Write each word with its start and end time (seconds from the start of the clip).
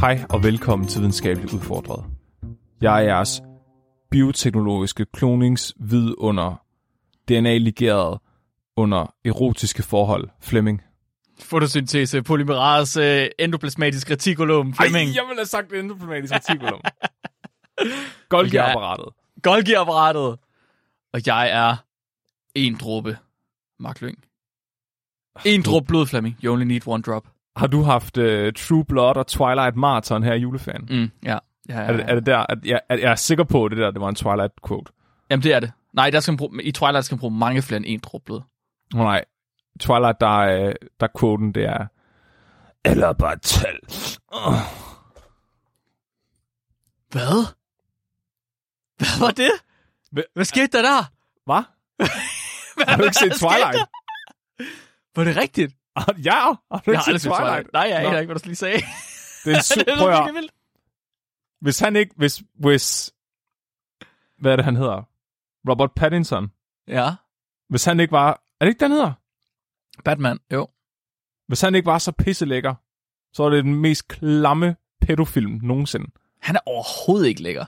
Hej 0.00 0.24
og 0.30 0.42
velkommen 0.42 0.88
til 0.88 1.00
Videnskabeligt 1.00 1.52
Udfordret. 1.52 2.04
Jeg 2.80 2.96
er 2.96 3.00
jeres 3.00 3.42
bioteknologiske 4.10 5.06
kloningsvidunder, 5.12 6.62
DNA-ligeret 7.28 8.18
under 8.76 9.14
erotiske 9.24 9.82
forhold, 9.82 10.28
Flemming. 10.40 10.82
Fotosyntese, 11.40 12.22
polymerase, 12.22 13.30
endoplasmatisk 13.42 14.10
retikulum, 14.10 14.74
Flemming. 14.74 15.08
Ej, 15.10 15.14
jeg 15.16 15.24
ville 15.28 15.38
have 15.38 15.46
sagt 15.46 15.72
endoplasmatisk 15.72 16.34
retikulum. 16.38 16.80
Golgi-apparatet. 18.28 19.08
Golgi-apparatet. 19.42 20.38
Og 21.12 21.26
jeg 21.26 21.50
er 21.50 21.76
en 22.54 22.74
dråbe, 22.74 23.18
Mark 23.78 24.00
Lyng. 24.00 24.18
En 25.44 25.62
dråbe 25.62 25.86
blod, 25.86 26.06
Flemming. 26.06 26.36
You 26.44 26.52
only 26.52 26.64
need 26.64 26.80
one 26.86 27.02
drop. 27.02 27.26
Har 27.56 27.66
du 27.66 27.82
haft 27.82 28.16
uh, 28.18 28.52
True 28.56 28.84
Blood 28.84 29.16
og 29.16 29.26
Twilight 29.26 29.76
Marathon 29.76 30.22
her 30.22 30.34
i 30.34 30.38
juleferien? 30.38 30.86
Mm, 30.90 31.10
ja. 31.22 31.38
ja, 31.68 31.80
ja, 31.80 31.80
Er, 31.80 31.92
det, 31.92 32.04
er 32.10 32.14
det 32.14 32.26
der, 32.26 32.38
at 32.38 32.58
jeg, 32.64 32.80
at 32.88 33.00
jeg 33.00 33.10
er 33.10 33.14
sikker 33.14 33.44
på, 33.44 33.64
at 33.64 33.70
det 33.70 33.78
der 33.78 33.90
det 33.90 34.00
var 34.00 34.08
en 34.08 34.14
Twilight 34.14 34.52
quote? 34.68 34.92
Jamen, 35.30 35.42
det 35.42 35.52
er 35.54 35.60
det. 35.60 35.72
Nej, 35.92 36.10
der 36.10 36.20
skal 36.20 36.32
man 36.32 36.36
bruge, 36.36 36.62
i 36.62 36.72
Twilight 36.72 37.04
skal 37.04 37.14
man 37.14 37.20
bruge 37.20 37.34
mange 37.34 37.62
flere 37.62 37.76
end 37.76 37.84
en 37.88 38.20
blod. 38.24 38.40
Oh, 38.94 39.00
nej, 39.00 39.24
Twilight, 39.80 40.20
der, 40.20 40.42
er, 40.42 40.72
der 41.00 41.06
er 41.06 41.18
quoten, 41.20 41.52
det 41.54 41.64
er... 41.64 41.86
Eller 42.84 43.12
bare 43.12 43.36
tal. 43.38 43.78
Oh. 44.28 44.52
Hvad? 47.10 47.46
Hvad 48.98 49.20
var 49.26 49.30
det? 49.30 49.50
Hvad- 50.12 50.22
Hvad 50.34 50.44
skete 50.44 50.66
der 50.66 50.82
der? 50.82 51.10
Hvad? 51.46 51.62
Hvad, 52.76 52.86
Har 52.86 52.96
du 52.96 53.02
ikke 53.04 53.16
set 53.16 53.32
Twilight? 53.32 53.74
der? 53.78 53.84
Var 55.16 55.24
det 55.24 55.36
rigtigt? 55.36 55.76
Ja, 56.24 56.40
har 56.72 56.82
du 56.86 56.90
ikke 56.90 57.02
set 57.04 57.20
Twilight? 57.20 57.72
Nej, 57.72 57.82
jeg 57.82 58.06
aner 58.06 58.18
ikke, 58.18 58.32
hvad 58.32 58.40
du 58.40 58.46
lige 58.48 58.56
sagde. 58.56 58.76
Det 59.44 59.52
er 59.52 59.74
en 59.78 59.86
det 59.86 59.88
er 59.88 59.98
høre. 59.98 60.32
vildt. 60.34 60.52
hvis 61.60 61.78
han 61.78 61.96
ikke, 61.96 62.14
hvis, 62.16 62.42
hvis, 62.54 63.12
hvad 64.38 64.52
er 64.52 64.56
det, 64.56 64.64
han 64.64 64.76
hedder? 64.76 65.02
Robert 65.70 65.92
Pattinson. 65.92 66.52
Ja. 66.88 67.10
Hvis 67.68 67.84
han 67.84 68.00
ikke 68.00 68.12
var, 68.12 68.30
er 68.60 68.64
det 68.64 68.68
ikke, 68.68 68.80
den 68.84 68.90
hedder? 68.92 69.12
Batman, 70.04 70.38
jo. 70.52 70.68
Hvis 71.46 71.60
han 71.60 71.74
ikke 71.74 71.86
var 71.86 71.98
så 71.98 72.12
pisselækker, 72.12 72.74
så 73.32 73.42
er 73.42 73.50
det 73.50 73.64
den 73.64 73.74
mest 73.74 74.08
klamme 74.08 74.76
pædofilm 75.00 75.60
nogensinde. 75.62 76.10
Han 76.40 76.56
er 76.56 76.60
overhovedet 76.66 77.28
ikke 77.28 77.42
lækker. 77.42 77.64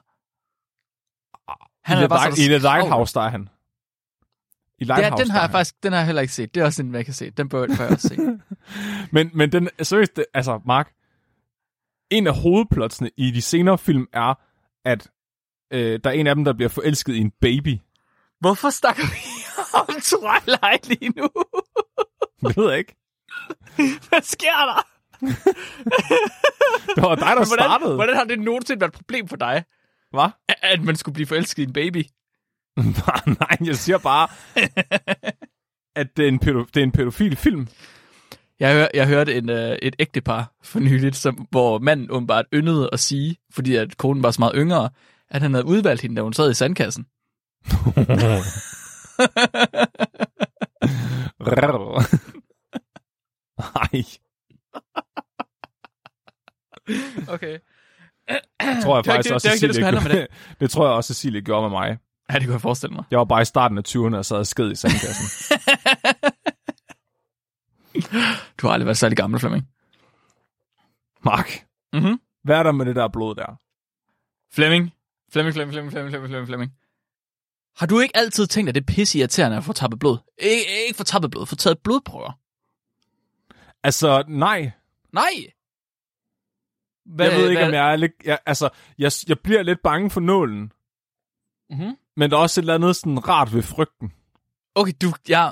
Han 1.88 1.98
er 2.04 2.08
bare 2.08 2.32
så 2.32 2.42
I 2.42 2.44
The. 2.44 2.58
Lighthouse, 2.58 3.14
der 3.14 3.20
er 3.20 3.28
han. 3.28 3.48
I 4.82 4.84
Lighthouse, 4.84 5.12
er, 5.22 5.24
den 5.24 5.30
har 5.30 5.40
jeg 5.40 5.50
faktisk 5.50 5.82
den 5.82 5.92
har 5.92 5.98
jeg 5.98 6.06
heller 6.06 6.22
ikke 6.22 6.34
set. 6.34 6.54
Det 6.54 6.60
er 6.60 6.64
også 6.64 6.82
en, 6.82 6.94
jeg 6.94 7.04
kan 7.04 7.14
se. 7.14 7.30
Den 7.30 7.48
bør, 7.48 7.66
bør 7.66 7.84
jeg 7.84 7.90
også 7.92 8.08
se. 8.08 8.16
Men, 9.14 9.30
men 9.34 9.52
den, 9.52 9.68
seriøst, 9.82 10.16
det, 10.16 10.24
altså, 10.34 10.60
Mark, 10.66 10.92
en 12.10 12.26
af 12.26 12.34
hovedplotsene 12.34 13.10
i 13.16 13.30
de 13.30 13.42
senere 13.42 13.78
film 13.78 14.06
er, 14.12 14.34
at 14.84 15.08
øh, 15.72 16.00
der 16.04 16.10
er 16.10 16.14
en 16.14 16.26
af 16.26 16.34
dem, 16.34 16.44
der 16.44 16.52
bliver 16.52 16.68
forelsket 16.68 17.14
i 17.14 17.18
en 17.18 17.32
baby. 17.40 17.78
Hvorfor 18.40 18.70
snakker 18.70 19.02
vi 19.02 19.18
om 19.80 19.86
Twilight 20.02 20.88
lige 20.88 21.12
nu? 21.16 21.28
Det 22.48 22.56
ved 22.56 22.68
jeg 22.70 22.78
ikke. 22.78 22.96
Hvad 24.08 24.22
sker 24.22 24.46
der? 24.66 24.86
Det 26.94 27.02
var 27.02 27.14
dig, 27.14 27.26
der 27.26 27.34
hvordan, 27.34 27.48
startede. 27.48 27.94
hvordan 27.94 28.16
har 28.16 28.24
det 28.24 28.40
nogensinde 28.40 28.80
været 28.80 28.90
et 28.90 28.94
problem 28.96 29.28
for 29.28 29.36
dig, 29.36 29.64
Hvad? 30.10 30.28
at- 30.48 30.56
at 30.62 30.82
man 30.82 30.96
skulle 30.96 31.12
blive 31.14 31.26
forelsket 31.26 31.62
i 31.62 31.66
en 31.66 31.72
baby? 31.72 32.04
Nej, 33.40 33.56
jeg 33.64 33.76
siger 33.76 33.98
bare, 33.98 34.28
at 36.00 36.16
det 36.16 36.24
er 36.24 36.28
en, 36.28 36.38
pædo, 36.38 36.64
det 36.64 36.76
er 36.76 36.84
en 36.84 36.92
pædofil 36.92 37.36
film. 37.36 37.68
Jeg, 38.60 38.74
hør, 38.74 38.86
jeg 38.94 39.06
hørte 39.06 39.34
en, 39.34 39.50
øh, 39.50 39.78
et 39.82 39.96
ægtepar 39.98 40.52
for 40.62 40.80
nyligt, 40.80 41.16
som, 41.16 41.46
hvor 41.50 41.78
manden 41.78 42.10
åbenbart 42.10 42.46
yndede 42.54 42.90
at 42.92 43.00
sige, 43.00 43.36
fordi 43.52 43.76
at 43.76 43.96
konen 43.96 44.22
var 44.22 44.30
så 44.30 44.40
meget 44.40 44.52
yngre, 44.56 44.90
at 45.30 45.42
han 45.42 45.54
havde 45.54 45.66
udvalgt 45.66 46.02
hende, 46.02 46.16
da 46.16 46.22
hun 46.22 46.32
sad 46.32 46.50
i 46.50 46.54
sandkassen. 46.54 47.06
Nej, 53.58 54.04
Okay. 57.28 57.58
tror 58.82 58.96
jeg 58.96 59.04
Det 59.04 59.12
faktisk 59.12 59.26
ikke 59.26 59.34
også, 59.34 59.48
det, 59.48 59.60
det, 59.60 59.62
ikke 59.62 59.86
det, 59.86 59.92
det 59.94 60.02
Cecilie 60.02 60.14
gjorde, 60.14 60.26
det 60.60 60.70
tror 60.70 60.86
jeg 60.86 60.94
også, 60.94 61.14
Cecilie 61.14 61.40
gjorde 61.40 61.62
med 61.62 61.70
mig. 61.70 61.98
Ja, 62.30 62.34
det 62.38 62.44
kunne 62.44 62.52
jeg 62.52 62.60
forestille 62.60 62.94
mig. 62.94 63.04
Jeg 63.10 63.18
var 63.18 63.24
bare 63.24 63.42
i 63.42 63.44
starten 63.44 63.78
af 63.78 63.82
20'erne 63.88 64.16
og 64.16 64.24
sad 64.24 64.36
og 64.36 64.46
sked 64.46 64.72
i 64.72 64.74
sandkassen. 64.74 65.26
Du 68.58 68.66
har 68.66 68.74
aldrig 68.74 68.86
været 68.86 68.98
særlig 68.98 69.16
gammel, 69.16 69.40
Flemming. 69.40 69.68
Mark, 71.24 71.66
Mhm. 71.92 72.20
hvad 72.44 72.56
er 72.58 72.62
der 72.62 72.72
med 72.72 72.86
det 72.86 72.96
der 72.96 73.08
blod 73.08 73.34
der? 73.34 73.56
Flemming. 74.54 74.90
Flemming, 75.32 75.54
Flemming, 75.54 75.72
Flemming, 75.72 75.92
Flemming, 75.92 76.10
Flemming, 76.10 76.28
Flemming, 76.30 76.46
Flemming. 76.46 76.72
Har 77.76 77.86
du 77.86 78.00
ikke 78.00 78.16
altid 78.16 78.46
tænkt, 78.46 78.68
at 78.68 78.74
det 78.74 78.80
er 78.80 78.94
pisse 78.94 79.18
irriterende 79.18 79.56
at 79.56 79.64
få 79.64 79.72
tappet 79.72 79.98
blod? 80.00 80.18
Ik- 80.42 80.86
ikke 80.86 80.94
få 80.96 81.04
tappet 81.04 81.30
blod, 81.30 81.46
få 81.46 81.56
taget 81.56 81.78
blodprøver. 81.78 82.32
Altså, 83.82 84.24
nej. 84.28 84.70
Nej! 85.12 85.30
Hvad, 87.04 87.30
jeg 87.30 87.38
ved 87.40 87.50
ikke, 87.50 87.64
om 87.66 87.72
jeg 87.72 87.92
er 87.92 87.96
lidt... 87.96 88.12
Jeg, 88.24 88.38
altså, 88.46 88.68
jeg, 88.98 89.12
jeg 89.28 89.38
bliver 89.44 89.62
lidt 89.62 89.78
bange 89.84 90.10
for 90.10 90.20
nålen. 90.20 90.72
Mm-hmm. 91.70 91.96
Men 92.16 92.30
der 92.30 92.36
er 92.36 92.40
også 92.40 92.60
et 92.60 92.62
eller 92.62 92.74
andet 92.74 92.96
sådan 92.96 93.28
rart 93.28 93.54
ved 93.54 93.62
frygten. 93.62 94.12
Okay, 94.74 94.92
du... 95.02 95.12
Ja, 95.28 95.50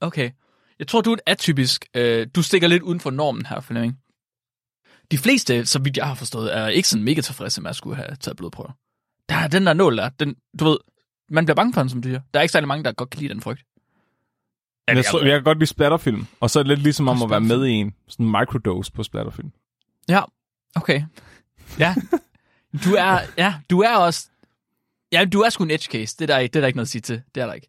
okay. 0.00 0.30
Jeg 0.78 0.88
tror, 0.88 1.00
du 1.00 1.10
er 1.10 1.14
et 1.14 1.20
atypisk... 1.26 1.86
Øh, 1.94 2.26
du 2.34 2.42
stikker 2.42 2.68
lidt 2.68 2.82
uden 2.82 3.00
for 3.00 3.10
normen 3.10 3.46
her, 3.46 3.60
Flemming. 3.60 3.98
De 5.10 5.18
fleste, 5.18 5.66
så 5.66 5.78
vidt 5.78 5.96
jeg 5.96 6.06
har 6.06 6.14
forstået, 6.14 6.56
er 6.56 6.68
ikke 6.68 6.88
sådan 6.88 7.04
mega 7.04 7.20
tilfredse 7.20 7.60
med 7.60 7.70
at 7.70 7.76
skulle 7.76 7.96
have 7.96 8.16
taget 8.20 8.36
blodprøver. 8.36 8.72
Der 9.28 9.34
er 9.34 9.48
den 9.48 9.66
der 9.66 9.72
nål 9.72 9.96
der, 9.96 10.08
den, 10.08 10.36
du 10.58 10.64
ved, 10.64 10.78
man 11.30 11.44
bliver 11.44 11.56
bange 11.56 11.72
for 11.72 11.80
den, 11.80 11.88
som 11.88 12.02
dyr. 12.02 12.20
Der 12.34 12.40
er 12.40 12.42
ikke 12.42 12.52
særlig 12.52 12.68
mange, 12.68 12.84
der 12.84 12.92
godt 12.92 13.10
kan 13.10 13.20
lide 13.20 13.34
den 13.34 13.42
frygt. 13.42 13.62
Jeg, 14.88 14.96
jeg, 14.96 15.04
tror, 15.04 15.20
jeg 15.20 15.30
kan 15.30 15.44
godt 15.44 15.58
lide 15.58 15.66
splatterfilm. 15.66 16.26
Og 16.40 16.50
så 16.50 16.58
er 16.58 16.62
det 16.62 16.68
lidt 16.68 16.80
ligesom 16.80 17.08
om 17.08 17.22
at 17.22 17.30
være 17.30 17.40
med 17.40 17.66
i 17.66 17.72
en 17.72 17.94
sådan 18.08 18.26
microdose 18.26 18.92
på 18.92 19.02
splatterfilm. 19.02 19.52
Ja, 20.08 20.22
okay. 20.74 21.02
Ja. 21.78 21.94
Du 22.84 22.94
er, 22.98 23.18
ja, 23.38 23.54
du 23.70 23.80
er 23.80 23.96
også... 23.96 24.28
Ja, 25.12 25.24
du 25.24 25.40
er 25.40 25.50
sgu 25.50 25.64
en 25.64 25.70
edge 25.70 25.84
case. 25.92 26.16
Det 26.16 26.22
er 26.22 26.26
der, 26.34 26.38
ikke- 26.38 26.52
det 26.52 26.58
er 26.58 26.60
der 26.60 26.66
ikke 26.66 26.76
noget 26.76 26.86
at 26.86 26.90
sige 26.90 27.02
til. 27.02 27.22
Det 27.34 27.40
er 27.40 27.46
der 27.46 27.52
ikke. 27.52 27.68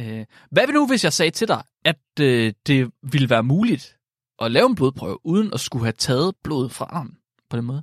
Øh, 0.00 0.26
hvad 0.50 0.66
vil 0.66 0.74
nu, 0.74 0.86
hvis 0.86 1.04
jeg 1.04 1.12
sagde 1.12 1.30
til 1.30 1.48
dig, 1.48 1.62
at 1.84 2.00
øh, 2.20 2.52
det 2.66 2.90
ville 3.02 3.30
være 3.30 3.42
muligt 3.42 3.98
at 4.38 4.50
lave 4.52 4.66
en 4.66 4.74
blodprøve, 4.74 5.26
uden 5.26 5.52
at 5.54 5.60
skulle 5.60 5.84
have 5.84 5.92
taget 5.92 6.36
blod 6.42 6.68
fra 6.68 6.84
armen 6.84 7.18
på 7.50 7.56
den 7.56 7.64
måde? 7.64 7.82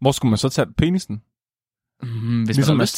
Hvor 0.00 0.12
skulle 0.12 0.30
man 0.30 0.38
så 0.38 0.48
tage 0.48 0.72
penisen? 0.72 1.22
Mm, 2.02 2.44
hvis, 2.44 2.56
ligesom 2.56 2.72
man 2.76 2.78
har 2.78 2.82
lyst. 2.82 2.96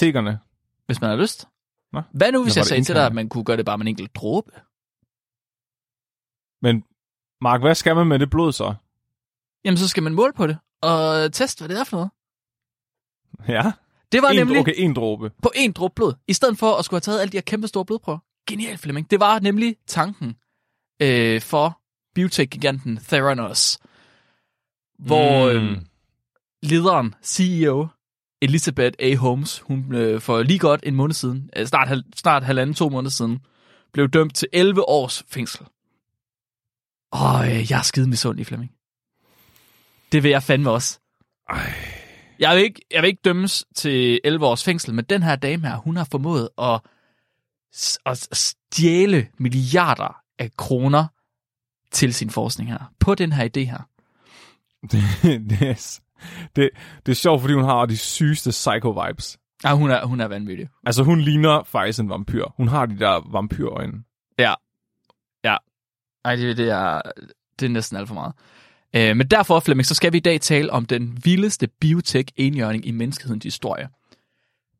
hvis 0.87 1.01
man 1.01 1.11
har 1.11 1.17
lyst. 1.17 1.49
Nå. 1.93 2.03
Hvad 2.13 2.33
nu, 2.33 2.43
hvis 2.43 2.57
jeg 2.57 2.65
sagde 2.67 2.85
til 2.85 2.95
dig, 2.95 3.07
at 3.07 3.15
man 3.15 3.29
kunne 3.29 3.45
gøre 3.45 3.57
det 3.57 3.65
bare 3.65 3.79
med 3.79 3.85
en 3.85 3.89
enkelt 3.89 4.15
dråbe? 4.15 4.51
Men 6.63 6.85
Mark, 7.41 7.61
hvad 7.61 7.75
skal 7.75 7.97
man 7.97 8.07
med 8.07 8.19
det 8.19 8.31
blod 8.31 8.53
så? 8.53 8.75
Jamen, 9.65 9.79
så 9.79 9.89
skal 9.89 10.03
man 10.03 10.15
måle 10.15 10.33
på 10.33 10.47
det, 10.47 10.59
og 10.81 11.33
teste, 11.33 11.61
hvad 11.61 11.69
det 11.77 11.81
er 11.81 11.85
for 11.85 11.97
noget. 11.97 12.11
Ja, 13.49 13.73
Det 14.13 14.23
var 14.23 14.29
en, 14.29 14.37
nemlig... 14.37 14.59
okay, 14.61 14.75
en 14.77 14.95
dråbe. 14.95 15.31
på 15.43 15.53
en 15.55 15.73
dråbe 15.73 15.95
blod, 15.95 16.13
i 16.29 16.33
stedet 16.33 16.59
for 16.59 16.75
at 16.77 16.85
skulle 16.85 16.97
have 16.97 17.01
taget 17.13 17.21
alle 17.21 17.33
de 17.33 17.37
her 17.37 17.43
kæmpe 17.43 17.69
store 17.69 17.85
blodprøver. 17.85 18.19
Genialt, 18.49 18.81
Flemming. 18.81 19.11
Det 19.11 19.21
var 19.21 19.39
nemlig 19.39 19.77
tanken 19.87 20.37
øh, 21.03 21.41
for 21.41 21.81
biotech-giganten 22.15 22.97
Theranos, 23.09 23.79
hvor 24.99 25.53
Mm. 25.53 25.59
øh, 25.67 25.79
lederen, 26.63 27.15
CEO, 27.25 27.87
Elizabeth 28.43 28.97
A. 28.99 29.15
Holmes, 29.17 29.59
hun 29.61 29.95
øh, 29.95 30.21
for 30.21 30.43
lige 30.43 30.59
godt 30.59 30.81
en 30.83 30.95
måned 30.95 31.15
siden, 31.15 31.51
øh, 31.57 31.67
snart, 31.67 31.89
hal- 31.89 32.05
snart 32.17 32.43
halvanden, 32.43 32.75
to 32.75 32.89
måneder 32.89 33.11
siden, 33.11 33.41
blev 33.93 34.09
dømt 34.09 34.35
til 34.35 34.49
11 34.53 34.89
års 34.89 35.23
fængsel. 35.29 35.67
Og 37.13 37.47
øh, 37.51 37.71
jeg 37.71 37.79
er 37.79 37.83
skide 37.83 38.09
misundelig, 38.09 38.47
Flemming. 38.47 38.73
Det 40.13 40.23
vil 40.23 40.31
jeg 40.31 40.43
fandme 40.43 40.71
også. 40.71 40.99
Ej. 41.49 41.73
Jeg 42.43 42.57
vil, 42.57 42.63
ikke, 42.65 42.81
jeg 42.91 43.03
vil 43.03 43.09
ikke 43.09 43.23
dømmes 43.25 43.65
til 43.75 44.21
11 44.25 44.47
års 44.47 44.65
fængsel, 44.65 44.95
men 44.95 45.05
den 45.05 45.23
her 45.23 45.37
dame 45.37 45.69
her, 45.69 45.77
hun 45.77 45.97
har 45.97 46.09
formået 46.11 46.49
at, 46.59 46.81
at 48.07 48.29
stjæle 48.33 49.29
milliarder 49.39 50.21
af 50.39 50.51
kroner 50.57 51.07
til 51.91 52.15
sin 52.15 52.31
forskning 52.31 52.71
her. 52.71 52.93
På 53.01 53.15
den 53.15 53.33
her 53.33 53.45
idé 53.45 53.61
her. 53.61 53.89
det, 55.51 55.63
er, 55.63 56.01
det, 56.57 56.71
det 57.07 57.13
er 57.13 57.17
sjovt, 57.17 57.41
fordi 57.41 57.55
hun 57.55 57.65
har 57.65 57.87
de 57.87 57.97
sygeste 57.97 58.51
psycho-vibes. 58.51 59.37
Ja, 59.65 59.75
hun 59.75 59.91
er, 59.91 60.05
hun 60.05 60.21
er 60.21 60.27
vanvittig. 60.29 60.69
Altså, 60.87 61.03
hun 61.03 61.21
ligner 61.21 61.63
faktisk 61.63 62.01
en 62.01 62.09
vampyr. 62.09 62.45
Hun 62.57 62.69
har 62.69 62.87
de 62.87 62.99
der 62.99 63.31
vampyrøjne. 63.33 64.05
Ja. 64.39 64.55
Ja. 65.45 65.57
Ej, 66.25 66.37
det, 66.37 66.57
det, 66.57 66.71
er, 66.71 67.03
det 67.61 67.67
er 67.67 67.71
næsten 67.71 67.97
alt 67.99 68.09
for 68.09 68.15
meget. 68.15 68.33
Øh, 68.97 69.17
men 69.17 69.27
derfor, 69.27 69.61
Flemming, 69.61 69.87
så 69.87 69.95
skal 69.95 70.13
vi 70.13 70.17
i 70.17 70.21
dag 70.21 70.41
tale 70.41 70.73
om 70.73 70.87
den 70.87 71.19
vildeste 71.25 71.69
biotech-enhjørning 71.81 72.87
i 72.87 72.91
menneskehedens 72.91 73.45
historie. 73.45 73.89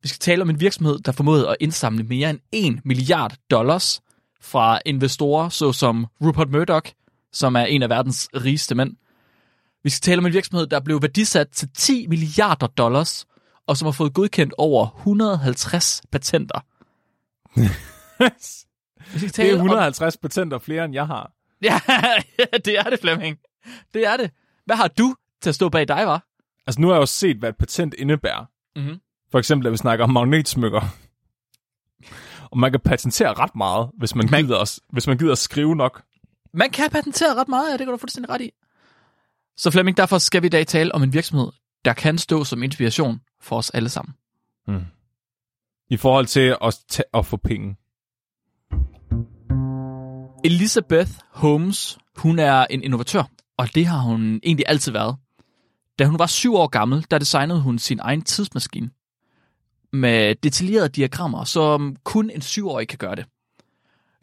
Vi 0.03 0.09
skal 0.09 0.19
tale 0.19 0.43
om 0.43 0.51
en 0.51 0.61
virksomhed, 0.61 0.99
der 0.99 1.13
formåede 1.13 1.49
at 1.49 1.57
indsamle 1.61 2.03
mere 2.05 2.31
end 2.31 2.39
1 2.53 2.81
milliard 2.87 3.35
dollars 3.51 4.01
fra 4.41 4.81
investorer, 4.87 5.49
såsom 5.49 6.07
Rupert 6.25 6.51
Murdoch, 6.51 6.93
som 7.33 7.55
er 7.57 7.65
en 7.65 7.83
af 7.83 7.89
verdens 7.89 8.29
rigeste 8.35 8.75
mænd. 8.75 8.97
Vi 9.85 9.91
skal 9.91 10.01
tale 10.03 10.19
om 10.19 10.27
en 10.27 10.33
virksomhed, 10.33 10.67
der 10.67 10.81
blev 10.81 11.03
værdisat 11.03 11.49
til 11.49 11.69
10 11.77 12.07
milliarder 12.07 12.67
dollars, 12.67 13.27
og 13.67 13.77
som 13.77 13.87
har 13.87 13.93
fået 13.93 14.15
godkendt 14.15 14.55
over 14.59 14.87
150 14.99 16.03
patenter. 16.13 16.61
Vi 19.13 19.19
skal 19.19 19.21
Det 19.29 19.33
tale 19.35 19.49
er 19.51 19.55
om- 19.55 19.59
150 19.61 20.17
patenter 20.17 20.59
flere, 20.59 20.85
end 20.85 20.95
jeg 20.95 21.07
har. 21.07 21.33
Ja, 21.63 21.81
det 22.65 22.79
er 22.79 22.83
det, 22.83 23.01
Flemming. 23.01 23.39
Det 23.95 24.07
er 24.07 24.17
det. 24.17 24.31
Hvad 24.65 24.77
har 24.77 24.89
du 24.89 25.15
til 25.43 25.49
at 25.49 25.55
stå 25.55 25.69
bag 25.69 25.89
dig, 25.89 26.07
var? 26.07 26.27
Altså, 26.67 26.81
nu 26.81 26.87
har 26.87 26.95
jeg 26.95 27.01
jo 27.01 27.07
set, 27.07 27.37
hvad 27.37 27.49
et 27.49 27.57
patent 27.57 27.95
indebærer. 27.99 28.45
Mhm. 28.77 29.01
For 29.31 29.39
eksempel, 29.39 29.67
at 29.67 29.73
vi 29.73 29.77
snakker 29.77 30.05
om 30.05 30.11
magnetsmykker. 30.13 30.81
Og 32.51 32.59
man 32.59 32.71
kan 32.71 32.81
patentere 32.81 33.33
ret 33.35 33.57
meget, 33.57 33.91
hvis 33.99 34.15
man, 34.15 34.29
Man- 34.31 34.45
gider, 34.45 34.59
at, 34.59 34.79
hvis 34.93 35.07
man 35.07 35.19
gider 35.19 35.33
at 35.33 35.39
skrive 35.39 35.77
nok. 35.77 36.03
Man 36.55 36.71
kan 36.71 36.91
patentere 36.91 37.35
ret 37.35 37.49
meget, 37.49 37.67
ja, 37.69 37.73
det 37.73 37.79
kan 37.87 37.93
du 37.93 37.97
fuldstændig 37.97 38.31
ret 38.31 38.41
i. 38.41 38.51
Så 39.57 39.71
Flemming, 39.71 39.97
derfor 39.97 40.19
skal 40.19 40.43
vi 40.43 40.47
i 40.47 40.51
dag 40.51 40.67
tale 40.67 40.95
om 40.95 41.03
en 41.03 41.13
virksomhed, 41.13 41.49
der 41.85 41.93
kan 41.93 42.19
stå 42.19 42.45
som 42.45 42.63
inspiration 42.63 43.21
for 43.41 43.57
os 43.57 43.71
alle 43.71 43.89
sammen. 43.89 44.15
I 45.91 45.97
forhold 45.97 46.27
til 46.27 46.57
at, 46.65 46.79
ta- 46.89 47.03
at 47.15 47.27
få 47.27 47.37
penge. 47.37 47.77
Elizabeth 50.45 51.11
Holmes, 51.31 51.99
hun 52.17 52.39
er 52.39 52.67
en 52.71 52.83
innovatør, 52.83 53.23
og 53.63 53.75
det 53.75 53.87
har 53.87 53.99
hun 53.99 54.41
egentlig 54.43 54.65
altid 54.69 54.93
været. 54.93 55.17
Da 55.99 56.05
hun 56.05 56.19
var 56.19 56.27
syv 56.27 56.55
år 56.55 56.67
gammel, 56.67 57.07
der 57.11 57.19
designede 57.19 57.61
hun 57.61 57.79
sin 57.79 57.99
egen 58.03 58.23
tidsmaskine 58.23 58.91
med 59.93 60.35
detaljerede 60.35 60.89
diagrammer, 60.89 61.45
som 61.45 61.97
kun 62.05 62.31
en 62.31 62.41
syvårig 62.41 62.89
kan 62.89 62.99
gøre 62.99 63.15
det. 63.17 63.25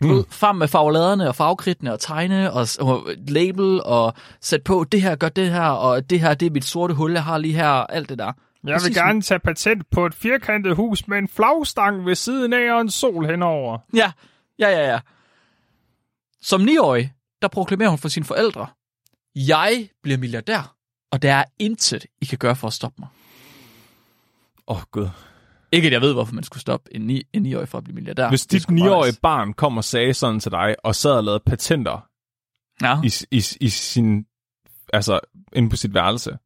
Du 0.01 0.07
Mm. 0.07 0.13
ved, 0.15 0.23
frem 0.29 0.55
med 0.55 0.67
farveladerne 0.67 1.27
og 1.27 1.35
farvekridtene 1.35 1.93
og 1.93 1.99
tegne 1.99 2.51
og, 2.53 2.67
og 2.79 3.07
label 3.27 3.83
og 3.83 4.13
sæt 4.41 4.63
på, 4.63 4.85
det 4.91 5.01
her 5.01 5.15
gør 5.15 5.29
det 5.29 5.51
her, 5.51 5.61
og 5.69 6.09
det 6.09 6.19
her, 6.19 6.33
det 6.33 6.45
er 6.45 6.49
mit 6.51 6.65
sorte 6.65 6.93
hul, 6.93 7.11
jeg 7.13 7.23
har 7.23 7.37
lige 7.37 7.53
her, 7.53 7.67
og 7.69 7.95
alt 7.95 8.09
det 8.09 8.19
der. 8.19 8.31
Jeg 8.63 8.73
Præcis. 8.73 8.87
vil 8.87 8.95
gerne 8.95 9.21
tage 9.21 9.39
patent 9.39 9.89
på 9.91 10.05
et 10.05 10.13
firkantet 10.13 10.75
hus 10.75 11.07
med 11.07 11.17
en 11.17 11.27
flagstang 11.27 12.05
ved 12.05 12.15
siden 12.15 12.53
af 12.53 12.73
og 12.73 12.81
en 12.81 12.89
sol 12.89 13.25
henover. 13.25 13.77
Ja, 13.93 14.11
ja, 14.59 14.69
ja, 14.69 14.91
ja. 14.91 14.99
Som 16.41 16.61
niårig, 16.61 17.13
der 17.41 17.47
proklamerer 17.47 17.89
hun 17.89 17.97
for 17.99 18.07
sine 18.09 18.25
forældre, 18.25 18.67
jeg 19.35 19.89
bliver 20.03 20.17
milliardær, 20.17 20.75
og 21.11 21.21
der 21.21 21.33
er 21.33 21.43
intet, 21.59 22.05
I 22.21 22.25
kan 22.25 22.37
gøre 22.37 22.55
for 22.55 22.67
at 22.67 22.73
stoppe 22.73 22.95
mig. 22.99 23.07
Åh, 24.67 24.77
oh, 24.77 24.83
gud. 24.91 25.09
Ikke 25.71 25.85
at 25.85 25.93
jeg 25.93 26.01
ved, 26.01 26.13
hvorfor 26.13 26.33
man 26.33 26.43
skulle 26.43 26.61
stoppe 26.61 26.95
en, 26.95 27.01
ni, 27.01 27.23
en 27.33 27.41
niårig 27.41 27.67
for 27.67 27.77
at 27.77 27.83
blive 27.83 27.95
milliardær. 27.95 28.29
Hvis 28.29 28.45
dit 28.45 28.61
sgu 28.61 28.73
meget 28.73 28.89
9-årige 28.89 29.09
nice. 29.09 29.19
barn 29.21 29.53
kom 29.53 29.77
og 29.77 29.83
sagde 29.83 30.13
sådan 30.13 30.39
til 30.39 30.51
dig, 30.51 30.75
og 30.83 30.95
sad 30.95 31.11
og 31.11 31.23
lavede 31.23 31.39
patenter 31.45 32.05
Ja. 32.81 33.01
i, 33.03 33.11
i, 33.31 33.43
i 33.61 33.69
sin, 33.69 34.25
altså, 34.93 35.19
inde 35.53 35.69
på 35.69 35.75
sit 35.75 35.93
værelse, 35.93 36.37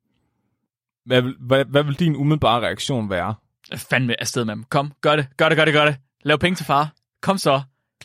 hvad, 1.05 1.21
hvad, 1.39 1.65
hvad 1.65 1.83
vil 1.83 1.99
din 1.99 2.15
umiddelbare 2.15 2.61
reaktion 2.61 3.09
være? 3.09 3.35
Fandme 3.75 4.19
afsted 4.21 4.45
med 4.45 4.55
dem. 4.55 4.63
Kom, 4.63 4.93
gør 5.01 5.15
det, 5.15 5.27
gør 5.37 5.49
det, 5.49 5.55
gør 5.55 5.65
det, 5.65 5.73
gør 5.73 5.85
det. 5.85 5.97
Lav 6.23 6.37
penge 6.37 6.55
til 6.55 6.65
far. 6.65 6.93
Kom 7.21 7.37
så. 7.37 7.61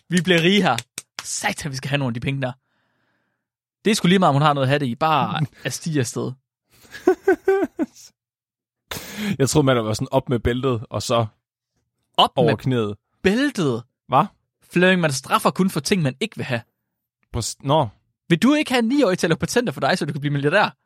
Vi 0.09 0.19
bliver 0.25 0.43
rige 0.43 0.63
her. 0.63 0.77
Satan, 1.23 1.71
vi 1.71 1.77
skal 1.77 1.89
have 1.89 1.99
nogle 1.99 2.11
af 2.11 2.15
de 2.15 2.21
penge 2.21 2.43
der. 2.43 2.53
Det 3.85 3.91
er 3.91 3.95
sgu 3.95 4.09
lige 4.09 4.19
meget, 4.19 4.29
om 4.29 4.35
hun 4.35 4.43
har 4.43 4.53
noget 4.55 4.67
at 4.67 4.69
have 4.69 4.79
det 4.79 4.87
i. 4.87 4.95
Bare 4.95 5.41
at 5.65 5.73
stige 5.73 6.01
afsted. 6.01 6.33
Jeg 9.39 9.49
troede, 9.49 9.67
man 9.67 9.77
var 9.77 9.93
sådan 9.93 10.09
op 10.11 10.29
med 10.29 10.39
bæltet, 10.39 10.85
og 10.91 11.03
så 11.03 11.27
Op 12.17 12.31
over 12.37 12.51
med 12.51 12.57
knæet. 12.59 12.97
bæltet. 13.23 13.83
Hvad? 14.09 14.25
Flemming, 14.73 15.01
man 15.01 15.13
straffer 15.13 15.51
kun 15.51 15.71
for 15.71 15.81
ting, 15.81 16.03
man 16.03 16.15
ikke 16.21 16.37
vil 16.37 16.45
have. 16.45 16.61
På 17.33 17.43
s- 17.43 17.57
Nå, 17.63 17.89
Vil 18.29 18.43
du 18.43 18.55
ikke 18.55 18.71
have 18.73 18.83
en 18.85 18.93
9-årig 18.93 19.19
til 19.19 19.27
at 19.27 19.31
lave 19.31 19.39
patenter 19.39 19.73
for 19.73 19.81
dig, 19.81 19.99
så 19.99 20.07
du 20.07 20.13
kan 20.13 20.21
blive 20.21 20.33
milliardær? 20.33 20.77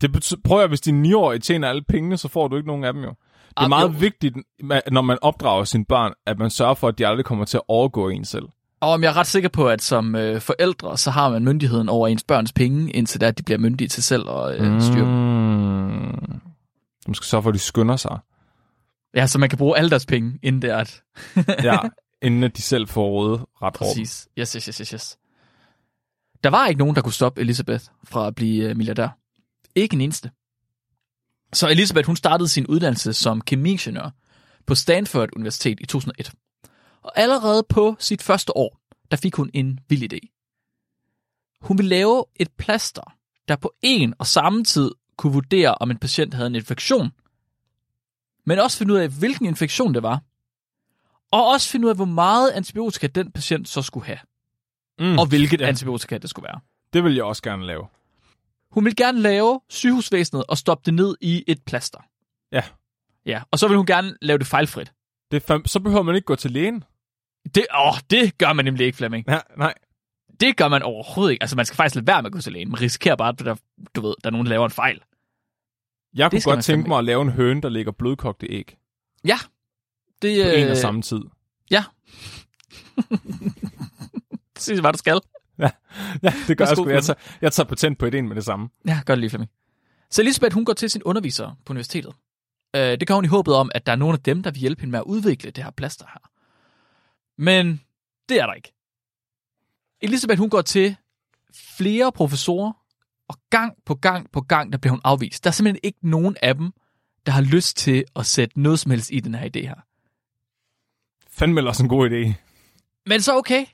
det 0.00 0.12
betyder, 0.12 0.40
prøv 0.44 0.60
at 0.60 0.68
hvis 0.68 0.80
din 0.80 1.06
9-årige 1.06 1.40
tjener 1.40 1.68
alle 1.68 1.82
pengene, 1.82 2.16
så 2.16 2.28
får 2.28 2.48
du 2.48 2.56
ikke 2.56 2.66
nogen 2.66 2.84
af 2.84 2.92
dem 2.92 3.02
jo. 3.02 3.08
Det 3.08 3.16
er 3.56 3.60
Ah, 3.62 3.68
meget 3.68 3.88
jo. 3.88 3.94
vigtigt, 3.98 4.36
når 4.92 5.00
man 5.02 5.18
opdrager 5.22 5.64
sine 5.64 5.84
børn, 5.84 6.12
at 6.26 6.38
man 6.38 6.50
sørger 6.50 6.74
for, 6.74 6.88
at 6.88 6.98
de 6.98 7.06
aldrig 7.06 7.24
kommer 7.24 7.44
til 7.44 7.56
at 7.56 7.62
overgå 7.68 8.08
en 8.08 8.24
selv. 8.24 8.44
Og 8.84 9.02
jeg 9.02 9.08
er 9.08 9.16
ret 9.16 9.26
sikker 9.26 9.48
på, 9.48 9.68
at 9.68 9.82
som 9.82 10.14
øh, 10.14 10.40
forældre, 10.40 10.98
så 10.98 11.10
har 11.10 11.28
man 11.28 11.44
myndigheden 11.44 11.88
over 11.88 12.08
ens 12.08 12.24
børns 12.24 12.52
penge, 12.52 12.92
indtil 12.92 13.20
da 13.20 13.30
de 13.30 13.42
bliver 13.42 13.58
myndige 13.58 13.88
til 13.88 14.02
selv 14.02 14.28
at 14.28 14.60
øh, 14.60 14.82
styre 14.82 14.98
dem. 14.98 15.08
Mm. 15.08 16.40
De 17.06 17.14
skal 17.14 17.26
sørge 17.26 17.42
for, 17.42 17.50
at 17.50 17.54
de 17.54 17.58
skynder 17.58 17.96
sig. 17.96 18.18
Ja, 19.14 19.26
så 19.26 19.38
man 19.38 19.48
kan 19.48 19.58
bruge 19.58 19.78
alle 19.78 19.90
deres 19.90 20.06
penge, 20.06 20.38
inden 20.42 20.62
det 20.62 20.70
er 20.70 20.76
at... 20.76 21.02
Ja, 21.62 21.78
inden 22.26 22.42
at 22.42 22.56
de 22.56 22.62
selv 22.62 22.88
får 22.88 23.08
rådet 23.08 23.44
ret. 23.62 23.74
Præcis. 23.74 24.28
Yes, 24.38 24.52
yes, 24.52 24.64
yes, 24.64 24.78
yes, 24.78 24.88
yes. 24.88 25.18
Der 26.44 26.50
var 26.50 26.66
ikke 26.66 26.78
nogen, 26.78 26.96
der 26.96 27.02
kunne 27.02 27.12
stoppe 27.12 27.40
Elisabeth 27.40 27.84
fra 28.04 28.26
at 28.26 28.34
blive 28.34 28.68
øh, 28.68 28.76
milliardær. 28.76 29.08
Ikke 29.74 29.94
en 29.94 30.00
eneste. 30.00 30.30
Så 31.52 31.68
Elisabeth, 31.68 32.06
hun 32.06 32.16
startede 32.16 32.48
sin 32.48 32.66
uddannelse 32.66 33.12
som 33.12 33.40
kemiingeniør 33.40 34.10
på 34.66 34.74
Stanford 34.74 35.28
Universitet 35.36 35.80
i 35.80 35.86
2001. 35.86 36.32
Og 37.04 37.12
allerede 37.18 37.62
på 37.68 37.96
sit 37.98 38.22
første 38.22 38.56
år, 38.56 38.80
der 39.10 39.16
fik 39.16 39.34
hun 39.34 39.50
en 39.54 39.80
vild 39.88 40.12
idé. 40.12 40.18
Hun 41.60 41.78
ville 41.78 41.88
lave 41.88 42.24
et 42.36 42.48
plaster, 42.58 43.14
der 43.48 43.56
på 43.56 43.74
en 43.82 44.14
og 44.18 44.26
samme 44.26 44.64
tid 44.64 44.90
kunne 45.16 45.32
vurdere, 45.32 45.74
om 45.74 45.90
en 45.90 45.98
patient 45.98 46.34
havde 46.34 46.46
en 46.46 46.54
infektion, 46.54 47.10
men 48.46 48.58
også 48.58 48.78
finde 48.78 48.94
ud 48.94 48.98
af, 48.98 49.08
hvilken 49.08 49.46
infektion 49.46 49.94
det 49.94 50.02
var, 50.02 50.22
og 51.30 51.46
også 51.48 51.70
finde 51.70 51.84
ud 51.86 51.90
af, 51.90 51.96
hvor 51.96 52.04
meget 52.04 52.50
antibiotika 52.50 53.06
den 53.06 53.32
patient 53.32 53.68
så 53.68 53.82
skulle 53.82 54.06
have, 54.06 54.18
Mm. 54.98 55.18
og 55.18 55.26
hvilket 55.26 55.60
Ja. 55.60 55.66
antibiotika 55.66 56.18
det 56.18 56.30
skulle 56.30 56.44
være. 56.46 56.60
Det 56.92 57.04
vil 57.04 57.14
jeg 57.14 57.24
også 57.24 57.42
gerne 57.42 57.66
lave. 57.66 57.86
Hun 58.70 58.84
ville 58.84 58.96
gerne 58.96 59.20
lave 59.20 59.60
sygehusvæsenet 59.68 60.44
og 60.48 60.58
stoppe 60.58 60.82
det 60.86 60.94
ned 60.94 61.16
i 61.20 61.44
et 61.46 61.62
plaster. 61.62 61.98
Ja. 62.52 62.62
Ja, 63.26 63.42
og 63.50 63.58
så 63.58 63.68
vil 63.68 63.76
hun 63.76 63.86
gerne 63.86 64.16
lave 64.22 64.38
det 64.38 64.46
fejlfrit. 64.46 64.92
Det 65.30 65.50
fam- 65.50 65.66
så 65.66 65.80
behøver 65.80 66.02
man 66.02 66.14
ikke 66.14 66.26
gå 66.26 66.36
til 66.36 66.50
lægen. 66.50 66.84
Det, 67.54 67.66
åh, 67.78 67.94
det 68.10 68.38
gør 68.38 68.52
man 68.52 68.64
nemlig 68.64 68.86
ikke, 68.86 68.96
Flemming. 68.96 69.24
Ja, 69.28 69.38
nej. 69.56 69.74
Det 70.40 70.56
gør 70.56 70.68
man 70.68 70.82
overhovedet 70.82 71.32
ikke. 71.32 71.42
Altså, 71.42 71.56
man 71.56 71.66
skal 71.66 71.76
faktisk 71.76 71.94
lade 71.94 72.06
være 72.06 72.22
med 72.22 72.26
at 72.26 72.32
gå 72.32 72.40
til 72.40 72.52
lægen. 72.52 72.70
Man 72.70 72.80
risikerer 72.80 73.16
bare, 73.16 73.28
at 73.28 73.38
der, 73.38 73.56
du 73.94 74.00
ved, 74.00 74.14
der 74.24 74.28
er 74.28 74.30
nogen, 74.30 74.46
der 74.46 74.50
laver 74.50 74.64
en 74.64 74.70
fejl. 74.70 75.00
Jeg 76.14 76.30
kunne 76.30 76.40
godt 76.42 76.64
tænke 76.64 76.88
mig 76.88 76.98
at 76.98 77.04
lave 77.04 77.22
en 77.22 77.30
høne, 77.30 77.62
der 77.62 77.68
ligger 77.68 77.92
blødkogte 77.92 78.46
æg 78.46 78.76
Ja. 79.24 79.38
Det, 80.22 80.44
på 80.44 80.50
en 80.50 80.64
øh, 80.64 80.70
og 80.70 80.76
samme 80.76 81.02
tid. 81.02 81.20
Ja. 81.70 81.84
Præcis, 84.54 84.78
hvad 84.78 84.92
du 84.92 84.98
skal. 84.98 85.20
Ja, 85.58 85.70
det 86.48 86.58
gør 86.58 86.64
jeg 86.66 86.76
sgu. 86.76 86.88
Jeg 86.88 87.04
tager, 87.04 87.18
jeg 87.40 87.52
tager 87.52 87.66
patent 87.66 87.98
på 87.98 88.06
ideen 88.06 88.28
med 88.28 88.36
det 88.36 88.44
samme. 88.44 88.68
Ja, 88.86 89.00
gør 89.06 89.14
det 89.14 89.20
lige, 89.20 89.30
Flemming. 89.30 89.50
Så 90.10 90.22
Elisabeth, 90.22 90.54
hun 90.54 90.64
går 90.64 90.72
til 90.72 90.90
sin 90.90 91.02
underviser 91.02 91.56
på 91.66 91.72
universitetet. 91.72 92.12
Øh, 92.76 92.82
det 92.82 93.06
gør 93.08 93.14
hun 93.14 93.24
i 93.24 93.28
håbet 93.28 93.54
om, 93.54 93.70
at 93.74 93.86
der 93.86 93.92
er 93.92 93.96
nogen 93.96 94.14
af 94.14 94.22
dem, 94.22 94.42
der 94.42 94.50
vil 94.50 94.60
hjælpe 94.60 94.80
hende 94.80 94.90
med 94.90 94.98
at 94.98 95.04
udvikle 95.04 95.50
det 95.50 95.64
her 95.64 95.70
plaster 95.70 96.04
her. 96.12 96.30
Men 97.38 97.80
det 98.28 98.40
er 98.40 98.46
der 98.46 98.52
ikke. 98.52 98.72
Elisabeth, 100.00 100.38
hun 100.38 100.50
går 100.50 100.62
til 100.62 100.96
flere 101.78 102.12
professorer, 102.12 102.72
og 103.28 103.36
gang 103.50 103.74
på 103.86 103.94
gang 103.94 104.30
på 104.30 104.40
gang, 104.40 104.72
der 104.72 104.78
bliver 104.78 104.92
hun 104.92 105.00
afvist. 105.04 105.44
Der 105.44 105.50
er 105.50 105.52
simpelthen 105.52 105.80
ikke 105.82 105.98
nogen 106.02 106.36
af 106.42 106.54
dem, 106.54 106.72
der 107.26 107.32
har 107.32 107.42
lyst 107.42 107.76
til 107.76 108.04
at 108.16 108.26
sætte 108.26 108.60
noget 108.60 108.78
som 108.78 108.90
helst 108.90 109.10
i 109.12 109.20
den 109.20 109.34
her 109.34 109.44
idé 109.44 109.60
her. 109.60 109.84
Fandme 111.30 111.60
ellers 111.60 111.80
en 111.80 111.88
god 111.88 112.10
idé. 112.10 112.34
Men 113.06 113.20
så 113.20 113.36
okay. 113.36 113.66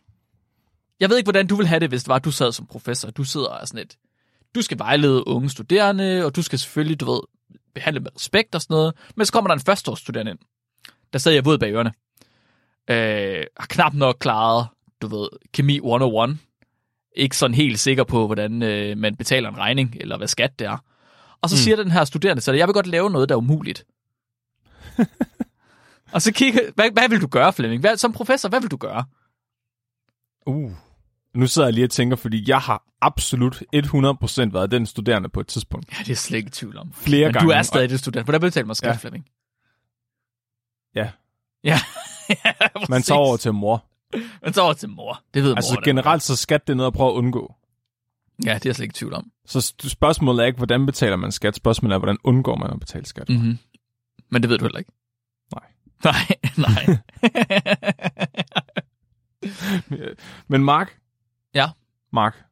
Jeg 1.00 1.10
ved 1.10 1.16
ikke, 1.16 1.26
hvordan 1.26 1.46
du 1.46 1.56
vil 1.56 1.66
have 1.66 1.80
det, 1.80 1.88
hvis 1.88 2.02
det 2.02 2.08
var, 2.08 2.16
at 2.16 2.24
du 2.24 2.30
sad 2.30 2.52
som 2.52 2.66
professor. 2.66 3.10
Du 3.10 3.24
sidder 3.24 3.48
og 3.48 3.68
sådan 3.68 3.84
et... 3.86 3.96
Du 4.54 4.62
skal 4.62 4.78
vejlede 4.78 5.26
unge 5.26 5.50
studerende, 5.50 6.24
og 6.24 6.36
du 6.36 6.42
skal 6.42 6.58
selvfølgelig, 6.58 7.00
du 7.00 7.12
ved, 7.12 7.20
behandle 7.74 8.00
med 8.00 8.10
respekt 8.16 8.54
og 8.54 8.62
sådan 8.62 8.74
noget. 8.74 8.94
Men 9.16 9.26
så 9.26 9.32
kommer 9.32 9.48
der 9.48 9.54
en 9.54 9.60
førsteårsstuderende 9.60 10.30
ind. 10.30 10.38
Der 11.12 11.18
sad 11.18 11.32
jeg 11.32 11.44
våd 11.44 11.58
bag 11.58 11.72
ørerne. 11.72 11.92
Øh, 12.90 13.44
har 13.56 13.66
knap 13.66 13.94
nok 13.94 14.16
klaret, 14.20 14.68
du 15.02 15.06
ved, 15.06 15.28
kemi 15.52 15.76
101. 15.76 16.38
Ikke 17.16 17.36
sådan 17.36 17.54
helt 17.54 17.78
sikker 17.78 18.04
på, 18.04 18.26
hvordan 18.26 18.62
øh, 18.62 18.98
man 18.98 19.16
betaler 19.16 19.48
en 19.48 19.58
regning, 19.58 19.96
eller 20.00 20.16
hvad 20.16 20.28
skat 20.28 20.58
det 20.58 20.66
er. 20.66 20.84
Og 21.40 21.50
så 21.50 21.54
mm. 21.54 21.58
siger 21.58 21.76
den 21.76 21.90
her 21.90 22.04
studerende 22.04 22.42
til 22.42 22.52
dig, 22.52 22.58
jeg 22.58 22.68
vil 22.68 22.74
godt 22.74 22.86
lave 22.86 23.10
noget, 23.10 23.28
der 23.28 23.34
er 23.34 23.38
umuligt. 23.38 23.86
og 26.14 26.22
så 26.22 26.32
kigger, 26.32 26.60
hvad, 26.74 26.90
hvad 26.92 27.08
vil 27.08 27.20
du 27.20 27.26
gøre, 27.26 27.52
Flemming? 27.52 27.80
Hvad, 27.80 27.96
som 27.96 28.12
professor, 28.12 28.48
hvad 28.48 28.60
vil 28.60 28.70
du 28.70 28.76
gøre? 28.76 29.04
Uh. 30.46 30.72
Nu 31.34 31.46
sidder 31.46 31.68
jeg 31.68 31.74
lige 31.74 31.84
og 31.84 31.90
tænker, 31.90 32.16
fordi 32.16 32.44
jeg 32.46 32.58
har 32.58 32.84
absolut 33.00 33.62
100% 33.76 34.52
været 34.52 34.70
den 34.70 34.86
studerende 34.86 35.28
på 35.28 35.40
et 35.40 35.46
tidspunkt. 35.46 35.98
Ja, 35.98 36.02
det 36.04 36.10
er 36.10 36.16
slet 36.16 36.38
ikke 36.38 36.50
tvivl 36.50 36.78
om. 36.78 36.92
Flere 36.92 37.26
Men 37.26 37.32
gange. 37.32 37.46
du 37.46 37.52
er 37.52 37.62
stadig 37.62 37.90
det 37.90 37.98
student. 37.98 38.26
Hvordan 38.26 38.40
betaler 38.40 38.66
man 38.66 38.74
skat, 38.74 38.88
ja. 38.88 38.96
Flemming? 38.96 39.26
Ja, 40.94 41.10
Ja. 41.64 41.78
man 42.88 43.02
tager 43.02 43.18
over 43.18 43.36
til 43.36 43.52
mor. 43.54 43.84
Man 44.42 44.52
tager 44.52 44.64
over 44.64 44.74
til 44.74 44.88
mor. 44.88 45.22
Det 45.34 45.42
ved 45.42 45.54
Altså 45.56 45.74
mor. 45.74 45.84
generelt 45.84 46.22
så 46.22 46.36
skat 46.36 46.66
det 46.66 46.72
er 46.72 46.76
noget 46.76 46.86
at 46.86 46.92
prøve 46.94 47.10
at 47.10 47.14
undgå. 47.14 47.54
Ja, 48.44 48.54
det 48.54 48.66
er 48.66 48.70
jeg 48.70 48.74
slet 48.76 48.84
ikke 48.84 48.94
tvivl 48.94 49.14
om. 49.14 49.30
Så 49.46 49.74
spørgsmålet 49.88 50.42
er 50.42 50.46
ikke, 50.46 50.56
hvordan 50.56 50.86
betaler 50.86 51.16
man 51.16 51.32
skat. 51.32 51.56
Spørgsmålet 51.56 51.94
er, 51.94 51.98
hvordan 51.98 52.18
undgår 52.24 52.56
man 52.56 52.70
at 52.70 52.80
betale 52.80 53.06
skat. 53.06 53.28
Mm-hmm. 53.28 53.58
Men 54.30 54.42
det 54.42 54.50
ved 54.50 54.58
du 54.58 54.64
heller 54.64 54.78
ikke. 54.78 54.92
Nej. 55.54 55.64
Nej, 56.04 56.26
nej. 56.68 56.98
Men 60.48 60.64
Mark? 60.64 60.98
Ja? 61.54 61.66
Mark? 62.12 62.44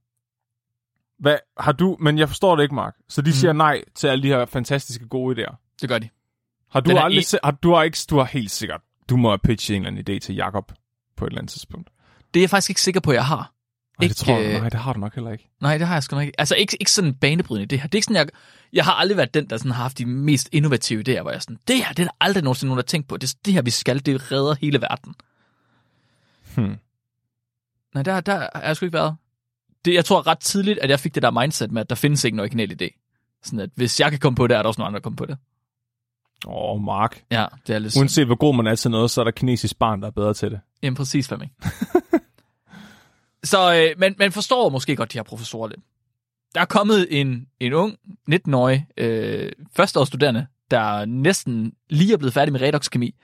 Hvad 1.19 1.37
har 1.61 1.73
du... 1.73 1.97
Men 2.01 2.19
jeg 2.19 2.29
forstår 2.29 2.57
det 2.57 2.63
ikke, 2.63 2.75
Mark. 2.75 2.95
Så 3.09 3.23
de 3.23 3.29
Mhm. 3.31 3.35
siger 3.35 3.53
nej 3.53 3.83
til 3.95 4.07
alle 4.09 4.23
de 4.23 4.29
her 4.29 4.47
fantastiske 4.47 5.09
gode 5.09 5.43
idéer. 5.47 5.55
det 5.81 5.89
gør 5.89 5.99
de. 5.99 6.09
Har 6.71 6.81
du 6.81 6.91
Den 6.91 6.99
aldrig... 6.99 7.17
en- 7.19 7.25
Se, 7.25 7.39
har, 7.45 7.51
du 7.51 7.75
har 7.75 7.83
ikke... 7.83 7.99
Du 8.11 8.17
har 8.19 8.25
helt 8.25 8.51
sikkert... 8.51 8.81
Du 9.11 9.17
må 9.17 9.29
have 9.29 9.39
pitchet 9.39 9.77
en 9.77 9.87
eller 9.87 10.01
anden 10.01 10.17
idé 10.17 10.19
til 10.19 10.35
Jakob 10.35 10.73
på 11.17 11.25
et 11.25 11.29
eller 11.31 11.41
andet 11.41 11.53
tidspunkt. 11.53 11.91
Det 12.35 12.41
er 12.41 12.43
jeg 12.43 12.51
faktisk 12.51 12.71
ikke 12.71 12.81
sikker 12.81 13.01
på, 13.01 13.13
jeg 13.13 13.27
har. 13.27 13.53
Nej, 13.99 14.05
Ikke, 14.05 14.13
det 14.13 14.17
tror 14.17 14.39
jeg, 14.39 14.55
øh, 14.55 14.61
nej, 14.61 14.69
det 14.69 14.81
har 14.81 14.93
du 14.93 15.01
nok 15.01 15.15
heller 15.15 15.31
ikke. 15.31 15.51
Nej, 15.61 15.79
det 15.79 15.87
har 15.87 15.95
jeg 15.95 16.03
sgu 16.03 16.17
nok 16.17 16.25
ikke. 16.27 16.41
Altså 16.41 16.55
ikke, 16.55 16.77
ikke 16.81 16.93
sådan 16.93 17.15
banebrydende 17.15 17.67
det 17.67 17.81
her. 17.81 17.89
Det 17.89 17.95
er 17.95 17.99
ikke 17.99 18.05
sådan, 18.05 18.17
jeg, 18.17 18.29
jeg 18.73 18.85
har 18.85 18.93
aldrig 18.93 19.17
været 19.17 19.35
den, 19.35 19.51
der 19.51 19.57
sådan 19.57 19.73
har 19.73 19.83
haft 19.83 19.99
de 19.99 20.07
mest 20.07 20.49
innovative 20.53 21.01
idéer, 21.01 21.23
hvor 21.23 21.31
jeg 21.31 21.37
er 21.37 21.41
sådan, 21.41 21.59
det 21.69 21.77
her, 21.77 21.89
det 21.89 21.99
er 21.99 22.05
der 22.05 22.17
aldrig 22.21 22.43
nogensinde 22.43 22.69
nogen, 22.69 22.77
der 22.77 22.83
har 22.83 22.87
tænkt 22.87 23.09
på. 23.09 23.17
Det, 23.17 23.31
er 23.31 23.37
det 23.45 23.55
her, 23.55 23.63
vi 23.63 23.71
skal, 23.71 24.07
det 24.07 24.33
redder 24.33 24.55
hele 24.61 24.81
verden. 24.81 25.15
Hmm. 26.55 26.77
Nej, 27.95 28.03
der, 28.03 28.21
der 28.21 28.49
har 28.55 28.63
jeg 28.63 28.77
sgu 28.77 28.87
ikke 28.87 28.99
været. 28.99 29.17
Det, 29.85 29.95
jeg 29.95 30.05
tror 30.05 30.27
ret 30.27 30.39
tidligt, 30.39 30.79
at 30.79 30.91
jeg 30.91 31.01
fik 31.01 31.15
det 31.15 31.23
der 31.23 31.31
mindset 31.31 31.73
med, 31.73 31.81
at 31.81 31.91
der 31.91 31.97
findes 31.97 32.25
ikke 32.25 32.37
en 32.37 32.41
original 32.41 32.83
idé. 32.83 33.05
Sådan 33.43 33.61
at 33.61 33.71
hvis 33.75 34.01
jeg 34.01 34.11
kan 34.11 34.21
komme 34.21 34.37
på 34.37 34.47
det, 34.47 34.57
er 34.57 34.63
der 34.63 34.69
også 34.69 34.81
nogen 34.81 34.89
andre, 34.89 34.99
der 34.99 35.03
kommer 35.03 35.17
på 35.17 35.27
det. 35.27 35.39
Åh, 36.47 36.53
oh, 36.55 36.83
Mark. 36.83 37.23
Ja, 37.31 37.47
det 37.67 37.75
er 37.75 37.79
lidt 37.79 37.97
Uanset 37.97 38.27
hvor 38.27 38.35
god 38.35 38.57
man 38.57 38.67
er 38.67 38.75
til 38.75 38.91
noget, 38.91 39.11
så 39.11 39.21
er 39.21 39.25
der 39.25 39.31
kinesisk 39.31 39.79
barn, 39.79 40.01
der 40.01 40.07
er 40.07 40.11
bedre 40.11 40.35
til 40.35 40.51
det. 40.51 40.61
Jamen 40.83 40.97
præcis, 40.97 41.29
Flemming. 41.29 41.53
så 43.45 43.75
øh, 43.75 44.01
man, 44.01 44.15
man 44.19 44.33
forstår 44.33 44.69
måske 44.69 44.97
godt 44.97 45.13
de 45.13 45.19
her 45.19 45.23
professorer 45.23 45.69
lidt. 45.69 45.81
Der 46.55 46.61
er 46.61 46.65
kommet 46.65 47.21
en, 47.21 47.47
en 47.61 47.73
ung, 47.73 47.97
19-årig 48.31 48.87
øh, 48.97 49.53
førsteårsstuderende, 49.77 50.47
der 50.71 51.05
næsten 51.05 51.73
lige 51.91 52.13
er 52.13 52.17
blevet 52.17 52.35
færdig 52.35 52.53
med 52.53 52.61
redokskemi. 52.61 53.15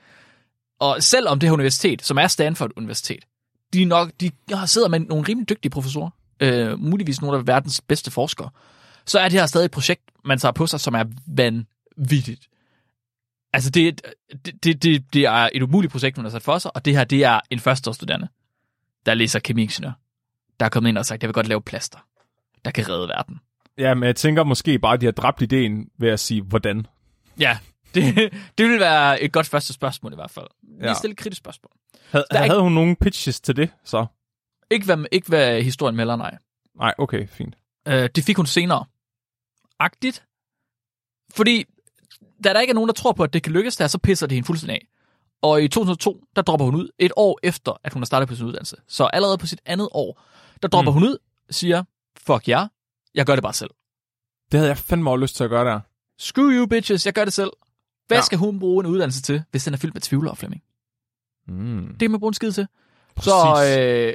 Og 0.79 1.03
selvom 1.03 1.39
det 1.39 1.49
her 1.49 1.53
universitet, 1.53 2.05
som 2.05 2.17
er 2.17 2.27
Stanford 2.27 2.71
Universitet, 2.77 3.25
de, 3.73 3.85
nok, 3.85 4.11
de 4.21 4.31
sidder 4.65 4.87
med 4.87 4.99
nogle 4.99 5.25
rimelig 5.29 5.49
dygtige 5.49 5.69
professorer, 5.69 6.09
øh, 6.39 6.79
muligvis 6.79 7.21
nogle 7.21 7.37
af 7.37 7.47
verdens 7.47 7.81
bedste 7.81 8.11
forskere, 8.11 8.49
så 9.05 9.19
er 9.19 9.29
det 9.29 9.39
her 9.39 9.45
stadig 9.45 9.65
et 9.65 9.71
projekt, 9.71 10.01
man 10.25 10.39
tager 10.39 10.51
på 10.51 10.67
sig, 10.67 10.79
som 10.79 10.93
er 10.93 11.03
vanvittigt. 11.27 12.47
Altså, 13.55 13.69
det, 13.69 14.01
det, 14.63 14.83
det, 14.83 15.13
det, 15.13 15.25
er 15.25 15.49
et 15.53 15.61
umuligt 15.63 15.91
projekt, 15.91 16.17
man 16.17 16.25
har 16.25 16.31
sat 16.31 16.41
for 16.43 16.57
sig, 16.57 16.75
og 16.75 16.85
det 16.85 16.97
her, 16.97 17.03
det 17.03 17.23
er 17.23 17.39
en 17.49 17.59
førsteårsstuderende, 17.59 18.27
der 19.05 19.13
læser 19.13 19.39
kemiingeniør, 19.39 19.91
der 20.59 20.65
er 20.65 20.69
kommet 20.69 20.89
ind 20.89 20.97
og 20.97 21.05
sagt, 21.05 21.23
jeg 21.23 21.27
vil 21.27 21.33
godt 21.33 21.47
lave 21.47 21.61
plaster, 21.61 21.99
der 22.65 22.71
kan 22.71 22.89
redde 22.89 23.07
verden. 23.07 23.39
Ja, 23.77 23.93
men 23.93 24.03
jeg 24.03 24.15
tænker 24.15 24.43
måske 24.43 24.79
bare, 24.79 24.93
at 24.93 25.01
de 25.01 25.05
har 25.05 25.11
dræbt 25.11 25.41
ideen 25.41 25.89
ved 25.97 26.09
at 26.09 26.19
sige, 26.19 26.41
hvordan. 26.41 26.87
Ja, 27.39 27.57
det, 27.95 28.33
det 28.57 28.69
vil 28.69 28.79
være 28.79 29.21
et 29.21 29.31
godt 29.31 29.47
første 29.47 29.73
spørgsmål 29.73 30.11
i 30.11 30.15
hvert 30.15 30.31
fald. 30.31 30.47
Lige 30.63 30.87
Ja. 30.87 30.93
stille 30.93 31.11
et 31.11 31.17
kritisk 31.17 31.39
spørgsmål. 31.39 31.71
Havde, 32.11 32.25
Der 32.31 32.37
havde 32.37 32.61
hun 32.61 32.71
nogen 32.71 32.95
pitches 32.95 33.41
til 33.41 33.55
det, 33.55 33.69
så? 33.83 34.05
Ikke 34.71 34.85
hvad, 34.85 35.05
ikke 35.11 35.27
hvad 35.27 35.61
historien 35.61 35.95
melder, 35.95 36.15
nej. 36.15 36.37
Nej, 36.77 36.93
okay, 36.97 37.27
fint. 37.27 37.55
Øh, 37.87 38.09
det 38.15 38.23
fik 38.23 38.37
hun 38.37 38.45
senere. 38.45 38.85
Agtigt. 39.79 40.23
Fordi, 41.33 41.65
da 42.43 42.53
der 42.53 42.59
ikke 42.59 42.71
er 42.71 42.75
nogen, 42.75 42.87
der 42.87 42.93
tror 42.93 43.11
på, 43.11 43.23
at 43.23 43.33
det 43.33 43.43
kan 43.43 43.53
lykkes 43.53 43.75
der, 43.77 43.87
så 43.87 43.97
pisser 43.97 44.27
det 44.27 44.35
hende 44.35 44.45
fuldstændig 44.45 44.73
af. 44.75 44.87
Og 45.41 45.63
i 45.63 45.67
2002, 45.67 46.23
der 46.35 46.41
dropper 46.41 46.65
hun 46.65 46.75
ud, 46.75 46.89
et 46.99 47.11
år 47.15 47.39
efter, 47.43 47.79
at 47.83 47.93
hun 47.93 48.01
har 48.01 48.05
startet 48.05 48.29
på 48.29 48.35
sin 48.35 48.45
uddannelse. 48.45 48.75
Så 48.87 49.03
allerede 49.05 49.37
på 49.37 49.47
sit 49.47 49.61
andet 49.65 49.89
år, 49.91 50.21
der 50.61 50.67
dropper 50.67 50.91
Mm. 50.91 50.93
hun 50.99 51.03
ud, 51.03 51.17
siger, 51.49 51.83
fuck 52.17 52.47
ja, 52.47 52.67
jeg 53.15 53.25
gør 53.25 53.35
det 53.35 53.43
bare 53.43 53.53
selv. 53.53 53.69
Det 54.51 54.57
havde 54.57 54.67
jeg 54.69 54.77
fandme 54.77 55.11
også 55.11 55.21
lyst 55.21 55.35
til 55.35 55.43
at 55.43 55.49
gøre 55.49 55.65
der. 55.65 55.79
Screw 56.19 56.49
you 56.49 56.65
bitches, 56.65 57.05
jeg 57.05 57.13
gør 57.13 57.23
det 57.25 57.33
selv. 57.33 57.51
Hvad 58.07 58.17
Ja. 58.17 58.21
skal 58.21 58.37
hun 58.37 58.59
bruge 58.59 58.83
en 58.85 58.91
uddannelse 58.91 59.21
til, 59.21 59.43
hvis 59.51 59.63
den 59.63 59.73
er 59.73 59.77
fyldt 59.77 59.93
med 59.95 60.01
tvivlere, 60.01 60.35
Flemming? 60.35 60.63
Mm. 61.47 61.95
Det 61.99 62.11
man 62.11 62.19
bruge 62.19 62.29
en 62.29 62.33
skid 62.33 62.51
til. 62.51 62.67
Præcis. 63.15 63.31
Så 63.31 63.77
øh, 63.79 64.13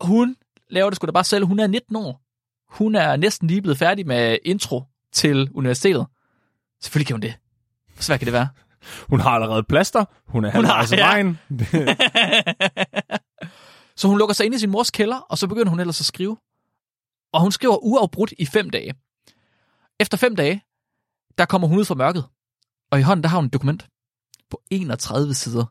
hun 0.00 0.36
laver 0.70 0.90
det 0.90 0.96
sgu 0.96 1.06
da 1.06 1.10
bare 1.12 1.24
selv. 1.24 1.44
Hun 1.44 1.58
er 1.58 1.66
19 1.66 1.96
år. 1.96 2.20
Hun 2.68 2.94
er 2.94 3.16
næsten 3.16 3.48
lige 3.48 3.62
blevet 3.62 3.78
færdig 3.78 4.06
med 4.06 4.38
intro 4.44 4.82
til 5.12 5.50
universitetet. 5.54 6.06
Selvfølgelig 6.82 7.06
kan 7.06 7.14
hun 7.14 7.20
det. 7.22 7.34
Hvor 7.94 8.02
svært 8.02 8.20
kan 8.20 8.26
det 8.26 8.32
være? 8.32 8.48
Hun 9.08 9.20
har 9.20 9.30
allerede 9.30 9.62
plaster. 9.62 10.04
Hun 10.26 10.44
er 10.44 10.52
Hun 10.52 10.64
har- 10.64 10.74
af 10.74 10.92
ja. 10.92 11.06
vejen. 11.06 11.38
så 13.96 14.08
hun 14.08 14.18
lukker 14.18 14.34
sig 14.34 14.46
ind 14.46 14.54
i 14.54 14.58
sin 14.58 14.70
mors 14.70 14.90
kælder, 14.90 15.16
og 15.18 15.38
så 15.38 15.46
begynder 15.46 15.70
hun 15.70 15.80
ellers 15.80 16.00
at 16.00 16.06
skrive. 16.06 16.36
Og 17.32 17.40
hun 17.40 17.52
skriver 17.52 17.76
uafbrudt 17.84 18.32
i 18.38 18.46
fem 18.46 18.70
dage. 18.70 18.94
Efter 20.00 20.16
fem 20.16 20.36
dage, 20.36 20.64
der 21.38 21.44
kommer 21.44 21.68
hun 21.68 21.78
ud 21.78 21.84
fra 21.84 21.94
mørket. 21.94 22.24
Og 22.90 22.98
i 22.98 23.02
hånden, 23.02 23.22
der 23.22 23.28
har 23.28 23.36
hun 23.36 23.46
et 23.46 23.52
dokument 23.52 23.88
på 24.50 24.60
31 24.70 25.34
sider. 25.34 25.64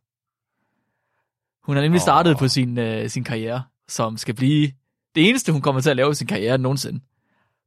Hun 1.65 1.75
har 1.75 1.83
nemlig 1.83 1.99
Åh. 1.99 2.01
startet 2.01 2.37
på 2.37 2.47
sin, 2.47 2.77
øh, 2.77 3.09
sin 3.09 3.23
karriere, 3.23 3.63
som 3.87 4.17
skal 4.17 4.35
blive 4.35 4.71
det 5.15 5.29
eneste, 5.29 5.51
hun 5.51 5.61
kommer 5.61 5.81
til 5.81 5.89
at 5.89 5.95
lave 5.95 6.11
i 6.11 6.15
sin 6.15 6.27
karriere 6.27 6.57
nogensinde. 6.57 6.99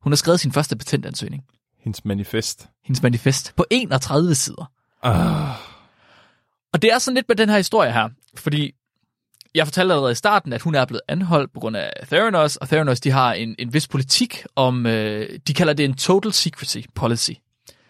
Hun 0.03 0.13
har 0.13 0.17
skrevet 0.17 0.41
sin 0.41 0.53
første 0.53 0.77
patentansøgning. 0.77 1.45
Hendes 1.87 2.05
manifest. 2.05 2.69
Hendes 2.85 3.03
manifest 3.03 3.53
på 3.57 3.65
31 3.71 4.35
sider. 4.35 4.71
Uh, 5.07 5.51
Og 6.73 6.83
det 6.83 6.93
er 6.93 6.99
sådan 6.99 7.15
lidt 7.15 7.29
med 7.29 7.37
den 7.37 7.49
her 7.49 7.57
historie 7.57 7.93
her, 7.93 8.09
fordi 8.37 8.73
jeg 9.55 9.67
fortalte 9.67 9.93
allerede 9.95 10.13
i 10.13 10.15
starten, 10.15 10.53
at 10.53 10.63
hun 10.63 10.75
er 10.75 10.85
blevet 10.85 11.01
anholdt 11.09 11.53
på 11.53 11.61
grund 11.61 11.77
af 11.77 11.91
Theranos, 12.07 12.57
og 12.57 12.69
Theranos 12.69 13.01
de 13.01 13.11
har 13.11 13.33
en, 13.33 13.55
en 13.59 13.73
vis 13.73 13.89
politik 13.89 14.45
om, 14.57 14.87
øh, 14.87 15.39
de 15.47 15.55
kalder 15.55 15.73
det 15.73 15.85
en 15.85 15.95
total 15.95 16.33
secrecy 16.33 16.79
policy. 16.95 17.31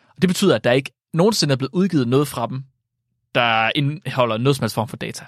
Og 0.09 0.23
det 0.23 0.29
betyder, 0.29 0.55
at 0.55 0.65
der 0.65 0.73
ikke 0.73 0.91
nogensinde 1.15 1.53
er 1.53 1.57
blevet 1.57 1.73
udgivet 1.73 2.09
noget 2.09 2.29
fra 2.29 2.47
dem, 2.47 2.65
der 3.35 3.71
indeholder 3.75 4.39
noget 4.39 4.57
som 4.57 4.63
helst 4.63 4.75
form 4.75 4.89
for 4.89 4.97
data. 4.97 5.25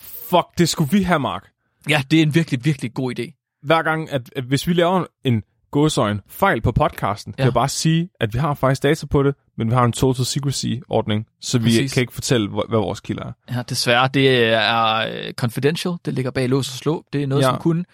fuck, 0.00 0.46
det 0.58 0.68
skulle 0.68 0.90
vi 0.90 1.02
have, 1.02 1.20
Mark. 1.20 1.48
Ja, 1.88 2.02
det 2.10 2.18
er 2.18 2.22
en 2.22 2.34
virkelig, 2.34 2.64
virkelig 2.64 2.94
god 2.94 3.18
idé. 3.18 3.58
Hver 3.62 3.82
gang, 3.82 4.10
at, 4.10 4.32
at 4.36 4.44
hvis 4.44 4.66
vi 4.66 4.72
laver 4.72 5.06
en 5.24 5.42
godsøjen 5.72 6.20
fejl 6.28 6.60
på 6.60 6.72
podcasten, 6.72 7.34
ja. 7.38 7.44
jeg 7.44 7.52
bare 7.54 7.68
sige, 7.68 8.08
at 8.20 8.34
vi 8.34 8.38
har 8.38 8.54
faktisk 8.54 8.82
data 8.82 9.06
på 9.06 9.22
det, 9.22 9.34
men 9.56 9.70
vi 9.70 9.74
har 9.74 9.84
en 9.84 9.92
total 9.92 10.24
secrecy-ordning, 10.24 11.26
så 11.40 11.58
vi 11.58 11.64
Præcis. 11.64 11.92
kan 11.94 12.00
ikke 12.00 12.12
fortælle, 12.12 12.48
hvad 12.48 12.78
vores 12.78 13.00
kilder 13.00 13.24
er. 13.24 13.32
Ja, 13.54 13.62
desværre, 13.62 14.08
det 14.14 14.44
er 14.44 14.96
øh, 14.96 15.32
confidential. 15.32 15.94
Det 16.04 16.14
ligger 16.14 16.30
bag 16.30 16.48
lås 16.48 16.68
og 16.68 16.74
slå. 16.74 17.04
Det 17.12 17.22
er 17.22 17.26
noget, 17.26 17.42
Ja. 17.42 17.48
som 17.48 17.58
kun 17.58 17.86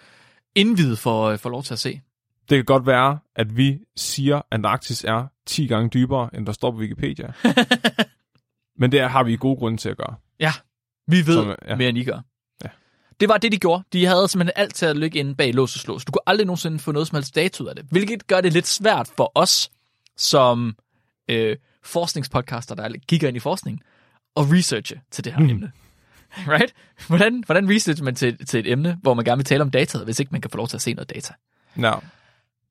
indvidet 0.55 0.99
får, 0.99 1.35
får 1.35 1.49
lov 1.49 1.63
til 1.63 1.73
at 1.73 1.79
se. 1.79 2.01
Det 2.49 2.57
kan 2.57 2.65
godt 2.65 2.85
være, 2.85 3.19
at 3.35 3.57
vi 3.57 3.77
siger, 3.95 4.35
at 4.37 4.43
Antarktis 4.51 5.03
er 5.03 5.25
10 5.47 5.67
gange 5.67 5.89
dybere, 5.89 6.29
end 6.35 6.45
der 6.45 6.51
står 6.51 6.71
på 6.71 6.77
Wikipedia. 6.77 7.31
men 8.79 8.91
det 8.91 9.01
har 9.09 9.23
vi 9.23 9.35
gode 9.35 9.55
grunde 9.57 9.77
til 9.77 9.89
at 9.89 9.97
gøre. 9.97 10.15
Ja, 10.39 10.51
vi 11.07 11.17
ved 11.17 11.33
Som, 11.33 11.55
ja. 11.67 11.75
mere 11.75 11.89
end 11.89 11.97
I 11.97 12.03
gør. 12.03 12.19
Det 13.19 13.29
var 13.29 13.37
det, 13.37 13.51
de 13.51 13.57
gjorde. 13.57 13.83
De 13.93 14.05
havde 14.05 14.27
simpelthen 14.27 14.53
alt 14.55 14.75
til 14.75 14.85
at 14.85 14.97
ligge 14.97 15.19
inde 15.19 15.35
bag 15.35 15.53
lås 15.53 15.75
og 15.75 15.79
slå. 15.79 15.99
Så 15.99 16.05
du 16.05 16.11
kunne 16.11 16.21
aldrig 16.27 16.45
nogensinde 16.45 16.79
få 16.79 16.91
noget 16.91 17.07
som 17.07 17.15
helst 17.15 17.35
data 17.35 17.63
ud 17.63 17.67
af 17.67 17.75
det. 17.75 17.85
Hvilket 17.91 18.27
gør 18.27 18.41
det 18.41 18.53
lidt 18.53 18.67
svært 18.67 19.09
for 19.17 19.31
os, 19.35 19.71
som 20.17 20.75
øh, 21.27 21.57
forskningspodcaster, 21.83 22.75
der 22.75 22.89
kigger 23.07 23.27
ind 23.27 23.37
i 23.37 23.39
forskning, 23.39 23.81
at 24.37 24.43
researche 24.51 25.01
til 25.11 25.23
det 25.23 25.33
her 25.33 25.39
Mm. 25.39 25.49
emne. 25.49 25.71
Right? 26.47 26.73
Hvordan, 27.07 27.43
hvordan 27.45 27.69
researcher 27.69 28.03
man 28.05 28.15
til, 28.15 28.45
til 28.45 28.59
et 28.59 28.71
emne, 28.71 28.97
hvor 29.01 29.13
man 29.13 29.25
gerne 29.25 29.37
vil 29.37 29.45
tale 29.45 29.61
om 29.61 29.71
data, 29.71 29.97
hvis 29.97 30.19
ikke 30.19 30.31
man 30.31 30.41
kan 30.41 30.51
få 30.51 30.57
lov 30.57 30.67
til 30.67 30.77
at 30.77 30.81
se 30.81 30.93
noget 30.93 31.09
data? 31.15 31.33
Ja. 31.77 31.93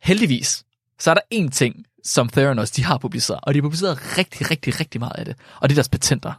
Heldigvis, 0.02 0.64
så 0.98 1.10
er 1.10 1.14
der 1.14 1.20
én 1.34 1.48
ting, 1.50 1.84
som 2.04 2.28
Theranos 2.28 2.70
de 2.70 2.84
har 2.84 2.98
publiceret, 2.98 3.40
og 3.42 3.54
de 3.54 3.58
har 3.58 3.62
publiceret 3.62 4.18
rigtig, 4.18 4.50
rigtig, 4.50 4.80
rigtig 4.80 5.00
meget 5.00 5.12
af 5.18 5.24
det, 5.24 5.36
og 5.60 5.68
det 5.68 5.74
er 5.74 5.76
deres 5.76 5.88
patenter. 5.88 6.32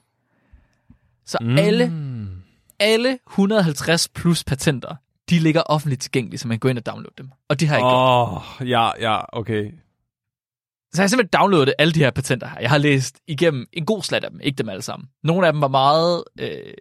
Så 1.26 1.38
mm. 1.42 1.58
alle, 1.58 1.90
alle 2.80 3.20
150 3.28 4.08
plus 4.08 4.44
patenter, 4.44 4.96
de 5.30 5.40
ligger 5.40 5.62
offentligt 5.62 6.02
tilgængelige, 6.02 6.40
så 6.40 6.48
man 6.48 6.56
kan 6.56 6.60
gå 6.60 6.68
ind 6.68 6.78
og 6.78 6.86
downloade 6.86 7.14
dem. 7.18 7.32
Og 7.50 7.60
det 7.60 7.68
har 7.68 7.76
jeg 7.76 7.80
ikke 7.80 7.90
gjort. 7.90 8.32
Åh, 8.32 8.62
oh, 8.62 8.70
ja, 8.70 9.12
ja, 9.12 9.38
okay. 9.38 9.72
Så 10.92 11.02
jeg 11.02 11.04
har 11.04 11.08
simpelthen 11.08 11.40
downloadet 11.40 11.74
alle 11.78 11.94
de 11.94 12.00
her 12.00 12.12
patenter 12.12 12.48
her. 12.48 12.60
Jeg 12.60 12.70
har 12.70 12.78
læst 12.78 13.20
igennem 13.28 13.66
en 13.74 13.86
god 13.86 14.04
slat 14.04 14.24
af 14.24 14.32
dem, 14.32 14.40
ikke 14.44 14.56
dem 14.56 14.70
alle 14.70 14.82
sammen. 14.82 15.10
Nogle 15.24 15.48
af 15.48 15.54
dem 15.54 15.62
var 15.62 15.68
meget... 15.68 16.24
Øh, 16.40 16.74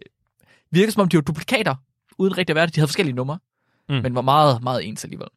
virkede 0.70 0.92
som 0.92 1.02
om 1.02 1.08
de 1.08 1.16
var 1.16 1.22
duplikater, 1.22 1.74
uden 2.18 2.38
rigtig 2.38 2.52
at 2.52 2.56
være 2.56 2.66
det. 2.66 2.74
De 2.74 2.80
havde 2.80 2.88
forskellige 2.88 3.16
numre, 3.16 3.38
mm. 3.88 3.94
men 3.94 4.14
var 4.14 4.22
meget, 4.22 4.62
meget 4.62 4.88
ens 4.88 5.04
alligevel. 5.04 5.28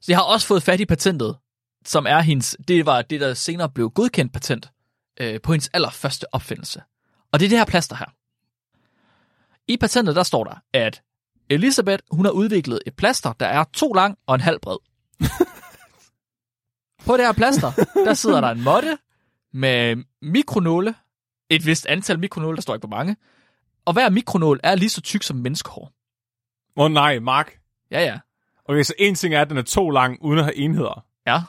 Så 0.00 0.12
jeg 0.12 0.18
har 0.18 0.24
også 0.24 0.46
fået 0.46 0.62
fat 0.62 0.80
i 0.80 0.86
patentet, 0.86 1.36
som 1.84 2.06
er 2.06 2.20
hendes... 2.20 2.56
Det 2.68 2.86
var 2.86 3.02
det, 3.02 3.20
der 3.20 3.34
senere 3.34 3.70
blev 3.70 3.90
godkendt 3.90 4.32
patent 4.32 4.70
øh, 5.20 5.40
på 5.40 5.52
hendes 5.52 5.68
allerførste 5.68 6.34
opfindelse. 6.34 6.82
Og 7.32 7.40
det 7.40 7.46
er 7.46 7.50
det 7.50 7.58
her 7.58 7.64
plaster 7.64 7.96
her. 7.96 8.06
I 9.68 9.76
patentet, 9.76 10.16
der 10.16 10.22
står 10.22 10.44
der, 10.44 10.54
at 10.72 11.02
Elisabeth, 11.50 12.02
hun 12.10 12.24
har 12.24 12.32
udviklet 12.32 12.80
et 12.86 12.96
plaster, 12.96 13.32
der 13.32 13.46
er 13.46 13.64
to 13.72 13.92
lang 13.92 14.18
og 14.26 14.34
en 14.34 14.40
halv 14.40 14.60
bred. 14.60 14.76
På 17.06 17.16
det 17.16 17.26
her 17.26 17.32
plaster, 17.32 17.72
der 17.94 18.14
sidder 18.14 18.40
der 18.40 18.48
en 18.48 18.62
måtte 18.62 18.98
med 19.52 20.04
mikronåle, 20.22 20.94
et 21.50 21.66
vist 21.66 21.86
antal 21.86 22.18
mikronåle, 22.18 22.56
der 22.56 22.62
står 22.62 22.74
ikke 22.74 22.86
på 22.86 22.90
mange, 22.90 23.16
og 23.84 23.92
hver 23.92 24.10
mikronål 24.10 24.60
er 24.62 24.74
lige 24.74 24.90
så 24.90 25.00
tyk 25.00 25.22
som 25.22 25.36
menneskehår. 25.36 25.92
Åh 26.76 26.84
oh, 26.84 26.90
nej, 26.90 27.18
Mark. 27.18 27.58
Ja, 27.90 28.00
ja. 28.00 28.18
Okay, 28.64 28.82
så 28.82 28.94
en 28.98 29.14
ting 29.14 29.34
er, 29.34 29.40
at 29.40 29.50
den 29.50 29.58
er 29.58 29.62
to 29.62 29.90
lang, 29.90 30.18
uden 30.22 30.38
at 30.38 30.44
have 30.44 30.56
enheder. 30.56 31.04
Ja. 31.26 31.42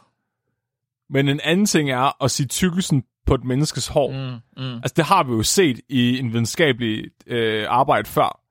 Men 1.09 1.29
en 1.29 1.39
anden 1.39 1.65
ting 1.65 1.91
er 1.91 2.23
at 2.23 2.31
sige 2.31 2.47
tykkelsen 2.47 3.03
på 3.25 3.35
et 3.35 3.43
menneskes 3.43 3.87
hår. 3.87 4.11
Mm. 4.11 4.63
Mm. 4.63 4.75
Altså, 4.75 4.93
det 4.97 5.05
har 5.05 5.23
vi 5.23 5.31
jo 5.33 5.43
set 5.43 5.79
i 5.89 6.19
en 6.19 6.33
videnskabelig 6.33 7.05
øh, 7.27 7.65
arbejde 7.69 8.09
før. 8.09 8.41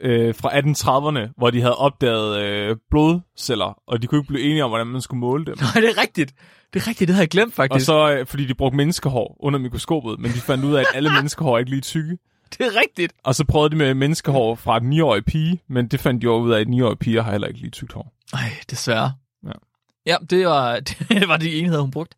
Øh, 0.00 0.34
fra 0.34 0.48
1830'erne, 0.50 1.32
hvor 1.36 1.50
de 1.50 1.60
havde 1.60 1.76
opdaget 1.76 2.40
øh, 2.42 2.76
blodceller, 2.90 3.82
og 3.86 4.02
de 4.02 4.06
kunne 4.06 4.18
ikke 4.20 4.28
blive 4.28 4.42
enige 4.44 4.64
om, 4.64 4.70
hvordan 4.70 4.86
man 4.86 5.00
skulle 5.00 5.20
måle 5.20 5.44
dem. 5.44 5.54
Nej, 5.60 5.72
det 5.74 5.84
er 5.98 6.00
rigtigt. 6.02 6.34
Det 6.74 6.82
er 6.82 6.88
rigtigt, 6.88 7.08
det 7.08 7.14
havde 7.14 7.22
jeg 7.22 7.28
glemt 7.30 7.52
Og 7.52 7.56
faktisk. 7.56 7.86
så, 7.86 8.10
øh, 8.12 8.26
fordi 8.26 8.44
de 8.46 8.54
brugte 8.54 8.76
menneskehår 8.76 9.36
under 9.40 9.58
mikroskopet, 9.58 10.18
men 10.20 10.30
de 10.32 10.40
fandt 10.40 10.64
ud 10.64 10.74
af, 10.74 10.80
at 10.80 10.86
alle 10.94 11.10
menneskehår 11.10 11.54
er 11.54 11.58
ikke 11.58 11.70
lige 11.70 11.80
tykke. 11.80 12.18
Det 12.52 12.60
er 12.66 12.80
rigtigt. 12.80 13.12
Og 13.24 13.34
så 13.34 13.44
prøvede 13.44 13.70
de 13.70 13.76
med 13.76 13.94
menneskehår 13.94 14.54
fra 14.54 14.76
en 14.76 14.92
9-årig 14.92 15.24
pige, 15.24 15.62
men 15.68 15.88
det 15.88 16.00
fandt 16.00 16.22
de 16.22 16.24
jo 16.24 16.36
ud 16.38 16.52
af, 16.52 16.60
at 16.60 16.66
9-årige 16.66 16.96
piger 16.96 17.22
har 17.22 17.30
heller 17.30 17.48
ikke 17.48 17.60
lige 17.60 17.70
tykt 17.70 17.92
hår. 17.92 18.12
Ej, 18.32 18.50
desværre. 18.70 19.12
Ja. 19.44 19.50
Ja, 20.06 20.16
det 20.30 20.46
var, 20.46 20.80
det 21.08 21.28
var 21.28 21.36
de 21.36 21.54
enheder, 21.54 21.80
hun 21.80 21.90
brugte. 21.90 22.16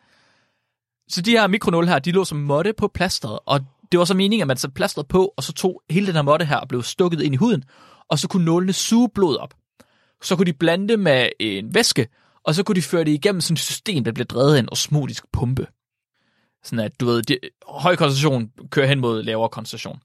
Så 1.09 1.23
de 1.23 1.31
her 1.31 1.47
mikronåle 1.47 1.88
her, 1.88 1.99
de 1.99 2.12
lå 2.12 2.25
som 2.25 2.38
måtte 2.38 2.73
på 2.73 2.88
plasteret, 2.88 3.38
og 3.47 3.61
det 3.93 3.99
var 3.99 4.05
så 4.05 4.15
meningen, 4.15 4.43
at 4.43 4.49
man 4.49 4.57
satte 4.57 4.75
plasteret 4.75 5.09
på, 5.09 5.35
og 5.37 5.43
så 5.43 5.53
tog 5.53 5.83
hele 5.91 6.07
den 6.07 6.15
her 6.15 6.23
måtte 6.23 6.45
her 6.45 6.57
og 6.57 6.69
blev 6.69 6.83
stukket 6.83 7.23
ind 7.23 7.35
i 7.35 7.37
huden, 7.37 7.65
og 8.09 8.19
så 8.19 8.29
kunne 8.29 8.45
nålene 8.45 8.73
suge 8.73 9.09
blod 9.15 9.37
op. 9.37 9.55
Så 10.23 10.37
kunne 10.37 10.47
de 10.47 10.53
blande 10.53 10.88
det 10.88 10.99
med 10.99 11.29
en 11.41 11.75
væske, 11.75 12.09
og 12.45 12.55
så 12.55 12.62
kunne 12.62 12.77
de 12.77 12.83
føre 12.83 13.05
det 13.05 13.11
igennem 13.11 13.41
sådan 13.41 13.55
et 13.55 13.61
system, 13.61 14.05
der 14.05 14.12
blev 14.12 14.27
drevet 14.27 14.55
af 14.55 14.59
en 14.59 14.73
osmotisk 14.73 15.25
pumpe. 15.33 15.67
Sådan 16.65 16.79
at, 16.79 17.00
du 17.00 17.07
ved, 17.07 17.23
de, 17.23 17.38
høj 17.69 17.97
koncentration 17.97 18.50
kører 18.71 18.87
hen 18.87 19.00
mod 19.00 19.23
lavere 19.23 19.49
koncentration. 19.49 20.00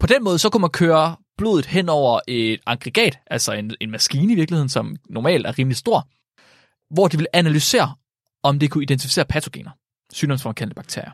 På 0.00 0.06
den 0.06 0.24
måde, 0.24 0.38
så 0.38 0.50
kunne 0.50 0.60
man 0.60 0.70
køre 0.70 1.16
blodet 1.38 1.66
hen 1.66 1.88
over 1.88 2.20
et 2.28 2.60
aggregat, 2.66 3.18
altså 3.26 3.52
en, 3.52 3.74
en 3.80 3.90
maskine 3.90 4.32
i 4.32 4.36
virkeligheden, 4.36 4.68
som 4.68 4.96
normalt 5.08 5.46
er 5.46 5.58
rimelig 5.58 5.76
stor, 5.76 6.08
hvor 6.94 7.08
de 7.08 7.16
ville 7.16 7.36
analysere, 7.36 7.94
om 8.42 8.58
det 8.58 8.70
kunne 8.70 8.82
identificere 8.82 9.24
patogener, 9.24 9.70
sygdomsfremkaldende 10.12 10.74
bakterier. 10.74 11.10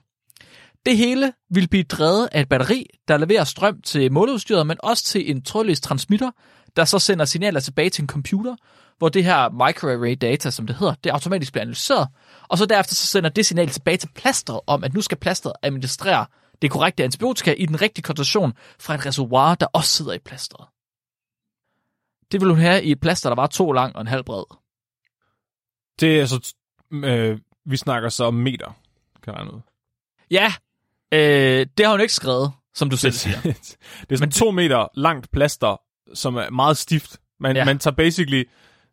Det 0.86 0.96
hele 0.96 1.32
vil 1.50 1.68
blive 1.68 1.82
drevet 1.82 2.28
af 2.32 2.40
et 2.40 2.48
batteri, 2.48 2.86
der 3.08 3.16
leverer 3.16 3.44
strøm 3.44 3.80
til 3.80 4.12
måleudstyret, 4.12 4.66
men 4.66 4.76
også 4.82 5.04
til 5.04 5.30
en 5.30 5.42
trådløs 5.42 5.80
transmitter, 5.80 6.30
der 6.76 6.84
så 6.84 6.98
sender 6.98 7.24
signaler 7.24 7.60
tilbage 7.60 7.90
til 7.90 8.02
en 8.02 8.08
computer, 8.08 8.56
hvor 8.98 9.08
det 9.08 9.24
her 9.24 9.50
microarray 9.50 10.16
data, 10.20 10.50
som 10.50 10.66
det 10.66 10.76
hedder, 10.76 10.94
det 11.04 11.10
automatisk 11.10 11.52
bliver 11.52 11.62
analyseret, 11.62 12.08
og 12.48 12.58
så 12.58 12.66
derefter 12.66 12.94
så 12.94 13.06
sender 13.06 13.30
det 13.30 13.46
signal 13.46 13.68
tilbage 13.68 13.96
til 13.96 14.08
plasteret 14.14 14.60
om, 14.66 14.84
at 14.84 14.94
nu 14.94 15.00
skal 15.00 15.18
plasteret 15.18 15.54
administrere 15.62 16.26
det 16.62 16.70
korrekte 16.70 17.04
antibiotika 17.04 17.52
i 17.52 17.66
den 17.66 17.80
rigtige 17.82 18.02
koncentration 18.02 18.52
fra 18.80 18.94
et 18.94 19.06
reservoir, 19.06 19.54
der 19.54 19.66
også 19.66 19.90
sidder 19.90 20.12
i 20.12 20.18
plasteret. 20.18 20.68
Det 22.32 22.40
vil 22.40 22.48
hun 22.48 22.58
have 22.58 22.84
i 22.84 22.92
et 22.92 23.00
plaster, 23.00 23.30
der 23.30 23.34
var 23.34 23.46
to 23.46 23.72
lang 23.72 23.96
og 23.96 24.00
en 24.00 24.06
halv 24.06 24.24
bred. 24.24 24.44
Det 26.00 26.16
er 26.16 26.20
altså, 26.20 26.54
øh, 26.92 27.38
vi 27.66 27.76
snakker 27.76 28.08
så 28.08 28.24
om 28.24 28.34
meter, 28.34 28.76
kan 29.22 29.34
jeg 29.38 29.54
ud. 29.54 29.60
Ja, 30.30 30.52
øh, 31.12 31.66
det 31.78 31.86
har 31.86 31.90
hun 31.92 32.00
ikke 32.00 32.14
skrevet, 32.14 32.52
som 32.74 32.90
du 32.90 32.96
selv 32.96 33.12
siger. 33.12 33.40
det 34.00 34.12
er 34.12 34.16
sådan 34.16 34.30
to 34.32 34.50
meter 34.50 34.86
langt 34.94 35.30
plaster, 35.30 35.80
som 36.14 36.36
er 36.36 36.50
meget 36.50 36.76
stift. 36.76 37.20
Man, 37.40 37.56
Ja. 37.56 37.64
man 37.64 37.78
tager 37.78 37.94
basically, 37.94 38.44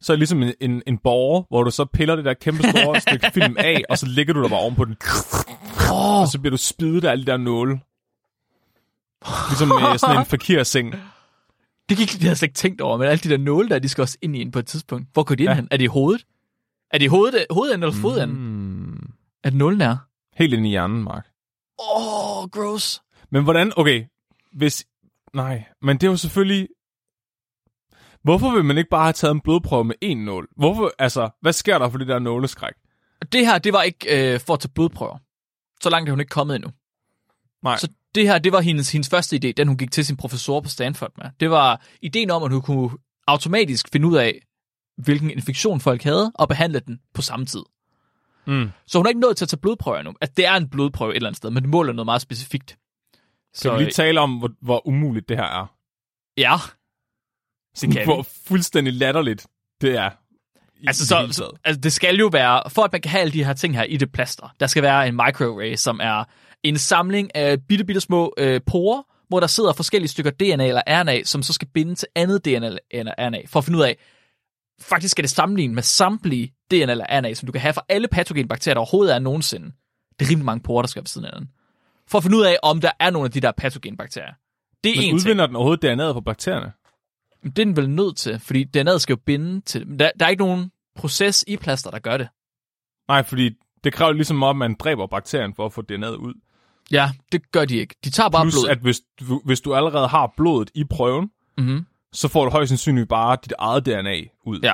så 0.01 0.13
er 0.13 0.15
det 0.15 0.19
ligesom 0.19 0.43
en, 0.43 0.53
en, 0.61 0.83
en 0.87 0.97
borger, 0.97 1.43
hvor 1.49 1.63
du 1.63 1.71
så 1.71 1.85
piller 1.85 2.15
det 2.15 2.25
der 2.25 2.33
kæmpe 2.33 2.63
store 2.69 2.99
stykke 3.07 3.31
film 3.33 3.55
af, 3.59 3.81
og 3.89 3.97
så 3.97 4.05
lægger 4.05 4.33
du 4.33 4.41
dig 4.41 4.49
bare 4.49 4.59
oven 4.59 4.75
på 4.75 4.85
den, 4.85 4.97
Oh, 5.91 6.21
og 6.21 6.27
så 6.27 6.39
bliver 6.39 6.51
du 6.51 6.57
spidet 6.57 7.03
af 7.05 7.11
alle 7.11 7.25
de 7.25 7.31
der 7.31 7.37
nåle. 7.37 7.79
Ligesom 9.49 9.67
med 9.67 9.97
sådan 9.97 10.17
en 10.19 10.25
fakirseng. 10.25 10.91
det 11.89 11.97
gik 11.97 12.07
det 12.11 12.19
havde 12.19 12.29
jeg 12.29 12.37
slet 12.37 12.47
ikke 12.47 12.55
tænkt 12.57 12.81
over, 12.81 12.97
men 12.97 13.07
alle 13.07 13.19
de 13.19 13.29
der 13.29 13.37
nåle 13.37 13.69
der, 13.69 13.79
de 13.79 13.89
skal 13.89 14.01
også 14.01 14.17
ind 14.21 14.35
i 14.35 14.41
en 14.41 14.51
på 14.51 14.59
et 14.59 14.67
tidspunkt. 14.67 15.07
Hvor 15.13 15.23
går 15.23 15.35
de 15.35 15.43
ind 15.43 15.49
Ja. 15.49 15.55
hen? 15.55 15.67
Er 15.71 15.77
det 15.77 15.83
i 15.83 15.87
hovedet? 15.87 16.25
Er 16.93 16.97
det 16.97 17.05
i 17.05 17.07
hovedet, 17.07 17.45
hovedenden 17.51 17.83
eller 17.83 18.01
fodenden? 18.01 18.37
Mm. 18.37 18.43
Mm. 18.43 19.13
At 19.43 19.53
nålen 19.53 19.81
er? 19.81 19.97
Helt 20.37 20.53
ind 20.53 20.65
i 20.65 20.69
hjernen, 20.69 21.03
Mark. 21.03 21.27
Åh, 21.79 22.37
oh, 22.37 22.49
gross. 22.49 23.01
Men 23.31 23.43
hvordan, 23.43 23.73
okay, 23.75 24.05
hvis, 24.51 24.85
nej, 25.33 25.63
men 25.81 25.97
det 25.97 26.07
er 26.07 26.11
jo 26.11 26.17
selvfølgelig, 26.17 26.67
hvorfor 28.23 28.51
vil 28.51 28.65
man 28.65 28.77
ikke 28.77 28.89
bare 28.89 29.03
have 29.03 29.13
taget 29.13 29.31
en 29.31 29.41
blodprøve 29.41 29.83
med 29.83 29.95
en 30.01 30.25
nål? 30.25 30.47
Hvorfor, 30.55 30.91
altså, 30.99 31.29
hvad 31.41 31.53
sker 31.53 31.77
der 31.77 31.89
for 31.89 31.97
det 31.97 32.07
der 32.07 32.19
nåleskræk? 32.19 32.73
Det 33.31 33.45
her, 33.45 33.57
det 33.57 33.73
var 33.73 33.81
ikke 33.81 34.33
øh, 34.33 34.39
for 34.39 34.53
at 34.53 34.59
tage 34.59 34.71
blodprøver. 34.75 35.17
Så 35.81 35.89
langt 35.89 36.09
er 36.09 36.11
hun 36.11 36.19
ikke 36.19 36.29
kommet 36.29 36.55
endnu. 36.55 36.71
Nej. 37.63 37.77
Så 37.77 37.87
det 38.15 38.23
her, 38.23 38.39
det 38.39 38.51
var 38.51 38.61
hendes, 38.61 38.91
hendes 38.91 39.09
første 39.09 39.35
idé, 39.35 39.51
den 39.51 39.67
hun 39.67 39.77
gik 39.77 39.91
til 39.91 40.05
sin 40.05 40.17
professor 40.17 40.61
på 40.61 40.69
Stanford 40.69 41.11
med. 41.17 41.25
Det 41.39 41.49
var 41.49 41.81
ideen 42.01 42.31
om, 42.31 42.43
at 42.43 42.51
hun 42.51 42.61
kunne 42.61 42.89
automatisk 43.27 43.89
finde 43.91 44.07
ud 44.07 44.15
af, 44.15 44.39
hvilken 44.97 45.29
infektion 45.29 45.79
folk 45.79 46.03
havde, 46.03 46.31
og 46.35 46.47
behandle 46.47 46.79
den 46.79 46.99
på 47.13 47.21
samme 47.21 47.45
tid. 47.45 47.63
Mm. 48.47 48.71
Så 48.87 48.97
hun 48.97 49.05
er 49.05 49.09
ikke 49.09 49.21
nået 49.21 49.37
til 49.37 49.45
at 49.45 49.49
tage 49.49 49.59
blodprøver 49.59 49.97
endnu. 49.97 50.13
At 50.21 50.37
det 50.37 50.45
er 50.45 50.53
en 50.53 50.69
blodprøve 50.69 51.11
et 51.11 51.15
eller 51.15 51.29
andet 51.29 51.37
sted, 51.37 51.49
men 51.49 51.63
det 51.63 51.69
måler 51.69 51.93
noget 51.93 52.05
meget 52.05 52.21
specifikt. 52.21 52.77
Så 53.53 53.69
kan 53.69 53.79
vi 53.79 53.83
lige 53.83 53.93
tale 53.93 54.19
om, 54.19 54.37
hvor, 54.37 54.49
hvor 54.61 54.87
umuligt 54.87 55.29
det 55.29 55.37
her 55.37 55.43
er? 55.43 55.75
ja, 56.37 56.55
det 57.81 57.91
kan 57.91 58.05
hvor 58.05 58.21
vi. 58.21 58.29
fuldstændig 58.47 58.93
latterligt 58.93 59.47
det 59.81 59.97
er. 59.97 60.09
Altså, 60.87 61.15
det 61.25 61.35
så, 61.35 61.37
så, 61.37 61.51
altså, 61.63 61.81
det 61.81 61.93
skal 61.93 62.15
jo 62.15 62.27
være, 62.27 62.69
for 62.69 62.83
at 62.83 62.91
man 62.91 63.01
kan 63.01 63.11
have 63.11 63.21
alle 63.21 63.33
de 63.33 63.43
her 63.43 63.53
ting 63.53 63.75
her 63.75 63.83
i 63.83 63.97
det 63.97 64.11
plaster, 64.11 64.55
der 64.59 64.67
skal 64.67 64.83
være 64.83 65.07
en 65.07 65.15
microarray, 65.15 65.75
som 65.75 65.99
er 66.03 66.23
en 66.63 66.77
samling 66.77 67.35
af 67.35 67.57
bitte, 67.67 67.85
bitte 67.85 68.01
små 68.01 68.33
øh, 68.37 68.61
porer, 68.65 69.01
hvor 69.27 69.39
der 69.39 69.47
sidder 69.47 69.73
forskellige 69.73 70.09
stykker 70.09 70.31
DNA 70.31 70.67
eller 70.67 70.81
RNA, 70.87 71.23
som 71.23 71.43
så 71.43 71.53
skal 71.53 71.67
binde 71.73 71.95
til 71.95 72.07
andet 72.15 72.45
DNA 72.45 72.77
eller 72.91 73.13
RNA, 73.19 73.41
for 73.47 73.59
at 73.59 73.65
finde 73.65 73.79
ud 73.79 73.83
af, 73.83 73.97
faktisk 74.83 75.11
skal 75.11 75.23
det 75.23 75.31
sammenligne 75.31 75.73
med 75.75 75.83
samtlige 75.83 76.53
DNA 76.71 76.77
eller 76.91 77.05
RNA, 77.19 77.33
som 77.33 77.45
du 77.45 77.51
kan 77.51 77.61
have 77.61 77.73
fra 77.73 77.81
alle 77.89 78.07
patogenbakterier, 78.07 78.73
der 78.73 78.79
overhovedet 78.81 79.15
er 79.15 79.19
nogensinde. 79.19 79.71
Det 80.19 80.25
er 80.25 80.29
rimelig 80.29 80.45
mange 80.45 80.63
porer, 80.63 80.81
der 80.81 80.87
skal 80.87 80.99
være 80.99 81.03
ved 81.03 81.07
siden 81.07 81.25
af 81.27 81.39
den. 81.39 81.49
For 82.07 82.17
at 82.17 82.23
finde 82.23 82.37
ud 82.37 82.43
af, 82.43 82.57
om 82.63 82.81
der 82.81 82.91
er 82.99 83.09
nogle 83.09 83.25
af 83.25 83.31
de 83.31 83.39
der 83.39 83.51
patogenbakterier. 83.51 84.33
Det 84.83 84.89
er 84.89 84.95
Men 84.95 85.03
en 85.03 85.03
ting. 85.03 85.15
udvinder 85.15 85.47
den 85.47 85.55
overhovedet 85.55 85.83
DNA'et 86.09 86.13
på 86.13 86.21
bakterierne? 86.21 86.71
Men 87.43 87.51
Det 87.51 87.59
er 87.61 87.65
den 87.65 87.75
vel 87.75 87.89
nødt 87.89 88.17
til, 88.17 88.39
fordi 88.39 88.65
DNA'et 88.77 88.97
skal 88.97 89.13
jo 89.13 89.19
binde 89.25 89.61
til 89.61 89.85
det. 89.87 89.99
Der, 89.99 90.11
der 90.19 90.25
er 90.25 90.29
ikke 90.29 90.43
nogen 90.43 90.71
proces 90.95 91.43
i 91.47 91.57
plaster, 91.57 91.91
der 91.91 91.99
gør 91.99 92.17
det. 92.17 92.27
Nej, 93.07 93.23
fordi 93.23 93.49
det 93.83 93.93
kræver 93.93 94.11
ligesom 94.11 94.43
om, 94.43 94.61
at 94.61 94.69
man 94.69 94.75
dræber 94.79 95.07
bakterien 95.07 95.53
for 95.55 95.65
at 95.65 95.73
få 95.73 95.81
DNA'et 95.91 96.05
ud. 96.15 96.33
Ja, 96.91 97.11
det 97.31 97.51
gør 97.51 97.65
de 97.65 97.75
ikke. 97.77 97.95
De 98.03 98.09
tager 98.09 98.29
bare 98.29 98.43
Plus, 98.43 98.53
blod. 98.53 98.69
at 98.69 98.77
hvis 98.77 99.01
du, 99.19 99.41
hvis 99.45 99.61
du 99.61 99.75
allerede 99.75 100.07
har 100.07 100.33
blodet 100.37 100.71
i 100.75 100.83
prøven, 100.83 101.29
Mm-hmm. 101.57 101.85
Så 102.13 102.27
får 102.27 102.43
du 102.45 102.51
højst 102.51 102.69
sandsynligt 102.69 103.09
bare 103.09 103.37
dit 103.43 103.53
eget 103.59 103.85
DNA 103.85 104.21
ud. 104.45 104.59
Ja. 104.63 104.73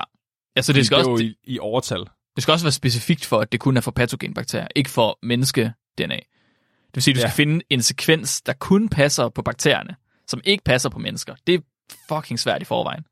Ja, 0.55 0.61
så 0.61 0.73
det 0.73 0.85
skal, 0.85 0.97
det 0.97 1.05
er 1.07 1.11
også, 1.11 1.23
i, 1.23 1.35
i 1.43 1.59
overtal. 1.59 1.99
det 2.35 2.43
skal 2.43 2.51
også 2.51 2.65
være 2.65 2.71
specifikt 2.71 3.25
for, 3.25 3.39
at 3.39 3.51
det 3.51 3.59
kun 3.59 3.77
er 3.77 3.81
for 3.81 3.91
patogenbakterier, 3.91 4.67
ikke 4.75 4.89
for 4.89 5.19
menneske-DNA. 5.23 6.15
Det 6.15 6.95
vil 6.95 7.03
sige, 7.03 7.11
at 7.11 7.15
du 7.15 7.19
Ja. 7.21 7.27
skal 7.27 7.35
finde 7.35 7.61
en 7.69 7.81
sekvens, 7.81 8.41
der 8.41 8.53
kun 8.53 8.89
passer 8.89 9.29
på 9.29 9.41
bakterierne, 9.41 9.95
som 10.27 10.41
ikke 10.43 10.63
passer 10.63 10.89
på 10.89 10.99
mennesker. 10.99 11.35
Det 11.47 11.55
er 11.55 11.59
fucking 12.15 12.39
svært 12.39 12.61
i 12.61 12.65
forvejen. 12.65 13.03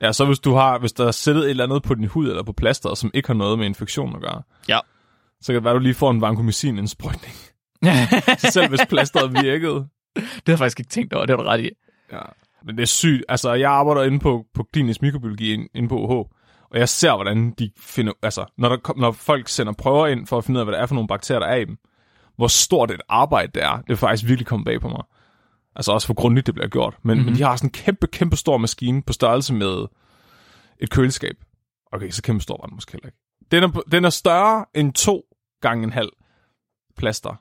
Ja, 0.00 0.12
så 0.12 0.24
hvis 0.24 0.38
du 0.38 0.54
har, 0.54 0.78
hvis 0.78 0.92
der 0.92 1.06
er 1.06 1.10
sættet 1.10 1.44
et 1.44 1.50
eller 1.50 1.64
andet 1.64 1.82
på 1.82 1.94
din 1.94 2.04
hud 2.04 2.28
eller 2.28 2.42
på 2.42 2.52
plasteret, 2.52 2.98
som 2.98 3.10
ikke 3.14 3.26
har 3.26 3.34
noget 3.34 3.58
med 3.58 3.66
infektion 3.66 4.14
at 4.16 4.20
gøre, 4.22 4.42
Ja. 4.68 4.78
så 5.40 5.46
kan 5.46 5.54
det 5.54 5.64
være, 5.64 5.74
at 5.74 5.78
du 5.78 5.82
lige 5.82 5.94
får 5.94 6.10
en 6.10 6.20
vancomycin 6.20 6.78
indsprøjtning. 6.78 7.34
Selv 8.52 8.68
hvis 8.68 8.80
plasteret 8.88 9.32
virkede. 9.42 9.74
det 10.14 10.24
har 10.26 10.52
jeg 10.52 10.58
faktisk 10.58 10.80
ikke 10.80 10.88
tænkt 10.90 11.12
over, 11.12 11.26
det 11.26 11.36
har 11.36 11.42
du 11.42 11.48
ret 11.48 11.60
i. 11.60 11.70
Ja. 12.12 12.18
Men 12.64 12.76
det 12.76 12.82
er 12.82 12.86
sygt. 12.86 13.24
Altså, 13.28 13.52
jeg 13.52 13.70
arbejder 13.70 14.02
inde 14.02 14.18
på, 14.18 14.46
på 14.54 14.68
klinisk 14.72 15.02
mikrobiologi 15.02 15.68
inde, 15.74 15.88
på 15.88 15.98
OH, 15.98 16.26
og 16.70 16.78
jeg 16.78 16.88
ser, 16.88 17.14
hvordan 17.14 17.50
de 17.50 17.70
finder... 17.76 18.12
Altså, 18.22 18.44
når, 18.58 18.68
der, 18.68 18.98
når 19.00 19.12
folk 19.12 19.48
sender 19.48 19.72
prøver 19.72 20.06
ind 20.06 20.26
for 20.26 20.38
at 20.38 20.44
finde 20.44 20.58
ud 20.58 20.60
af, 20.60 20.66
hvad 20.66 20.72
det 20.72 20.82
er 20.82 20.86
for 20.86 20.94
nogle 20.94 21.08
bakterier, 21.08 21.40
der 21.40 21.46
er 21.46 21.56
i 21.56 21.64
dem, 21.64 21.78
hvor 22.36 22.46
stort 22.46 22.90
et 22.90 23.00
arbejde 23.08 23.52
det 23.54 23.62
er, 23.62 23.80
det 23.80 23.92
er 23.92 23.96
faktisk 23.96 24.28
virkelig 24.28 24.46
kommet 24.46 24.64
bag 24.64 24.80
på 24.80 24.88
mig. 24.88 25.02
Altså 25.76 25.92
også 25.92 26.06
hvor 26.06 26.14
grundigt 26.14 26.46
det 26.46 26.54
bliver 26.54 26.68
gjort. 26.68 26.96
Men, 27.02 27.14
mm-hmm. 27.14 27.30
men 27.30 27.38
de 27.38 27.42
har 27.42 27.56
sådan 27.56 27.68
en 27.68 27.72
kæmpe, 27.72 28.06
kæmpe 28.06 28.36
stor 28.36 28.56
maskine 28.56 29.02
på 29.02 29.12
størrelse 29.12 29.54
med 29.54 29.86
et 30.78 30.90
køleskab. 30.90 31.36
Okay, 31.92 32.10
så 32.10 32.22
kæmpe 32.22 32.42
stor 32.42 32.56
var 32.60 32.66
den 32.66 32.74
måske 32.74 32.92
heller 32.92 33.06
ikke. 33.06 33.18
Den 33.50 33.62
er, 33.62 33.68
den 33.92 34.04
er 34.04 34.10
større 34.10 34.64
end 34.74 34.92
to 34.92 35.22
gange 35.60 35.84
en 35.84 35.92
halv 35.92 36.10
plaster. 36.96 37.40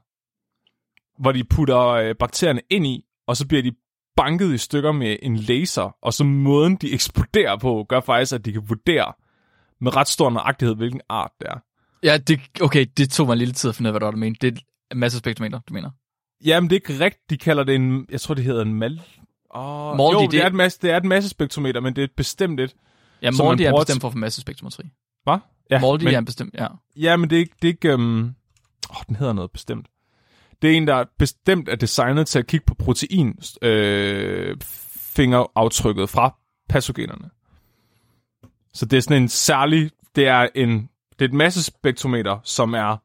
Hvor 1.21 1.31
de 1.31 1.43
putter 1.43 1.87
øh, 1.87 2.15
bakterierne 2.15 2.61
ind 2.69 2.87
i, 2.87 3.05
og 3.27 3.37
så 3.37 3.47
bliver 3.47 3.63
de 3.63 3.71
banket 4.15 4.53
i 4.53 4.57
stykker 4.57 4.91
med 4.91 5.17
en 5.21 5.35
laser, 5.35 5.95
og 6.01 6.13
så 6.13 6.23
måden, 6.23 6.75
de 6.75 6.93
eksploderer 6.93 7.57
på, 7.57 7.85
gør 7.89 7.99
faktisk, 7.99 8.33
at 8.33 8.45
de 8.45 8.51
kan 8.51 8.69
vurdere 8.69 9.13
med 9.81 9.95
ret 9.95 10.07
stor 10.07 10.29
nøjagtighed, 10.29 10.75
hvilken 10.75 11.01
art 11.09 11.31
det 11.39 11.47
er. 11.49 11.57
Ja, 12.03 12.17
det, 12.17 12.39
okay, 12.61 12.85
det 12.97 13.09
tog 13.09 13.27
mig 13.27 13.33
en 13.33 13.39
lille 13.39 13.53
tid 13.53 13.69
at 13.69 13.75
finde 13.75 13.89
ud 13.89 13.95
af, 13.95 14.01
hvad 14.01 14.11
du 14.11 14.17
mente. 14.17 14.39
Det 14.41 14.57
er 14.57 14.61
en 14.91 14.99
masse 14.99 15.17
spektrometer, 15.19 15.59
du 15.69 15.73
mener. 15.73 15.89
Jamen, 16.45 16.69
det 16.69 16.75
er 16.75 16.91
ikke 16.91 17.05
rigtigt. 17.05 17.29
De 17.29 17.37
kalder 17.37 17.63
det 17.63 17.75
en, 17.75 18.05
jeg 18.11 18.21
tror, 18.21 18.35
det 18.35 18.43
hedder 18.43 18.61
en 18.61 18.73
mal... 18.73 19.01
Oh, 19.49 19.97
Moldy, 19.97 20.13
jo, 20.15 20.21
det, 20.21 20.31
det- 20.31 20.41
er 20.41 20.47
et 20.47 20.53
masse, 20.53 20.79
det 20.81 20.91
er 20.91 20.97
et 20.97 21.05
massespektrometer, 21.05 21.81
men 21.81 21.95
det 21.95 22.01
er 22.01 22.05
et 22.05 22.15
bestemt 22.17 22.59
et. 22.59 22.75
Ja, 23.21 23.31
Moldy 23.31 23.61
er 23.61 23.79
bestemt 23.79 24.01
for 24.01 24.07
at 24.07 24.11
få 24.11 24.17
massespektrometri. 24.17 24.83
Hvad? 25.23 25.37
Ja, 25.69 25.79
Moldy 25.79 26.03
men, 26.03 26.13
er 26.13 26.21
bestemt, 26.21 26.53
ja. 26.53 26.67
ja, 26.95 27.17
men 27.17 27.29
det 27.29 27.35
er 27.35 27.39
ikke... 27.39 27.55
Det 27.61 27.67
er 27.67 27.73
ikke 27.73 27.93
um... 27.93 28.35
oh, 28.89 29.03
den 29.07 29.15
hedder 29.15 29.33
noget 29.33 29.51
bestemt. 29.51 29.87
Det 30.63 30.71
er 30.71 30.77
en, 30.77 30.87
der 30.87 31.05
bestemt 31.19 31.69
er 31.69 31.75
designet 31.75 32.27
til 32.27 32.39
at 32.39 32.47
kigge 32.47 32.65
på 32.65 32.73
protein 32.73 33.39
øh, 33.61 34.57
fingeraftrykket 35.15 36.09
fra 36.09 36.35
patogenerne. 36.69 37.29
Så 38.73 38.85
det 38.85 38.97
er 38.97 39.01
sådan 39.01 39.21
en 39.21 39.29
særlig... 39.29 39.91
Det 40.15 40.27
er, 40.27 40.47
en, 40.55 40.89
det 41.19 41.25
er 41.25 41.29
et 41.29 41.33
massespektrometer, 41.33 42.39
som 42.43 42.73
er 42.73 42.97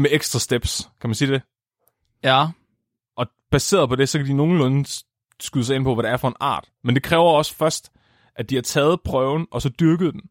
med 0.00 0.10
ekstra 0.12 0.38
steps. 0.38 0.90
Kan 1.00 1.10
man 1.10 1.14
sige 1.14 1.32
det? 1.32 1.42
Ja, 2.24 2.46
Og 3.16 3.26
baseret 3.50 3.88
på 3.88 3.96
det, 3.96 4.08
så 4.08 4.18
kan 4.18 4.26
de 4.26 4.34
nogenlunde 4.34 4.88
skyde 5.40 5.64
sig 5.64 5.76
ind 5.76 5.84
på, 5.84 5.94
hvad 5.94 6.04
det 6.04 6.10
er 6.10 6.16
for 6.16 6.28
en 6.28 6.34
art. 6.40 6.70
Men 6.84 6.94
det 6.94 7.02
kræver 7.02 7.30
også 7.30 7.54
først, 7.54 7.92
at 8.36 8.50
de 8.50 8.54
har 8.54 8.62
taget 8.62 9.00
prøven, 9.04 9.46
og 9.50 9.62
så 9.62 9.68
dyrket 9.68 10.14
den. 10.14 10.22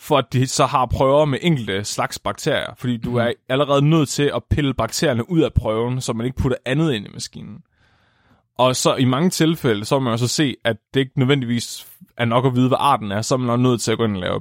For 0.00 0.18
at 0.18 0.32
de 0.32 0.46
så 0.46 0.66
har 0.66 0.86
prøver 0.86 1.24
med 1.24 1.38
enkelte 1.42 1.84
slags 1.84 2.18
bakterier. 2.18 2.74
Fordi 2.76 2.96
du 2.96 3.16
er 3.16 3.32
allerede 3.48 3.82
nødt 3.82 4.08
til 4.08 4.30
at 4.34 4.42
pille 4.50 4.74
bakterierne 4.74 5.30
ud 5.30 5.40
af 5.40 5.52
prøven, 5.52 6.00
så 6.00 6.12
man 6.12 6.26
ikke 6.26 6.38
putter 6.38 6.58
andet 6.64 6.92
ind 6.92 7.06
i 7.06 7.10
maskinen. 7.12 7.58
Og 8.58 8.76
så 8.76 8.94
i 8.94 9.04
mange 9.04 9.30
tilfælde, 9.30 9.84
så 9.84 9.98
må 9.98 10.04
man 10.04 10.12
jo 10.12 10.16
så 10.16 10.28
se, 10.28 10.56
at 10.64 10.76
det 10.94 11.00
ikke 11.00 11.18
nødvendigvis 11.18 11.86
er 12.16 12.24
nok 12.24 12.46
at 12.46 12.54
vide, 12.54 12.68
hvad 12.68 12.78
arten 12.80 13.12
er. 13.12 13.22
Så 13.22 13.34
er 13.34 13.38
man 13.38 13.50
også 13.50 13.62
nødt 13.62 13.80
til 13.80 13.92
at 13.92 13.98
gå 13.98 14.04
ind 14.04 14.16
og 14.16 14.20
lave 14.20 14.40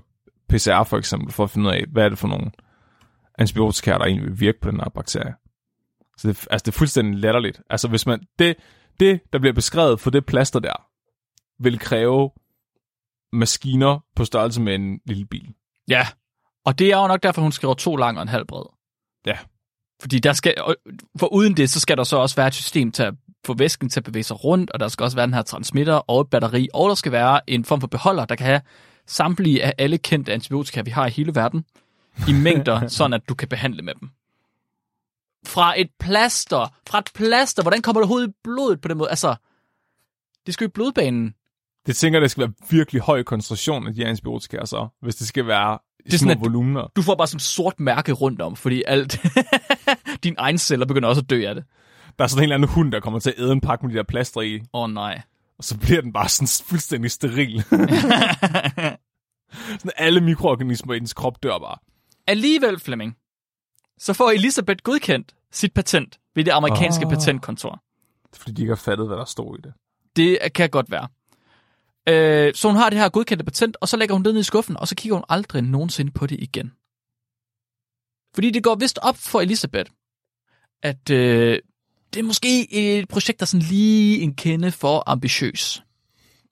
PCR 0.49 0.83
for 0.83 0.97
eksempel, 0.97 1.31
for 1.31 1.43
at 1.43 1.49
finde 1.49 1.69
ud 1.69 1.73
af, 1.73 1.83
hvad 1.91 2.05
er 2.05 2.09
det 2.09 2.17
for 2.17 2.27
nogle 2.27 2.51
antibiotika, 3.37 3.91
der 3.91 4.05
egentlig 4.05 4.29
vil 4.29 4.39
virke 4.39 4.59
på 4.61 4.71
den 4.71 4.79
her 4.79 4.89
bakterie. 4.89 5.35
Så 6.17 6.27
det, 6.27 6.47
altså, 6.51 6.63
det 6.65 6.67
er 6.67 6.77
fuldstændig 6.77 7.19
latterligt. 7.19 7.61
Altså, 7.69 7.87
hvis 7.87 8.05
man, 8.05 8.19
det, 8.39 8.55
det, 8.99 9.19
der 9.33 9.39
bliver 9.39 9.53
beskrevet 9.53 9.99
for 9.99 10.09
det 10.09 10.25
plaster 10.25 10.59
der, 10.59 10.87
vil 11.59 11.79
kræve 11.79 12.31
maskiner 13.33 13.99
på 14.15 14.25
størrelse 14.25 14.61
med 14.61 14.75
en 14.75 14.99
lille 15.05 15.25
bil. 15.25 15.53
ja. 15.87 16.07
Og 16.65 16.79
det 16.79 16.91
er 16.91 16.97
jo 16.97 17.07
nok 17.07 17.23
derfor, 17.23 17.41
hun 17.41 17.51
skriver 17.51 17.73
to 17.73 17.95
lang 17.95 18.17
og 18.17 18.21
en 18.21 18.27
halv 18.27 18.45
bred. 18.45 18.63
Ja. 19.25 19.37
Fordi 20.01 20.19
der 20.19 20.33
skal, 20.33 20.55
for 21.19 21.33
uden 21.33 21.57
det, 21.57 21.69
så 21.69 21.79
skal 21.79 21.97
der 21.97 22.03
så 22.03 22.17
også 22.17 22.35
være 22.35 22.47
et 22.47 22.53
system 22.53 22.91
til 22.91 23.03
at 23.03 23.13
få 23.45 23.53
væsken 23.53 23.89
til 23.89 23.99
at 23.99 24.03
bevæge 24.03 24.23
sig 24.23 24.43
rundt, 24.43 24.71
og 24.71 24.79
der 24.79 24.87
skal 24.87 25.03
også 25.03 25.17
være 25.17 25.25
den 25.25 25.33
her 25.33 25.41
transmitter 25.41 25.93
og 25.93 26.21
et 26.21 26.29
batteri, 26.29 26.67
og 26.73 26.89
der 26.89 26.95
skal 26.95 27.11
være 27.11 27.49
en 27.49 27.65
form 27.65 27.81
for 27.81 27.87
beholder, 27.87 28.25
der 28.25 28.35
kan 28.35 28.45
have 28.45 28.61
samtlige 29.05 29.63
af 29.63 29.73
alle 29.77 29.97
kendte 29.97 30.33
antibiotika, 30.33 30.81
vi 30.81 30.91
har 30.91 31.07
i 31.07 31.09
hele 31.09 31.35
verden, 31.35 31.65
i 32.27 32.33
mængder, 32.43 32.87
sådan 32.87 33.13
at 33.13 33.29
du 33.29 33.35
kan 33.35 33.47
behandle 33.47 33.81
med 33.81 33.93
dem. 34.01 34.09
Fra 35.45 35.79
et 35.79 35.89
plaster, 35.99 36.73
fra 36.89 36.99
et 36.99 37.11
plaster, 37.15 37.61
hvordan 37.61 37.81
kommer 37.81 38.01
det 38.01 38.03
overhovedet 38.03 38.27
i 38.27 38.33
blodet 38.43 38.81
på 38.81 38.87
den 38.87 38.97
måde? 38.97 39.09
Altså, 39.09 39.35
det 40.45 40.53
skal 40.53 40.65
jo 40.65 40.69
i 40.69 40.71
blodbanen. 40.71 41.33
Det 41.87 41.95
tænker, 41.95 42.19
det 42.19 42.31
skal 42.31 42.41
være 42.41 42.53
virkelig 42.69 43.01
høj 43.01 43.23
koncentration 43.23 43.87
af 43.87 43.93
de 43.93 44.05
antibiotika, 44.05 44.65
så, 44.65 44.87
hvis 45.01 45.15
det 45.15 45.27
skal 45.27 45.47
være 45.47 45.79
i 45.99 46.03
Det 46.03 46.13
er 46.13 46.17
små 46.17 46.29
sådan, 46.29 46.43
volumener. 46.43 46.87
Du 46.95 47.01
får 47.01 47.15
bare 47.15 47.27
sådan 47.27 47.37
et 47.37 47.41
sort 47.41 47.79
mærke 47.79 48.11
rundt 48.11 48.41
om, 48.41 48.55
fordi 48.55 48.83
alt 48.87 49.19
dine 50.23 50.35
egne 50.39 50.57
celler 50.57 50.85
begynder 50.85 51.09
også 51.09 51.21
at 51.21 51.29
dø 51.29 51.47
af 51.47 51.55
det. 51.55 51.63
Der 52.17 52.23
er 52.23 52.27
sådan 52.27 52.39
en 52.39 52.43
eller 52.43 52.55
anden 52.55 52.69
hund, 52.69 52.91
der 52.91 52.99
kommer 52.99 53.19
til 53.19 53.29
at 53.29 53.39
æde 53.39 53.51
en 53.51 53.61
pakke 53.61 53.85
med 53.85 53.93
de 53.93 53.97
der 53.97 54.03
plaster 54.03 54.41
i, 54.41 54.55
Åh 54.55 54.61
oh, 54.73 54.89
nej. 54.89 55.21
og 55.57 55.63
så 55.63 55.77
bliver 55.77 56.01
den 56.01 56.13
bare 56.13 56.29
sådan 56.29 56.47
fuldstændig 56.69 57.11
steril. 57.11 57.61
sådan 59.79 59.91
alle 59.97 60.21
mikroorganismer 60.21 60.93
i 60.93 60.99
dens 60.99 61.13
krop 61.13 61.43
dør 61.43 61.59
bare. 61.59 61.77
Alligevel, 62.27 62.79
Flemming, 62.79 63.15
så 63.99 64.13
får 64.13 64.31
Elisabeth 64.31 64.79
godkendt 64.83 65.35
sit 65.51 65.73
patent 65.73 66.19
ved 66.35 66.43
det 66.43 66.51
amerikanske 66.51 67.05
oh. 67.05 67.11
patentkontor. 67.11 67.83
Fordi 68.33 68.51
de 68.51 68.61
ikke 68.61 68.71
har 68.71 68.75
fattet, 68.75 69.07
hvad 69.07 69.17
der 69.17 69.25
står 69.25 69.55
i 69.55 69.59
det. 69.63 69.73
Det 70.15 70.39
kan 70.55 70.69
godt 70.69 70.91
være. 70.91 71.07
Øh, 72.07 72.53
så 72.53 72.67
hun 72.67 72.77
har 72.77 72.89
det 72.89 72.99
her 72.99 73.09
godkendte 73.09 73.45
patent, 73.45 73.77
og 73.81 73.87
så 73.87 73.97
lægger 73.97 74.15
hun 74.15 74.23
det 74.23 74.33
ned 74.33 74.41
i 74.41 74.43
skuffen, 74.43 74.77
og 74.77 74.87
så 74.87 74.95
kigger 74.95 75.15
hun 75.15 75.25
aldrig 75.29 75.61
nogensinde 75.61 76.11
på 76.11 76.27
det 76.27 76.39
igen. 76.39 76.71
Fordi 78.35 78.49
det 78.49 78.63
går 78.63 78.75
vist 78.75 78.99
op 79.01 79.17
for 79.17 79.41
Elisabeth, 79.41 79.91
at 80.83 81.09
øh, 81.09 81.59
det 82.13 82.19
er 82.19 82.23
måske 82.23 82.73
et 82.73 83.07
projekt, 83.07 83.39
der 83.39 83.43
er 83.43 83.47
sådan 83.47 83.67
lige 83.69 84.19
en 84.19 84.35
kende 84.35 84.71
for 84.71 85.03
ambitiøs. 85.07 85.83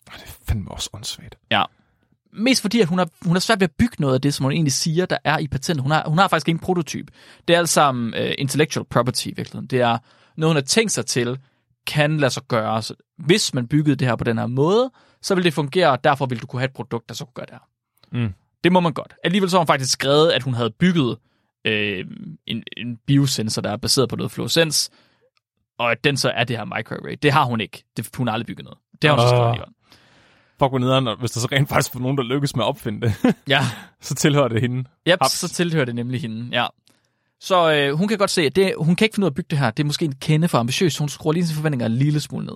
Det 0.05 0.23
er 0.23 0.31
fandme 0.47 0.71
også 0.71 0.89
åndssvagt. 0.93 1.37
Ja. 1.51 1.63
Mest 2.33 2.61
fordi, 2.61 2.81
at 2.81 2.87
hun 2.87 2.97
har, 2.97 3.09
hun 3.21 3.35
har 3.35 3.39
svært 3.39 3.59
ved 3.59 3.67
at 3.67 3.75
bygge 3.77 3.95
noget 3.99 4.13
af 4.13 4.21
det, 4.21 4.33
som 4.33 4.43
hun 4.43 4.51
egentlig 4.51 4.73
siger, 4.73 5.05
der 5.05 5.17
er 5.23 5.37
i 5.37 5.47
patentet. 5.47 5.81
Hun 5.81 5.91
har, 5.91 6.09
hun 6.09 6.17
har 6.17 6.27
faktisk 6.27 6.47
ingen 6.47 6.61
prototyp. 6.61 7.11
Det 7.47 7.53
er 7.53 7.59
alt 7.59 7.69
sammen 7.69 8.13
uh, 8.13 8.31
intellectual 8.37 8.85
property 8.85 9.27
i 9.27 9.33
virkeligheden. 9.35 9.67
Det 9.67 9.81
er 9.81 9.97
noget, 10.37 10.49
hun 10.49 10.55
har 10.55 10.61
tænkt 10.61 10.91
sig 10.91 11.05
til, 11.05 11.39
kan 11.87 12.17
lade 12.17 12.31
sig 12.31 12.43
gøre. 12.47 12.81
Så 12.81 12.95
hvis 13.17 13.53
man 13.53 13.67
byggede 13.67 13.95
det 13.95 14.07
her 14.07 14.15
på 14.15 14.23
den 14.23 14.37
her 14.37 14.47
måde, 14.47 14.91
så 15.25 15.35
vil 15.35 15.43
det 15.43 15.53
fungere, 15.53 15.91
og 15.91 16.03
derfor 16.03 16.25
vil 16.25 16.41
du 16.41 16.47
kunne 16.47 16.59
have 16.59 16.65
et 16.65 16.73
produkt, 16.73 17.09
der 17.09 17.15
så 17.15 17.25
kunne 17.25 17.33
gøre 17.33 17.45
det 17.45 17.53
her. 17.53 18.19
Mm. 18.25 18.33
Det 18.63 18.71
må 18.71 18.79
man 18.79 18.93
godt. 18.93 19.13
Alligevel 19.23 19.49
så 19.49 19.55
har 19.57 19.59
hun 19.59 19.67
faktisk 19.67 19.91
skrevet, 19.91 20.31
at 20.31 20.43
hun 20.43 20.53
havde 20.53 20.69
bygget 20.69 21.17
øh, 21.65 22.05
en, 22.47 22.63
en 22.77 22.97
biosensor, 23.07 23.61
der 23.61 23.71
er 23.71 23.77
baseret 23.77 24.09
på 24.09 24.15
noget 24.15 24.31
fluorescens, 24.31 24.89
og 25.77 25.91
at 25.91 26.03
den 26.03 26.17
så 26.17 26.29
er 26.29 26.43
det 26.43 26.57
her 26.57 26.65
microarray. 26.65 27.17
Det 27.21 27.31
har 27.31 27.43
hun 27.45 27.61
ikke. 27.61 27.83
Det, 27.97 28.09
hun 28.17 28.27
har 28.27 28.33
aldrig 28.33 28.47
bygget 28.47 28.63
noget. 28.65 28.77
Det 29.01 29.09
har 29.09 29.17
hun 29.17 29.21
så 29.21 29.27
skrevet. 29.27 29.69
Fuck, 30.59 30.71
hvor 30.71 30.79
nederen, 30.79 31.19
hvis 31.19 31.31
der 31.31 31.39
så 31.39 31.47
rent 31.51 31.69
faktisk 31.69 31.95
var 31.95 32.01
nogen, 32.01 32.17
der 32.17 32.23
lykkes 32.23 32.55
med 32.55 32.63
at 32.63 32.67
opfinde 32.67 33.01
det, 33.01 33.35
Ja, 33.47 33.61
så 34.01 34.15
tilhører 34.15 34.47
det 34.47 34.61
hende. 34.61 34.77
Yep, 35.07 35.17
Haps. 35.21 35.31
så 35.31 35.49
tilhører 35.49 35.85
det 35.85 35.95
nemlig 35.95 36.21
hende, 36.21 36.49
ja. 36.51 36.67
Så 37.39 37.73
øh, 37.73 37.97
hun 37.97 38.07
kan 38.07 38.17
godt 38.17 38.29
se, 38.29 38.41
at 38.41 38.55
det, 38.55 38.73
hun 38.77 38.95
kan 38.95 39.05
ikke 39.05 39.15
finde 39.15 39.25
ud 39.25 39.27
af 39.27 39.31
at 39.31 39.35
bygge 39.35 39.47
det 39.49 39.57
her. 39.59 39.71
Det 39.71 39.83
er 39.83 39.87
måske 39.87 40.05
en 40.05 40.15
kende 40.15 40.47
for 40.47 40.57
ambitiøst. 40.57 40.99
Hun 40.99 41.09
skruer 41.09 41.33
lige 41.33 41.47
sine 41.47 41.55
forventninger 41.55 41.85
en 41.85 41.91
lille 41.91 42.19
smule 42.19 42.45
ned. 42.45 42.55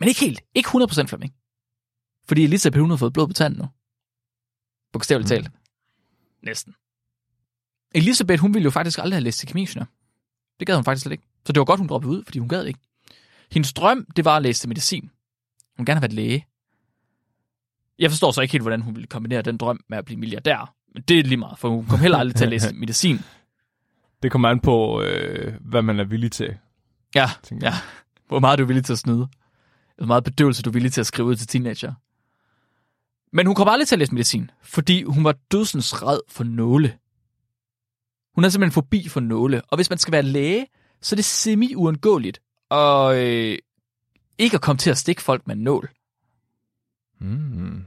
Men 0.00 0.08
ikke 0.08 0.20
helt. 0.20 0.40
Ikke 0.54 0.68
100% 0.68 1.06
Flemming. 1.06 1.32
Fordi 2.32 2.44
Elisabeth, 2.44 2.80
hun 2.80 2.90
har 2.90 2.96
fået 2.96 3.12
blod 3.12 3.26
på 3.26 3.32
tanden 3.32 3.58
nu. 3.60 3.68
Bogstaveligt 4.92 5.26
Mm. 5.30 5.36
talt. 5.36 5.50
Næsten. 6.42 6.74
Elisabeth, 7.94 8.40
hun 8.40 8.54
ville 8.54 8.64
jo 8.64 8.70
faktisk 8.70 8.98
aldrig 8.98 9.14
have 9.16 9.24
læst 9.24 9.38
til 9.38 9.48
kemiingeniør. 9.48 9.84
Det 10.60 10.66
gad 10.66 10.74
hun 10.74 10.84
faktisk 10.84 11.02
slet 11.02 11.12
ikke. 11.12 11.24
Så 11.46 11.52
det 11.52 11.58
var 11.60 11.64
godt, 11.64 11.80
hun 11.80 11.86
droppede 11.86 12.12
ud, 12.12 12.24
fordi 12.24 12.38
hun 12.38 12.48
gad 12.48 12.64
ikke. 12.64 12.80
Hendes 13.50 13.72
drøm, 13.72 14.06
det 14.16 14.24
var 14.24 14.36
at 14.36 14.42
læse 14.42 14.60
til 14.60 14.68
medicin. 14.68 15.10
Hun 15.76 15.86
gerne 15.86 15.98
have 15.98 16.02
været 16.02 16.12
læge. 16.12 16.46
Jeg 17.98 18.10
forstår 18.10 18.30
så 18.30 18.40
ikke 18.40 18.52
helt, 18.52 18.62
hvordan 18.62 18.80
hun 18.82 18.94
ville 18.94 19.06
kombinere 19.06 19.42
den 19.42 19.56
drøm 19.56 19.80
med 19.88 19.98
at 19.98 20.04
blive 20.04 20.20
milliardær. 20.20 20.74
Men 20.94 21.02
det 21.02 21.18
er 21.18 21.22
lige 21.22 21.36
meget, 21.36 21.58
for 21.58 21.68
hun 21.68 21.86
kom 21.86 21.98
heller 21.98 22.18
aldrig 22.18 22.36
til 22.36 22.44
at 22.44 22.50
læse 22.50 22.74
medicin. 22.84 23.18
Det 24.22 24.30
kommer 24.32 24.48
an 24.48 24.60
på, 24.60 25.02
øh, 25.02 25.54
hvad 25.60 25.82
man 25.82 26.00
er 26.00 26.04
villig 26.04 26.32
til. 26.32 26.58
Ja, 27.14 27.26
ja. 27.62 27.72
Hvor 28.28 28.40
meget 28.40 28.52
er 28.52 28.56
du 28.56 28.64
villig 28.66 28.84
til 28.84 28.92
at 28.92 28.98
snyde? 28.98 29.28
Hvor 29.96 30.06
meget 30.06 30.24
bedøvelse 30.24 30.62
du 30.62 30.70
er 30.70 30.72
villig 30.72 30.92
til 30.92 31.00
at 31.00 31.06
skrive 31.06 31.28
ud 31.28 31.36
til 31.36 31.46
teenager? 31.46 31.92
Men 33.32 33.46
hun 33.46 33.54
kom 33.54 33.68
aldrig 33.68 33.88
til 33.88 33.94
at 33.94 33.98
læse 33.98 34.12
medicin, 34.14 34.50
fordi 34.62 35.02
hun 35.02 35.24
var 35.24 35.34
dødsens 35.52 36.02
red 36.02 36.18
for 36.28 36.44
nåle. 36.44 36.98
Hun 38.34 38.44
er 38.44 38.48
simpelthen 38.48 38.72
forbi 38.72 39.08
for 39.08 39.20
nåle. 39.20 39.62
Og 39.68 39.76
hvis 39.76 39.90
man 39.90 39.98
skal 39.98 40.12
være 40.12 40.22
læge, 40.22 40.66
så 41.00 41.14
er 41.14 41.16
det 41.16 41.24
semi-uundgåeligt 41.24 42.40
og 42.70 43.16
øh, 43.26 43.58
ikke 44.38 44.54
at 44.54 44.60
komme 44.60 44.78
til 44.78 44.90
at 44.90 44.98
stikke 44.98 45.22
folk 45.22 45.46
med 45.46 45.56
en 45.56 45.62
nål. 45.62 45.90
Mm. 47.20 47.84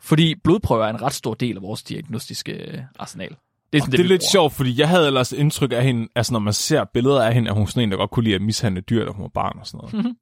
Fordi 0.00 0.34
blodprøver 0.44 0.84
er 0.86 0.90
en 0.90 1.02
ret 1.02 1.12
stor 1.14 1.34
del 1.34 1.56
af 1.56 1.62
vores 1.62 1.82
diagnostiske 1.82 2.52
øh, 2.52 2.82
arsenal. 2.98 3.28
Det 3.28 3.78
er, 3.78 3.82
sådan, 3.82 3.92
Det, 3.92 3.98
det 3.98 4.04
er 4.04 4.08
lidt 4.08 4.20
bruger. 4.20 4.30
sjovt, 4.30 4.52
fordi 4.52 4.80
jeg 4.80 4.88
havde 4.88 5.06
ellers 5.06 5.32
indtryk 5.32 5.72
af 5.72 5.84
hende, 5.84 6.08
altså 6.14 6.32
når 6.32 6.40
man 6.40 6.52
ser 6.52 6.84
billeder 6.84 7.24
af 7.24 7.34
hende, 7.34 7.50
at 7.50 7.56
hun 7.56 7.66
sådan 7.66 7.82
en, 7.82 7.90
der 7.90 7.96
godt 7.96 8.10
kunne 8.10 8.24
lide 8.24 8.34
at 8.34 8.42
mishandle 8.42 8.80
dyr, 8.80 9.04
da 9.04 9.10
hun 9.10 9.22
var 9.22 9.28
barn 9.28 9.58
og 9.58 9.66
sådan 9.66 9.78
noget. 9.78 9.94
Mhm. 10.06 10.16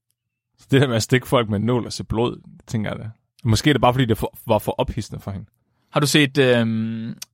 Så 0.59 0.67
det 0.71 0.81
der 0.81 0.89
med 0.89 0.97
at 0.97 1.03
stikke 1.03 1.29
folk 1.29 1.49
med 1.49 1.59
en 1.59 1.67
nål 1.67 1.87
og 1.87 1.93
se 1.93 2.05
blod, 2.05 2.41
tænker 2.67 2.91
jeg 2.91 2.99
da. 2.99 3.11
Måske 3.49 3.71
er 3.71 3.75
det 3.75 3.81
bare, 3.81 3.95
fordi 3.95 4.05
det 4.05 4.19
for, 4.19 4.39
var 4.47 4.59
for 4.59 4.73
ophidsende 4.73 5.21
for 5.23 5.31
hende. 5.31 5.47
Har 5.91 6.01
du 6.01 6.07
set, 6.07 6.39
øh, 6.39 6.67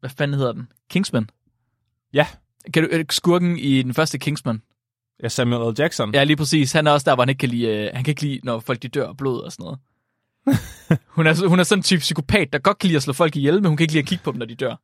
hvad 0.00 0.10
fanden 0.10 0.38
hedder 0.38 0.52
den? 0.52 0.68
Kingsman? 0.90 1.30
Ja. 2.12 2.26
Kan 2.74 2.82
du, 2.82 2.88
øh, 2.92 3.04
skurken 3.10 3.58
i 3.58 3.82
den 3.82 3.94
første 3.94 4.18
Kingsman? 4.18 4.62
Ja, 5.22 5.28
Samuel 5.28 5.72
L. 5.72 5.74
Jackson. 5.78 6.14
Ja, 6.14 6.24
lige 6.24 6.36
præcis. 6.36 6.72
Han 6.72 6.86
er 6.86 6.90
også 6.90 7.10
der, 7.10 7.14
hvor 7.14 7.22
han 7.22 7.28
ikke 7.28 7.38
kan 7.38 7.48
lide, 7.48 7.66
øh, 7.66 7.90
han 7.94 8.04
kan 8.04 8.12
ikke 8.12 8.22
lide, 8.22 8.40
når 8.44 8.60
folk 8.60 8.82
de 8.82 8.88
dør 8.88 9.08
af 9.08 9.16
blod 9.16 9.40
og 9.40 9.52
sådan 9.52 9.62
noget. 9.64 9.78
hun, 11.16 11.26
er, 11.26 11.48
hun 11.48 11.58
er 11.58 11.62
sådan 11.62 11.78
en 11.78 11.82
type 11.82 11.98
psykopat, 12.00 12.52
der 12.52 12.58
godt 12.58 12.78
kan 12.78 12.86
lide 12.86 12.96
at 12.96 13.02
slå 13.02 13.12
folk 13.12 13.36
ihjel, 13.36 13.54
men 13.54 13.64
hun 13.64 13.76
kan 13.76 13.84
ikke 13.84 13.92
lide 13.92 14.02
at 14.02 14.08
kigge 14.08 14.24
på 14.24 14.30
dem, 14.30 14.38
når 14.38 14.46
de 14.46 14.54
dør. 14.54 14.76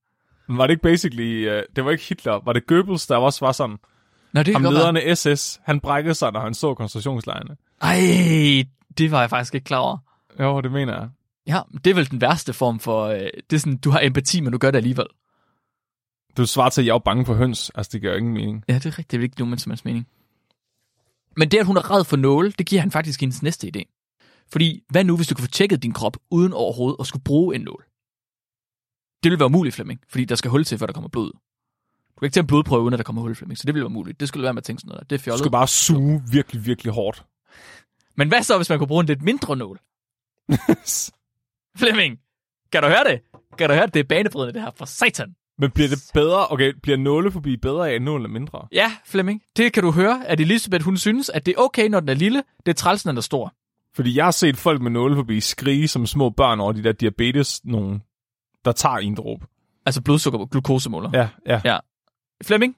Men 0.49 0.59
Var 0.59 0.67
det 0.67 0.73
ikke 0.73 0.83
basically, 0.83 1.49
uh, 1.49 1.63
det 1.77 1.85
var 1.85 1.91
ikke 1.91 2.05
Hitler, 2.09 2.41
var 2.45 2.53
det 2.53 2.67
Goebbels, 2.67 3.07
der 3.07 3.17
også 3.17 3.45
var 3.45 3.53
sådan, 3.53 3.77
Nå, 4.33 4.43
det 4.43 4.55
ham 4.55 4.63
godt 4.63 4.95
være. 4.95 5.17
SS, 5.17 5.61
han 5.65 5.81
brækkede 5.81 6.15
sig, 6.15 6.33
når 6.33 6.41
han 6.41 6.55
så 6.55 6.75
koncentrationslejrene. 6.75 7.57
Ej, 7.83 8.65
det 8.99 9.11
var 9.11 9.21
jeg 9.21 9.31
faktisk 9.31 9.55
ikke 9.55 9.65
klar 9.65 9.79
over. 9.79 9.99
Jo, 10.41 10.61
det 10.61 10.73
mener 10.73 10.99
jeg. 10.99 11.09
Ja, 11.51 11.61
det 11.85 11.91
er 11.91 11.95
vel 11.95 12.11
den 12.11 12.21
værste 12.21 12.53
form 12.53 12.81
for, 12.81 13.05
øh, 13.05 13.21
det 13.51 13.57
er 13.57 13.59
sådan, 13.61 13.77
du 13.77 13.91
har 13.91 14.01
empati, 14.01 14.41
men 14.41 14.53
du 14.53 14.59
gør 14.59 14.71
det 14.71 14.79
alligevel. 14.79 15.07
Du 16.37 16.47
svarer 16.47 16.71
til, 16.71 16.81
at 16.81 16.87
jeg 16.87 16.95
er 16.95 16.99
bange 16.99 17.27
for 17.27 17.35
høns. 17.35 17.71
Altså, 17.75 17.91
det 17.93 18.03
gør 18.03 18.17
ingen 18.17 18.35
mening. 18.35 18.65
Ja, 18.69 18.75
det 18.75 18.87
er 18.87 18.99
rigtigt. 18.99 19.11
Det 19.11 19.19
er 19.19 19.23
ikke 19.23 19.39
nogen 19.39 19.59
som 19.59 19.71
helst 19.71 19.85
mening. 19.85 20.07
Men 21.37 21.49
det, 21.49 21.59
at 21.59 21.67
hun 21.67 21.77
er 21.77 21.91
red 21.91 22.05
for 22.05 22.17
nåle, 22.17 22.51
det 22.59 22.67
giver 22.67 22.81
han 22.81 22.91
faktisk 22.91 23.21
hendes 23.21 23.43
næste 23.43 23.73
idé. 23.77 23.83
Fordi, 24.53 24.83
hvad 24.89 25.05
nu, 25.05 25.17
hvis 25.17 25.27
du 25.29 25.35
kan 25.35 25.45
få 25.45 25.51
tjekket 25.51 25.83
din 25.83 25.93
krop, 25.93 26.17
uden 26.31 26.53
overhovedet 26.53 26.97
at 27.01 27.07
skulle 27.07 27.23
bruge 27.25 27.55
en 27.55 27.61
nål? 27.61 27.85
Det 29.23 29.31
vil 29.31 29.39
være 29.39 29.47
umuligt, 29.47 29.75
Flemming, 29.75 30.01
fordi 30.09 30.25
der 30.25 30.35
skal 30.35 30.51
hul 30.51 30.65
til, 30.65 30.79
før 30.79 30.87
der 30.87 30.93
kommer 30.93 31.09
blod. 31.09 31.27
ud. 31.27 31.33
Du 32.15 32.21
kan 32.21 32.27
ikke 32.27 32.35
tage 32.35 32.43
en 32.43 32.47
blodprøve, 32.47 32.83
uden 32.83 32.95
at 32.95 32.99
der 32.99 33.05
kommer 33.05 33.23
hul, 33.23 33.35
Flemming, 33.35 33.59
så 33.59 33.67
det 33.67 33.75
vil 33.75 33.83
være 33.83 33.91
muligt. 33.91 34.21
Det 34.21 34.29
skulle 34.29 34.43
være 34.43 34.55
med 34.55 34.61
at 34.61 34.65
tænke 34.65 34.81
sådan 34.81 34.89
noget. 34.89 35.01
der. 35.01 35.07
Det 35.07 35.15
er 35.15 35.19
Du 35.19 35.23
fjollet. 35.25 35.39
skal 35.39 35.51
bare 35.51 35.69
suge 35.69 36.23
virkelig, 36.31 36.67
virkelig 36.67 36.93
hårdt. 36.93 37.25
Men 38.17 38.29
hvad 38.29 38.43
så, 38.43 38.57
hvis 38.57 38.69
man 38.69 38.79
kunne 38.79 38.89
bruge 38.89 39.01
en 39.01 39.07
lidt 39.07 39.23
mindre 39.23 39.57
nål? 39.57 39.81
Flemming, 41.77 42.19
kan 42.73 42.83
du 42.83 42.89
høre 42.89 43.05
det? 43.05 43.21
Kan 43.59 43.69
du 43.69 43.75
høre 43.75 43.87
det? 43.87 43.95
Det 43.95 44.01
er 44.01 44.05
banebrydende, 44.05 44.55
det 44.55 44.63
her. 44.63 44.71
For 44.77 44.85
satan. 44.85 45.35
Men 45.59 45.71
bliver 45.71 45.89
det 45.89 45.99
bedre? 46.15 46.49
Okay, 46.51 46.73
bliver 46.83 46.97
nålefobi 46.97 47.57
bedre 47.57 47.91
af, 47.91 47.95
at 47.95 48.03
nålen 48.03 48.25
er 48.25 48.29
mindre? 48.29 48.67
Ja, 48.73 48.93
Flemming, 49.07 49.43
det 49.57 49.73
kan 49.73 49.83
du 49.83 49.91
høre, 49.91 50.27
at 50.29 50.41
Elisabeth, 50.41 50.85
hun 50.85 50.97
synes, 50.97 51.29
at 51.29 51.47
det 51.47 51.55
er 51.59 51.61
okay, 51.61 51.89
når 51.89 52.01
den 52.01 52.09
er 52.09 52.15
lille. 52.15 52.43
Det 52.67 52.73
er 52.73 52.77
træls, 52.77 53.05
når 53.05 53.13
den 53.13 53.17
er 53.17 53.23
stor. 53.23 53.55
Fordi 53.95 54.17
jeg 54.17 54.25
har 54.25 54.31
set 54.31 54.57
folk 54.57 54.83
med 54.83 54.91
nålefobi 54.91 55.41
skrige 55.41 55.89
som 55.89 56.07
små 56.07 56.31
børn 56.31 56.61
over 56.61 56.73
de 56.73 56.83
der 56.83 56.93
diabetes, 56.93 57.61
nogen, 57.65 58.03
der 58.65 58.73
tager 58.73 58.97
en 58.97 59.15
dråbe. 59.15 59.47
Altså 59.87 60.03
blodsukker 60.03 60.47
glukosemåler. 60.47 61.11
Ja, 61.15 61.29
ja. 61.47 61.61
Ja. 61.65 61.79
Flemming, 62.43 62.77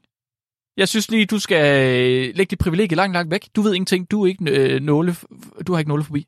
jeg 0.76 0.88
synes 0.88 1.10
lige, 1.10 1.26
du 1.26 1.38
skal 1.38 1.90
øh, 1.90 2.36
lægge 2.36 2.50
dit 2.50 2.58
privilegie 2.58 2.96
langt, 2.96 3.12
langt 3.14 3.30
væk. 3.30 3.48
Du 3.56 3.62
ved 3.62 3.74
ingenting. 3.74 4.10
Du, 4.10 4.22
er 4.22 4.26
ikke, 4.26 4.50
øh, 4.50 4.80
nåle, 4.80 5.16
du 5.66 5.72
har 5.72 5.78
ikke 5.78 5.88
nåle 5.88 6.04
forbi. 6.04 6.18
Vel? 6.18 6.26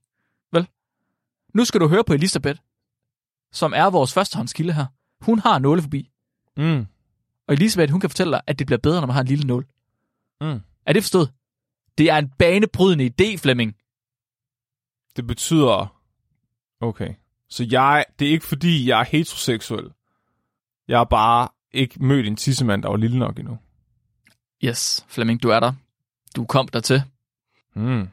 Nu 1.54 1.64
skal 1.64 1.80
du 1.80 1.88
høre 1.88 2.04
på 2.04 2.12
Elisabeth, 2.12 2.60
som 3.52 3.72
er 3.76 3.90
vores 3.90 4.12
førstehåndskilde 4.12 4.72
her. 4.72 4.86
Hun 5.20 5.38
har 5.38 5.58
nåle 5.58 5.82
forbi. 5.82 6.10
Mm. 6.56 6.86
Og 7.48 7.54
Elisabeth, 7.54 7.90
hun 7.92 8.00
kan 8.00 8.10
fortælle 8.10 8.32
dig, 8.32 8.40
at 8.46 8.58
det 8.58 8.66
bliver 8.66 8.78
bedre, 8.78 9.00
når 9.00 9.06
man 9.06 9.14
har 9.14 9.20
en 9.20 9.26
lille 9.26 9.46
nål. 9.46 9.66
Mm. 10.40 10.60
Er 10.86 10.92
det 10.92 11.02
forstået? 11.02 11.32
Det 11.98 12.10
er 12.10 12.16
en 12.16 12.28
banebrydende 12.38 13.04
idé, 13.04 13.36
Flemming. 13.36 13.76
Det 15.16 15.26
betyder... 15.26 16.00
Okay. 16.80 17.14
Så 17.48 17.66
jeg, 17.70 18.04
det 18.18 18.28
er 18.28 18.32
ikke 18.32 18.46
fordi, 18.46 18.88
jeg 18.88 19.00
er 19.00 19.04
heteroseksuel. 19.04 19.90
Jeg 20.88 20.98
har 20.98 21.04
bare 21.04 21.48
ikke 21.72 22.04
mødt 22.04 22.26
en 22.26 22.36
tissemand, 22.36 22.82
der 22.82 22.88
var 22.88 22.96
lille 22.96 23.18
nok 23.18 23.38
endnu. 23.38 23.58
Yes, 24.64 25.04
Flemming, 25.08 25.42
du 25.42 25.48
er 25.48 25.60
der. 25.60 25.72
Du 26.36 26.44
kom 26.44 26.68
der 26.68 26.80
til. 26.80 27.02
Mm. 27.74 27.82
Men 27.82 28.10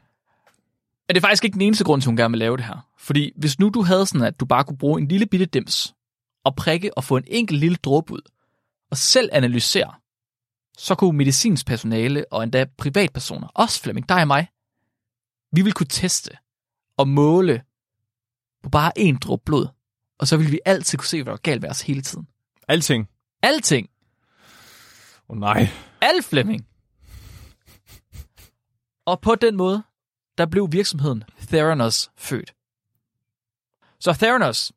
det 1.08 1.16
er 1.16 1.20
faktisk 1.20 1.44
ikke 1.44 1.54
den 1.54 1.62
eneste 1.62 1.84
grund 1.84 2.02
til, 2.02 2.08
hun 2.08 2.16
gerne 2.16 2.32
vil 2.32 2.38
lave 2.38 2.56
det 2.56 2.64
her. 2.64 2.88
Fordi 3.02 3.32
hvis 3.36 3.58
nu 3.58 3.68
du 3.68 3.82
havde 3.82 4.06
sådan, 4.06 4.26
at 4.26 4.40
du 4.40 4.46
bare 4.46 4.64
kunne 4.64 4.78
bruge 4.78 5.00
en 5.00 5.08
lille 5.08 5.26
bitte 5.26 5.46
dims, 5.46 5.94
og 6.44 6.56
prikke 6.56 6.96
og 6.96 7.04
få 7.04 7.16
en 7.16 7.24
enkelt 7.26 7.60
lille 7.60 7.76
dråbe 7.76 8.12
ud, 8.12 8.20
og 8.90 8.96
selv 8.96 9.28
analysere, 9.32 9.94
så 10.78 10.94
kunne 10.94 11.16
medicinsk 11.16 11.66
personale 11.66 12.24
og 12.32 12.42
endda 12.42 12.66
privatpersoner, 12.78 13.48
også 13.48 13.82
Flemming, 13.82 14.08
dig 14.08 14.20
og 14.20 14.26
mig, 14.26 14.48
vi 15.52 15.62
vil 15.62 15.72
kunne 15.72 15.86
teste 15.86 16.30
og 16.96 17.08
måle 17.08 17.62
på 18.62 18.68
bare 18.68 18.98
en 18.98 19.16
dråbe 19.16 19.42
blod, 19.44 19.66
og 20.18 20.28
så 20.28 20.36
vil 20.36 20.52
vi 20.52 20.60
altid 20.64 20.98
kunne 20.98 21.06
se, 21.06 21.22
hvad 21.22 21.30
der 21.30 21.36
er 21.36 21.42
galt 21.42 21.62
med 21.62 21.70
os 21.70 21.82
hele 21.82 22.02
tiden. 22.02 22.28
Alting. 22.68 23.08
Alting. 23.42 23.88
Åh 25.28 25.36
oh, 25.36 25.40
nej. 25.40 25.68
Al 26.00 26.22
Flemming. 26.22 26.66
Og 29.06 29.20
på 29.20 29.34
den 29.34 29.56
måde, 29.56 29.82
der 30.38 30.46
blev 30.46 30.72
virksomheden 30.72 31.24
Theranos 31.48 32.10
født. 32.16 32.54
Så 34.02 34.12
Theranos, 34.12 34.72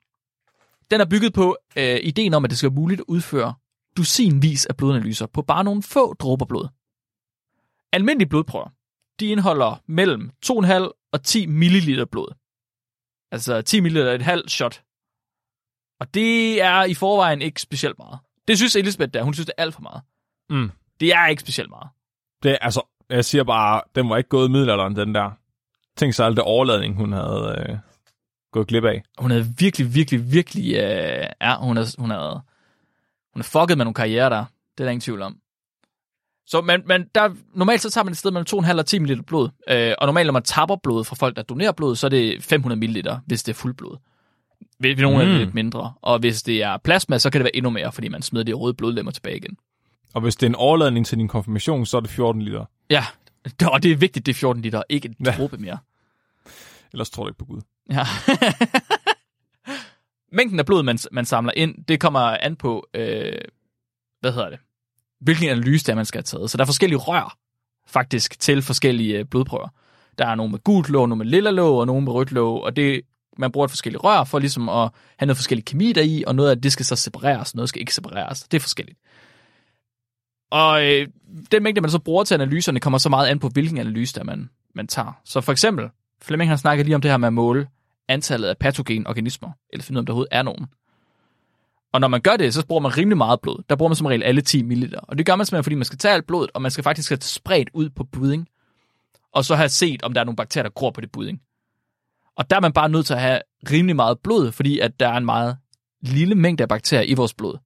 den 0.91 1.01
er 1.01 1.05
bygget 1.05 1.33
på 1.33 1.57
øh, 1.75 1.99
ideen 2.03 2.33
om, 2.33 2.43
at 2.43 2.49
det 2.49 2.57
skal 2.57 2.69
være 2.69 2.75
muligt 2.75 2.99
at 3.01 3.05
udføre 3.07 3.53
dusinvis 3.97 4.65
af 4.65 4.77
blodanalyser 4.77 5.25
på 5.25 5.41
bare 5.41 5.63
nogle 5.63 5.83
få 5.83 6.13
dråber 6.13 6.45
blod. 6.45 6.67
Almindelige 7.93 8.29
blodprøver, 8.29 8.69
de 9.19 9.25
indeholder 9.25 9.81
mellem 9.87 10.31
2,5 10.45 11.09
og 11.11 11.23
10 11.23 11.45
ml 11.45 12.05
blod. 12.11 12.33
Altså 13.31 13.61
10 13.61 13.79
ml 13.79 13.97
er 13.97 14.11
et 14.13 14.21
halvt 14.21 14.51
shot. 14.51 14.83
Og 15.99 16.13
det 16.13 16.61
er 16.61 16.83
i 16.83 16.93
forvejen 16.93 17.41
ikke 17.41 17.61
specielt 17.61 17.97
meget. 17.97 18.19
Det 18.47 18.57
synes 18.57 18.75
Elisabeth 18.75 19.11
der. 19.13 19.23
Hun 19.23 19.33
synes, 19.33 19.45
det 19.45 19.53
er 19.57 19.61
alt 19.63 19.73
for 19.73 19.81
meget. 19.81 20.01
Mm. 20.49 20.71
Det 20.99 21.09
er 21.13 21.27
ikke 21.27 21.41
specielt 21.41 21.69
meget. 21.69 21.89
Det, 22.43 22.51
er- 22.51 22.57
altså, 22.61 22.81
jeg 23.09 23.25
siger 23.25 23.43
bare, 23.43 23.81
den 23.95 24.09
var 24.09 24.17
ikke 24.17 24.29
gået 24.29 24.47
i 24.47 24.51
middelalderen, 24.51 24.95
den 24.95 25.15
der. 25.15 25.31
Tænk 25.97 26.13
sig 26.13 26.25
alt 26.25 26.35
det 26.37 26.43
overladning, 26.43 26.95
hun 26.95 27.11
havde 27.13 27.65
øh, 27.69 27.77
gået 28.55 28.67
glip 28.67 28.83
af. 28.83 29.03
Hun 29.17 29.31
er 29.31 29.43
virkelig, 29.59 29.95
virkelig, 29.95 30.31
virkelig... 30.31 30.73
Øh, 30.75 31.25
ja, 31.41 31.57
hun 31.57 31.77
er, 31.77 31.95
hun 32.01 32.11
er, 32.11 32.43
hun 33.33 33.39
er 33.39 33.43
fucket 33.43 33.77
med 33.77 33.85
nogle 33.85 33.93
karriere 33.93 34.29
der. 34.29 34.45
Det 34.77 34.83
er 34.83 34.83
der 34.83 34.89
ingen 34.91 35.01
tvivl 35.01 35.21
om. 35.21 35.37
Så 36.47 36.61
man, 36.61 36.83
man, 36.85 37.09
der, 37.15 37.29
normalt 37.53 37.81
så 37.81 37.89
tager 37.89 38.03
man 38.03 38.11
et 38.11 38.17
sted 38.17 38.31
mellem 38.31 38.45
2,5 38.65 38.77
og 38.77 38.85
10 38.85 38.99
ml 38.99 39.23
blod. 39.23 39.49
Øh, 39.69 39.93
og 39.97 40.07
normalt, 40.07 40.25
når 40.25 40.33
man 40.33 40.43
tapper 40.43 40.75
blod 40.83 41.03
fra 41.03 41.15
folk, 41.15 41.35
der 41.35 41.41
donerer 41.41 41.71
blod, 41.71 41.95
så 41.95 42.07
er 42.07 42.09
det 42.09 42.43
500 42.43 42.79
ml, 42.79 43.09
hvis 43.25 43.43
det 43.43 43.51
er 43.51 43.55
fuldblod. 43.55 43.97
Ved, 44.79 44.95
ved 44.95 45.03
nogle 45.03 45.17
mm. 45.17 45.23
er 45.23 45.33
det 45.33 45.41
lidt 45.41 45.53
mindre. 45.53 45.93
Og 46.01 46.19
hvis 46.19 46.43
det 46.43 46.63
er 46.63 46.77
plasma, 46.77 47.17
så 47.17 47.29
kan 47.29 47.39
det 47.39 47.43
være 47.43 47.55
endnu 47.55 47.69
mere, 47.69 47.91
fordi 47.91 48.07
man 48.07 48.21
smider 48.21 48.45
de 48.45 48.53
røde 48.53 48.73
blodlemmer 48.73 49.11
tilbage 49.11 49.37
igen. 49.37 49.57
Og 50.13 50.21
hvis 50.21 50.35
det 50.35 50.45
er 50.45 50.49
en 50.49 50.55
overladning 50.55 51.05
til 51.05 51.17
din 51.17 51.27
konfirmation, 51.27 51.85
så 51.85 51.97
er 51.97 52.01
det 52.01 52.09
14 52.09 52.41
liter. 52.41 52.65
Ja, 52.89 53.05
og 53.73 53.83
det 53.83 53.91
er 53.91 53.95
vigtigt, 53.95 54.25
det 54.25 54.31
er 54.31 54.37
14 54.37 54.61
liter, 54.61 54.83
ikke 54.89 55.15
en 55.19 55.25
dråbe 55.25 55.57
mere. 55.57 55.77
Ellers 56.95 57.09
tror 57.09 57.23
du 57.23 57.29
ikke 57.29 57.37
på 57.37 57.45
Gud. 57.45 57.61
Ja. 57.91 58.05
Mængden 60.37 60.59
af 60.59 60.65
blod, 60.65 60.83
man, 60.83 60.97
man 61.11 61.25
samler 61.25 61.51
ind, 61.55 61.85
det 61.85 61.99
kommer 61.99 62.19
an 62.19 62.55
på, 62.55 62.87
øh, 62.93 63.37
hvad 64.21 64.31
hedder 64.31 64.49
det, 64.49 64.59
hvilken 65.21 65.49
analyse 65.49 65.85
det 65.85 65.91
er, 65.91 65.95
man 65.95 66.05
skal 66.05 66.17
have 66.17 66.23
taget. 66.23 66.51
Så 66.51 66.57
der 66.57 66.63
er 66.63 66.65
forskellige 66.65 66.99
rør, 66.99 67.37
faktisk, 67.87 68.39
til 68.39 68.61
forskellige 68.61 69.19
øh, 69.19 69.25
blodprøver. 69.25 69.67
Der 70.17 70.25
er 70.27 70.35
nogle 70.35 70.51
med 70.51 70.59
gult 70.59 70.89
låg, 70.89 71.09
nogle 71.09 71.23
med 71.23 71.31
lilla 71.31 71.51
låg, 71.51 71.79
og 71.79 71.85
nogle 71.85 72.03
med 72.03 72.13
rødt 72.13 72.31
låg, 72.31 72.63
og 72.63 72.75
det, 72.75 73.01
man 73.37 73.51
bruger 73.51 73.65
et 73.65 73.71
forskellige 73.71 73.99
rør 73.99 74.23
for 74.23 74.39
ligesom 74.39 74.69
at 74.69 74.89
have 75.17 75.27
noget 75.27 75.37
forskellig 75.37 75.65
kemi 75.65 75.93
deri, 75.93 76.23
og 76.27 76.35
noget 76.35 76.49
af 76.49 76.61
det 76.61 76.71
skal 76.71 76.85
så 76.85 76.95
separeres, 76.95 77.55
noget 77.55 77.69
skal 77.69 77.79
ikke 77.79 77.95
separeres. 77.95 78.43
Det 78.43 78.57
er 78.57 78.61
forskelligt. 78.61 78.99
Og 80.51 80.85
øh, 80.85 81.07
den 81.51 81.63
mængde, 81.63 81.81
man 81.81 81.91
så 81.91 81.99
bruger 81.99 82.23
til 82.23 82.33
analyserne, 82.33 82.79
kommer 82.79 82.97
så 82.97 83.09
meget 83.09 83.27
an 83.27 83.39
på, 83.39 83.49
hvilken 83.49 83.77
analyse 83.77 84.15
der 84.15 84.23
man, 84.23 84.49
man 84.75 84.87
tager. 84.87 85.21
Så 85.25 85.41
for 85.41 85.51
eksempel, 85.51 85.89
Fleming 86.21 86.49
har 86.49 86.57
snakket 86.57 86.85
lige 86.85 86.95
om 86.95 87.01
det 87.01 87.11
her 87.11 87.17
med 87.17 87.27
at 87.27 87.33
måle 87.33 87.67
antallet 88.07 88.47
af 88.47 88.57
patogene 88.57 89.07
organismer, 89.07 89.51
eller 89.69 89.83
finde 89.83 89.97
ud 89.97 89.99
af, 89.99 90.01
om 90.01 90.05
der 90.05 90.13
overhovedet 90.13 90.37
er 90.37 90.41
nogen. 90.41 90.65
Og 91.93 92.01
når 92.01 92.07
man 92.07 92.21
gør 92.21 92.37
det, 92.37 92.53
så 92.53 92.65
bruger 92.65 92.81
man 92.81 92.97
rimelig 92.97 93.17
meget 93.17 93.41
blod. 93.41 93.63
Der 93.69 93.75
bruger 93.75 93.89
man 93.89 93.95
som 93.95 94.07
regel 94.07 94.23
alle 94.23 94.41
10 94.41 94.63
ml. 94.63 94.93
Og 94.97 95.17
det 95.17 95.25
gør 95.25 95.35
man 95.35 95.45
simpelthen, 95.45 95.63
fordi 95.63 95.75
man 95.75 95.85
skal 95.85 95.99
tage 95.99 96.13
alt 96.13 96.27
blodet, 96.27 96.51
og 96.53 96.61
man 96.61 96.71
skal 96.71 96.83
faktisk 96.83 97.09
have 97.09 97.17
det 97.17 97.23
spredt 97.23 97.69
ud 97.73 97.89
på 97.89 98.03
budding. 98.03 98.47
Og 99.33 99.45
så 99.45 99.55
have 99.55 99.69
set, 99.69 100.03
om 100.03 100.13
der 100.13 100.21
er 100.21 100.25
nogle 100.25 100.35
bakterier, 100.35 100.63
der 100.63 100.69
gror 100.69 100.91
på 100.91 101.01
det 101.01 101.11
budding. 101.11 101.41
Og 102.35 102.49
der 102.49 102.55
er 102.55 102.59
man 102.59 102.73
bare 102.73 102.89
nødt 102.89 103.05
til 103.05 103.13
at 103.13 103.21
have 103.21 103.41
rimelig 103.71 103.95
meget 103.95 104.19
blod, 104.19 104.51
fordi 104.51 104.79
at 104.79 104.99
der 104.99 105.07
er 105.07 105.17
en 105.17 105.25
meget 105.25 105.57
lille 106.01 106.35
mængde 106.35 106.63
af 106.63 106.69
bakterier 106.69 107.03
i 107.03 107.13
vores 107.13 107.33
blod. 107.33 107.57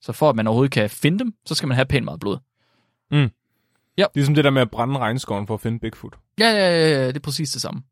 Så 0.00 0.12
for 0.12 0.30
at 0.30 0.36
man 0.36 0.46
overhovedet 0.46 0.72
kan 0.72 0.90
finde 0.90 1.18
dem, 1.18 1.34
så 1.46 1.54
skal 1.54 1.68
man 1.68 1.74
have 1.74 1.86
pænt 1.86 2.04
meget 2.04 2.20
blod. 2.20 2.38
Mm. 3.10 3.30
Ligesom 4.14 4.34
det 4.34 4.44
der 4.44 4.50
med 4.50 4.62
at 4.62 4.70
brænde 4.70 4.98
regnskoven 4.98 5.46
for 5.46 5.54
at 5.54 5.60
finde 5.60 5.78
Bigfoot. 5.78 6.18
Ja, 6.40 6.50
ja, 6.50 6.56
ja, 6.70 6.88
ja, 7.00 7.06
det 7.06 7.16
er 7.16 7.20
præcis 7.20 7.50
det 7.50 7.62
samme. 7.62 7.82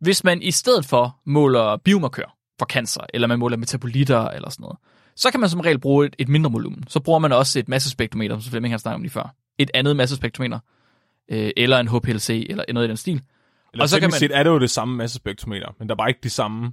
Hvis 0.00 0.24
man 0.24 0.42
i 0.42 0.50
stedet 0.50 0.86
for 0.86 1.20
måler 1.26 1.76
biomarkør 1.76 2.36
for 2.58 2.66
cancer, 2.66 3.00
eller 3.14 3.28
man 3.28 3.38
måler 3.38 3.56
metabolitter 3.56 4.28
eller 4.28 4.50
sådan 4.50 4.62
noget, 4.62 4.78
så 5.16 5.30
kan 5.30 5.40
man 5.40 5.48
som 5.50 5.60
regel 5.60 5.78
bruge 5.80 6.06
et, 6.06 6.16
et 6.18 6.28
mindre 6.28 6.52
volumen. 6.52 6.84
Så 6.88 7.00
bruger 7.00 7.18
man 7.18 7.32
også 7.32 7.58
et 7.58 7.68
massespektrometer, 7.68 8.38
som 8.38 8.50
Flemming 8.50 8.72
har 8.72 8.78
snakket 8.78 8.94
om 8.94 9.02
lige 9.02 9.10
før. 9.12 9.34
Et 9.58 9.70
andet 9.74 9.96
massespektrometer, 9.96 10.58
øh, 11.30 11.50
eller 11.56 11.78
en 11.78 11.88
HPLC, 11.88 12.46
eller 12.50 12.64
noget 12.72 12.86
i 12.86 12.88
den 12.88 12.96
stil. 12.96 13.22
Eller 13.72 13.84
Og 13.84 13.88
så 13.88 14.00
kan 14.00 14.06
man... 14.10 14.18
set 14.18 14.36
er 14.36 14.42
det 14.42 14.50
jo 14.50 14.58
det 14.58 14.70
samme 14.70 14.96
massespektrometer, 14.96 15.68
men 15.78 15.88
der 15.88 15.94
er 15.94 15.96
bare 15.96 16.08
ikke 16.08 16.20
de 16.22 16.30
samme... 16.30 16.72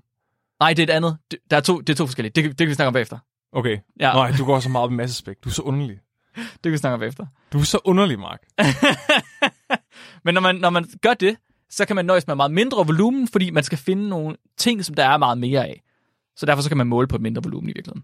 Nej, 0.60 0.74
det 0.74 0.80
er 0.80 0.94
et 0.94 0.96
andet. 0.98 1.18
Det, 1.32 1.40
der 1.52 1.58
er 1.58 1.62
to, 1.62 1.80
det 1.82 1.90
er 1.90 1.98
to 1.98 2.06
forskellige. 2.06 2.32
Det, 2.36 2.44
kan- 2.44 2.50
det 2.52 2.58
kan 2.58 2.68
vi 2.68 2.74
snakke 2.74 2.88
om 2.88 2.94
bagefter. 2.94 3.18
Okay. 3.54 3.78
Ja. 4.00 4.14
Nej, 4.14 4.32
du 4.38 4.46
går 4.46 4.60
så 4.60 4.70
meget 4.70 4.84
op 4.84 4.92
i 4.92 4.96
massespekt. 4.96 5.44
Du 5.44 5.50
er 5.50 5.54
så 5.54 5.62
underlig. 5.62 5.98
Det 6.36 6.64
kan 6.64 6.72
vi 6.72 6.78
snakke 6.78 6.94
om 6.94 7.00
bagefter. 7.00 7.26
Du 7.54 7.60
er 7.60 7.64
så 7.64 7.80
underlig, 7.86 8.20
Mark. 8.20 8.42
Men 10.26 10.34
når 10.34 10.42
man, 10.42 10.56
når 10.56 10.70
man 10.70 10.86
gør 11.02 11.14
det, 11.14 11.38
så 11.70 11.86
kan 11.86 11.96
man 11.96 12.06
nøjes 12.06 12.28
med 12.28 12.36
meget 12.36 12.52
mindre 12.52 12.86
volumen, 12.86 13.28
fordi 13.28 13.50
man 13.50 13.64
skal 13.64 13.78
finde 13.78 14.10
nogle 14.10 14.36
ting, 14.58 14.86
som 14.86 14.96
der 14.96 15.06
er 15.06 15.18
meget 15.18 15.38
mere 15.38 15.68
af. 15.68 15.82
Så 16.36 16.46
derfor 16.46 16.62
så 16.62 16.70
kan 16.70 16.78
man 16.78 16.88
måle 16.88 17.08
på 17.08 17.16
et 17.16 17.22
mindre 17.22 17.42
volumen 17.44 17.70
i 17.70 17.74
virkeligheden. 17.74 18.04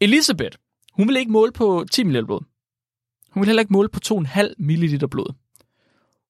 Elisabeth, 0.00 0.56
hun 0.92 1.08
vil 1.08 1.16
ikke 1.16 1.32
måle 1.32 1.52
på 1.52 1.84
10 1.90 2.04
ml 2.04 2.26
blod. 2.26 2.40
Hun 3.30 3.40
vil 3.40 3.46
heller 3.46 3.60
ikke 3.60 3.72
måle 3.72 3.88
på 3.88 4.00
2,5 4.04 4.54
ml 4.58 5.08
blod. 5.08 5.34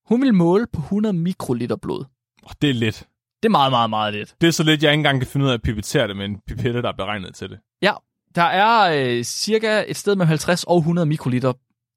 Hun 0.09 0.23
vil 0.23 0.35
måle 0.35 0.67
på 0.73 0.81
100 0.81 1.13
mikroliter 1.13 1.77
blod. 1.77 2.05
Oh, 2.43 2.51
det 2.63 2.71
er 2.71 2.75
lidt. 2.75 3.07
Det 3.43 3.49
er 3.49 3.51
meget, 3.51 3.73
meget, 3.73 3.91
meget 3.91 4.15
lidt. 4.15 4.35
Det 4.41 4.47
er 4.47 4.51
så 4.51 4.63
lidt, 4.63 4.83
jeg 4.83 4.93
ikke 4.93 5.01
engang 5.01 5.21
kan 5.21 5.27
finde 5.27 5.47
ud 5.47 5.51
af 5.51 5.55
at 5.55 5.63
pipettere 5.63 6.09
det 6.09 6.17
med 6.17 6.25
en 6.25 6.41
pipette, 6.47 6.83
der 6.83 6.89
er 6.89 6.97
beregnet 6.97 7.35
til 7.35 7.51
det. 7.51 7.59
Ja, 7.83 7.93
der 8.39 8.45
er 8.45 8.93
øh, 8.93 9.25
cirka 9.25 9.85
et 9.89 9.97
sted 9.97 10.17
mellem 10.17 10.29
50 10.29 10.65
og 10.65 10.79
100 10.79 11.07
mikroliter 11.07 11.53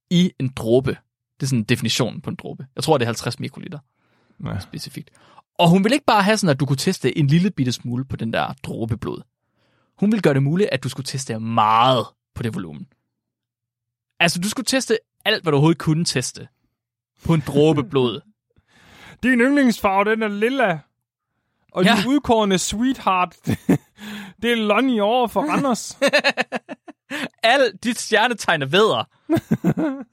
i 0.09 0.31
en 0.39 0.49
dråbe. 0.55 0.97
Det 1.39 1.45
er 1.45 1.47
sådan 1.47 1.63
definitionen 1.63 2.21
på 2.21 2.29
en 2.29 2.35
dråbe. 2.35 2.65
Jeg 2.75 2.83
tror, 2.83 2.97
det 2.97 3.05
er 3.05 3.07
50 3.07 3.39
mikroliter. 3.39 3.79
Ja. 4.45 4.59
specifikt. 4.59 5.09
Og 5.59 5.69
hun 5.69 5.83
vil 5.83 5.93
ikke 5.93 6.05
bare 6.05 6.23
have 6.23 6.37
sådan, 6.37 6.51
at 6.51 6.59
du 6.59 6.65
kunne 6.65 6.77
teste 6.77 7.17
en 7.17 7.27
lille 7.27 7.51
bitte 7.51 7.71
smule 7.71 8.05
på 8.05 8.15
den 8.15 8.33
der 8.33 8.53
dråbe 8.63 8.97
blod. 8.97 9.21
Hun 9.99 10.11
vil 10.11 10.21
gøre 10.21 10.33
det 10.33 10.43
muligt, 10.43 10.69
at 10.69 10.83
du 10.83 10.89
skulle 10.89 11.05
teste 11.05 11.39
meget 11.39 12.05
på 12.35 12.43
det 12.43 12.55
volumen. 12.55 12.87
Altså, 14.19 14.39
du 14.39 14.49
skulle 14.49 14.65
teste 14.65 14.97
alt, 15.25 15.43
hvad 15.43 15.51
du 15.51 15.55
overhovedet 15.55 15.79
kunne 15.79 16.05
teste 16.05 16.47
på 17.25 17.33
en 17.33 17.43
dråbe 17.47 17.83
blod. 17.83 18.21
Din 19.23 19.39
yndlingsfarve, 19.39 20.11
den 20.11 20.23
er 20.23 20.27
lilla. 20.27 20.79
Og 21.71 21.83
ja. 21.83 21.95
din 21.95 22.07
udkårende 22.07 22.57
sweetheart, 22.57 23.35
Det 24.41 24.51
er 24.51 24.55
Lonnie 24.55 25.03
over 25.03 25.27
for 25.27 25.41
Anders. 25.53 25.97
Al 27.43 27.71
dit 27.83 27.99
stjernetegn 27.99 28.61
er 28.61 28.65
vædder. 28.65 29.03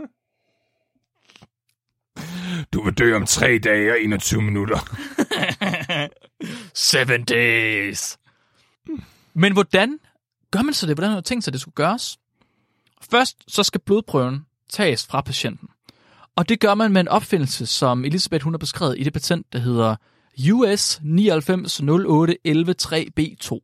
Du 2.72 2.84
vil 2.84 2.94
dø 2.94 3.16
om 3.16 3.26
3 3.26 3.58
dage 3.58 3.92
og 3.92 4.00
21 4.00 4.42
minutter. 4.42 4.78
Seven 6.74 7.24
days. 7.24 8.18
Men 9.34 9.52
hvordan 9.52 9.98
gør 10.50 10.62
man 10.62 10.74
så 10.74 10.86
det? 10.86 10.96
Hvordan 10.96 11.10
har 11.10 11.16
du 11.20 11.22
tænkt 11.22 11.44
sig, 11.44 11.50
at 11.50 11.52
det 11.52 11.60
skulle 11.60 11.74
gøres? 11.74 12.18
Først 13.10 13.36
så 13.48 13.62
skal 13.62 13.80
blodprøven 13.80 14.46
tages 14.70 15.06
fra 15.06 15.20
patienten. 15.20 15.68
Og 16.36 16.48
det 16.48 16.60
gør 16.60 16.74
man 16.74 16.92
med 16.92 17.00
en 17.00 17.08
opfindelse, 17.08 17.66
som 17.66 18.04
Elisabeth 18.04 18.44
hun 18.44 18.52
har 18.52 18.58
beskrevet 18.58 18.98
i 18.98 19.02
det 19.02 19.12
patent, 19.12 19.52
der 19.52 19.58
hedder 19.58 19.96
US 20.52 21.00
9908113 21.02 23.12
b 23.12 23.20
2 23.40 23.62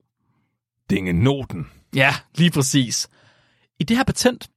Dingenoten. 0.90 1.66
Ja, 1.94 2.14
lige 2.34 2.50
præcis. 2.50 3.08
I 3.78 3.84
det 3.84 3.96
her 3.96 4.04
patent, 4.04 4.50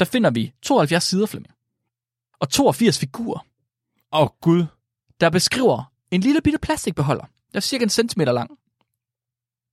der 0.00 0.04
finder 0.04 0.30
vi 0.30 0.52
72 0.62 1.04
sider, 1.04 1.26
Flemming. 1.26 1.54
Og 2.40 2.48
82 2.48 2.98
figurer. 2.98 3.46
Åh, 4.12 4.20
oh, 4.20 4.28
Gud. 4.40 4.64
Der 5.20 5.30
beskriver 5.30 5.92
en 6.10 6.20
lille 6.20 6.40
bitte 6.40 6.58
plastikbeholder. 6.58 7.24
Der 7.24 7.56
er 7.56 7.60
cirka 7.60 7.82
en 7.82 7.88
centimeter 7.88 8.32
lang. 8.32 8.50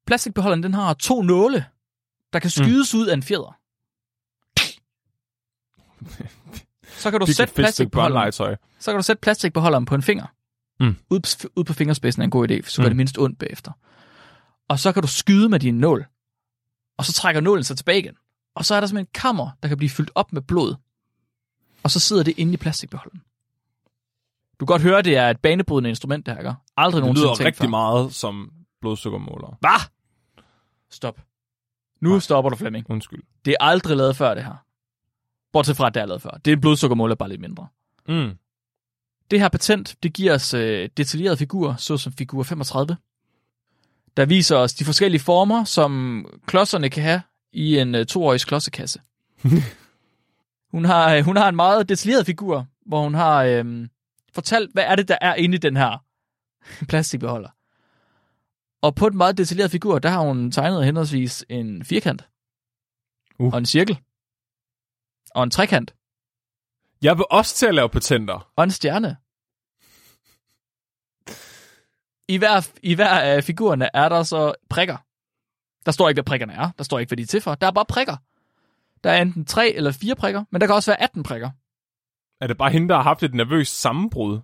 Plastikbeholderen, 0.06 0.64
den 0.64 0.74
har 0.74 0.94
to 0.94 1.22
nåle, 1.22 1.66
der 2.34 2.40
kan 2.40 2.52
mm. 2.58 2.66
skydes 2.66 2.94
mm. 2.94 3.00
ud 3.00 3.08
af 3.08 3.14
en 3.14 3.24
fjeder. 3.24 3.58
Så 6.84 7.12
kan 7.12 7.20
du 7.20 7.26
sætte 7.34 7.54
plastikbeholderen, 7.54 8.32
så 8.32 8.58
kan 8.86 8.96
du 8.96 9.04
sætte 9.04 9.22
plastikbeholderen 9.22 9.86
på 9.86 9.96
en 9.96 10.02
finger. 10.02 10.26
Mm. 10.80 10.96
Ud, 11.10 11.50
på, 11.56 11.64
på 11.64 11.74
fingerspidsen 11.74 12.22
er 12.22 12.24
en 12.24 12.32
god 12.32 12.52
idé, 12.52 12.62
så 12.62 12.82
mm. 12.82 12.84
gør 12.84 12.90
det 12.90 12.98
mindst 12.98 13.18
ondt 13.18 13.40
bagefter. 13.40 13.72
Og 14.72 14.80
så 14.80 14.92
kan 14.92 15.02
du 15.02 15.08
skyde 15.08 15.50
med 15.50 15.60
din 15.60 15.80
nål. 15.80 16.06
Og 16.98 17.06
så 17.06 17.14
trækker 17.14 17.42
nålen 17.42 17.64
sig 17.64 17.78
tilbage 17.78 18.00
igen. 18.00 18.16
Og 18.56 18.66
så 18.66 18.76
er 18.76 18.80
der 18.80 18.88
simpelthen 18.88 19.08
en 19.08 19.22
kammer, 19.22 19.50
der 19.64 19.68
kan 19.68 19.78
blive 19.78 19.90
fyldt 19.90 20.12
op 20.16 20.34
med 20.34 20.42
blod. 20.42 20.76
Og 21.84 21.92
så 21.92 22.00
sidder 22.00 22.24
det 22.24 22.34
inde 22.38 22.54
i 22.54 22.58
plastikbeholderen. 22.58 23.22
Du 24.60 24.66
kan 24.66 24.74
godt 24.74 24.82
høre, 24.82 25.02
det 25.02 25.18
er 25.18 25.30
et 25.30 25.40
banebrydende 25.40 25.90
instrument, 25.90 26.26
det 26.26 26.34
her, 26.34 26.40
ikke? 26.40 26.54
Aldrig 26.78 26.98
Det 27.02 27.04
nogensinde 27.04 27.26
lyder 27.28 27.36
tænkt 27.36 27.46
rigtig 27.46 27.64
før. 27.64 27.70
meget 27.70 28.14
som 28.14 28.52
blodsukkermåler. 28.82 29.58
Hvad? 29.60 29.90
Stop. 30.90 31.22
Nu 32.02 32.10
Nej. 32.10 32.20
stopper 32.20 32.50
du, 32.50 32.56
Flemming. 32.56 32.86
Undskyld. 32.90 33.24
Det 33.46 33.52
er 33.60 33.64
aldrig 33.66 33.98
lavet 33.98 34.16
før, 34.16 34.34
det 34.34 34.44
her. 34.44 34.66
Bortset 35.54 35.78
fra, 35.78 35.88
at 35.88 35.94
det 35.94 36.02
er 36.02 36.06
lavet 36.06 36.22
før. 36.22 36.32
Det 36.46 36.52
er 36.52 36.56
en 36.56 36.62
blodsukkermåler, 36.62 37.16
bare 37.16 37.30
lidt 37.30 37.42
mindre. 37.42 37.68
Mm. 38.08 38.32
Det 39.32 39.40
her 39.40 39.50
patent, 39.50 39.96
det 40.04 40.14
giver 40.14 40.34
os 40.34 40.54
øh, 40.54 40.90
detaljerede 40.98 41.38
figurer, 41.38 41.76
såsom 41.76 42.14
figur 42.14 42.44
35, 42.44 42.98
der 44.18 44.26
viser 44.26 44.56
os 44.58 44.74
de 44.74 44.86
forskellige 44.86 45.22
former, 45.22 45.64
som 45.64 46.26
klodserne 46.48 46.90
kan 46.90 47.04
have 47.04 47.22
i 47.54 47.78
en 47.78 47.96
øh, 47.96 48.06
toårig 48.06 48.42
klodsekasse. 48.42 49.02
hun, 50.72 50.86
har, 50.86 51.14
øh, 51.16 51.24
hun 51.26 51.36
har 51.38 51.50
en 51.50 51.56
meget 51.56 51.90
detaljeret 51.90 52.26
figur, 52.26 52.66
hvor 52.86 53.04
hun 53.04 53.14
har 53.14 53.44
øh, 53.44 53.88
fortalt, 54.34 54.74
hvad 54.74 54.84
er 54.84 54.96
det, 54.96 55.08
der 55.08 55.18
er 55.22 55.36
inde 55.36 55.56
i 55.56 55.58
den 55.58 55.78
her 55.78 56.04
plastikbeholder. 56.90 57.50
Og 58.82 58.96
på 58.96 59.10
den 59.10 59.18
meget 59.18 59.38
detaljerede 59.38 59.72
figur, 59.72 60.00
der 60.00 60.10
har 60.10 60.20
hun 60.22 60.52
tegnet 60.52 60.86
henholdsvis 60.86 61.46
en 61.50 61.86
firkant, 61.86 62.28
Uh. 63.40 63.54
og 63.54 63.58
en 63.58 63.66
cirkel, 63.66 64.00
og 65.36 65.44
en 65.44 65.52
trekant, 65.52 65.94
Jeg 67.02 67.18
vil 67.18 67.26
også 67.32 67.56
til 67.56 67.66
at 67.66 67.76
lave 67.76 67.90
patenter. 67.90 68.52
og 68.56 68.64
en 68.64 68.72
stjerne. 68.72 69.18
I 72.32 72.38
hver, 72.38 72.70
I 72.84 72.94
hver 72.96 73.10
af 73.10 73.44
figurerne 73.44 73.90
er 73.94 74.10
der 74.10 74.24
så 74.24 74.54
prikker. 74.70 74.98
Der 75.86 75.92
står 75.92 76.10
ikke, 76.10 76.16
hvad 76.18 76.24
prikkerne 76.24 76.54
er. 76.54 76.70
Der 76.78 76.84
står 76.84 77.00
ikke, 77.00 77.10
hvad 77.10 77.18
de 77.18 77.24
er 77.24 77.28
til 77.28 77.42
for. 77.42 77.56
Der 77.56 77.68
er 77.68 77.72
bare 77.72 77.86
prikker. 77.86 78.18
Der 79.04 79.12
er 79.12 79.22
enten 79.22 79.46
tre 79.46 79.70
eller 79.74 79.92
fire 79.92 80.16
prikker, 80.16 80.44
men 80.52 80.62
der 80.62 80.68
kan 80.68 80.76
også 80.76 80.92
være 80.92 81.02
18 81.02 81.24
prikker. 81.24 81.50
Er 82.42 82.48
det 82.48 82.58
bare 82.58 82.72
hende, 82.72 82.90
der 82.90 82.96
har 82.96 83.04
haft 83.04 83.24
et 83.24 83.34
nervøst 83.34 83.82
sammenbrud? 83.82 84.40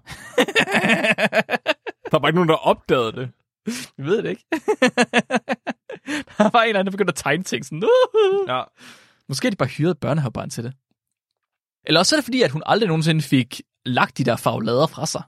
Der 2.12 2.15
er 2.15 2.19
bare 2.19 2.30
ikke 2.30 2.36
nogen, 2.36 2.50
der 2.50 2.56
har 2.56 2.65
opdaget 2.65 3.13
det. 3.15 3.32
Jeg 3.97 4.06
ved 4.06 4.23
det 4.23 4.30
ikke. 4.30 4.45
der 6.38 6.50
var 6.50 6.62
en 6.62 6.67
eller 6.67 6.80
anden, 6.80 6.86
der 6.86 6.91
begyndte 6.91 7.12
at 7.12 7.15
tegne 7.15 7.43
ting 7.43 7.65
sådan. 7.65 7.84
"Uh." 7.84 8.50
Ja. 8.50 8.63
Måske 9.30 9.45
har 9.45 9.50
de 9.50 9.56
bare 9.56 9.69
hyret 9.69 9.91
et 9.91 10.00
børnehavebarn 10.00 10.50
til 10.50 10.63
det. 10.63 10.73
Eller 11.86 12.00
også 12.00 12.15
er 12.15 12.17
det 12.17 12.23
fordi, 12.26 12.41
at 12.41 12.52
hun 12.52 12.63
aldrig 12.65 12.88
nogensinde 12.88 13.21
fik 13.21 13.62
lagt 13.86 14.17
de 14.17 14.23
der 14.23 14.36
farvelader 14.36 14.88
fra 14.88 15.06
sig. 15.06 15.23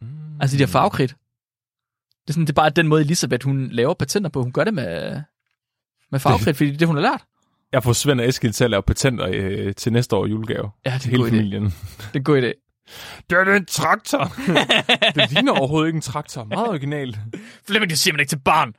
Mm. 0.00 0.40
Altså 0.40 0.56
de 0.56 0.60
der 0.60 0.66
farvekridt. 0.66 1.16
Det 2.28 2.32
er, 2.32 2.34
sådan, 2.34 2.46
det 2.46 2.50
er 2.50 2.54
bare 2.54 2.70
den 2.70 2.88
måde, 2.88 3.00
Elisabeth 3.00 3.44
hun 3.44 3.68
laver 3.70 3.94
patenter 3.94 4.30
på. 4.30 4.42
Hun 4.42 4.52
gør 4.52 4.64
det 4.64 4.74
med, 4.74 5.22
med 6.12 6.20
farvekridt, 6.20 6.56
fordi 6.56 6.70
det 6.70 6.74
er 6.74 6.78
det, 6.78 6.86
hun 6.86 6.96
har 6.96 7.02
lært. 7.02 7.24
Jeg 7.72 7.82
får 7.82 7.92
Svend 7.92 8.20
og 8.20 8.28
Eskild 8.28 8.52
til 8.52 8.64
at 8.64 8.70
lave 8.70 8.82
patenter 8.82 9.28
øh, 9.32 9.74
til 9.74 9.92
næste 9.92 10.16
år 10.16 10.26
julegave. 10.26 10.70
Ja, 10.86 10.94
det 10.94 11.06
er 11.06 11.10
hele 11.10 11.24
familien. 11.28 11.64
Det 11.64 11.72
er 12.14 12.16
en 12.18 12.24
god 12.24 12.42
idé. 12.42 12.52
Det 13.30 13.38
er 13.38 13.54
en 13.56 13.66
traktor. 13.66 14.32
det 15.14 15.32
ligner 15.32 15.52
overhovedet 15.52 15.88
ikke 15.88 15.96
en 15.96 16.02
traktor. 16.02 16.44
Meget 16.44 16.68
originalt. 16.68 17.18
Flemming, 17.66 17.90
det 17.90 17.98
siger 17.98 18.14
man 18.14 18.20
ikke 18.20 18.30
til 18.30 18.40
barn. 18.44 18.72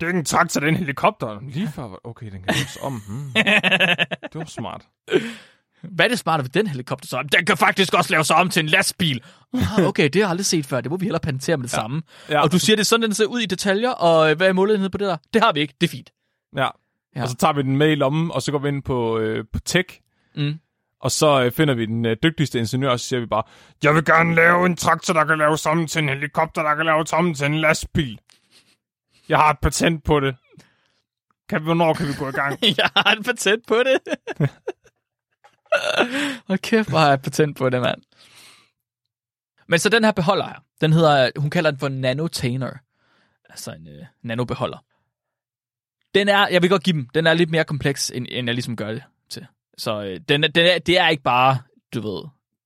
Det 0.00 0.02
er 0.02 0.06
ikke 0.06 0.18
en 0.18 0.24
traktor, 0.24 0.60
det 0.60 0.66
er 0.66 0.70
en 0.70 0.76
helikopter. 0.76 1.40
Lige 1.48 1.68
før. 1.74 2.00
Okay, 2.04 2.30
den 2.30 2.42
kan 2.42 2.54
laves 2.54 2.78
om. 2.82 3.02
Hmm. 3.08 3.32
Det 4.32 4.34
var 4.34 4.44
smart. 4.44 4.82
Hvad 5.90 6.04
er 6.04 6.08
det 6.08 6.18
smarte 6.18 6.42
ved 6.42 6.50
den 6.50 6.66
helikopter 6.66 7.08
så? 7.08 7.22
Den 7.32 7.46
kan 7.46 7.56
faktisk 7.56 7.94
også 7.94 8.10
lave 8.10 8.24
sig 8.24 8.36
om 8.36 8.50
til 8.50 8.60
en 8.60 8.66
lastbil. 8.66 9.22
Ah, 9.54 9.86
okay, 9.86 10.04
det 10.04 10.14
har 10.14 10.20
jeg 10.20 10.30
aldrig 10.30 10.46
set 10.46 10.66
før. 10.66 10.80
Det 10.80 10.90
må 10.90 10.96
vi 10.96 11.04
hellere 11.04 11.20
patentere 11.20 11.56
med 11.56 11.64
det 11.64 11.72
ja. 11.72 11.76
samme. 11.80 12.02
Ja. 12.28 12.42
Og 12.42 12.52
du 12.52 12.58
siger, 12.58 12.76
det 12.76 12.80
er 12.80 12.84
sådan, 12.84 13.02
den 13.02 13.14
ser 13.14 13.26
ud 13.26 13.40
i 13.40 13.46
detaljer, 13.46 13.90
og 13.90 14.30
øh, 14.30 14.36
hvad 14.36 14.48
er 14.48 14.52
målenheden 14.52 14.90
på 14.90 14.98
det 14.98 15.06
der? 15.06 15.16
Det 15.34 15.42
har 15.42 15.52
vi 15.52 15.60
ikke. 15.60 15.74
Det 15.80 15.86
er 15.86 15.90
fint. 15.90 16.10
Ja. 16.56 16.68
Ja. 17.16 17.22
Og 17.22 17.28
så 17.28 17.36
tager 17.36 17.52
vi 17.52 17.62
den 17.62 17.76
med 17.76 17.92
i 17.92 17.94
lommen, 17.94 18.30
og 18.30 18.42
så 18.42 18.52
går 18.52 18.58
vi 18.58 18.68
ind 18.68 18.82
på, 18.82 19.18
øh, 19.18 19.44
på 19.52 19.58
tech. 19.58 20.00
Mm. 20.36 20.58
Og 21.00 21.10
så 21.10 21.42
øh, 21.42 21.52
finder 21.52 21.74
vi 21.74 21.86
den 21.86 22.06
øh, 22.06 22.16
dygtigste 22.22 22.58
ingeniør, 22.58 22.90
og 22.90 23.00
så 23.00 23.06
siger 23.06 23.20
vi 23.20 23.26
bare, 23.26 23.42
jeg 23.82 23.94
vil 23.94 24.04
gerne 24.04 24.34
lave 24.34 24.66
en 24.66 24.76
traktor, 24.76 25.14
der 25.14 25.24
kan 25.24 25.38
lave 25.38 25.58
sammen 25.58 25.86
til 25.86 26.02
en 26.02 26.08
helikopter, 26.08 26.62
der 26.62 26.74
kan 26.74 26.86
lave 26.86 27.06
sammen 27.06 27.34
til 27.34 27.46
en 27.46 27.58
lastbil. 27.58 28.20
Jeg 29.28 29.38
har 29.38 29.50
et 29.50 29.58
patent 29.62 30.04
på 30.04 30.20
det. 30.20 30.36
Kan, 31.48 31.62
hvornår 31.62 31.94
kan 31.94 32.08
vi 32.08 32.12
gå 32.18 32.28
i 32.28 32.32
gang? 32.32 32.58
Jeg 32.78 32.90
har 32.96 33.12
et 33.12 33.24
patent 33.24 33.66
på 33.66 33.74
det. 33.74 33.98
Og 36.48 36.60
kæft, 36.60 36.88
hvor 36.88 36.98
har 36.98 37.08
jeg 37.08 37.22
patent 37.22 37.56
på 37.56 37.70
det, 37.70 37.80
mand. 37.80 38.02
Men 39.68 39.78
så 39.78 39.88
den 39.88 40.04
her 40.04 40.12
beholder 40.12 40.46
her, 40.46 40.64
den 40.80 40.92
hedder, 40.92 41.30
hun 41.36 41.50
kalder 41.50 41.70
den 41.70 41.80
for 41.80 41.88
nanotainer. 41.88 42.70
Altså 43.50 43.72
en 43.72 43.88
øh, 43.88 44.04
nanobeholder. 44.22 44.84
Den 46.14 46.28
er, 46.28 46.48
jeg 46.48 46.62
vil 46.62 46.70
godt 46.70 46.82
give 46.82 46.96
dem, 46.96 47.08
den 47.14 47.26
er 47.26 47.34
lidt 47.34 47.50
mere 47.50 47.64
kompleks, 47.64 48.10
end, 48.10 48.26
end 48.30 48.48
jeg 48.48 48.54
ligesom 48.54 48.76
gør 48.76 48.92
det 48.92 49.02
til. 49.28 49.46
Så 49.78 50.02
øh, 50.02 50.20
den, 50.28 50.42
den 50.42 50.66
er, 50.66 50.78
det 50.78 50.98
er 50.98 51.08
ikke 51.08 51.22
bare, 51.22 51.58
du 51.94 52.00
ved, 52.00 52.22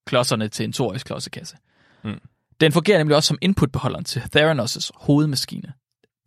klodserne 0.07 0.49
til 0.49 0.65
en 0.65 0.73
torisk 0.73 1.07
klodsekasse. 1.07 1.57
Mm. 2.05 2.21
Den 2.61 2.73
fungerer 2.73 2.99
nemlig 2.99 3.17
også 3.17 3.29
som 3.29 3.39
inputbeholderen 3.41 4.05
til 4.05 4.21
Theranos' 4.37 4.91
hovedmaskine. 4.95 5.73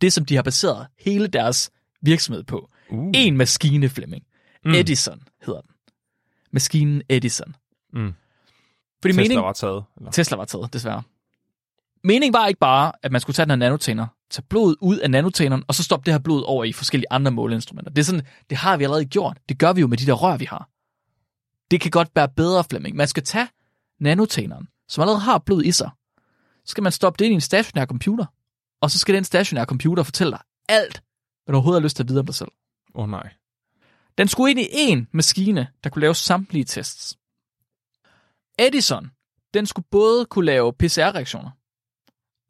Det, 0.00 0.12
som 0.12 0.24
de 0.24 0.34
har 0.34 0.42
baseret 0.42 0.86
hele 0.98 1.26
deres 1.26 1.70
virksomhed 2.02 2.44
på. 2.44 2.70
Uh. 2.90 3.10
En 3.14 3.36
maskine, 3.36 3.88
Flemming. 3.88 4.24
Mm. 4.64 4.74
Edison. 4.74 5.22
Maskinen 6.54 7.02
Edison. 7.08 7.56
Mm. 7.92 8.14
Fordi 9.02 9.12
Tesla 9.12 9.22
mening, 9.22 9.40
var 9.40 9.52
taget. 9.52 9.84
Eller? 9.96 10.10
Tesla 10.10 10.36
var 10.36 10.44
taget, 10.44 10.72
desværre. 10.72 11.02
Meningen 12.04 12.32
var 12.32 12.46
ikke 12.46 12.60
bare, 12.60 12.92
at 13.02 13.12
man 13.12 13.20
skulle 13.20 13.34
tage 13.34 13.44
den 13.44 13.50
her 13.50 13.56
nanotainer, 13.56 14.06
tage 14.30 14.46
blodet 14.50 14.76
ud 14.80 14.98
af 14.98 15.10
nanotaineren, 15.10 15.64
og 15.68 15.74
så 15.74 15.82
stoppe 15.82 16.04
det 16.04 16.14
her 16.14 16.18
blod 16.18 16.42
over 16.46 16.64
i 16.64 16.72
forskellige 16.72 17.06
andre 17.10 17.30
måleinstrumenter. 17.30 17.90
Det 17.90 17.98
er 17.98 18.04
sådan, 18.04 18.26
det 18.50 18.58
har 18.58 18.76
vi 18.76 18.84
allerede 18.84 19.04
gjort. 19.04 19.38
Det 19.48 19.58
gør 19.58 19.72
vi 19.72 19.80
jo 19.80 19.86
med 19.86 19.98
de 19.98 20.06
der 20.06 20.12
rør, 20.12 20.36
vi 20.36 20.44
har. 20.44 20.68
Det 21.70 21.80
kan 21.80 21.90
godt 21.90 22.08
være 22.14 22.28
bedre, 22.28 22.64
Flemming. 22.70 22.96
Man 22.96 23.08
skal 23.08 23.22
tage 23.22 23.48
nanotaineren, 24.00 24.68
som 24.88 25.02
allerede 25.02 25.20
har 25.20 25.38
blod 25.38 25.62
i 25.64 25.72
sig. 25.72 25.90
Så 26.64 26.70
skal 26.70 26.82
man 26.82 26.92
stoppe 26.92 27.18
det 27.18 27.24
ind 27.24 27.32
i 27.32 27.34
en 27.34 27.40
stationær 27.40 27.86
computer. 27.86 28.26
Og 28.80 28.90
så 28.90 28.98
skal 28.98 29.14
den 29.14 29.24
stationære 29.24 29.64
computer 29.64 30.02
fortælle 30.02 30.30
dig 30.30 30.40
alt, 30.68 31.02
hvad 31.44 31.52
du 31.52 31.56
overhovedet 31.56 31.80
har 31.80 31.84
lyst 31.84 31.96
til 31.96 32.02
at 32.02 32.08
vide 32.08 32.20
om 32.20 32.26
dig 32.26 32.34
selv. 32.34 32.50
Åh 32.94 33.02
oh, 33.02 33.10
nej. 33.10 33.32
Den 34.18 34.28
skulle 34.28 34.50
ind 34.50 34.60
i 34.60 34.64
én 34.64 35.06
maskine, 35.12 35.68
der 35.84 35.90
kunne 35.90 36.00
lave 36.00 36.14
samtlige 36.14 36.64
tests. 36.64 37.18
Edison, 38.58 39.10
den 39.54 39.66
skulle 39.66 39.86
både 39.90 40.26
kunne 40.26 40.46
lave 40.46 40.72
PCR-reaktioner, 40.72 41.50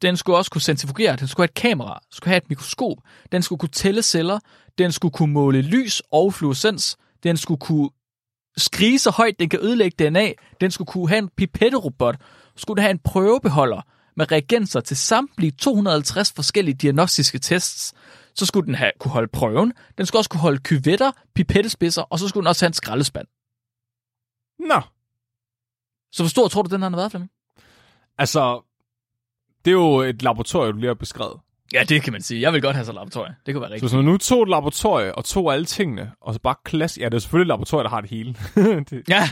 den 0.01 0.17
skulle 0.17 0.37
også 0.37 0.51
kunne 0.51 0.61
centrifugere, 0.61 1.15
den 1.15 1.27
skulle 1.27 1.43
have 1.43 1.51
et 1.51 1.53
kamera, 1.53 1.93
den 1.93 2.11
skulle 2.11 2.29
have 2.29 2.37
et 2.37 2.49
mikroskop, 2.49 2.97
den 3.31 3.41
skulle 3.41 3.59
kunne 3.59 3.69
tælle 3.69 4.01
celler, 4.01 4.39
den 4.77 4.91
skulle 4.91 5.11
kunne 5.11 5.33
måle 5.33 5.61
lys 5.61 6.01
og 6.11 6.33
fluorescens, 6.33 6.97
den 7.23 7.37
skulle 7.37 7.59
kunne 7.59 7.89
skrige 8.57 8.99
så 8.99 9.11
højt, 9.11 9.39
den 9.39 9.49
kan 9.49 9.59
ødelægge 9.61 10.09
DNA, 10.09 10.31
den 10.61 10.71
skulle 10.71 10.87
kunne 10.87 11.09
have 11.09 11.19
en 11.19 11.29
pipetterobot, 11.37 12.15
skulle 12.55 12.75
den 12.75 12.81
have 12.83 12.91
en 12.91 12.99
prøvebeholder 12.99 13.81
med 14.15 14.31
reagenser 14.31 14.79
til 14.79 14.97
samtlige 14.97 15.51
250 15.51 16.31
forskellige 16.31 16.75
diagnostiske 16.75 17.39
tests, 17.39 17.93
så 18.35 18.45
skulle 18.45 18.65
den 18.65 18.75
have, 18.75 18.91
kunne 18.99 19.11
holde 19.11 19.27
prøven, 19.27 19.73
den 19.97 20.05
skulle 20.05 20.19
også 20.19 20.29
kunne 20.29 20.41
holde 20.41 20.59
kyvetter, 20.63 21.11
pipettespidser, 21.35 22.01
og 22.01 22.19
så 22.19 22.27
skulle 22.27 22.43
den 22.43 22.47
også 22.47 22.65
have 22.65 22.67
en 22.69 22.73
skraldespand. 22.73 23.27
Nå. 24.59 24.81
Så 26.11 26.23
hvor 26.23 26.29
stor 26.29 26.47
tror 26.47 26.61
du, 26.61 26.69
den 26.75 26.81
har 26.81 26.89
været, 26.89 27.11
Flemming? 27.11 27.31
Altså, 28.17 28.61
det 29.65 29.71
er 29.71 29.75
jo 29.75 29.97
et 29.97 30.21
laboratorium, 30.21 30.73
du 30.73 30.79
lige 30.79 30.87
har 30.87 30.93
beskrevet. 30.93 31.39
Ja, 31.73 31.83
det 31.83 32.01
kan 32.03 32.13
man 32.13 32.21
sige. 32.21 32.41
Jeg 32.41 32.53
vil 32.53 32.61
godt 32.61 32.75
have 32.75 32.81
et 32.89 32.93
laboratorie. 32.95 33.35
Det 33.45 33.53
kunne 33.53 33.61
være 33.61 33.69
Så 33.69 33.73
rigtigt. 33.73 33.91
hvis 33.91 33.95
man 33.95 34.05
nu 34.05 34.17
tog 34.17 34.43
et 34.43 34.49
laboratorie 34.49 35.15
og 35.15 35.25
tog 35.25 35.53
alle 35.53 35.65
tingene, 35.65 36.11
og 36.21 36.33
så 36.33 36.39
bare 36.39 36.55
klasse... 36.63 37.01
Ja, 37.01 37.05
det 37.05 37.13
er 37.13 37.19
selvfølgelig 37.19 37.43
et 37.43 37.47
laboratorium, 37.47 37.83
der 37.83 37.89
har 37.89 38.01
det 38.01 38.09
hele. 38.09 38.35
det, 38.89 39.03
Ja, 39.09 39.29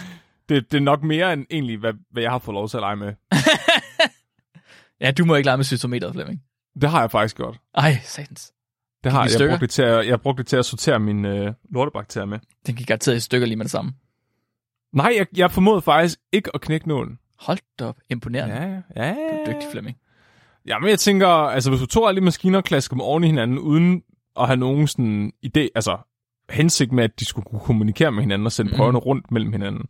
Det, 0.49 0.71
det 0.71 0.77
er 0.77 0.81
nok 0.81 1.03
mere 1.03 1.33
end 1.33 1.45
egentlig, 1.51 1.77
hvad, 1.77 1.93
hvad 2.11 2.23
jeg 2.23 2.31
har 2.31 2.39
fået 2.39 2.53
lov 2.55 2.69
til 2.69 2.77
at 2.77 2.81
lege 2.81 2.95
med. 2.95 3.13
Ja, 5.01 5.11
du 5.11 5.25
må 5.25 5.35
ikke 5.35 5.45
lege 5.47 5.57
med 5.57 5.65
cytometeret, 5.65 6.13
Flemming. 6.13 6.43
Det 6.81 6.89
har 6.89 6.99
jeg 6.99 7.11
faktisk 7.11 7.35
gjort. 7.37 7.57
Ej, 7.75 7.97
satans. 8.03 8.53
Det 9.03 9.11
har 9.11 9.23
jeg. 9.23 9.39
Jeg 9.41 9.49
brugt 9.49 9.61
det 9.61 9.69
til 9.69 9.81
at, 9.81 10.07
jeg 10.07 10.21
brugte 10.21 10.43
det 10.43 10.47
til 10.47 10.57
at 10.57 10.65
sortere 10.65 10.99
mine 10.99 11.29
øh, 11.37 11.53
lortebakterier 11.69 12.25
med. 12.25 12.39
Den 12.67 12.75
gik 12.75 12.87
garanteret 12.87 13.15
i 13.15 13.19
stykker 13.19 13.47
lige 13.47 13.57
med 13.57 13.65
det 13.65 13.71
samme. 13.71 13.93
Nej, 14.93 15.13
jeg, 15.17 15.25
jeg 15.37 15.51
formåede 15.51 15.81
faktisk 15.81 16.19
ikke 16.31 16.49
at 16.53 16.61
knække 16.61 16.87
nålen. 16.87 17.19
Hold 17.39 17.59
da 17.79 17.85
op. 17.85 17.97
Imponerende. 18.09 18.55
Ja. 18.55 18.63
Ja, 19.03 19.07
ja. 19.07 19.13
Du 19.13 19.17
er 19.17 19.45
dygtig, 19.45 19.69
Flemming. 19.71 19.97
Ja, 20.67 20.79
men 20.79 20.89
jeg 20.89 20.99
tænker, 20.99 21.27
altså 21.27 21.69
hvis 21.69 21.79
du 21.81 21.85
tog 21.85 22.07
alle 22.07 22.19
de 22.19 22.25
maskiner 22.25 22.57
og 22.57 22.63
klasker 22.63 22.93
dem 22.95 23.01
oven 23.01 23.23
i 23.23 23.27
hinanden, 23.27 23.59
uden 23.59 24.03
at 24.39 24.47
have 24.47 24.57
nogen 24.57 24.87
sådan 24.87 25.31
idé, 25.45 25.59
altså 25.75 25.97
hensigt 26.49 26.91
med, 26.91 27.03
at 27.03 27.19
de 27.19 27.25
skulle 27.25 27.45
kunne 27.45 27.59
kommunikere 27.61 28.11
med 28.11 28.23
hinanden 28.23 28.45
og 28.45 28.51
sende 28.51 28.69
Mhm. 28.71 28.77
prøverne 28.77 28.97
rundt 28.97 29.31
mellem 29.31 29.51
hinanden, 29.51 29.83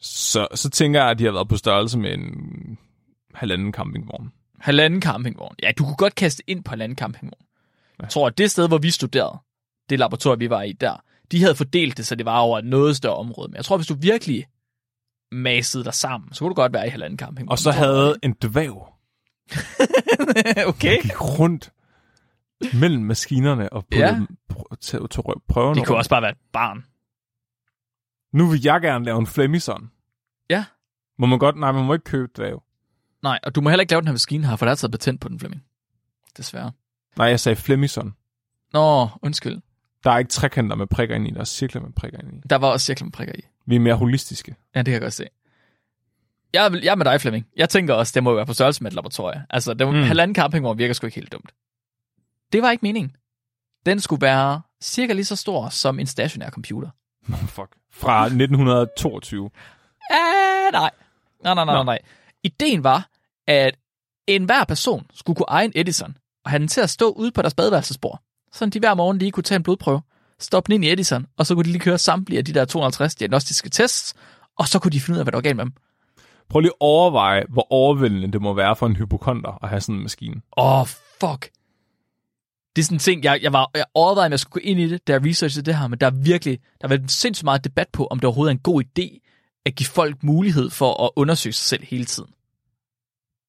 så, 0.00 0.46
så 0.54 0.70
tænker 0.70 1.00
jeg, 1.00 1.10
at 1.10 1.18
de 1.18 1.24
har 1.24 1.32
været 1.32 1.48
på 1.48 1.56
størrelse 1.56 1.98
med 1.98 2.14
en 2.14 2.78
halvanden 3.34 3.72
campingvogn. 3.72 4.32
Halvanden 4.60 5.02
campingvogn. 5.02 5.54
Ja, 5.62 5.70
du 5.78 5.84
kunne 5.84 5.96
godt 5.96 6.14
kaste 6.14 6.42
ind 6.46 6.64
på 6.64 6.70
halvanden 6.70 6.98
campingvogn. 6.98 7.43
Jeg 8.00 8.08
tror, 8.10 8.26
at 8.26 8.38
det 8.38 8.50
sted, 8.50 8.68
hvor 8.68 8.78
vi 8.78 8.90
studerede, 8.90 9.38
det 9.90 9.98
laboratorium, 9.98 10.40
vi 10.40 10.50
var 10.50 10.62
i 10.62 10.72
der, 10.72 10.96
de 11.32 11.40
havde 11.40 11.54
fordelt 11.54 11.96
det, 11.96 12.06
så 12.06 12.14
det 12.14 12.26
var 12.26 12.38
over 12.38 12.58
et 12.58 12.64
noget 12.64 12.96
større 12.96 13.16
område. 13.16 13.48
Men 13.48 13.56
jeg 13.56 13.64
tror, 13.64 13.76
hvis 13.76 13.86
du 13.86 13.94
virkelig 13.94 14.46
massede 15.32 15.84
dig 15.84 15.94
sammen, 15.94 16.32
så 16.32 16.38
kunne 16.38 16.48
du 16.48 16.54
godt 16.54 16.72
være 16.72 16.86
i 16.86 16.90
halvanden 16.90 17.18
campingvogn. 17.18 17.52
Og 17.52 17.58
så 17.58 17.70
havde 17.70 18.16
en 18.22 18.32
dværg 18.42 18.94
okay. 20.68 21.02
gik 21.02 21.20
rundt 21.38 21.72
mellem 22.74 23.02
maskinerne 23.02 23.72
og 23.72 23.84
Ja. 23.92 23.98
ja. 23.98 24.20
til, 24.80 25.00
til 25.10 25.22
prøverne. 25.48 25.74
Det 25.80 25.86
kunne 25.86 25.98
også 25.98 26.10
bare 26.10 26.22
være 26.22 26.30
et 26.30 26.38
barn. 26.52 26.84
Nu 28.32 28.50
vil 28.50 28.60
jeg 28.64 28.80
gerne 28.80 29.04
lave 29.04 29.18
en 29.18 29.26
Flemison. 29.26 29.90
Ja. 30.50 30.64
Må 31.18 31.26
man 31.26 31.38
godt? 31.38 31.56
Nej, 31.56 31.72
man 31.72 31.84
må 31.84 31.92
ikke 31.92 32.04
købe 32.04 32.32
dværg. 32.36 32.62
Nej, 33.22 33.38
og 33.42 33.54
du 33.54 33.60
må 33.60 33.68
heller 33.70 33.80
ikke 33.80 33.92
lave 33.92 34.00
den 34.00 34.08
her 34.08 34.12
maskine 34.12 34.46
her, 34.46 34.56
for 34.56 34.66
der 34.66 34.70
er 34.70 34.76
taget 34.76 34.90
patent 34.92 35.20
på 35.20 35.28
den, 35.28 35.38
Flemming. 35.38 35.64
Desværre. 36.36 36.72
Nej, 37.16 37.26
jeg 37.26 37.40
sagde 37.40 37.56
Flemison. 37.56 38.14
Nå, 38.72 39.08
undskyld. 39.22 39.60
Der 40.04 40.10
er 40.10 40.18
ikke 40.18 40.28
trekanter 40.28 40.76
med 40.76 40.86
prikker 40.86 41.14
ind 41.14 41.28
i, 41.28 41.30
der 41.30 41.40
er 41.40 41.44
cirkler 41.44 41.82
med 41.82 41.92
prikker 41.92 42.18
ind 42.18 42.34
i. 42.34 42.40
Der 42.50 42.56
var 42.56 42.68
også 42.68 42.86
cirkler 42.86 43.04
med 43.04 43.12
prikker 43.12 43.34
i. 43.38 43.40
Vi 43.66 43.76
er 43.76 43.80
mere 43.80 43.94
holistiske. 43.94 44.56
Ja, 44.74 44.78
det 44.78 44.86
kan 44.86 44.92
jeg 44.92 45.00
godt 45.00 45.12
se. 45.12 45.26
Jeg 46.52 46.80
jeg 46.82 46.90
er 46.90 46.94
med 46.94 47.04
dig, 47.04 47.20
Flemming. 47.20 47.46
Jeg 47.56 47.68
tænker 47.68 47.94
også, 47.94 48.12
det 48.14 48.22
må 48.22 48.34
være 48.34 48.46
på 48.46 48.52
størrelse 48.52 48.82
med 48.82 48.90
et 48.90 48.94
laboratorie. 48.94 49.46
Altså, 49.50 49.74
det 49.74 49.86
var, 49.86 49.92
mm. 49.92 50.02
Halvanden 50.02 50.34
campingvogn 50.34 50.78
virker 50.78 50.94
sgu 50.94 51.06
ikke 51.06 51.14
helt 51.14 51.32
dumt. 51.32 51.54
Det 52.52 52.62
var 52.62 52.70
ikke 52.70 52.82
meningen. 52.82 53.16
Den 53.86 54.00
skulle 54.00 54.22
være 54.22 54.62
cirka 54.82 55.12
lige 55.12 55.24
så 55.24 55.36
stor 55.36 55.68
som 55.68 55.98
en 55.98 56.06
stationær 56.06 56.50
computer. 56.50 56.90
Oh, 57.28 57.38
fuck. 57.38 57.76
Fra 57.92 58.24
1922. 58.24 59.50
Ah, 60.10 60.72
nej. 60.72 60.90
Nej, 61.44 61.54
nej, 61.54 61.64
nej, 61.64 61.84
nej. 61.84 61.98
Ideen 62.42 62.84
var, 62.84 63.08
at 63.46 63.76
enhver 64.26 64.64
person 64.64 65.06
skulle 65.14 65.36
kunne 65.36 65.46
eje 65.48 65.64
en 65.64 65.72
Edison, 65.74 66.16
og 66.44 66.50
have 66.50 66.58
den 66.58 66.68
til 66.68 66.80
at 66.80 66.90
stå 66.90 67.10
ude 67.10 67.32
på 67.32 67.42
deres 67.42 67.54
badeværelsesbord. 67.54 68.22
Sådan 68.52 68.70
de 68.70 68.78
hver 68.78 68.94
morgen 68.94 69.18
lige 69.18 69.30
kunne 69.30 69.42
tage 69.42 69.56
en 69.56 69.62
blodprøve, 69.62 70.02
stoppe 70.38 70.66
den 70.66 70.74
ind 70.74 70.84
i 70.84 70.92
Edison, 70.92 71.26
og 71.38 71.46
så 71.46 71.54
kunne 71.54 71.64
de 71.64 71.70
lige 71.70 71.80
køre 71.80 71.98
samtlige 71.98 72.38
af 72.38 72.44
de 72.44 72.54
der 72.54 72.64
250 72.64 73.14
diagnostiske 73.14 73.70
tests, 73.70 74.14
og 74.58 74.68
så 74.68 74.78
kunne 74.78 74.90
de 74.90 75.00
finde 75.00 75.16
ud 75.16 75.18
af, 75.18 75.24
hvad 75.24 75.32
der 75.32 75.36
var 75.36 75.42
galt 75.42 75.56
med 75.56 75.64
dem. 75.64 75.72
Prøv 76.48 76.60
lige 76.60 76.70
at 76.70 76.76
overveje, 76.80 77.44
hvor 77.48 77.66
overvældende 77.72 78.32
det 78.32 78.42
må 78.42 78.54
være 78.54 78.76
for 78.76 78.86
en 78.86 78.96
hypokonter 78.96 79.58
at 79.62 79.68
have 79.68 79.80
sådan 79.80 79.94
en 79.94 80.02
maskine. 80.02 80.40
Åh, 80.56 80.80
oh, 80.80 80.86
fuck. 81.20 81.50
Det 82.76 82.82
er 82.82 82.84
sådan 82.84 82.96
en 82.96 83.00
ting, 83.00 83.24
jeg, 83.24 83.38
jeg, 83.42 83.52
var, 83.52 83.70
jeg 83.74 83.84
overvejede, 83.94 84.26
om 84.26 84.30
jeg 84.30 84.40
skulle 84.40 84.62
gå 84.62 84.68
ind 84.68 84.80
i 84.80 84.88
det, 84.88 85.06
da 85.06 85.12
jeg 85.12 85.26
researchede 85.26 85.66
det 85.66 85.76
her, 85.76 85.88
men 85.88 85.98
der 85.98 86.06
er 86.06 86.10
virkelig, 86.10 86.58
der 86.80 86.88
har 86.88 86.96
været 86.96 87.10
sindssygt 87.10 87.44
meget 87.44 87.64
debat 87.64 87.88
på, 87.92 88.06
om 88.06 88.18
det 88.18 88.24
overhovedet 88.24 88.50
er 88.50 88.54
en 88.54 88.62
god 88.62 88.82
idé 88.84 89.20
at 89.66 89.74
give 89.74 89.86
folk 89.86 90.22
mulighed 90.22 90.70
for 90.70 91.04
at 91.04 91.10
undersøge 91.16 91.52
sig 91.52 91.64
selv 91.64 91.84
hele 91.84 92.04
tiden. 92.04 92.30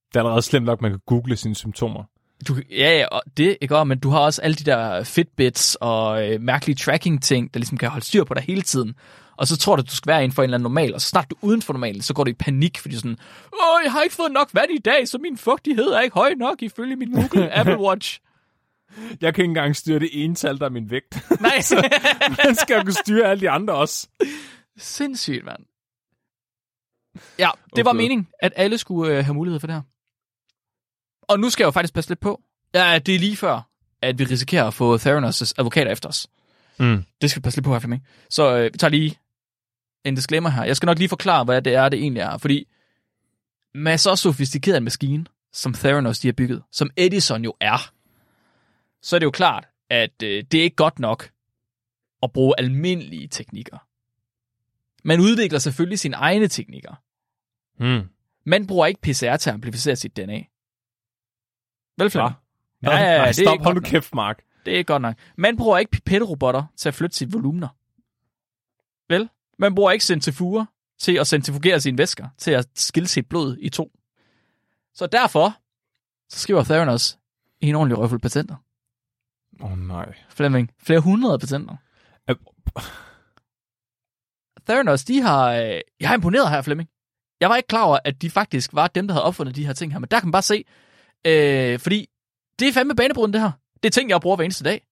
Det 0.08 0.16
er 0.16 0.20
allerede 0.20 0.42
slemt 0.42 0.66
nok, 0.66 0.80
at 0.80 0.82
man 0.82 0.92
kan 0.92 1.00
google 1.06 1.36
sine 1.36 1.56
symptomer. 1.56 2.04
Du, 2.48 2.56
ja, 2.72 2.98
ja, 2.98 3.06
og 3.08 3.22
det 3.38 3.58
ikke 3.62 3.76
også, 3.78 3.84
men 3.84 4.00
du 4.00 4.10
har 4.10 4.20
også 4.20 4.42
alle 4.42 4.56
de 4.56 4.64
der 4.64 5.04
Fitbits 5.04 5.78
og 5.82 6.30
øh, 6.32 6.42
mærkelige 6.42 6.76
tracking-ting, 6.76 7.54
der 7.54 7.60
ligesom 7.60 7.78
kan 7.78 7.90
holde 7.90 8.06
styr 8.06 8.24
på 8.24 8.34
dig 8.34 8.44
hele 8.44 8.62
tiden. 8.62 8.96
Og 9.38 9.48
så 9.48 9.58
tror 9.58 9.76
du, 9.76 9.82
du 9.82 9.96
skal 9.96 10.10
være 10.12 10.24
inden 10.24 10.36
for 10.36 10.42
en 10.42 10.44
eller 10.44 10.58
anden 10.58 10.64
normal, 10.64 10.94
og 10.94 11.02
så 11.02 11.08
snart 11.08 11.30
du 11.30 11.36
er 11.36 11.40
uden 11.48 11.62
for 11.62 11.74
normalen, 11.74 12.02
så 12.02 12.14
går 12.14 12.24
du 12.24 12.30
i 12.30 12.34
panik, 12.34 12.80
fordi 12.80 12.96
sådan, 12.96 13.18
åh, 13.54 13.84
jeg 13.84 13.92
har 13.92 14.02
ikke 14.02 14.16
fået 14.16 14.32
nok 14.32 14.50
vand 14.54 14.72
i 14.72 14.78
dag, 14.78 15.08
så 15.08 15.18
min 15.18 15.38
fugtighed 15.38 15.86
er 15.88 16.00
ikke 16.02 16.14
høj 16.14 16.34
nok 16.38 16.62
ifølge 16.62 16.96
min 16.96 17.12
Google 17.12 17.54
Apple 17.60 17.80
Watch. 17.80 18.20
Jeg 19.22 19.34
kan 19.34 19.42
ikke 19.44 19.50
engang 19.50 19.76
styre 19.76 20.00
det 20.00 20.10
ene 20.14 20.36
tal, 20.36 20.60
der 20.60 20.66
er 20.66 20.70
min 20.70 20.90
vægt. 20.92 21.18
Nej, 21.42 21.60
Man 22.46 22.56
skal 22.56 22.76
jo 22.76 22.82
kunne 22.84 22.94
styre 22.94 23.26
alle 23.26 23.42
de 23.42 23.50
andre 23.50 23.74
også. 23.74 24.08
sindssygt, 24.78 25.46
mand. 25.46 25.64
Ja, 27.40 27.50
det 27.76 27.86
var 27.86 27.92
Okay. 27.92 27.98
meningen, 28.02 28.28
at 28.40 28.54
alle 28.56 28.78
skulle 28.78 29.18
øh, 29.18 29.26
have 29.26 29.34
mulighed 29.34 29.60
for 29.60 29.68
det 29.68 29.76
her. 29.76 29.82
Og 31.30 31.40
nu 31.40 31.50
skal 31.50 31.64
jeg 31.64 31.66
jo 31.66 31.72
faktisk 31.72 31.94
passe 31.94 32.10
lidt 32.10 32.20
på. 32.20 32.42
Ja, 32.74 33.00
det 33.00 33.16
er 33.16 33.20
lige 33.20 33.38
før, 33.38 33.70
at 34.02 34.20
vi 34.20 34.24
risikerer 34.24 34.68
at 34.68 34.74
få 34.74 34.98
Theranos' 34.98 35.54
advokater 35.58 35.92
efter 35.92 36.10
os. 36.10 36.28
Mm. 36.80 37.04
Det 37.22 37.30
skal 37.30 37.40
vi 37.40 37.44
passe 37.44 37.58
lidt 37.58 37.64
på 37.66 37.72
her, 37.74 37.80
Flemming. 37.80 38.08
Så 38.30 38.58
øh, 38.58 38.74
vi 38.74 38.78
tager 38.78 38.92
lige 38.92 39.20
en 40.06 40.16
disclaimer 40.16 40.50
her. 40.50 40.64
Jeg 40.64 40.76
skal 40.76 40.88
nok 40.88 40.98
lige 40.98 41.10
forklare, 41.10 41.44
hvad 41.44 41.62
det 41.62 41.74
er, 41.74 41.90
det 41.90 42.00
egentlig 42.00 42.22
er. 42.22 42.38
Fordi 42.38 42.68
med 43.76 43.98
så 43.98 44.16
sofistikeret 44.16 44.78
en 44.78 44.84
maskine, 44.84 45.26
som 45.54 45.74
Theranos 45.74 46.20
de 46.20 46.28
har 46.28 46.34
bygget, 46.34 46.64
som 46.72 46.90
Edison 46.98 47.44
jo 47.44 47.54
er, 47.60 47.92
så 49.02 49.16
er 49.16 49.20
det 49.20 49.26
jo 49.26 49.32
klart, 49.32 49.68
at 49.90 50.24
øh, 50.24 50.44
det 50.52 50.60
er 50.60 50.64
ikke 50.64 50.76
godt 50.76 51.00
nok 51.00 51.30
at 52.24 52.34
bruge 52.34 52.54
almindelige 52.58 53.28
teknikker. 53.28 53.78
Man 55.08 55.20
udvikler 55.20 55.60
selvfølgelig 55.60 56.00
sine 56.00 56.16
egne 56.16 56.48
teknikker. 56.48 56.96
Mm. 57.80 58.10
Man 58.46 58.68
bruger 58.68 58.86
ikke 58.86 59.02
PCR 59.02 59.38
til 59.38 59.50
at 59.50 59.54
amplificere 59.54 59.96
sit 59.96 60.18
DNA. 60.18 60.44
Vel, 61.98 62.10
Flemming? 62.10 62.36
Ja, 62.84 62.92
ja, 62.92 63.12
ja, 63.12 63.18
nej, 63.18 63.26
det 63.26 63.40
er 63.40 63.44
stop, 63.44 63.64
hold 63.64 63.76
nu 63.76 63.82
kæft, 63.82 64.16
Mark. 64.16 64.44
Det 64.66 64.74
er 64.74 64.78
ikke 64.78 64.88
godt 64.88 65.02
nok. 65.02 65.16
Man 65.36 65.58
bruger 65.58 65.78
ikke 65.78 65.92
pipetterobotter 65.92 66.64
til 66.78 66.90
at 66.90 66.96
flytte 66.96 67.16
sine 67.16 67.32
volumener. 67.32 67.68
Vel? 69.10 69.30
Man 69.60 69.76
bruger 69.76 69.92
ikke 69.92 70.06
centrifuger 70.06 70.66
til 71.00 71.18
at 71.18 71.28
centrifugere 71.28 71.80
sine 71.80 71.98
væsker, 71.98 72.28
til 72.38 72.52
at 72.52 72.68
skille 72.76 73.08
sit 73.08 73.30
blod 73.30 73.58
i 73.60 73.70
to. 73.70 73.92
Så 74.94 75.08
derfor, 75.08 75.58
så 76.30 76.40
skriver 76.40 76.64
Theranos 76.64 77.18
en 77.62 77.76
ordentlig 77.76 77.98
røffel 77.98 78.20
patenter. 78.20 78.56
Åh 79.62 79.72
oh, 79.72 79.78
nej. 79.78 80.14
Flemming, 80.30 80.72
flere 80.80 81.00
hundrede 81.00 81.40
patenter. 81.40 81.76
Øh, 82.30 82.36
Theranos, 84.68 85.04
de 85.04 85.22
har... 85.22 85.54
Øh, 85.54 85.82
jeg 86.00 86.10
har 86.10 86.16
imponeret 86.16 86.50
her, 86.50 86.62
Flemming. 86.62 86.90
Jeg 87.40 87.50
var 87.50 87.56
ikke 87.56 87.68
klar 87.68 87.84
over, 87.84 88.00
at 88.06 88.22
de 88.22 88.30
faktisk 88.30 88.74
var 88.74 88.88
dem, 88.88 89.08
der 89.08 89.14
havde 89.14 89.24
opfundet 89.24 89.56
de 89.56 89.66
her 89.66 89.74
ting 89.74 89.92
her, 89.92 90.00
men 90.00 90.08
der 90.12 90.20
kan 90.20 90.28
man 90.28 90.32
bare 90.32 90.42
se, 90.42 90.66
øh, 91.26 91.80
fordi 91.80 92.08
det 92.60 92.68
er 92.68 92.74
fandme 92.74 92.96
banebrydende, 92.96 93.34
det 93.34 93.42
her. 93.42 93.52
Det 93.84 93.90
er 93.90 93.92
ting, 93.92 94.10
jeg 94.10 94.22
bruger 94.22 94.36
hver 94.36 94.44
eneste 94.46 94.64
dag, 94.64 94.88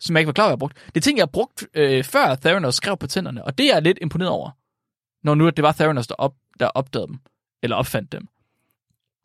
som 0.00 0.16
jeg 0.16 0.20
ikke 0.20 0.26
var 0.26 0.32
klar 0.32 0.44
over, 0.44 0.50
jeg 0.50 0.52
har 0.52 0.56
brugt. 0.56 0.76
Det 0.86 0.96
er 0.96 1.00
ting, 1.00 1.18
jeg 1.18 1.22
har 1.22 1.30
brugt, 1.32 1.66
øh, 1.74 2.04
før 2.04 2.34
Theranos 2.34 2.74
skrev 2.74 2.96
patenterne, 2.96 3.44
og 3.44 3.58
det 3.58 3.66
er 3.70 3.74
jeg 3.74 3.82
lidt 3.82 3.98
imponeret 4.00 4.30
over, 4.30 4.50
når 5.22 5.34
nu 5.34 5.46
at 5.46 5.56
det 5.56 5.62
var 5.62 5.72
Theranos, 5.72 6.06
der, 6.06 6.14
op, 6.14 6.34
der 6.60 6.66
opdagede 6.66 7.06
dem, 7.06 7.18
eller 7.62 7.76
opfandt 7.76 8.12
dem. 8.12 8.28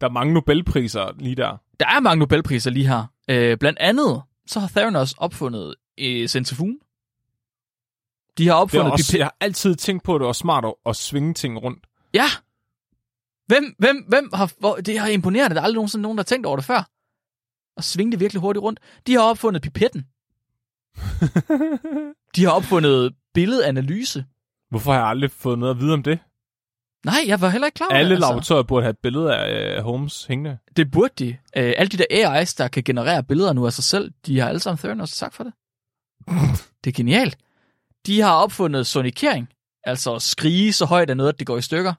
Der 0.02 0.08
er 0.08 0.12
mange 0.12 0.34
Nobelpriser 0.34 1.12
lige 1.20 1.36
der. 1.36 1.58
Der 1.80 1.86
er 1.88 2.00
mange 2.00 2.20
Nobelpriser 2.20 2.72
lige 2.72 2.88
her. 2.88 3.04
Øh, 3.30 3.58
blandt 3.58 3.80
andet, 3.80 4.22
så 4.48 4.60
har 4.60 4.68
Theranos 4.68 5.14
opfundet 5.18 5.76
øh, 5.98 6.28
centrifugen. 6.28 6.80
De 8.38 8.48
har 8.48 8.54
Det 8.54 8.58
er 8.58 8.62
opfundet 8.62 8.92
også, 8.92 9.12
pipet- 9.12 9.18
jeg 9.18 9.26
har 9.26 9.36
altid 9.42 9.76
tænkt 9.76 10.04
på, 10.04 10.16
at 10.16 10.20
det 10.20 10.26
var 10.28 10.34
smart 10.34 10.66
at, 10.66 10.74
at 10.86 10.96
svinge 10.96 11.34
ting 11.34 11.64
rundt. 11.64 11.86
Ja. 12.14 12.26
Hvem, 13.48 13.76
hvem, 13.80 14.06
hvem 14.08 14.30
har... 14.34 14.52
Hvor, 14.60 14.76
det 14.76 15.00
har 15.00 15.08
imponerende. 15.08 15.56
Der 15.56 15.62
er 15.62 15.66
aldrig 15.66 15.76
nogensinde 15.76 16.02
nogen, 16.02 16.18
der 16.18 16.22
har 16.22 16.26
tænkt 16.26 16.46
over 16.46 16.56
det 16.58 16.66
før. 16.66 16.90
Og 17.78 17.84
svinge 17.84 18.12
det 18.12 18.20
virkelig 18.20 18.42
hurtigt 18.42 18.64
rundt. 18.64 18.80
De 19.08 19.14
har 19.14 19.22
opfundet 19.22 19.62
pipetten. 19.62 20.06
De 22.36 22.44
har 22.44 22.52
opfundet 22.52 23.14
billedanalyse. 23.34 24.26
Hvorfor 24.70 24.92
har 24.92 25.00
jeg 25.00 25.08
aldrig 25.08 25.32
fået 25.32 25.60
noget 25.60 25.76
at 25.76 25.80
vide 25.82 25.94
om 25.94 26.04
det? 26.04 26.20
Nej, 27.06 27.24
jeg 27.28 27.42
var 27.42 27.50
heller 27.50 27.66
ikke 27.66 27.76
klar 27.76 27.88
over 27.88 27.98
Alle 27.98 28.10
det. 28.10 28.16
altså. 28.16 28.30
laboratorier 28.30 28.64
burde 28.64 28.84
have 28.84 28.90
et 28.90 28.98
billede 28.98 29.36
af 29.36 29.76
øh, 29.78 29.84
Holmes 29.84 30.26
hængende. 30.26 30.58
Det 30.78 30.92
burde 30.92 31.14
de. 31.20 31.28
Øh, 31.58 31.74
alle 31.78 31.90
de 31.90 31.98
der 31.98 32.06
AI's, 32.12 32.56
der 32.58 32.68
kan 32.68 32.84
generere 32.84 33.24
billeder 33.24 33.54
nu 33.54 33.66
af 33.66 33.74
sig 33.74 33.84
selv, 33.84 34.12
de 34.26 34.40
har 34.40 34.48
alle 34.50 34.60
sammen 34.60 34.78
Theranos 34.80 35.10
sagt 35.10 35.36
for 35.36 35.44
det. 35.44 35.54
det 36.84 36.90
er 36.90 36.96
genialt. 36.96 37.38
De 38.06 38.22
har 38.22 38.34
opfundet 38.34 38.88
sonikering. 38.88 39.50
Altså 39.84 40.16
at 40.16 40.22
skrige 40.22 40.74
så 40.74 40.86
højt 40.86 41.10
af 41.10 41.18
noget, 41.18 41.34
at 41.34 41.40
det 41.40 41.48
går 41.48 41.58
i 41.58 41.62
stykker. 41.62 41.94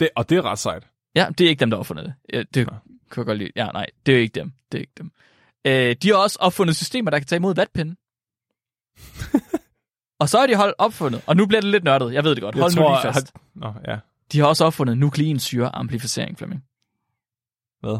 Det, 0.00 0.08
og 0.16 0.28
det 0.28 0.38
er 0.38 0.42
ret 0.42 0.58
sejt. 0.58 0.88
Ja, 1.14 1.28
det 1.38 1.44
er 1.44 1.48
ikke 1.48 1.60
dem, 1.60 1.70
der 1.70 1.76
har 1.76 1.80
opfundet 1.80 2.04
det. 2.04 2.14
Ja, 2.32 2.42
det 2.42 2.66
Nå. 2.66 2.72
kan 3.10 3.20
jeg 3.20 3.26
godt 3.26 3.38
lide. 3.38 3.50
Ja, 3.56 3.66
nej, 3.72 3.86
det 4.06 4.14
er 4.14 4.18
ikke 4.18 4.40
dem. 4.40 4.52
Det 4.72 4.78
er 4.78 4.80
ikke 4.80 4.92
dem. 4.98 5.12
Øh, 5.64 5.96
de 6.02 6.08
har 6.08 6.16
også 6.16 6.38
opfundet 6.40 6.76
systemer, 6.76 7.10
der 7.10 7.18
kan 7.18 7.26
tage 7.26 7.36
imod 7.36 7.54
vatpinde. 7.54 7.96
og 10.20 10.28
så 10.28 10.38
har 10.38 10.46
de 10.46 10.56
holdt 10.56 10.74
opfundet, 10.78 11.22
og 11.26 11.36
nu 11.36 11.46
bliver 11.46 11.60
det 11.60 11.70
lidt 11.70 11.84
nørdet, 11.84 12.12
jeg 12.12 12.24
ved 12.24 12.34
det 12.34 12.42
godt. 12.42 12.54
Hold 12.54 12.72
jeg 12.72 12.80
nu 12.80 12.86
tror, 12.86 13.02
lige 13.02 13.12
fast. 13.12 13.32
Har, 13.34 13.42
nå, 13.54 13.74
ja. 13.92 13.98
De 14.32 14.38
har 14.38 14.46
også 14.46 14.64
opfundet 14.64 14.98
nukleinsyre 14.98 15.74
amplificering, 15.74 16.38
Flemming. 16.38 16.64
Hvad? 17.80 17.98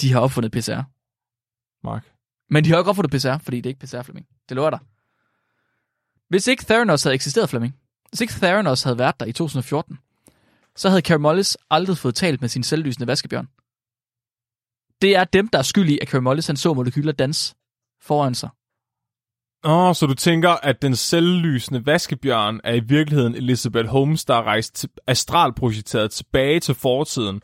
De 0.00 0.12
har 0.12 0.20
opfundet 0.20 0.52
PCR. 0.52 0.82
Mark. 1.84 2.12
Men 2.50 2.64
de 2.64 2.70
har 2.70 2.78
ikke 2.78 2.90
opfundet 2.90 3.10
PCR, 3.10 3.38
fordi 3.38 3.56
det 3.56 3.66
er 3.66 3.70
ikke 3.70 3.86
PCR, 3.86 4.02
Flemming. 4.02 4.26
Det 4.48 4.54
lover 4.54 4.70
dig. 4.70 4.78
Hvis 6.28 6.46
ikke 6.46 6.64
Theranos 6.64 7.02
havde 7.02 7.14
eksisteret, 7.14 7.48
Flemming, 7.48 7.76
hvis 8.08 8.20
ikke 8.20 8.32
Theranos 8.32 8.82
havde 8.82 8.98
været 8.98 9.20
der 9.20 9.26
i 9.26 9.32
2014, 9.32 9.98
så 10.76 10.88
havde 10.88 11.02
Carey 11.02 11.44
aldrig 11.70 11.98
fået 11.98 12.14
talt 12.14 12.40
med 12.40 12.48
sin 12.48 12.62
selvlysende 12.62 13.06
vaskebjørn. 13.06 13.48
Det 15.02 15.16
er 15.16 15.24
dem, 15.24 15.48
der 15.48 15.58
er 15.58 15.62
skyld 15.62 15.88
i, 15.88 15.98
at 16.02 16.08
Carey 16.08 16.42
han 16.46 16.56
så 16.56 16.74
molekyler 16.74 17.12
dans 17.12 17.54
foran 18.02 18.34
sig. 18.34 18.50
Åh, 19.64 19.88
oh, 19.88 19.94
så 19.94 20.06
du 20.06 20.14
tænker, 20.14 20.50
at 20.50 20.82
den 20.82 20.96
selvlysende 20.96 21.86
vaskebjørn 21.86 22.60
er 22.64 22.74
i 22.74 22.80
virkeligheden 22.80 23.34
Elizabeth 23.34 23.88
Holmes, 23.88 24.24
der 24.24 24.34
er 24.34 24.42
rejst 24.42 24.74
til, 24.74 24.88
astralprojekteret 25.06 26.10
tilbage 26.10 26.60
til 26.60 26.74
fortiden 26.74 27.40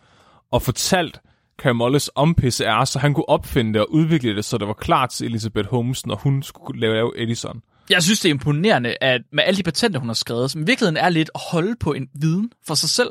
og 0.50 0.62
fortalt 0.62 1.20
Carey 1.58 2.00
om 2.14 2.34
PCR, 2.34 2.84
så 2.84 2.98
han 2.98 3.14
kunne 3.14 3.28
opfinde 3.28 3.72
det 3.72 3.80
og 3.80 3.92
udvikle 3.92 4.36
det, 4.36 4.44
så 4.44 4.58
det 4.58 4.68
var 4.68 4.74
klart 4.74 5.10
til 5.10 5.26
Elizabeth 5.26 5.68
Holmes, 5.68 6.06
når 6.06 6.16
hun 6.16 6.42
skulle 6.42 6.80
lave 6.80 7.22
Edison. 7.22 7.62
Jeg 7.90 8.02
synes, 8.02 8.20
det 8.20 8.28
er 8.28 8.34
imponerende, 8.34 8.96
at 9.00 9.22
med 9.32 9.44
alle 9.44 9.58
de 9.58 9.62
patenter, 9.62 10.00
hun 10.00 10.08
har 10.08 10.14
skrevet, 10.14 10.50
som 10.50 10.60
i 10.62 10.64
virkeligheden 10.64 10.96
er 10.96 11.08
lidt 11.08 11.30
at 11.34 11.40
holde 11.52 11.76
på 11.76 11.92
en 11.92 12.08
viden 12.14 12.52
for 12.66 12.74
sig 12.74 12.88
selv, 12.90 13.10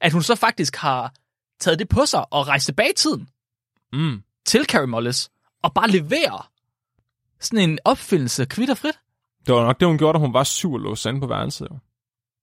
at 0.00 0.12
hun 0.12 0.22
så 0.22 0.34
faktisk 0.34 0.76
har 0.76 1.14
taget 1.60 1.78
det 1.78 1.88
på 1.88 2.06
sig 2.06 2.32
og 2.32 2.48
rejst 2.48 2.64
tilbage 2.66 2.90
i 2.90 2.96
tiden 2.96 3.28
Mm. 3.92 4.22
til 4.46 4.64
Carey 4.64 4.86
Mullis 4.88 5.30
og 5.62 5.74
bare 5.74 5.90
levere 5.90 6.42
sådan 7.40 7.70
en 7.70 7.78
opfindelse 7.84 8.44
kvitterfrit. 8.44 8.94
Det 9.46 9.54
var 9.54 9.64
nok 9.64 9.80
det, 9.80 9.88
hun 9.88 9.98
gjorde, 9.98 10.16
da 10.16 10.18
hun 10.18 10.32
var 10.34 10.44
syv 10.44 10.72
og 10.72 10.80
lå 10.80 10.94
sand 10.94 11.20
på 11.20 11.26
værelset. 11.26 11.68
Jo. 11.70 11.78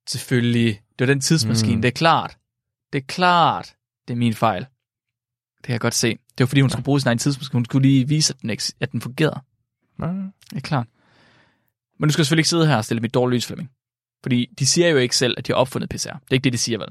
Selvfølgelig. 0.10 0.82
Det 1.00 1.08
var 1.08 1.14
den 1.14 1.22
tidsmaskine, 1.22 1.76
Mm. 1.76 1.82
det 1.82 1.88
er 1.88 1.92
klart. 1.92 2.38
Det 2.94 3.00
er 3.02 3.06
klart, 3.08 3.76
det 4.08 4.14
er 4.14 4.18
min 4.18 4.34
fejl. 4.34 4.62
Det 5.58 5.64
kan 5.64 5.72
jeg 5.74 5.80
godt 5.82 5.94
se. 5.96 6.10
Det 6.10 6.40
var 6.40 6.46
fordi, 6.46 6.62
hun 6.62 6.70
skulle 6.70 6.84
bruge 6.84 7.00
sin 7.02 7.08
egen 7.08 7.18
tidsmaskine. 7.18 7.58
Hun 7.58 7.66
skulle 7.66 7.88
lige 7.88 8.08
vise, 8.08 8.34
at 8.34 8.42
den, 8.42 8.58
at 8.80 8.92
den 8.92 9.02
fungerede. 9.02 9.40
Nej. 9.98 10.10
Det 10.50 10.56
er 10.58 10.60
klart. 10.62 10.88
Men 12.00 12.10
du 12.10 12.14
skal 12.14 12.26
selvfølgelig 12.26 12.40
ikke 12.42 12.50
sidde 12.50 12.68
her 12.68 12.76
og 12.78 12.86
stille 12.86 13.02
mit 13.02 13.14
dårlige 13.14 13.38
lys, 13.38 13.46
Flemming. 13.46 13.72
Fordi 14.24 14.46
de 14.60 14.66
siger 14.66 14.90
jo 14.90 14.98
ikke 14.98 15.18
selv, 15.18 15.36
at 15.38 15.48
de 15.48 15.52
har 15.52 15.58
opfundet 15.58 15.90
PCR. 15.90 15.96
Det 15.96 16.10
er 16.10 16.34
ikke 16.34 16.44
det, 16.44 16.54
de 16.54 16.58
siger, 16.58 16.78
vel? 16.78 16.88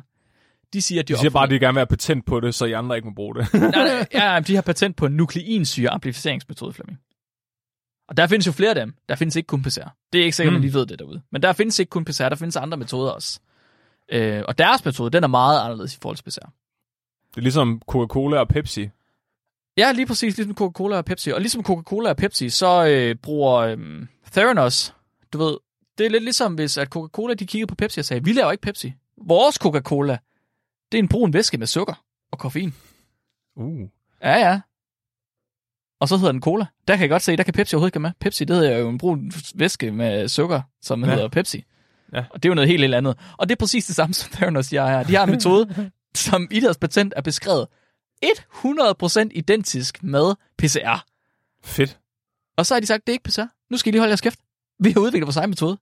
De 0.73 0.83
siger, 0.83 1.01
at 1.03 1.09
de, 1.09 1.13
De 1.13 1.17
har 1.17 1.23
siger 1.23 1.31
bare, 1.31 1.43
at 1.43 1.47
opfundet... 1.47 1.61
de 1.61 1.65
gerne 1.67 1.75
vil 1.75 1.81
have 1.81 1.87
patent 1.87 2.27
på 2.27 2.41
det, 2.41 2.55
så 2.55 2.65
I 2.65 2.73
andre 2.73 2.97
ikke 2.97 3.09
må 3.09 3.15
bruge 3.15 3.35
det. 3.35 3.55
nej, 3.55 3.71
nej, 3.71 4.07
ja, 4.15 4.41
de 4.41 4.55
har 4.55 4.63
patent 4.63 4.97
på 4.97 5.07
en 5.07 5.13
nukleinsyre 5.13 5.91
amplificeringsmetode, 5.91 6.73
Flemming. 6.73 6.99
Og 8.09 8.17
der 8.17 8.27
findes 8.27 8.47
jo 8.47 8.53
flere 8.53 8.69
af 8.69 8.75
dem. 8.75 8.95
Der 9.09 9.15
findes 9.15 9.37
ikke 9.37 9.47
kun 9.47 9.63
PCR. 9.63 9.89
Det 10.13 10.21
er 10.21 10.25
ikke 10.25 10.37
sikkert, 10.37 10.53
Mm. 10.53 10.57
at 10.57 10.61
man 10.61 10.63
lige 10.63 10.75
ved 10.75 10.87
det 10.87 10.99
derude. 10.99 11.23
Men 11.33 11.43
der 11.43 11.53
findes 11.53 11.79
ikke 11.79 11.91
kun 11.91 12.05
PCR, 12.05 12.29
der 12.29 12.37
findes 12.37 12.57
andre 12.57 12.79
metoder 12.79 13.11
også. 13.11 13.41
Øh, 14.13 14.43
og 14.49 14.59
deres 14.59 14.85
metode, 14.85 15.11
den 15.11 15.25
er 15.25 15.29
meget 15.29 15.61
anderledes 15.65 15.95
i 15.95 15.99
forhold 16.03 16.17
til 16.17 16.25
PCR. 16.25 16.47
det 17.31 17.37
er 17.37 17.41
ligesom 17.41 17.83
Coca-Cola 17.91 18.37
og 18.39 18.49
Pepsi. 18.49 18.89
Ja, 19.77 19.93
lige 19.93 20.07
præcis, 20.07 20.37
ligesom 20.37 20.55
Coca-Cola 20.55 20.97
og 20.97 21.05
Pepsi. 21.05 21.31
Og 21.31 21.41
ligesom 21.41 21.63
Coca-Cola 21.65 22.09
og 22.09 22.17
Pepsi, 22.17 22.51
så 22.51 22.87
øh, 22.87 23.15
bruger 23.17 23.53
øh, 23.57 23.79
Theranos, 24.33 24.95
du 25.33 25.39
ved, 25.39 25.57
det 25.99 26.07
er 26.07 26.11
lidt 26.11 26.25
ligesom 26.25 26.55
hvis 26.55 26.79
at 26.79 26.89
Coca-Cola, 26.89 27.35
de 27.35 27.47
kiggede 27.47 27.67
på 27.67 27.75
Pepsi 27.75 28.01
og 28.01 28.05
sagde, 28.05 28.25
vi 28.25 28.33
laver 28.33 28.53
ikke 28.53 28.63
Pepsi. 28.63 28.93
Vores 29.27 29.57
Coca-Cola, 29.57 30.19
det 30.93 30.99
er 30.99 31.03
en 31.03 31.09
brun 31.09 31.33
væske 31.33 31.59
med 31.59 31.67
sukker 31.67 32.05
og 32.33 32.39
koffein. 32.39 32.75
Uh. 33.57 33.81
Ja, 34.23 34.39
ja. 34.39 34.61
Og 36.01 36.09
så 36.09 36.17
hedder 36.17 36.33
den 36.33 36.41
cola. 36.43 36.67
Der 36.89 36.95
kan 36.97 37.01
jeg 37.03 37.11
godt 37.11 37.23
se, 37.23 37.37
der 37.37 37.43
kan 37.43 37.55
Pepsi 37.55 37.75
overhovedet 37.75 37.91
ikke 37.91 38.01
med. 38.01 38.11
Pepsi, 38.21 38.45
det 38.45 38.57
hedder 38.57 38.79
jo 38.79 38.89
en 38.89 38.99
brun 38.99 39.33
væske 39.55 39.93
med 39.93 40.29
sukker, 40.29 40.61
som 40.83 41.05
Ja. 41.05 41.11
hedder 41.15 41.29
Pepsi. 41.29 41.65
Ja. 42.13 42.25
Og 42.31 42.43
det 42.43 42.49
er 42.49 42.51
jo 42.51 42.55
noget 42.55 42.69
helt, 42.69 42.81
helt 42.81 42.95
andet. 42.95 43.19
Og 43.39 43.49
det 43.49 43.55
er 43.55 43.59
præcis 43.59 43.87
det 43.87 43.97
samme, 43.97 44.15
som 44.15 44.31
Theranos 44.33 44.67
siger 44.67 44.87
her. 44.87 45.03
De 45.03 45.15
har 45.15 45.25
en 45.25 45.31
metode, 45.31 45.91
som 46.15 46.49
i 46.51 46.61
deres 46.61 46.77
patent 46.79 47.13
er 47.17 47.21
beskrevet 47.21 47.67
100% 48.33 49.29
identisk 49.35 50.03
med 50.03 50.35
PCR. 50.59 51.05
Fedt. 51.65 51.99
Og 52.57 52.67
så 52.67 52.75
har 52.75 52.81
de 52.81 52.87
sagt, 52.87 53.07
det 53.07 53.13
er 53.13 53.15
ikke 53.15 53.25
PCR. 53.25 53.47
Nu 53.71 53.77
skal 53.77 53.91
I 53.91 53.93
lige 53.93 54.01
holde 54.01 54.11
jeres 54.11 54.21
kæft. 54.21 54.39
Vi 54.81 54.91
har 54.91 55.01
udviklet 55.01 55.27
vores 55.27 55.37
egen 55.37 55.51
metode. 55.51 55.79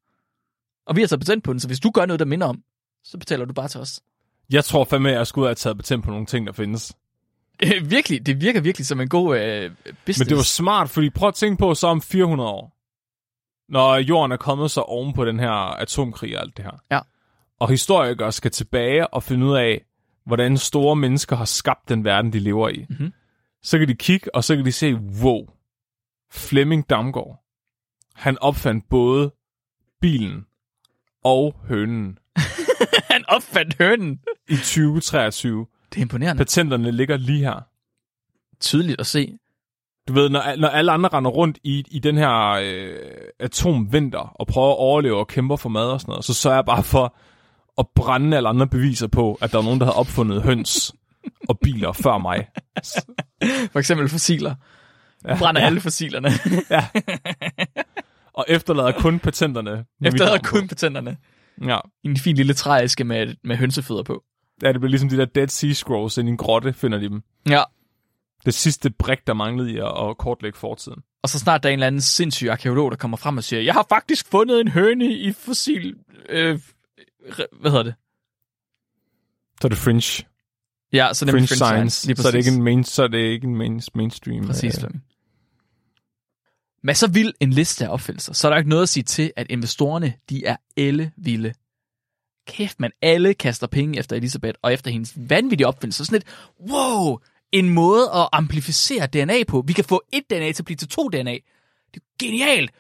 Og 0.87 0.97
vi 0.97 1.01
har 1.01 1.09
taget 1.09 1.21
patent 1.21 1.45
på 1.45 1.53
den, 1.53 1.61
så 1.61 1.67
hvis 1.67 1.81
du 1.81 1.91
gør 1.91 2.07
noget, 2.07 2.21
der 2.21 2.27
minder 2.27 2.47
om, 2.47 2.63
så 3.05 3.19
betaler 3.19 3.45
du 3.45 3.53
bare 3.53 3.69
til 3.69 3.81
os. 3.81 4.01
Jeg 4.51 4.65
tror 4.65 4.85
fandme, 4.85 5.11
at 5.11 5.17
jeg 5.17 5.27
skulle 5.27 5.49
have 5.49 5.55
taget 5.55 5.77
patent 5.77 6.05
på 6.05 6.11
nogle 6.11 6.27
ting, 6.27 6.47
der 6.47 6.53
findes. 6.53 6.93
Øh, 7.65 7.91
virkelig, 7.91 8.27
det 8.27 8.41
virker 8.41 8.61
virkelig 8.61 8.87
som 8.87 9.01
en 9.01 9.09
god 9.09 9.39
øh, 9.39 9.71
business. 10.07 10.19
Men 10.19 10.29
det 10.29 10.37
var 10.37 10.43
smart, 10.43 10.91
fordi 10.91 11.11
prøv 11.11 11.29
at 11.29 11.35
tænke 11.35 11.59
på 11.59 11.75
så 11.75 11.87
om 11.87 12.03
400 12.03 12.51
år, 12.51 12.77
når 13.69 13.97
jorden 13.97 14.33
er 14.33 14.37
kommet 14.37 14.71
så 14.71 14.81
oven 14.81 15.13
på 15.13 15.25
den 15.25 15.41
her 15.41 15.51
atomkrig 15.51 16.37
og 16.37 16.43
alt 16.43 16.57
det 16.57 16.65
her. 16.65 16.83
Ja. 16.91 17.01
Og 17.61 17.69
historikere 17.69 18.33
skal 18.33 18.51
tilbage 18.51 19.07
og 19.07 19.23
finde 19.23 19.47
ud 19.47 19.57
af, 19.57 19.85
hvordan 20.27 20.59
store 20.59 20.97
mennesker 20.97 21.37
har 21.37 21.45
skabt 21.45 21.89
den 21.89 22.05
verden, 22.05 22.33
de 22.33 22.39
lever 22.39 22.69
i. 22.69 22.87
Mhm. 22.91 23.13
Så 23.63 23.79
kan 23.79 23.89
de 23.89 23.95
kigge, 23.95 24.35
og 24.35 24.45
så 24.45 24.57
kan 24.57 24.65
de 24.65 24.73
se, 24.73 24.95
wow, 24.95 25.47
Flemming 26.33 26.91
Damgaard, 26.91 27.45
han 28.15 28.39
opfandt 28.39 28.89
både 28.89 29.33
bilen 30.01 30.47
og 31.25 31.55
hønen 31.69 32.19
Han 33.13 33.25
opfandt 33.29 33.77
hønen. 33.79 34.21
i 34.49 34.55
2023. 34.57 35.67
Det 35.91 35.99
er 35.99 36.03
imponerende. 36.03 36.39
Patenterne 36.41 36.91
ligger 36.91 37.17
lige 37.17 37.39
her. 37.39 37.61
Tydeligt 38.61 39.01
at 39.01 39.07
se. 39.07 39.39
Du 40.09 40.13
ved, 40.13 40.29
når, 40.29 40.57
når 40.57 40.69
alle 40.69 40.93
andre 40.93 41.09
render 41.09 41.31
rundt 41.31 41.59
i, 41.65 41.85
i 41.91 41.99
den 41.99 42.17
her 42.17 42.49
øh, 42.51 42.97
atomvinter 43.39 44.19
og 44.19 44.47
prøver 44.47 44.71
at 44.71 44.79
overleve 44.79 45.17
og 45.19 45.29
kæmper 45.29 45.57
for 45.57 45.69
mad 45.69 45.87
og 45.91 46.01
sådan 46.01 46.13
noget, 46.13 46.25
så 46.25 46.35
sørger 46.35 46.57
jeg 46.57 46.65
bare 46.65 46.83
for 46.83 47.17
at 47.79 47.87
brænde 47.95 48.37
alle 48.37 48.49
andre 48.49 48.67
beviser 48.67 49.07
på, 49.07 49.39
at 49.41 49.53
der 49.53 49.59
er 49.59 49.63
nogen, 49.63 49.81
der 49.81 49.87
har 49.87 49.93
opfundet 49.93 50.43
høns 50.43 50.95
og 51.49 51.59
biler 51.63 51.93
før 51.93 52.19
mig. 52.19 52.49
For 53.73 53.79
eksempel 53.79 54.09
fossiler. 54.09 54.55
Ja, 55.25 55.39
Brænder 55.39 55.61
ja. 55.61 55.67
alle 55.67 55.81
fossilerne. 55.81 56.29
Og 58.35 58.45
efterlader 58.49 58.93
kun 58.93 59.19
patenterne. 59.19 59.71
med 59.71 59.85
mit 60.01 60.15
Efter 60.15 60.25
navn 60.25 60.35
at 60.35 60.43
på. 60.43 60.51
kun 60.51 60.69
patenterne. 60.69 61.17
Ja. 61.65 61.79
I 62.05 62.09
en 62.09 62.17
fin 62.17 62.37
lille 62.37 62.55
trææske 62.55 63.05
med, 63.05 63.35
med 63.45 63.57
hønsefødder 63.57 64.03
på. 64.03 64.23
ja, 64.63 64.73
det 64.73 64.81
bliver 64.81 64.91
ligesom 64.91 65.09
de 65.09 65.17
der 65.17 65.25
Dead 65.25 65.49
Sea 65.49 65.73
Scrolls 65.73 66.19
ind 66.19 66.29
i 66.29 66.31
en 66.31 66.37
grotte, 66.37 66.73
finder 66.73 66.99
de 66.99 67.09
dem. 67.09 67.23
Ja. 67.49 67.63
Det 68.45 68.55
sidste 68.55 68.91
brik, 68.91 69.27
der 69.27 69.35
manglede 69.35 69.73
i 69.73 69.77
at, 69.79 70.09
at 70.09 70.19
kortlægge 70.19 70.59
fortiden. 70.59 70.99
Og 71.23 71.29
så 71.29 71.39
snart 71.39 71.63
der 71.63 71.69
er 71.69 71.73
en 71.73 71.79
eller 71.79 71.87
anden 71.87 72.01
sindssyg 72.01 72.49
arkeolog, 72.49 72.91
der 72.91 72.97
kommer 72.97 73.17
frem 73.17 73.37
og 73.37 73.45
siger, 73.45 73.63
jeg 73.63 73.75
har 73.75 73.87
faktisk 73.89 74.31
fundet 74.31 74.61
en 74.61 74.69
høne 74.69 75.07
i 75.15 75.33
fossil... 75.33 75.95
Øh, 76.29 76.59
hvad 77.61 77.71
hedder 77.71 77.83
det? 77.83 77.95
Så 79.61 79.67
er 79.67 79.69
det 79.69 79.79
fringe, 79.79 80.25
Ja, 80.93 81.09
så 81.13 81.25
fringe, 81.25 81.33
nemlig 81.33 81.49
fringe 81.49 81.57
science. 81.57 82.07
Lige 82.07 82.17
så 82.17 82.29
er 82.29 82.33
det 82.33 82.39
ikke 82.39 82.51
en, 82.51 82.63
main, 82.63 82.85
så 82.85 83.03
er 83.03 83.09
det 83.09 83.19
ikke 83.19 83.47
en 83.47 83.57
main, 83.57 83.83
mainstream. 83.95 84.47
Præcis, 84.47 84.85
øh. 84.85 84.91
Med 86.83 86.95
så 86.95 87.07
vild 87.07 87.33
en 87.41 87.51
liste 87.51 87.87
af 87.87 87.93
opfindelser, 87.93 88.33
så 88.33 88.49
er 88.49 88.51
der 88.51 88.59
ikke 88.59 88.71
noget 88.71 88.83
at 88.83 88.89
sige 88.89 89.05
til, 89.05 89.33
at 89.37 89.47
investorerne, 89.51 90.15
de 90.31 90.45
er 90.45 90.57
elle 90.77 91.13
vilde. 91.17 91.53
Kæft, 92.47 92.81
man, 92.81 92.91
alle 93.03 93.35
kaster 93.35 93.67
penge 93.67 93.99
efter 93.99 94.17
Elisabeth 94.17 94.59
og 94.63 94.73
efter 94.73 94.91
hendes 94.91 95.13
vanvittige 95.17 95.67
opfindelse. 95.67 96.05
Sådan 96.05 96.17
et, 96.17 96.25
wow, 96.71 97.19
en 97.53 97.69
måde 97.69 98.11
at 98.15 98.29
amplificere 98.33 99.07
DNA 99.07 99.45
på. 99.49 99.65
Vi 99.67 99.73
kan 99.73 99.85
få 99.85 100.03
et 100.13 100.23
DNA 100.31 100.53
til 100.53 100.63
at 100.63 100.65
blive 100.65 100.77
til 100.77 100.89
to 100.89 101.09
DNA. 101.09 101.33
Det 101.95 102.01
er 102.01 102.07
genialt. 102.19 102.71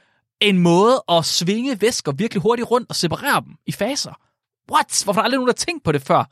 En 0.40 0.58
måde 0.58 1.04
at 1.08 1.24
svinge 1.24 1.80
væsker 1.80 2.12
virkelig 2.12 2.42
hurtigt 2.42 2.70
rundt 2.70 2.88
og 2.88 2.96
separere 2.96 3.40
dem 3.40 3.54
i 3.66 3.72
faser. 3.72 4.20
What? 4.70 5.02
Hvorfor 5.04 5.20
er 5.20 5.22
der 5.22 5.24
aldrig 5.24 5.36
nogen, 5.36 5.48
der 5.48 5.52
har 5.52 5.64
tænkt 5.66 5.84
på 5.84 5.92
det 5.92 6.02
før? 6.02 6.24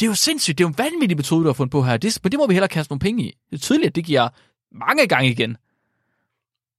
Det 0.00 0.06
er 0.06 0.10
jo 0.10 0.14
sindssygt. 0.14 0.58
Det 0.58 0.64
er 0.64 0.68
jo 0.68 0.68
en 0.68 0.78
vanvittig 0.78 1.16
metode, 1.16 1.42
du 1.42 1.48
har 1.48 1.52
fundet 1.52 1.72
på 1.72 1.82
her. 1.82 1.96
Det, 1.96 2.18
men 2.22 2.32
det 2.32 2.38
må 2.38 2.46
vi 2.46 2.54
hellere 2.54 2.68
kaste 2.68 2.92
nogle 2.92 3.00
penge 3.00 3.24
i. 3.24 3.34
Det 3.50 3.56
er 3.56 3.60
tydeligt, 3.60 3.88
at 3.88 3.94
det 3.96 4.04
giver 4.04 4.28
mange 4.72 5.06
gange 5.06 5.30
igen. 5.30 5.56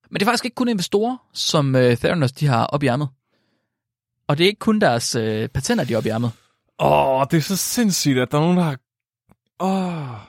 Men 0.09 0.19
det 0.19 0.21
er 0.21 0.25
faktisk 0.25 0.45
ikke 0.45 0.55
kun 0.55 0.67
investorer, 0.67 1.17
som 1.33 1.75
øh, 1.75 1.97
Theranos 1.97 2.31
de 2.31 2.47
har 2.47 2.65
op 2.65 2.83
i 2.83 2.87
ærmet. 2.87 3.09
Og 4.27 4.37
det 4.37 4.43
er 4.43 4.47
ikke 4.47 4.59
kun 4.59 4.81
deres 4.81 5.15
øh, 5.15 5.49
patenter, 5.49 5.83
de 5.83 5.93
har 5.93 5.97
op 5.97 6.05
i 6.05 6.09
ærmet. 6.09 6.31
Åh, 6.79 7.25
det 7.31 7.37
er 7.37 7.41
så 7.41 7.55
sindssygt, 7.55 8.19
at 8.19 8.31
der 8.31 8.37
er 8.37 8.41
nogen, 8.41 8.57
der 8.57 8.63
har... 8.63 8.77
Åh, 9.59 10.19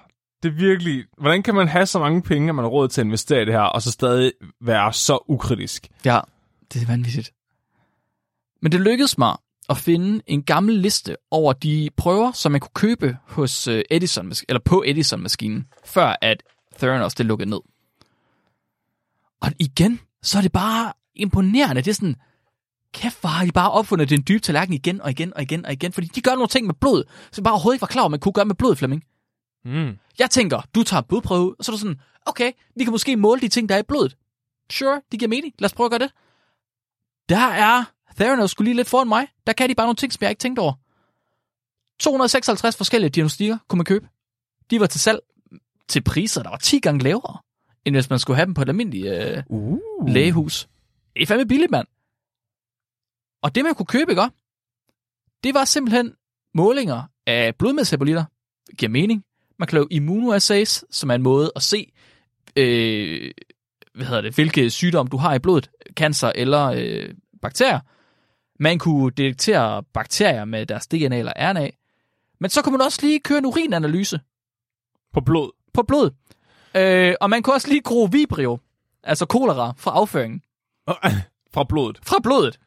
det 0.43 0.49
er 0.49 0.55
virkelig... 0.55 1.05
Hvordan 1.19 1.43
kan 1.43 1.55
man 1.55 1.69
have 1.69 1.87
så 1.87 1.99
mange 1.99 2.23
penge, 2.23 2.49
at 2.49 2.55
man 2.55 2.65
har 2.65 2.71
råd 2.71 2.89
til 2.89 3.01
at 3.01 3.05
investere 3.05 3.43
i 3.43 3.45
det 3.45 3.55
her, 3.55 3.61
og 3.61 3.83
så 3.83 3.91
stadig 3.91 4.33
være 4.61 4.93
så 4.93 5.19
ukritisk? 5.29 5.89
Ja, 6.05 6.21
det 6.73 6.83
er 6.83 6.87
vanvittigt. 6.87 7.33
Men 8.63 8.73
det 8.73 8.81
lykkedes 8.81 9.19
mig 9.19 9.37
at 9.71 9.77
finde 9.77 10.23
en 10.27 10.43
gammel 10.43 10.75
liste 10.75 11.17
over 11.31 11.53
de 11.53 11.91
prøver, 11.97 12.33
som 12.33 12.53
man 12.53 12.61
kunne 12.61 12.71
købe 12.75 13.17
hos 13.27 13.69
øh, 13.69 13.83
Edison, 13.91 14.33
eller 14.49 14.61
på 14.61 14.83
Edison-maskinen, 14.87 15.67
før 15.85 16.17
at 16.21 16.43
Theranos 16.79 17.15
det 17.15 17.27
lukkede 17.27 17.51
ned. 17.51 17.61
Og 19.41 19.53
igen, 19.59 20.01
så 20.23 20.39
er 20.39 20.43
det 20.43 20.53
bare 20.53 20.93
imponerende. 21.15 21.83
Det 21.83 21.91
er 21.91 21.95
sådan, 21.95 22.17
kæft, 22.95 23.21
hvor 23.21 23.29
har 23.29 23.45
de 23.45 23.53
bare 23.53 23.71
opfundet 23.71 24.11
den 24.11 24.25
dybe 24.29 24.41
tallerken 24.41 24.75
igen 24.75 25.01
og 25.01 25.11
igen 25.11 25.35
og 25.35 25.43
igen 25.43 25.67
og 25.67 25.73
igen, 25.73 25.93
fordi 25.93 26.07
de 26.07 26.21
gør 26.21 26.35
nogle 26.35 26.49
ting 26.49 26.67
med 26.67 26.75
blod, 26.75 27.05
som 27.33 27.45
bare 27.45 27.53
overhovedet 27.53 27.77
ikke 27.77 27.83
var 27.83 27.87
klar 27.87 28.03
over, 28.03 28.09
man 28.09 28.21
kunne 28.21 28.33
gøre 28.33 28.45
med 28.45 28.55
blod, 28.55 28.77
Flemming. 28.77 29.05
Mm. 29.65 29.99
Jeg 30.19 30.31
tænker, 30.31 30.61
du 30.75 30.83
tager 30.83 31.01
blodprøve, 31.01 31.55
og 31.59 31.65
så 31.65 31.73
er 31.73 31.75
du 31.75 31.81
sådan, 31.81 32.01
okay, 32.27 32.53
vi 32.77 32.85
kan 32.85 32.91
måske 32.91 33.17
måle 33.17 33.41
de 33.41 33.49
ting, 33.49 33.69
der 33.69 33.75
er 33.75 33.79
i 33.79 33.83
blodet. 33.89 34.17
Sure, 34.73 35.03
det 35.13 35.19
giver 35.19 35.29
mening. 35.29 35.55
Lad 35.59 35.67
os 35.67 35.75
prøve 35.75 35.85
at 35.85 35.91
gøre 35.91 35.99
det. 35.99 36.11
Der 37.29 37.47
er 37.47 37.85
Theranos 38.17 38.51
skulle 38.51 38.69
lige 38.69 38.77
lidt 38.77 38.89
foran 38.89 39.09
mig. 39.09 39.29
Der 39.47 39.53
kan 39.53 39.69
de 39.69 39.75
bare 39.75 39.87
nogle 39.87 39.97
ting, 39.97 40.13
som 40.13 40.19
jeg 40.23 40.31
ikke 40.31 40.41
tænkte 40.41 40.61
over. 40.61 40.73
256 42.01 42.77
forskellige 42.77 43.11
diagnostikker 43.11 43.59
kunne 43.69 43.77
man 43.77 43.85
købe. 43.85 44.09
De 44.71 44.81
var 44.81 44.87
til 44.87 45.01
salg 45.01 45.21
til 45.89 46.03
priser, 46.03 46.43
der 46.43 46.51
var 46.51 46.57
10 46.57 46.79
gange 46.79 47.03
lavere, 47.05 47.39
end 47.85 47.95
hvis 47.95 48.11
man 48.11 48.19
skulle 48.19 48.37
have 48.37 48.47
dem 48.47 48.55
på 48.55 48.63
et 48.63 48.69
almindeligt 48.69 49.07
øh, 49.07 49.43
Uh. 49.49 49.79
lægehus. 50.09 50.69
Det 51.17 51.23
er 51.23 51.27
fandme 51.27 51.47
billigt, 51.47 51.71
mand. 51.71 51.87
Og 53.43 53.55
det, 53.55 53.65
man 53.65 53.75
kunne 53.75 53.87
købe, 53.87 54.13
ikke? 54.13 54.23
Det 55.45 55.55
var 55.55 55.65
simpelthen 55.65 56.15
målinger 56.55 57.03
af 57.27 57.55
blodmetabolitter. 57.57 58.25
Giver 58.79 58.91
mening. 58.91 59.25
Man 59.59 59.69
kan 59.69 59.77
lave 59.77 59.87
immunoassays, 59.91 60.85
som 60.91 61.11
er 61.11 61.15
en 61.15 61.23
måde 61.23 61.53
at 61.57 61.63
se, 61.63 61.93
øh, 62.57 63.31
hvad 63.95 64.07
hedder 64.07 64.21
det, 64.21 64.35
hvilke 64.35 64.71
sygdomme 64.71 65.11
du 65.11 65.17
har 65.17 65.35
i 65.35 65.39
blodet, 65.39 65.71
cancer 65.95 66.33
eller 66.35 66.67
øh, 66.77 67.15
bakterier. 67.43 67.81
Man 68.61 68.79
kunne 68.79 69.11
detektere 69.11 69.83
bakterier 69.83 70.45
med 70.45 70.67
deres 70.67 70.87
DNA 70.87 71.19
eller 71.19 71.33
RNA. 71.37 71.69
Men 72.41 72.51
så 72.51 72.63
kunne 72.63 72.73
man 72.79 72.87
også 72.87 72.99
lige 73.03 73.21
køre 73.21 73.39
en 73.39 73.47
urinanalyse 73.47 74.21
På 75.13 75.21
blod. 75.21 75.51
på 75.75 75.83
blod. 75.83 76.11
Øh, 76.77 77.15
og 77.21 77.31
man 77.31 77.43
kunne 77.43 77.55
også 77.55 77.69
lige 77.69 77.81
gro 77.83 78.09
vibrio, 78.13 78.59
altså 79.05 79.27
kolera, 79.27 79.73
fra 79.77 79.91
afføringen. 79.91 80.43
Fra 81.55 81.65
blodet. 81.65 81.99
Fra 82.03 82.17
blodet. 82.23 82.59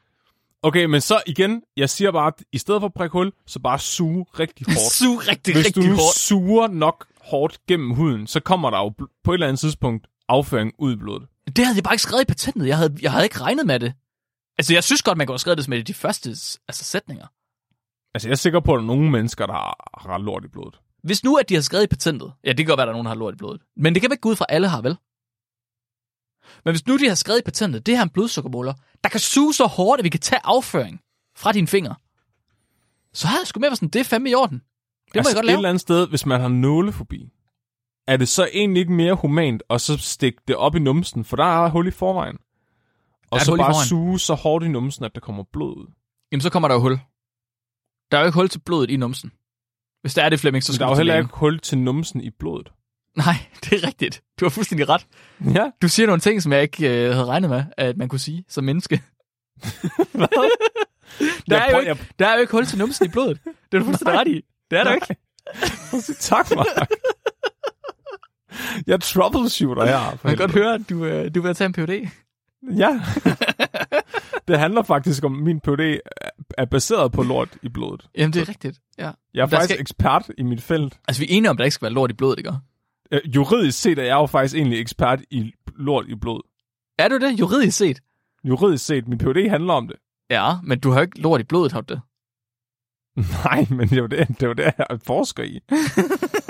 Okay, 0.62 0.86
men 0.86 1.02
så 1.02 1.22
igen, 1.28 1.62
jeg 1.78 1.90
siger 1.90 2.12
bare, 2.12 2.28
at 2.28 2.44
i 2.52 2.58
stedet 2.58 2.82
for 2.82 2.86
at 2.88 2.94
prikke 2.94 3.12
hul, 3.14 3.32
så 3.48 3.60
bare 3.60 3.80
suge 3.80 4.26
rigtig 4.40 4.66
hårdt. 4.74 4.94
Suge 4.94 5.18
rigtig, 5.20 5.54
Hvis 5.56 5.66
rigtig 5.66 5.84
du 5.84 5.88
hårdt. 5.90 6.18
suger 6.18 6.68
nok 6.68 7.06
hårdt 7.22 7.60
gennem 7.68 7.92
huden, 7.92 8.28
så 8.28 8.40
kommer 8.40 8.70
der 8.70 8.78
jo 8.78 8.90
på 9.24 9.32
et 9.32 9.36
eller 9.36 9.48
andet 9.48 9.60
tidspunkt 9.60 10.08
afføring 10.30 10.72
ud 10.80 10.94
i 10.94 10.96
blodet. 10.96 11.28
Det 11.48 11.66
havde 11.66 11.76
jeg 11.78 11.84
bare 11.84 11.94
ikke 11.94 12.02
skrevet 12.02 12.22
i 12.22 12.26
patentet. 12.26 12.68
Jeg 12.68 12.78
havde, 12.78 12.98
jeg 13.02 13.12
havde 13.12 13.26
ikke 13.26 13.40
regnet 13.40 13.66
med 13.66 13.80
det. 13.80 13.94
Altså, 14.58 14.74
jeg 14.74 14.84
synes 14.84 15.02
godt, 15.02 15.18
man 15.18 15.28
kunne 15.28 15.34
have 15.34 15.40
skrevet 15.40 15.58
det 15.58 15.70
med 15.70 15.84
de 15.84 15.94
første 15.94 16.30
altså, 16.68 16.84
sætninger. 16.84 17.28
Altså, 18.14 18.28
jeg 18.28 18.32
er 18.32 18.38
sikker 18.38 18.60
på, 18.60 18.74
at 18.74 18.78
der 18.78 18.84
er 18.84 18.88
nogle 18.88 19.12
mennesker, 19.12 19.46
der 19.46 19.54
har, 19.54 20.08
har 20.12 20.18
lort 20.18 20.46
i 20.46 20.48
blodet. 20.48 20.80
Hvis 21.04 21.24
nu, 21.24 21.38
at 21.38 21.50
de 21.50 21.54
har 21.54 21.62
skrevet 21.62 21.84
i 21.84 21.88
patentet, 21.88 22.34
ja, 22.44 22.50
det 22.50 22.58
kan 22.58 22.66
godt 22.66 22.78
være, 22.78 22.84
at 22.84 22.88
der 22.88 22.92
er 22.92 22.96
nogen, 22.96 23.06
der 23.06 23.10
har 23.10 23.16
lort 23.16 23.34
i 23.34 23.38
blodet. 23.38 23.62
Men 23.78 23.94
det 23.94 24.02
kan 24.02 24.10
man 24.10 24.14
ikke 24.14 24.22
gå 24.22 24.30
ud 24.30 24.36
fra, 24.36 24.46
alle 24.50 24.68
har, 24.68 24.82
vel? 24.82 24.98
Men 26.66 26.74
hvis 26.74 26.88
nu 26.88 26.98
de 26.98 27.08
har 27.08 27.16
skrevet 27.16 27.40
i 27.40 27.44
patentet, 27.44 27.86
det 27.86 27.94
her 27.94 28.00
er 28.00 28.04
en 28.04 28.10
blodsukkermåler, 28.10 28.74
der 29.04 29.10
kan 29.10 29.20
suge 29.20 29.54
så 29.54 29.66
hårdt, 29.66 30.00
at 30.00 30.04
vi 30.04 30.10
kan 30.10 30.20
tage 30.20 30.42
afføring 30.44 31.02
fra 31.36 31.52
dine 31.52 31.68
fingre, 31.68 31.96
så 33.14 33.28
havde 33.28 33.40
jeg 33.40 33.48
sgu 33.48 33.60
med 33.60 33.70
været 33.70 33.78
sådan, 33.78 33.90
det 33.90 34.00
er 34.00 34.04
fandme 34.04 34.30
i 34.30 34.34
orden. 34.34 34.58
Det 34.58 35.16
må 35.16 35.20
altså, 35.20 35.30
jeg 35.30 35.36
godt 35.36 35.46
et 35.46 35.48
lave. 35.48 35.58
eller 35.58 35.70
andet 35.70 35.82
sted, 35.82 36.08
hvis 36.08 36.26
man 36.26 36.42
har 36.42 36.48
nålefobi, 36.48 37.30
er 38.08 38.18
det 38.18 38.28
så 38.28 38.50
egentlig 38.54 38.80
ikke 38.82 38.94
mere 38.94 39.14
humant 39.14 39.64
at 39.70 39.82
så 39.82 39.98
stikke 39.98 40.42
det 40.48 40.56
op 40.56 40.76
i 40.76 40.80
numsen, 40.80 41.26
for 41.26 41.36
der 41.36 41.66
er 41.66 41.70
hul 41.70 41.88
i 41.88 41.92
forvejen. 41.92 42.38
Og 43.34 43.40
Er 43.40 43.44
så 43.44 43.56
bare 43.56 43.68
forvejen? 43.68 43.88
suge 43.88 44.20
så 44.20 44.34
hårdt 44.34 44.66
i 44.66 44.68
numsen, 44.68 45.06
at 45.06 45.16
der 45.16 45.22
kommer 45.22 45.44
blod 45.54 45.78
ud. 45.78 45.86
Jamen, 46.32 46.42
så 46.42 46.50
kommer 46.50 46.68
der 46.68 46.76
jo 46.76 46.82
hul. 46.82 47.00
Der 48.12 48.18
er 48.18 48.22
jo 48.22 48.26
ikke 48.26 48.36
hul 48.36 48.50
til 48.50 48.60
blodet 48.60 48.90
i 48.90 48.98
numsen. 48.98 49.32
Hvis 50.02 50.14
der 50.14 50.24
er 50.24 50.30
det, 50.30 50.40
Flemming, 50.40 50.64
så 50.64 50.72
Men 50.72 50.76
skal 50.76 50.84
der 50.84 50.88
er 50.88 50.96
jo 50.96 50.98
heller 50.98 51.18
ikke 51.18 51.30
hul 51.34 51.60
til 51.60 51.78
numsen 51.78 52.22
i 52.22 52.30
blodet. 52.30 52.72
Nej, 53.18 53.34
det 53.64 53.84
er 53.84 53.88
rigtigt. 53.88 54.24
Du 54.40 54.46
har 54.46 54.50
fuldstændig 54.50 54.90
ret. 54.90 55.08
Ja. 55.56 55.72
Du 55.82 55.88
siger 55.88 56.06
nogle 56.08 56.20
ting, 56.20 56.42
som 56.42 56.52
jeg 56.54 56.62
ikke 56.62 56.90
øh, 56.90 57.14
havde 57.14 57.26
regnet 57.26 57.50
med, 57.50 57.64
at 57.78 57.98
man 57.98 58.10
kunne 58.10 58.20
sige 58.20 58.46
som 58.50 58.64
menneske. 58.64 59.02
Der, 61.50 61.58
er 61.58 61.72
jo 61.72 61.80
ikke, 61.80 62.06
der 62.20 62.28
er 62.28 62.34
jo 62.34 62.40
ikke 62.42 62.52
hul 62.52 62.66
til 62.66 62.78
numsen 62.78 63.06
i 63.06 63.10
blodet. 63.10 63.40
Det 63.46 63.54
er 63.74 63.80
du 63.80 63.86
fuldstændig 63.86 64.20
ret 64.20 64.28
i. 64.28 64.42
Det 64.72 64.80
er 64.80 64.84
der 64.84 64.94
ikke. 64.94 65.16
tak, 66.20 66.56
Mark. 66.56 66.90
Jeg 68.88 69.02
troubleshooter 69.02 69.86
her. 69.86 70.18
Man 70.24 70.38
kan 70.38 70.38
godt 70.38 70.52
høre, 70.52 70.74
at 70.74 70.82
du, 70.90 71.06
øh, 71.06 71.36
du 71.36 71.42
vil 71.42 71.56
tage 71.56 71.66
en 71.66 71.74
PhD. 71.74 72.10
Ja. 72.78 73.02
det 74.48 74.60
handler 74.60 74.82
faktisk 74.84 75.24
om, 75.24 75.36
at 75.38 75.44
min 75.44 75.60
PhD 75.60 75.80
er- 75.80 76.30
er 76.58 76.66
baseret 76.66 77.12
på 77.12 77.24
lort 77.24 77.50
i 77.64 77.70
blodet. 77.70 78.08
Jamen, 78.18 78.34
det 78.34 78.42
er 78.42 78.50
rigtigt. 78.50 78.80
Ja. 78.98 79.12
Jeg 79.34 79.42
er 79.42 79.48
faktisk 79.48 79.70
skal- 79.70 79.82
ekspert 79.82 80.30
i 80.38 80.44
mit 80.44 80.62
felt. 80.62 81.00
Altså, 81.08 81.22
vi 81.22 81.26
er 81.34 81.38
enige 81.38 81.50
om, 81.50 81.54
at 81.54 81.58
der 81.58 81.64
ikke 81.66 81.74
skal 81.76 81.86
være 81.86 81.94
lort 81.94 82.12
i 82.12 82.14
blodet, 82.14 82.38
ikke? 82.38 82.54
Øh, 83.12 83.22
Juridisk 83.36 83.82
set 83.82 84.00
er 84.00 84.04
jeg 84.04 84.14
jo 84.14 84.26
faktisk 84.26 84.56
egentlig 84.56 84.80
ekspert 84.80 85.22
i 85.32 85.52
lort 85.76 86.06
i 86.08 86.16
blod. 86.16 86.42
Er 87.00 87.08
du 87.08 87.18
det, 87.18 87.40
juridisk 87.40 87.78
set? 87.78 88.00
Juridisk 88.44 88.86
set, 88.86 89.08
min 89.08 89.18
PhD 89.18 89.50
handler 89.50 89.74
om 89.74 89.88
det. 89.88 89.96
Ja, 90.30 90.52
men 90.64 90.80
du 90.80 90.92
har 90.92 91.00
jo 91.00 91.02
ikke 91.02 91.22
lort 91.22 91.42
i 91.42 91.44
blodet, 91.44 91.72
har 91.72 91.82
du 91.82 91.94
det? 91.94 92.02
Nej, 93.46 93.66
men 93.70 93.80
det 93.90 93.94
er 93.94 94.02
jo 94.02 94.08
det, 94.08 94.28
det, 94.28 94.44
er 94.44 94.48
jo 94.48 94.54
det 94.54 94.64
jeg 94.64 95.00
forsker 95.04 95.44
i. 95.44 95.60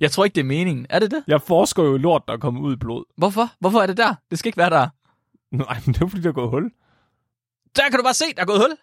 Jeg 0.00 0.10
tror 0.10 0.24
ikke, 0.24 0.34
det 0.34 0.40
er 0.40 0.44
meningen. 0.44 0.86
Er 0.90 0.98
det 0.98 1.10
det? 1.10 1.24
Jeg 1.26 1.42
forsker 1.42 1.82
jo 1.82 1.94
i 1.94 1.98
lort, 1.98 2.22
der 2.28 2.34
er 2.34 2.38
kommet 2.38 2.60
ud 2.60 2.72
i 2.72 2.76
blod. 2.76 3.04
Hvorfor? 3.16 3.48
Hvorfor 3.60 3.80
er 3.80 3.86
det 3.86 3.96
der? 3.96 4.14
Det 4.30 4.38
skal 4.38 4.48
ikke 4.48 4.58
være 4.58 4.70
der. 4.70 4.88
Nej, 5.56 5.80
men 5.86 5.94
det 5.94 6.02
er 6.02 6.06
fordi, 6.06 6.22
der 6.22 6.28
er 6.28 6.32
gået 6.32 6.50
hul. 6.50 6.70
Der 7.76 7.82
kan 7.90 7.98
du 7.98 8.02
bare 8.02 8.14
se, 8.14 8.24
der 8.36 8.42
er 8.42 8.46
gået 8.46 8.58
hul. 8.58 8.76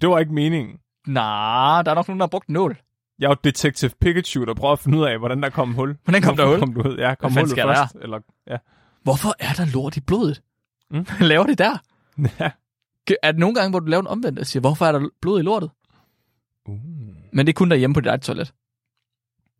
Det 0.00 0.08
var 0.08 0.18
ikke 0.18 0.34
meningen. 0.34 0.78
Nej, 1.06 1.82
der 1.82 1.90
er 1.90 1.94
nok 1.94 2.08
nogen, 2.08 2.20
der 2.20 2.26
har 2.26 2.28
brugt 2.28 2.48
en 2.48 2.52
nål. 2.52 2.76
Jeg 3.18 3.26
er 3.26 3.30
jo 3.30 3.36
Detective 3.44 3.90
Pikachu, 4.00 4.44
der 4.44 4.54
prøver 4.54 4.72
at 4.72 4.78
finde 4.78 4.98
ud 4.98 5.04
af, 5.04 5.18
hvordan 5.18 5.42
der 5.42 5.50
kom 5.50 5.74
hul. 5.74 5.96
Hvordan 6.04 6.22
kom 6.22 6.36
der 6.36 6.46
hul? 6.46 6.58
Kom 6.58 6.74
du 6.74 6.88
ud? 6.88 6.96
Ja, 6.96 7.14
kom 7.14 7.32
hullet 7.32 7.50
skal 7.50 7.68
der 7.68 7.74
først. 7.74 7.96
Eller, 8.02 8.20
ja. 8.46 8.56
Hvorfor 9.02 9.34
er 9.38 9.52
der 9.52 9.66
lort 9.72 9.96
i 9.96 10.00
blodet? 10.00 10.42
Mm. 10.90 11.06
Laver 11.20 11.46
det 11.46 11.58
der? 11.58 11.78
ja. 12.40 12.50
Er 13.22 13.32
det 13.32 13.38
nogle 13.40 13.54
gange, 13.54 13.70
hvor 13.70 13.80
du 13.80 13.86
laver 13.86 14.00
en 14.00 14.06
omvendt 14.06 14.38
og 14.38 14.46
siger, 14.46 14.60
hvorfor 14.60 14.86
er 14.86 14.92
der 14.92 15.08
blod 15.22 15.40
i 15.40 15.42
lortet? 15.42 15.70
Uh. 16.68 16.74
Men 17.32 17.46
det 17.46 17.48
er 17.48 17.54
kun 17.54 17.70
derhjemme 17.70 17.94
på 17.94 18.00
dit 18.00 18.06
eget 18.06 18.22
toilet. 18.22 18.52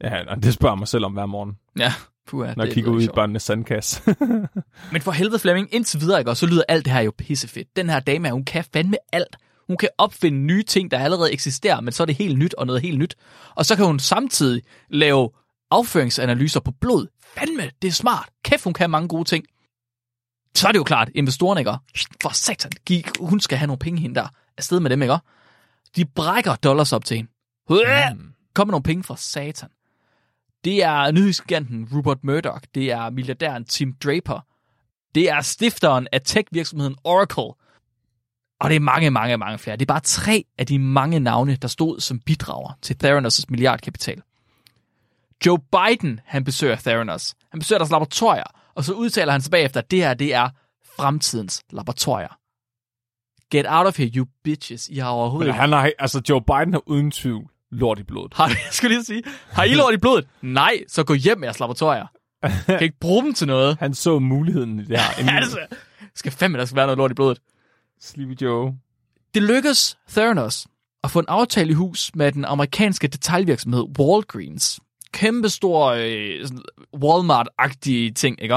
Ja, 0.04 0.22
det 0.42 0.54
spørger 0.54 0.76
mig 0.76 0.88
selv 0.88 1.04
om 1.04 1.12
hver 1.12 1.26
morgen, 1.26 1.58
Ja, 1.78 1.92
puha, 2.26 2.54
når 2.56 2.64
jeg 2.64 2.74
kigger 2.74 2.90
ud 2.90 3.02
i 3.02 3.08
børnenes 3.14 3.42
sandkasse. 3.42 4.02
Men 4.92 5.02
for 5.02 5.10
helvede 5.10 5.38
Flemming, 5.38 5.74
indtil 5.74 6.00
videre, 6.00 6.18
ikke? 6.18 6.30
Og 6.30 6.36
så 6.36 6.46
lyder 6.46 6.62
alt 6.68 6.84
det 6.84 6.92
her 6.92 7.00
jo 7.00 7.12
pissefedt. 7.18 7.76
Den 7.76 7.90
her 7.90 8.00
dame 8.00 8.26
her, 8.26 8.32
hun 8.32 8.44
kan 8.44 8.64
fandme 8.72 8.96
alt. 9.12 9.36
Hun 9.66 9.76
kan 9.76 9.88
opfinde 9.98 10.38
nye 10.38 10.62
ting, 10.62 10.90
der 10.90 10.98
allerede 10.98 11.32
eksisterer, 11.32 11.80
men 11.80 11.92
så 11.92 12.02
er 12.02 12.04
det 12.04 12.14
helt 12.14 12.38
nyt 12.38 12.54
og 12.54 12.66
noget 12.66 12.82
helt 12.82 12.98
nyt. 12.98 13.16
Og 13.54 13.66
så 13.66 13.76
kan 13.76 13.86
hun 13.86 13.98
samtidig 13.98 14.62
lave 14.90 15.30
afføringsanalyser 15.70 16.60
på 16.60 16.70
blod. 16.80 17.06
Fandme, 17.38 17.70
det 17.82 17.88
er 17.88 17.92
smart. 17.92 18.28
Kæft, 18.44 18.64
hun 18.64 18.74
kan 18.74 18.90
mange 18.90 19.08
gode 19.08 19.24
ting. 19.24 19.44
Så 20.54 20.68
er 20.68 20.72
det 20.72 20.78
jo 20.78 20.84
klart, 20.84 21.10
investorerne, 21.14 21.60
ikke? 21.60 21.72
For 22.22 22.28
satan, 22.28 22.72
giv, 22.86 23.02
hun 23.20 23.40
skal 23.40 23.58
have 23.58 23.66
nogle 23.66 23.78
penge 23.78 24.00
hende 24.00 24.14
der. 24.14 24.28
Afsted 24.58 24.80
med 24.80 24.90
dem, 24.90 25.02
ikke? 25.02 25.18
De 25.96 26.04
brækker 26.04 26.54
dollars 26.54 26.92
op 26.92 27.04
til 27.04 27.16
hende. 27.16 27.30
Mm. 27.70 28.32
Kom 28.54 28.66
med 28.66 28.72
nogle 28.72 28.82
penge 28.82 29.04
fra 29.04 29.16
satan. 29.16 29.68
Det 30.64 30.82
er 30.82 31.10
nyhedsgiganten 31.10 31.88
Rupert 31.94 32.24
Murdoch. 32.24 32.60
Det 32.74 32.92
er 32.92 33.10
milliardæren 33.10 33.64
Tim 33.64 33.92
Draper. 34.04 34.40
Det 35.14 35.30
er 35.30 35.40
stifteren 35.40 36.08
af 36.12 36.20
tech-virksomheden 36.22 36.96
Oracle. 37.04 37.52
Og 38.60 38.70
det 38.70 38.76
er 38.76 38.80
mange, 38.80 39.10
mange, 39.10 39.36
mange 39.36 39.58
flere. 39.58 39.76
Det 39.76 39.82
er 39.82 39.94
bare 39.94 40.00
tre 40.00 40.44
af 40.58 40.66
de 40.66 40.78
mange 40.78 41.20
navne, 41.20 41.56
der 41.56 41.68
stod 41.68 42.00
som 42.00 42.20
bidrager 42.20 42.78
til 42.82 42.96
Theranos' 43.04 43.44
milliardkapital. 43.48 44.22
Joe 45.46 45.58
Biden, 45.58 46.20
han 46.24 46.44
besøger 46.44 46.76
Theranos. 46.76 47.34
Han 47.50 47.58
besøger 47.58 47.78
deres 47.78 47.90
laboratorier, 47.90 48.44
og 48.74 48.84
så 48.84 48.92
udtaler 48.92 49.32
han 49.32 49.40
sig 49.40 49.50
bagefter, 49.50 49.80
at 49.80 49.90
det 49.90 49.98
her, 49.98 50.14
det 50.14 50.34
er 50.34 50.50
fremtidens 50.96 51.62
laboratorier. 51.70 52.38
Get 53.50 53.66
out 53.68 53.86
of 53.86 53.96
here, 53.96 54.10
you 54.16 54.26
bitches. 54.44 54.88
I 54.88 54.98
har 54.98 55.08
overhovedet 55.08 55.48
Men 55.48 55.60
han 55.60 55.72
har, 55.72 55.92
altså 55.98 56.22
Joe 56.28 56.42
Biden 56.42 56.72
har 56.72 56.82
uden 56.86 57.10
tvivl 57.10 57.50
lort 57.70 57.98
i 57.98 58.02
blodet. 58.02 58.34
har, 58.34 58.48
jeg 58.48 58.56
skulle 58.70 58.94
lige 58.94 59.04
sige, 59.04 59.22
har 59.50 59.64
I 59.64 59.74
lort 59.74 59.94
i 59.94 59.96
blodet? 59.96 60.28
Nej, 60.42 60.78
så 60.88 61.04
gå 61.04 61.14
hjem 61.14 61.38
med 61.38 61.46
jeres 61.46 61.60
laboratorier. 61.60 62.06
Kan 62.66 62.82
ikke 62.82 62.98
bruge 63.00 63.24
dem 63.24 63.34
til 63.34 63.46
noget. 63.46 63.76
Han 63.80 63.94
så 63.94 64.18
muligheden 64.18 64.80
i 64.80 64.84
det 64.84 64.98
her. 65.00 65.40
Det 66.00 66.18
skal- 66.20 66.32
fandme, 66.32 66.58
der 66.58 66.64
skal 66.64 66.76
være 66.76 66.86
noget 66.86 66.98
lort 66.98 67.10
i 67.10 67.14
blodet. 67.14 67.38
Sleepy 68.00 68.42
Joe. 68.42 68.74
Det 69.34 69.42
lykkedes 69.42 69.98
Theranos 70.08 70.66
at 71.04 71.10
få 71.10 71.18
en 71.18 71.24
aftale 71.28 71.70
i 71.70 71.74
hus 71.74 72.10
med 72.14 72.32
den 72.32 72.44
amerikanske 72.44 73.08
detaljvirksomhed 73.08 73.84
Walgreens. 73.98 74.80
Kæmpestor 75.12 75.86
øh, 75.86 76.46
sådan 76.46 76.62
Walmart-agtige 76.96 78.12
ting, 78.12 78.42
ikke? 78.42 78.54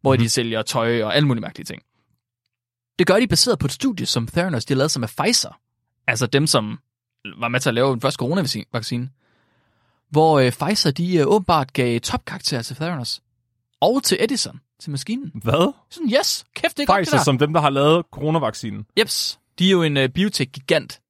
Hvor 0.00 0.12
mm-hmm. 0.12 0.22
de 0.24 0.28
sælger 0.30 0.62
tøj 0.62 1.02
og 1.02 1.16
alle 1.16 1.26
mulige 1.26 1.40
mærkelige 1.40 1.64
ting. 1.64 1.82
Det 2.98 3.06
gør 3.06 3.16
de 3.20 3.26
baseret 3.26 3.58
på 3.58 3.66
et 3.66 3.72
studie, 3.72 4.06
som 4.06 4.26
Theranos 4.26 4.64
de 4.64 4.74
har 4.74 4.78
lavet 4.78 4.90
sig 4.90 5.00
med 5.00 5.08
Pfizer. 5.08 5.58
Altså 6.06 6.26
dem, 6.26 6.46
som 6.46 6.78
var 7.38 7.48
med 7.48 7.60
til 7.60 7.68
at 7.70 7.74
lave 7.74 7.92
den 7.92 8.00
første 8.00 8.18
coronavaccine. 8.18 9.10
Hvor 10.10 10.38
øh, 10.38 10.52
Pfizer 10.52 10.90
de 10.90 11.16
øh, 11.16 11.26
åbenbart 11.26 11.72
gav 11.72 12.00
topkarakter 12.00 12.62
til 12.62 12.76
Theranos. 12.76 13.20
Og 13.80 14.02
til 14.02 14.16
Edison, 14.20 14.60
til 14.80 14.90
maskinen. 14.90 15.32
Hvad? 15.34 15.72
Sådan, 15.90 16.10
yes, 16.18 16.44
kæft, 16.54 16.76
det 16.76 16.82
er 16.82 16.86
godt 16.86 16.98
det 16.98 17.06
Pfizer 17.06 17.16
der. 17.16 17.24
som 17.24 17.38
dem, 17.38 17.52
der 17.52 17.60
har 17.60 17.70
lavet 17.70 18.06
coronavaccinen. 18.12 18.86
Jeps, 18.98 19.38
de 19.58 19.66
er 19.66 19.70
jo 19.70 19.82
en 19.82 19.96
øh, 19.96 20.08
biotech-gigant. 20.08 21.00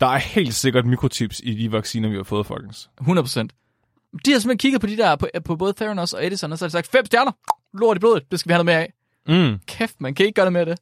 Der 0.00 0.06
er 0.06 0.18
helt 0.18 0.54
sikkert 0.54 0.86
mikrochips 0.86 1.40
i 1.44 1.54
de 1.54 1.72
vacciner, 1.72 2.08
vi 2.08 2.16
har 2.16 2.22
fået, 2.22 2.46
folkens. 2.46 2.90
100 3.00 3.24
procent. 3.24 3.52
De 4.24 4.32
har 4.32 4.38
simpelthen 4.38 4.58
kigget 4.58 4.80
på 4.80 4.86
de 4.86 4.96
der, 4.96 5.16
på, 5.16 5.28
på 5.44 5.56
både 5.56 5.72
Theranos 5.72 6.12
og 6.12 6.26
Edison, 6.26 6.52
og 6.52 6.58
så 6.58 6.64
har 6.64 6.68
de 6.68 6.72
sagt, 6.72 6.86
fem 6.90 7.06
stjerner, 7.06 7.32
lort 7.74 7.96
i 7.96 8.00
blodet, 8.00 8.30
det 8.30 8.40
skal 8.40 8.48
vi 8.48 8.52
have 8.52 8.64
noget 8.64 8.66
mere 9.26 9.38
af. 9.38 9.52
Mm. 9.52 9.58
Kæft, 9.66 10.00
man 10.00 10.14
kan 10.14 10.26
ikke 10.26 10.36
gøre 10.36 10.44
det 10.44 10.52
med 10.52 10.66
det. 10.66 10.78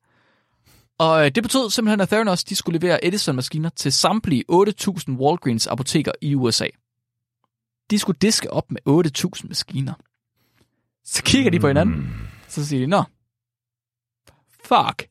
Og 0.98 1.24
øh, 1.24 1.30
det 1.34 1.42
betød 1.42 1.70
simpelthen, 1.70 2.00
at 2.00 2.08
Theranos 2.08 2.44
de 2.44 2.56
skulle 2.56 2.78
levere 2.78 3.04
Edison-maskiner 3.04 3.68
til 3.68 3.92
samtlige 3.92 4.44
8.000 4.52 5.12
Walgreens 5.12 5.66
apoteker 5.66 6.12
i 6.20 6.34
USA. 6.34 6.66
De 7.90 7.98
skulle 7.98 8.18
diske 8.20 8.52
op 8.52 8.70
med 8.70 8.80
8.000 8.88 9.48
maskiner. 9.48 9.94
Så 11.04 11.22
kigger 11.22 11.50
de 11.50 11.60
på 11.60 11.68
hinanden, 11.68 12.28
så 12.48 12.66
siger 12.66 12.80
de, 12.80 12.86
nå, 12.86 13.02
fuck. 14.64 15.08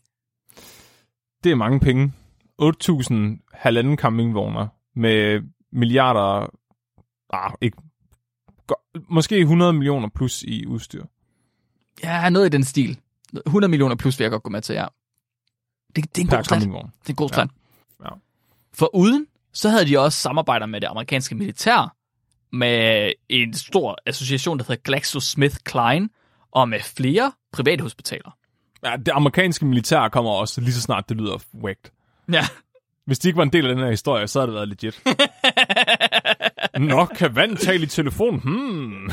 Det 1.44 1.52
er 1.52 1.56
mange 1.56 1.80
penge. 1.80 2.14
8.000 2.62 3.16
halvanden 3.54 3.98
campingvogner 3.98 4.68
med 4.96 5.42
milliarder, 5.72 6.48
ah, 7.30 7.52
ikke, 7.62 7.78
måske 9.10 9.40
100 9.40 9.74
millioner 9.74 10.10
plus 10.16 10.44
i 10.44 10.66
udstyr. 10.66 11.06
Ja, 12.04 12.30
noget 12.30 12.46
i 12.46 12.50
den 12.50 12.64
stil. 12.64 13.00
100 13.46 13.70
millioner 13.70 13.96
plus 13.96 14.20
vil 14.20 14.24
jeg 14.24 14.32
godt 14.32 14.44
gå 14.44 14.50
med 14.50 14.62
til, 14.62 14.74
ja. 14.74 14.86
Det, 15.96 16.16
det 16.16 16.18
er 16.18 16.56
en 16.56 16.70
god. 16.72 16.84
Det 16.84 17.06
er 17.06 17.10
en 17.10 17.16
god 17.16 17.30
Ja. 17.30 17.34
slat. 17.36 17.50
Ja. 18.04 18.10
For 18.74 18.96
uden 18.96 19.28
så 19.54 19.70
havde 19.70 19.86
de 19.88 20.00
også 20.00 20.20
samarbejder 20.20 20.66
med 20.66 20.82
det 20.82 20.88
amerikanske 20.88 21.36
militær, 21.36 21.96
med 22.52 23.12
en 23.30 23.54
stor 23.54 23.98
association, 24.06 24.58
der 24.58 24.64
hedder 24.68 24.82
GlaxoSmithKline, 24.84 26.10
og 26.52 26.70
med 26.70 26.80
flere 26.80 27.32
private 27.54 27.82
hospitaler. 27.82 28.38
Ja, 28.86 28.96
det 28.96 29.10
amerikanske 29.12 29.66
militær 29.66 30.08
kommer 30.10 30.32
også 30.32 30.62
lige 30.62 30.74
så 30.74 30.82
snart 30.82 31.10
det 31.10 31.18
lyder 31.18 31.38
whacked. 31.64 31.92
Ja. 32.32 32.46
Hvis 33.06 33.20
de 33.20 33.28
ikke 33.28 33.38
var 33.38 33.44
en 33.44 33.54
del 33.54 33.66
af 33.66 33.76
den 33.76 33.84
her 33.84 33.90
historie, 33.92 34.28
så 34.28 34.40
havde 34.40 34.48
det 34.48 34.56
været 34.56 34.68
legit. 34.70 35.02
Nå, 36.90 37.06
kan 37.06 37.36
vand 37.36 37.58
tale 37.58 37.84
i 37.84 37.88
telefon? 37.88 38.40
Hmm. 38.40 38.90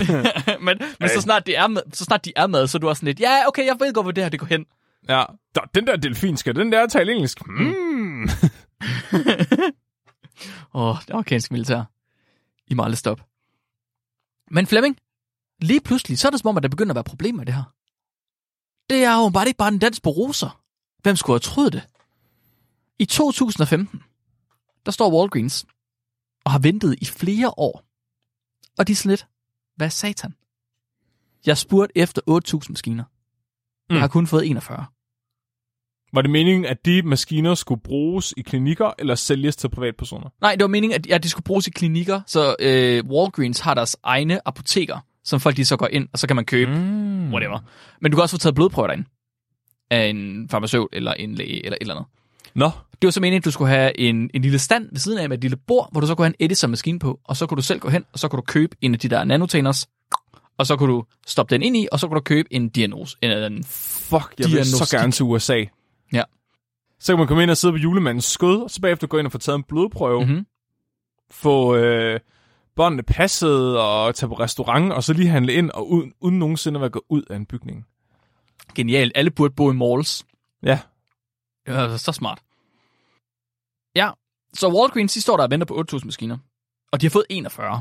men 0.67 0.79
men 1.01 1.09
så, 1.09 1.21
snart 1.21 1.47
de 1.47 1.55
er 1.55 1.67
med, 1.67 1.83
så 1.93 2.05
snart 2.05 2.25
de 2.25 2.33
er 2.37 2.47
med, 2.47 2.67
så 2.67 2.79
er 2.79 2.81
du 2.81 2.89
også 2.89 3.01
sådan 3.01 3.07
lidt, 3.07 3.21
ja, 3.21 3.49
okay, 3.49 3.67
jeg 3.67 3.77
ved 3.81 3.93
godt, 3.95 4.05
hvor 4.05 4.13
det 4.13 4.25
her 4.25 4.29
det 4.29 4.41
går 4.41 4.47
hen. 4.47 4.67
Ja, 5.09 5.25
den 5.75 5.87
der 5.87 5.97
delfin, 5.97 6.37
skal 6.37 6.55
den 6.55 6.73
der 6.73 6.87
tale 6.87 7.13
engelsk? 7.13 7.47
Hmm. 7.47 8.23
Åh, 10.75 10.83
oh, 10.83 10.97
det 11.01 11.11
amerikanske 11.11 11.55
militær. 11.55 11.85
I 12.67 12.75
må 12.75 12.83
aldrig 12.83 12.99
stoppe. 12.99 13.25
Men 14.51 14.67
Flemming, 14.67 14.99
lige 15.59 15.81
pludselig, 15.81 16.19
så 16.19 16.29
er 16.29 16.31
det 16.31 16.41
som 16.41 16.49
om, 16.49 16.57
at 16.57 16.63
der 16.63 16.69
begynder 16.69 16.93
at 16.93 16.95
være 16.95 17.05
problemer 17.05 17.37
med 17.37 17.47
det 17.47 17.55
her. 17.55 17.65
Det 18.91 19.05
er 19.05 19.23
jo 19.23 19.29
bare 19.29 19.47
ikke 19.47 19.59
bare 19.59 19.73
en 19.73 19.79
dans 19.79 20.01
på 20.01 20.11
roser. 20.11 20.63
Hvem 21.03 21.17
skulle 21.17 21.35
have 21.35 21.41
troet 21.41 21.73
det? 21.73 21.89
I 22.99 23.05
2015, 23.05 24.03
der 24.87 24.93
står 24.93 25.19
Walgreens 25.19 25.67
og 26.45 26.53
har 26.53 26.59
ventet 26.59 26.99
i 27.01 27.05
flere 27.05 27.51
år. 27.57 27.85
Og 28.79 28.87
de 28.87 28.93
er 28.93 28.97
sådan 28.97 29.11
lidt, 29.11 29.27
hvad 29.77 29.91
satan? 29.91 30.35
Jeg 31.47 31.59
spurgte 31.59 31.99
efter 31.99 32.23
8.000 32.65 32.67
maskiner. 32.69 33.05
Jeg 33.91 33.95
Mm. 33.97 34.01
har 34.01 34.09
kun 34.09 34.27
fået 34.27 34.47
41. 34.51 34.85
Var 36.15 36.23
det 36.23 36.31
meningen, 36.31 36.65
at 36.65 36.85
de 36.87 37.03
maskiner 37.03 37.55
skulle 37.55 37.81
bruges 37.81 38.35
i 38.37 38.43
klinikker 38.43 38.91
eller 38.99 39.15
sælges 39.15 39.57
til 39.57 39.69
privatpersoner? 39.69 40.29
Nej, 40.41 40.53
det 40.55 40.61
var 40.63 40.69
meningen, 40.69 40.95
at 41.01 41.07
ja, 41.07 41.19
de 41.19 41.29
skulle 41.29 41.45
bruges 41.45 41.67
i 41.67 41.71
klinikker, 41.71 42.21
så 42.27 42.57
øh, 42.61 43.05
Walgreens 43.07 43.61
har 43.61 43.75
deres 43.75 43.97
egne 44.03 44.49
apoteker, 44.49 44.99
som 45.25 45.41
folk 45.41 45.57
de 45.57 45.65
så 45.65 45.77
går 45.77 45.87
ind, 45.87 46.09
og 46.13 46.19
så 46.19 46.27
kan 46.27 46.37
man 46.37 46.45
købe 46.45 46.71
Mm. 46.79 47.33
whatever. 47.33 47.59
Men 48.01 48.11
du 48.13 48.17
kan 48.17 48.23
også 48.23 48.37
få 48.37 48.39
taget 48.41 48.55
blodprøver 48.55 48.87
derinde 48.89 49.05
af 49.91 50.07
en 50.07 50.49
farmaceut 50.49 50.89
eller 50.93 51.13
en 51.15 51.35
læge 51.35 51.65
eller 51.65 51.77
et 51.77 51.81
eller 51.81 51.95
andet. 51.95 52.07
Nå, 52.55 52.71
Det 52.93 53.07
var 53.07 53.11
så 53.11 53.21
meningen, 53.21 53.39
at 53.41 53.45
du 53.45 53.51
skulle 53.51 53.69
have 53.71 54.01
en, 54.01 54.31
en 54.35 54.43
lille 54.43 54.59
stand 54.59 54.89
ved 54.91 54.99
siden 54.99 55.19
af 55.19 55.29
med 55.29 55.37
et 55.39 55.43
lille 55.43 55.57
bord, 55.57 55.89
hvor 55.93 56.01
du 56.01 56.07
så 56.07 56.15
kunne 56.15 56.25
have 56.27 56.35
en 56.41 56.45
Edison-maskine 56.45 56.99
på, 56.99 57.21
og 57.25 57.37
så 57.37 57.47
kunne 57.47 57.57
du 57.57 57.63
selv 57.63 57.81
gå 57.81 57.89
hen, 57.89 58.05
og 58.13 58.19
så 58.19 58.29
kunne 58.29 58.37
du 58.37 58.43
købe 58.47 58.77
en 58.81 58.95
af 58.95 59.01
de 59.01 59.09
der 59.09 59.25
nanotainers, 59.25 59.87
og 60.63 60.67
så 60.67 60.77
kunne 60.77 60.93
du 60.93 61.05
stoppe 61.27 61.55
den 61.55 61.63
ind 61.63 61.77
i, 61.77 61.89
og 61.93 62.01
så 62.01 62.09
kunne 62.09 62.17
du 62.17 62.23
købe 62.25 62.55
en 62.55 62.69
diagnose. 62.69 63.17
En, 63.23 63.31
en, 63.31 63.65
fuck, 63.65 64.35
jeg 64.39 64.51
vil 64.51 64.67
så 64.67 64.97
gerne 64.97 65.13
til 65.13 65.25
USA. 65.25 65.65
Ja. 66.13 66.23
Så 67.01 67.13
kan 67.13 67.19
man 67.19 67.29
komme 67.29 67.43
ind 67.43 67.51
og 67.51 67.57
sidde 67.57 67.73
på 67.73 67.79
julemandens 67.79 68.25
skød, 68.25 68.63
og 68.63 68.71
så 68.71 68.81
bagefter 68.81 69.07
gå 69.07 69.19
ind 69.19 69.27
og 69.27 69.33
få 69.33 69.39
taget 69.39 69.57
en 69.57 69.63
blodprøve, 69.63 70.21
mm-hmm. 70.21 70.33
mm-hmm. 70.33 70.47
få 71.31 71.77
øh, 71.77 72.21
båndene 72.77 73.03
passet 73.03 73.79
og 73.79 74.15
tage 74.15 74.29
på 74.29 74.35
restaurant, 74.35 74.93
og 74.93 75.05
så 75.05 75.13
lige 75.13 75.29
handle 75.29 75.53
ind, 75.53 75.71
og 75.71 75.91
uden, 75.91 76.13
uden 76.21 76.39
nogensinde 76.39 76.77
at 76.77 76.81
være 76.81 76.91
gået 76.91 77.05
ud 77.09 77.23
af 77.31 77.37
en 77.37 77.47
bygning. 77.47 77.87
Genialt. 78.75 79.13
Alle 79.15 79.31
burde 79.31 79.55
bo 79.55 79.71
i 79.71 79.75
malls. 79.75 80.27
Ja. 80.63 80.79
Det 81.67 81.75
er 81.75 81.97
så 81.97 82.13
smart. 82.13 82.43
Ja, 83.97 84.11
så 84.55 84.69
Walgreens, 84.69 85.15
de 85.15 85.21
står 85.21 85.37
der 85.37 85.45
og 85.45 85.51
venter 85.51 85.67
på 85.67 85.85
8.000 85.93 86.05
maskiner. 86.05 86.39
Og 86.93 87.01
de 87.01 87.07
har 87.07 87.11
fået 87.11 87.27
41. 87.31 87.81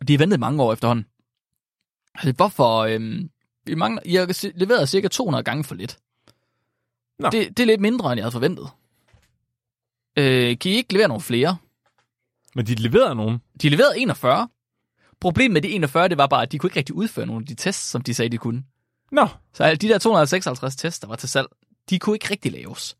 Og 0.00 0.08
de 0.08 0.12
har 0.12 0.18
ventet 0.18 0.40
mange 0.40 0.62
år 0.62 0.72
efterhånden. 0.72 1.06
Altså, 2.18 2.32
hvorfor... 2.32 2.78
Øhm, 2.78 3.30
vi 3.64 3.74
mangler, 3.74 4.02
I 4.04 4.14
har 4.14 4.58
leveret 4.58 4.88
cirka 4.88 5.08
200 5.08 5.44
gange 5.44 5.64
for 5.64 5.74
lidt. 5.74 5.98
Nå. 7.18 7.30
Det, 7.30 7.48
det 7.56 7.60
er 7.60 7.66
lidt 7.66 7.80
mindre, 7.80 8.12
end 8.12 8.18
jeg 8.18 8.24
havde 8.24 8.32
forventet. 8.32 8.68
Øh, 10.18 10.58
kan 10.58 10.70
I 10.72 10.74
ikke 10.74 10.92
levere 10.92 11.08
nogle 11.08 11.22
flere? 11.22 11.56
Men 12.54 12.66
de 12.66 12.74
leverede 12.74 13.14
nogen. 13.14 13.38
De 13.62 13.68
leverede 13.68 14.00
41. 14.00 14.48
Problemet 15.20 15.52
med 15.52 15.62
de 15.62 15.68
41, 15.68 16.08
det 16.08 16.18
var 16.18 16.26
bare, 16.26 16.42
at 16.42 16.52
de 16.52 16.58
kunne 16.58 16.68
ikke 16.68 16.78
rigtig 16.78 16.94
udføre 16.94 17.26
nogle 17.26 17.42
af 17.42 17.46
de 17.46 17.54
tests, 17.54 17.90
som 17.90 18.00
de 18.02 18.14
sagde, 18.14 18.28
de 18.28 18.38
kunne. 18.38 18.64
Nå, 19.12 19.28
Så 19.52 19.64
alle 19.64 19.76
de 19.76 19.88
der 19.88 19.98
256 19.98 20.76
tests, 20.76 21.00
der 21.00 21.08
var 21.08 21.16
til 21.16 21.28
salg, 21.28 21.46
de 21.90 21.98
kunne 21.98 22.16
ikke 22.16 22.30
rigtig 22.30 22.52
laves. 22.52 22.96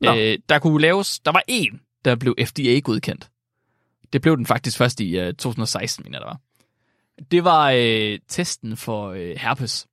Nå. 0.00 0.16
Øh, 0.16 0.38
der 0.48 0.58
kunne 0.58 0.80
laves, 0.80 1.20
der 1.20 1.32
var 1.32 1.42
en, 1.48 1.80
der 2.04 2.14
blev 2.16 2.34
FDA-godkendt. 2.44 3.30
Det 4.12 4.22
blev 4.22 4.36
den 4.36 4.46
faktisk 4.46 4.78
først 4.78 5.00
i 5.00 5.18
øh, 5.18 5.34
2016, 5.34 6.04
mener 6.04 6.18
jeg, 6.18 6.20
der 6.20 6.26
var. 6.26 6.40
Det 7.30 7.44
var 7.44 7.70
øh, 7.70 8.18
testen 8.28 8.76
for 8.76 9.10
øh, 9.10 9.36
herpes. 9.36 9.86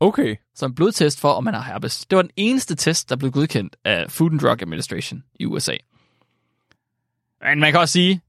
okay. 0.00 0.36
Så 0.54 0.66
en 0.66 0.74
blodtest 0.74 1.20
for, 1.20 1.32
om 1.32 1.44
man 1.44 1.54
har 1.54 1.62
herpes. 1.62 2.06
Det 2.06 2.16
var 2.16 2.22
den 2.22 2.30
eneste 2.36 2.74
test, 2.74 3.10
der 3.10 3.16
blev 3.16 3.30
godkendt 3.30 3.76
af 3.84 4.10
Food 4.10 4.30
and 4.30 4.40
Drug 4.40 4.62
Administration 4.62 5.24
i 5.40 5.46
USA. 5.46 5.76
Men 7.42 7.60
man 7.60 7.72
kan 7.72 7.80
også 7.80 7.92
sige, 7.92 8.20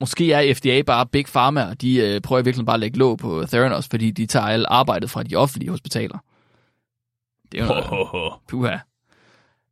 måske 0.00 0.32
er 0.32 0.54
FDA 0.54 0.82
bare 0.82 1.06
Big 1.06 1.26
Pharma, 1.26 1.64
og 1.64 1.80
de 1.80 1.96
øh, 1.96 2.20
prøver 2.20 2.42
virkelig 2.42 2.66
bare 2.66 2.74
at 2.74 2.80
lægge 2.80 2.98
låg 2.98 3.18
på 3.18 3.44
Theranos, 3.46 3.88
fordi 3.88 4.10
de 4.10 4.26
tager 4.26 4.46
alt 4.46 4.66
arbejdet 4.68 5.10
fra 5.10 5.22
de 5.22 5.36
offentlige 5.36 5.70
hospitaler. 5.70 6.18
Det 7.52 7.60
er 7.60 7.64
jo 7.64 8.30
Puha. 8.48 8.78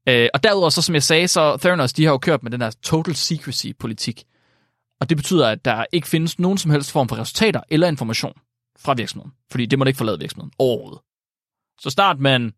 Øh, 0.09 0.29
og 0.35 0.43
derudover, 0.43 0.71
så 0.71 0.83
som 0.83 0.95
jeg 0.95 1.03
sagde, 1.03 1.29
så 1.29 1.57
Theranos, 1.57 1.93
de 1.93 2.05
har 2.05 2.13
jo 2.13 2.19
kørt 2.19 2.43
med 2.43 2.51
den 2.51 2.61
her 2.61 2.71
total 2.83 3.15
secrecy-politik. 3.15 4.25
Og 5.01 5.09
det 5.09 5.17
betyder, 5.17 5.49
at 5.49 5.65
der 5.65 5.85
ikke 5.93 6.09
findes 6.09 6.39
nogen 6.39 6.59
som 6.59 6.71
helst 6.71 6.93
form 6.93 7.09
for 7.09 7.17
resultater 7.17 7.61
eller 7.69 7.89
information 7.89 8.33
fra 8.79 8.95
virksomheden. 8.95 9.33
Fordi 9.51 9.67
det 9.67 9.79
må 9.79 9.85
ikke 9.85 9.97
forlade 9.97 10.19
virksomheden 10.19 10.53
overhovedet. 10.59 11.01
Så 11.81 11.91
snart 11.91 12.19
man 12.19 12.55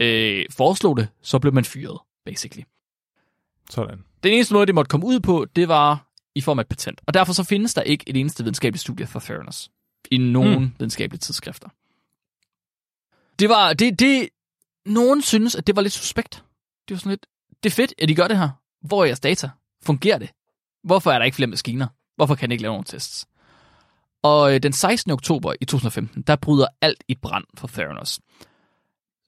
øh, 0.00 0.46
foreslog 0.50 0.96
det, 0.96 1.08
så 1.22 1.38
blev 1.38 1.54
man 1.54 1.64
fyret, 1.64 1.98
basically. 2.24 2.64
Sådan. 3.70 4.04
Den 4.22 4.32
eneste 4.32 4.54
måde, 4.54 4.66
det 4.66 4.74
måtte 4.74 4.88
komme 4.88 5.06
ud 5.06 5.20
på, 5.20 5.46
det 5.56 5.68
var 5.68 6.08
i 6.34 6.40
form 6.40 6.58
af 6.58 6.62
et 6.62 6.68
patent. 6.68 7.00
Og 7.06 7.14
derfor 7.14 7.32
så 7.32 7.44
findes 7.44 7.74
der 7.74 7.82
ikke 7.82 8.08
et 8.08 8.16
eneste 8.16 8.44
videnskabeligt 8.44 8.80
studie 8.80 9.06
for 9.06 9.20
Theranos 9.20 9.70
i 10.10 10.18
nogen 10.18 10.58
mm. 10.58 10.72
videnskabelige 10.78 11.18
tidsskrifter. 11.18 11.68
Det 13.38 13.48
var, 13.48 13.72
det, 13.72 13.98
det, 13.98 14.28
nogen 14.86 15.22
synes, 15.22 15.54
at 15.54 15.66
det 15.66 15.76
var 15.76 15.82
lidt 15.82 15.92
suspekt. 15.92 16.44
Det 16.88 16.94
var 16.94 16.98
sådan 16.98 17.10
lidt, 17.10 17.26
det 17.62 17.70
er 17.70 17.74
fedt, 17.74 17.94
at 17.98 18.08
de 18.08 18.14
gør 18.14 18.28
det 18.28 18.38
her. 18.38 18.48
Hvor 18.80 19.00
er 19.00 19.04
jeres 19.04 19.20
data? 19.20 19.50
Fungerer 19.82 20.18
det? 20.18 20.30
Hvorfor 20.84 21.10
er 21.10 21.18
der 21.18 21.24
ikke 21.24 21.34
flere 21.34 21.50
maskiner? 21.50 21.86
Hvorfor 22.16 22.34
kan 22.34 22.50
I 22.50 22.54
ikke 22.54 22.62
lave 22.62 22.72
nogle 22.72 22.84
tests? 22.84 23.26
Og 24.22 24.54
øh, 24.54 24.62
den 24.62 24.72
16. 24.72 25.12
oktober 25.12 25.54
i 25.60 25.64
2015, 25.64 26.22
der 26.22 26.36
bryder 26.36 26.66
alt 26.80 27.04
i 27.08 27.14
brand 27.22 27.44
for 27.58 27.68
Theranos. 27.68 28.20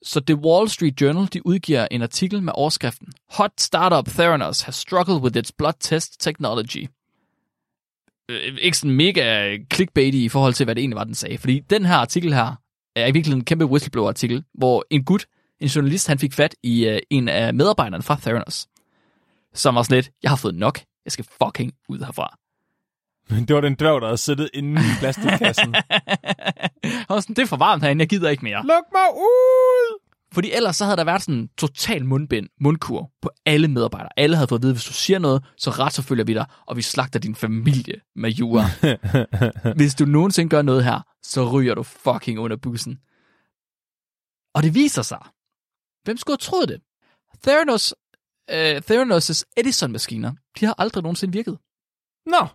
Så 0.03 0.19
The 0.19 0.35
Wall 0.35 0.69
Street 0.69 1.01
Journal 1.01 1.27
de 1.33 1.47
udgiver 1.47 1.87
en 1.91 2.01
artikel 2.01 2.43
med 2.43 2.53
overskriften 2.55 3.07
Hot 3.29 3.51
Startup 3.59 4.13
Theranos 4.13 4.61
has 4.61 4.75
struggled 4.75 5.21
with 5.21 5.37
its 5.37 5.51
blood 5.51 5.73
test 5.79 6.21
technology. 6.21 6.87
Øh, 8.29 8.57
ikke 8.61 8.77
sådan 8.77 8.95
mega 8.95 9.57
clickbaity 9.73 10.17
i 10.17 10.29
forhold 10.29 10.53
til, 10.53 10.63
hvad 10.63 10.75
det 10.75 10.81
egentlig 10.81 10.97
var, 10.97 11.03
den 11.03 11.15
sagde. 11.15 11.37
Fordi 11.37 11.59
den 11.59 11.85
her 11.85 11.95
artikel 11.95 12.33
her 12.33 12.55
er 12.95 13.07
i 13.07 13.11
virkeligheden 13.11 13.41
en 13.41 13.45
kæmpe 13.45 13.65
whistleblower-artikel, 13.65 14.43
hvor 14.53 14.85
en 14.89 15.03
gut, 15.03 15.25
en 15.59 15.67
journalist, 15.67 16.07
han 16.07 16.19
fik 16.19 16.33
fat 16.33 16.55
i 16.63 16.85
øh, 16.87 16.99
en 17.09 17.29
af 17.29 17.53
medarbejderne 17.53 18.03
fra 18.03 18.17
Theranos, 18.21 18.67
som 19.53 19.75
var 19.75 19.83
sådan 19.83 19.95
lidt, 19.95 20.11
jeg 20.23 20.31
har 20.31 20.35
fået 20.35 20.55
nok, 20.55 20.79
jeg 21.07 21.11
skal 21.11 21.25
fucking 21.43 21.73
ud 21.89 21.99
herfra. 21.99 22.37
Det 23.29 23.55
var 23.55 23.61
den 23.61 23.75
dværg, 23.75 24.01
der 24.01 24.07
havde 24.07 24.17
siddet 24.17 24.49
inde 24.53 24.81
i 24.81 24.91
plastikkassen. 24.99 25.75
Var 27.09 27.19
sådan, 27.19 27.35
det 27.35 27.41
er 27.41 27.45
for 27.45 27.57
varmt 27.57 27.83
herinde, 27.83 28.01
jeg 28.01 28.09
gider 28.09 28.29
ikke 28.29 28.43
mere. 28.43 28.61
Luk 28.61 28.85
mig 28.93 29.15
ud! 29.15 29.99
Fordi 30.33 30.51
ellers 30.51 30.75
så 30.75 30.85
havde 30.85 30.97
der 30.97 31.03
været 31.03 31.21
sådan 31.21 31.35
en 31.35 31.49
total 31.57 32.05
mundbind, 32.05 32.47
mundkur 32.61 33.11
på 33.21 33.29
alle 33.45 33.67
medarbejdere. 33.67 34.09
Alle 34.17 34.35
havde 34.35 34.47
fået 34.47 34.59
at 34.59 34.63
vide, 34.63 34.73
hvis 34.73 34.83
du 34.83 34.93
siger 34.93 35.19
noget, 35.19 35.43
så 35.57 35.69
retsforfølger 35.69 36.25
vi 36.25 36.33
dig, 36.33 36.45
og 36.67 36.77
vi 36.77 36.81
slagter 36.81 37.19
din 37.19 37.35
familie 37.35 38.01
med 38.15 38.29
jura. 38.29 38.63
hvis 39.77 39.95
du 39.95 40.05
nogensinde 40.05 40.49
gør 40.49 40.61
noget 40.61 40.83
her, 40.83 41.01
så 41.23 41.51
ryger 41.51 41.75
du 41.75 41.83
fucking 41.83 42.39
under 42.39 42.57
bussen. 42.57 42.97
Og 44.55 44.63
det 44.63 44.73
viser 44.73 45.01
sig. 45.01 45.19
Hvem 46.03 46.17
skulle 46.17 46.33
have 46.33 46.51
troet 46.51 46.69
det? 46.69 46.81
Theranos, 47.43 47.93
øh, 48.51 48.81
Theranos' 48.91 49.43
Edison-maskiner, 49.57 50.31
de 50.59 50.65
har 50.65 50.75
aldrig 50.77 51.03
nogensinde 51.03 51.33
virket. 51.33 51.57
Nå, 52.25 52.47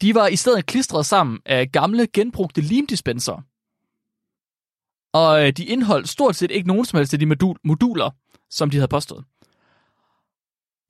De 0.00 0.14
var 0.14 0.26
i 0.26 0.36
stedet 0.36 0.66
klistret 0.66 1.06
sammen 1.06 1.38
af 1.46 1.72
gamle, 1.72 2.06
genbrugte 2.12 2.60
limdispenser. 2.60 3.42
Og 5.12 5.46
øh, 5.46 5.52
de 5.52 5.64
indeholdt 5.64 6.08
stort 6.08 6.36
set 6.36 6.50
ikke 6.50 6.68
nogen 6.68 6.84
som 6.84 6.96
helst 6.96 7.12
af 7.14 7.18
de 7.18 7.26
modul- 7.26 7.60
moduler, 7.64 8.10
som 8.50 8.70
de 8.70 8.76
havde 8.76 8.88
påstået. 8.88 9.24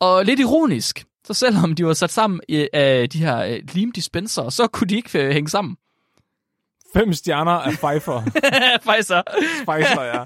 Og 0.00 0.24
lidt 0.24 0.40
ironisk, 0.40 1.04
så 1.26 1.34
selvom 1.34 1.74
de 1.74 1.86
var 1.86 1.92
sat 1.92 2.10
sammen 2.10 2.40
øh, 2.48 2.66
af 2.72 3.10
de 3.10 3.18
her 3.18 3.38
øh, 3.38 3.60
limdispenser, 3.72 4.48
så 4.48 4.66
kunne 4.66 4.88
de 4.88 4.96
ikke 4.96 5.32
hænge 5.32 5.48
sammen. 5.50 5.76
fem 6.92 7.12
stjerner 7.12 7.52
af 7.52 7.72
Pfeiffer. 7.72 8.22
Så. 9.02 9.22
Pfeiffer, 9.64 10.02
ja. 10.02 10.24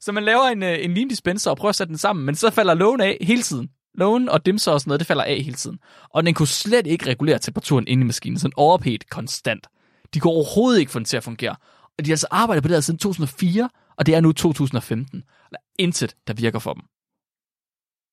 Så 0.00 0.12
man 0.12 0.24
laver 0.24 0.42
en, 0.42 0.62
øh, 0.62 0.78
en 0.80 0.94
limdispenser 0.94 1.50
og 1.50 1.56
prøver 1.56 1.68
at 1.68 1.76
sætte 1.76 1.88
den 1.88 1.98
sammen, 1.98 2.26
men 2.26 2.34
så 2.34 2.50
falder 2.50 2.74
lågen 2.74 3.00
af 3.00 3.18
hele 3.20 3.42
tiden. 3.42 3.70
Lågen 3.94 4.28
og 4.28 4.46
dimser 4.46 4.72
og 4.72 4.80
sådan 4.80 4.90
noget, 4.90 5.00
det 5.00 5.06
falder 5.06 5.24
af 5.24 5.36
hele 5.42 5.54
tiden. 5.54 5.78
Og 6.10 6.26
den 6.26 6.34
kunne 6.34 6.48
slet 6.48 6.86
ikke 6.86 7.06
regulere 7.06 7.38
temperaturen 7.38 7.88
inde 7.88 8.00
i 8.02 8.06
maskinen, 8.06 8.38
sådan 8.38 8.52
overheat 8.56 9.10
konstant. 9.10 9.66
De 10.14 10.20
kunne 10.20 10.32
overhovedet 10.32 10.80
ikke 10.80 10.92
få 10.92 10.98
den 10.98 11.04
til 11.04 11.16
at 11.16 11.24
fungere. 11.24 11.56
Og 11.98 12.04
de 12.04 12.10
har 12.10 12.12
altså 12.12 12.26
arbejdet 12.30 12.62
på 12.62 12.68
det 12.68 12.76
her 12.76 12.80
siden 12.80 12.98
2004, 12.98 13.70
og 13.96 14.06
det 14.06 14.14
er 14.14 14.20
nu 14.20 14.32
2015. 14.32 15.20
Der 15.50 15.56
er 15.56 15.62
intet, 15.78 16.16
der 16.26 16.34
virker 16.34 16.58
for 16.58 16.72
dem. 16.72 16.82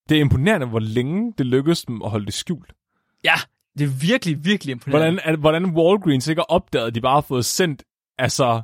Det 0.10 0.18
er 0.18 0.22
imponerende, 0.22 0.68
hvor 0.68 0.80
længe 0.80 1.34
det 1.38 1.46
lykkedes 1.46 1.82
dem 1.82 2.02
at 2.02 2.10
holde 2.10 2.26
det 2.26 2.34
skjult. 2.34 2.74
Ja, 3.24 3.36
det 3.78 3.84
er 3.84 4.08
virkelig, 4.08 4.46
virkelig 4.46 4.72
imponerende. 4.72 5.22
Hvordan, 5.22 5.34
at, 5.34 5.40
hvordan 5.40 5.66
Walgreens 5.66 6.28
ikke 6.28 6.40
har 6.40 6.56
opdaget, 6.56 6.88
at 6.88 6.96
de 6.96 7.02
bare 7.02 7.14
har 7.14 7.22
fået 7.22 7.46
sendt, 7.46 7.84
altså, 8.18 8.62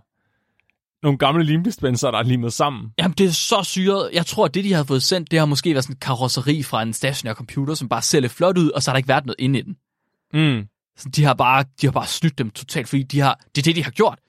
nogle 1.04 1.18
gamle 1.18 1.44
limdispenser, 1.44 2.12
der 2.12 2.18
er 2.18 2.24
limet 2.24 2.54
sammen. 2.54 2.94
Jamen, 2.98 3.16
det 3.18 3.26
er 3.26 3.32
så 3.32 3.64
syret. 3.64 4.10
Jeg 4.14 4.26
tror, 4.26 4.46
at 4.46 4.54
det, 4.54 4.64
de 4.64 4.74
har 4.74 4.84
fået 4.84 5.04
sendt, 5.04 5.32
det 5.32 5.40
har 5.40 5.46
måske 5.46 5.74
været 5.74 5.84
sådan 5.84 5.96
en 5.96 6.00
karosseri 6.00 6.64
fra 6.64 6.82
en 6.82 6.94
stationær 6.94 7.34
computer, 7.34 7.74
som 7.74 7.90
bare 7.90 8.02
ser 8.02 8.20
lidt 8.20 8.32
flot 8.32 8.58
ud, 8.58 8.70
og 8.72 8.84
så 8.84 8.92
har 8.92 8.94
der 8.94 8.98
ikke 8.98 9.08
været 9.10 9.26
noget 9.26 9.36
inde 9.40 9.60
i 9.60 9.62
den. 9.62 9.78
Mm. 10.34 10.68
Så 10.98 11.10
de 11.10 11.24
har 11.24 11.34
bare, 11.34 11.66
de 11.82 11.88
har 11.88 11.92
bare 11.92 12.08
snydt 12.08 12.38
dem 12.38 12.50
totalt, 12.50 12.90
fordi 12.90 13.04
de 13.04 13.20
har, 13.20 13.40
det 13.56 13.62
er 13.62 13.64
det, 13.64 13.76
de 13.76 13.84
har 13.84 13.92
gjort. 13.92 14.20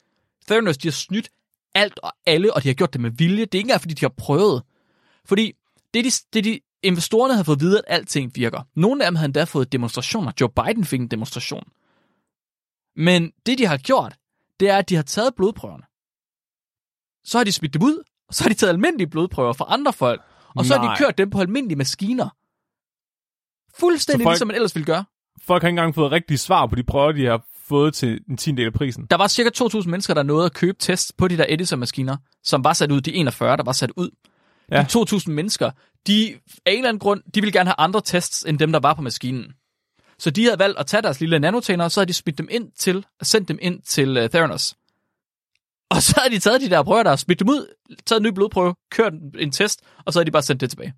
Theranos, 0.48 0.78
de 0.78 0.88
har 0.88 0.92
snydt 0.92 1.28
alt 1.74 1.98
og 2.02 2.12
alle, 2.26 2.54
og 2.54 2.62
de 2.62 2.68
har 2.68 2.74
gjort 2.74 2.92
det 2.92 3.00
med 3.00 3.10
vilje. 3.10 3.44
Det 3.44 3.54
er 3.54 3.58
ikke 3.58 3.66
engang, 3.66 3.80
fordi 3.80 3.94
de 3.94 4.04
har 4.04 4.14
prøvet. 4.16 4.62
Fordi 5.24 5.52
det, 5.94 6.04
de, 6.04 6.10
det 6.32 6.44
de 6.44 6.60
investorerne 6.82 7.34
har 7.34 7.42
fået 7.42 7.56
at 7.56 7.60
vide, 7.60 7.78
at 7.78 7.84
alting 7.86 8.32
virker. 8.34 8.62
Nogle 8.76 9.04
af 9.04 9.10
dem 9.10 9.16
har 9.16 9.24
endda 9.24 9.44
fået 9.44 9.72
demonstrationer. 9.72 10.32
Joe 10.40 10.48
Biden 10.48 10.84
fik 10.84 11.00
en 11.00 11.08
demonstration. 11.08 11.64
Men 12.96 13.32
det, 13.46 13.58
de 13.58 13.66
har 13.66 13.76
gjort, 13.76 14.16
det 14.60 14.70
er, 14.70 14.76
at 14.76 14.88
de 14.88 14.96
har 14.96 15.02
taget 15.02 15.34
blodprøverne. 15.34 15.84
Så 17.24 17.38
har 17.38 17.44
de 17.44 17.52
smidt 17.52 17.74
dem 17.74 17.82
ud, 17.82 18.02
og 18.28 18.34
så 18.34 18.44
har 18.44 18.48
de 18.48 18.54
taget 18.54 18.70
almindelige 18.72 19.06
blodprøver 19.10 19.52
fra 19.52 19.64
andre 19.68 19.92
folk, 19.92 20.20
og 20.56 20.64
så 20.64 20.74
har 20.76 20.84
Nej. 20.84 20.94
de 20.94 20.98
kørt 20.98 21.18
dem 21.18 21.30
på 21.30 21.40
almindelige 21.40 21.76
maskiner. 21.78 22.28
Fuldstændig 23.80 24.22
Så 24.22 24.26
folk- 24.26 24.34
ligesom 24.34 24.46
man 24.48 24.54
ellers 24.56 24.74
ville 24.74 24.86
gøre. 24.86 25.04
Folk 25.42 25.62
har 25.62 25.68
ikke 25.68 25.72
engang 25.72 25.94
fået 25.94 26.12
rigtige 26.12 26.38
svar 26.38 26.66
på 26.66 26.74
de 26.74 26.82
prøver, 26.82 27.12
de 27.12 27.26
har 27.26 27.42
fået 27.68 27.94
til 27.94 28.20
en 28.30 28.36
tiendel 28.36 28.66
af 28.66 28.72
prisen. 28.72 29.06
Der 29.10 29.16
var 29.16 29.28
cirka 29.28 29.50
2.000 29.80 29.88
mennesker, 29.90 30.14
der 30.14 30.22
nåede 30.22 30.46
at 30.46 30.54
købe 30.54 30.78
tests 30.80 31.12
på 31.18 31.28
de 31.28 31.36
der 31.36 31.46
Edison-maskiner, 31.48 32.16
som 32.44 32.64
var 32.64 32.72
sat 32.72 32.92
ud, 32.92 33.00
de 33.00 33.14
41, 33.14 33.56
der 33.56 33.62
var 33.62 33.72
sat 33.72 33.90
ud. 33.96 34.10
Ja. 34.70 34.76
Ja. 34.76 34.82
De 34.82 35.16
2.000 35.16 35.30
mennesker, 35.30 35.70
de 36.06 36.34
af 36.66 36.72
en 36.72 36.76
eller 36.78 36.88
anden 36.88 36.98
grund, 36.98 37.22
de 37.34 37.40
ville 37.40 37.52
gerne 37.52 37.68
have 37.68 37.74
andre 37.78 38.00
tests, 38.04 38.42
end 38.48 38.58
dem, 38.58 38.72
der 38.72 38.80
var 38.80 38.94
på 38.94 39.02
maskinen. 39.02 39.52
Så 40.18 40.30
de 40.30 40.44
havde 40.44 40.58
valgt 40.58 40.78
at 40.78 40.86
tage 40.86 41.02
deres 41.02 41.20
lille 41.20 41.38
nanotænder, 41.38 41.84
og 41.84 41.90
så 41.90 42.00
havde 42.00 42.08
de 42.08 42.12
smidt 42.12 42.38
dem 42.38 42.48
ind 42.50 42.72
til, 42.78 43.06
sendt 43.22 43.48
dem 43.48 43.58
ind 43.62 43.82
til 43.82 44.18
uh, 44.24 44.30
Theranos. 44.30 44.74
Og 45.90 46.02
så 46.02 46.14
havde 46.20 46.34
de 46.34 46.38
taget 46.40 46.60
de 46.60 46.70
der 46.70 46.82
prøver 46.82 47.02
der, 47.02 47.16
smidt 47.16 47.38
dem 47.38 47.48
ud, 47.48 47.74
taget 48.06 48.20
en 48.20 48.26
ny 48.26 48.28
blodprøve, 48.34 48.74
kørt 48.90 49.12
en 49.38 49.50
test, 49.52 49.80
og 50.04 50.12
så 50.12 50.18
havde 50.18 50.26
de 50.26 50.30
bare 50.30 50.42
sendt 50.42 50.60
det 50.60 50.70
tilbage. 50.70 50.94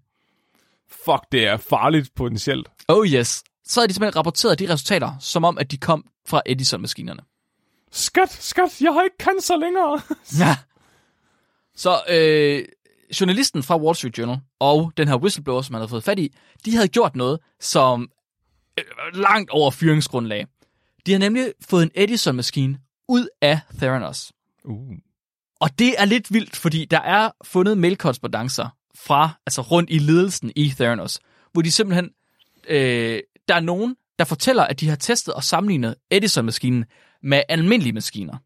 Fuck, 0.90 1.22
det 1.32 1.46
er 1.46 1.56
farligt 1.56 2.14
potentielt. 2.14 2.68
Oh 2.88 3.06
yes. 3.06 3.42
Så 3.64 3.80
havde 3.80 3.88
de 3.88 3.94
simpelthen 3.94 4.16
rapporteret 4.16 4.58
de 4.58 4.72
resultater, 4.72 5.12
som 5.20 5.44
om, 5.44 5.58
at 5.58 5.70
de 5.70 5.76
kom 5.76 6.04
fra 6.26 6.42
Edison-maskinerne. 6.46 7.20
Skat, 7.92 8.32
skat, 8.32 8.80
jeg 8.80 8.92
har 8.92 9.02
ikke 9.02 9.16
cancer 9.20 9.56
længere. 9.56 10.00
Ja. 10.44 10.56
Så 11.76 12.00
øh, 12.08 12.64
journalisten 13.20 13.62
fra 13.62 13.78
Wall 13.78 13.96
Street 13.96 14.18
Journal 14.18 14.38
og 14.60 14.92
den 14.96 15.08
her 15.08 15.16
whistleblower, 15.16 15.62
som 15.62 15.74
han 15.74 15.80
havde 15.80 15.88
fået 15.88 16.04
fat 16.04 16.18
i, 16.18 16.34
de 16.64 16.74
havde 16.74 16.88
gjort 16.88 17.16
noget, 17.16 17.40
som 17.60 18.08
øh, 18.78 18.84
langt 19.14 19.50
over 19.50 19.70
fyringsgrundlag. 19.70 20.46
De 21.06 21.12
har 21.12 21.18
nemlig 21.18 21.52
fået 21.70 21.82
en 21.82 21.90
Edison-maskine 21.94 22.78
ud 23.08 23.28
af 23.40 23.60
Theranos. 23.78 24.32
Uh. 24.64 24.96
Og 25.60 25.78
det 25.78 25.94
er 25.98 26.04
lidt 26.04 26.32
vildt, 26.32 26.56
fordi 26.56 26.84
der 26.84 27.00
er 27.00 27.30
fundet 27.44 27.78
mailkorrespondancer 27.78 28.68
fra, 28.94 29.30
altså 29.46 29.62
rundt 29.62 29.90
i 29.90 29.98
ledelsen 29.98 30.52
i 30.56 30.68
Theranos, 30.68 31.20
hvor 31.52 31.62
de 31.62 31.72
simpelthen, 31.72 32.10
øh, 32.68 33.20
der 33.48 33.54
er 33.54 33.60
nogen, 33.60 33.96
der 34.18 34.24
fortæller, 34.24 34.62
at 34.62 34.80
de 34.80 34.88
har 34.88 34.96
testet 34.96 35.34
og 35.34 35.44
sammenlignet 35.44 35.94
Edison-maskinen 36.10 36.84
med 37.22 37.42
almindelige 37.48 37.92
maskiner. 37.92 38.38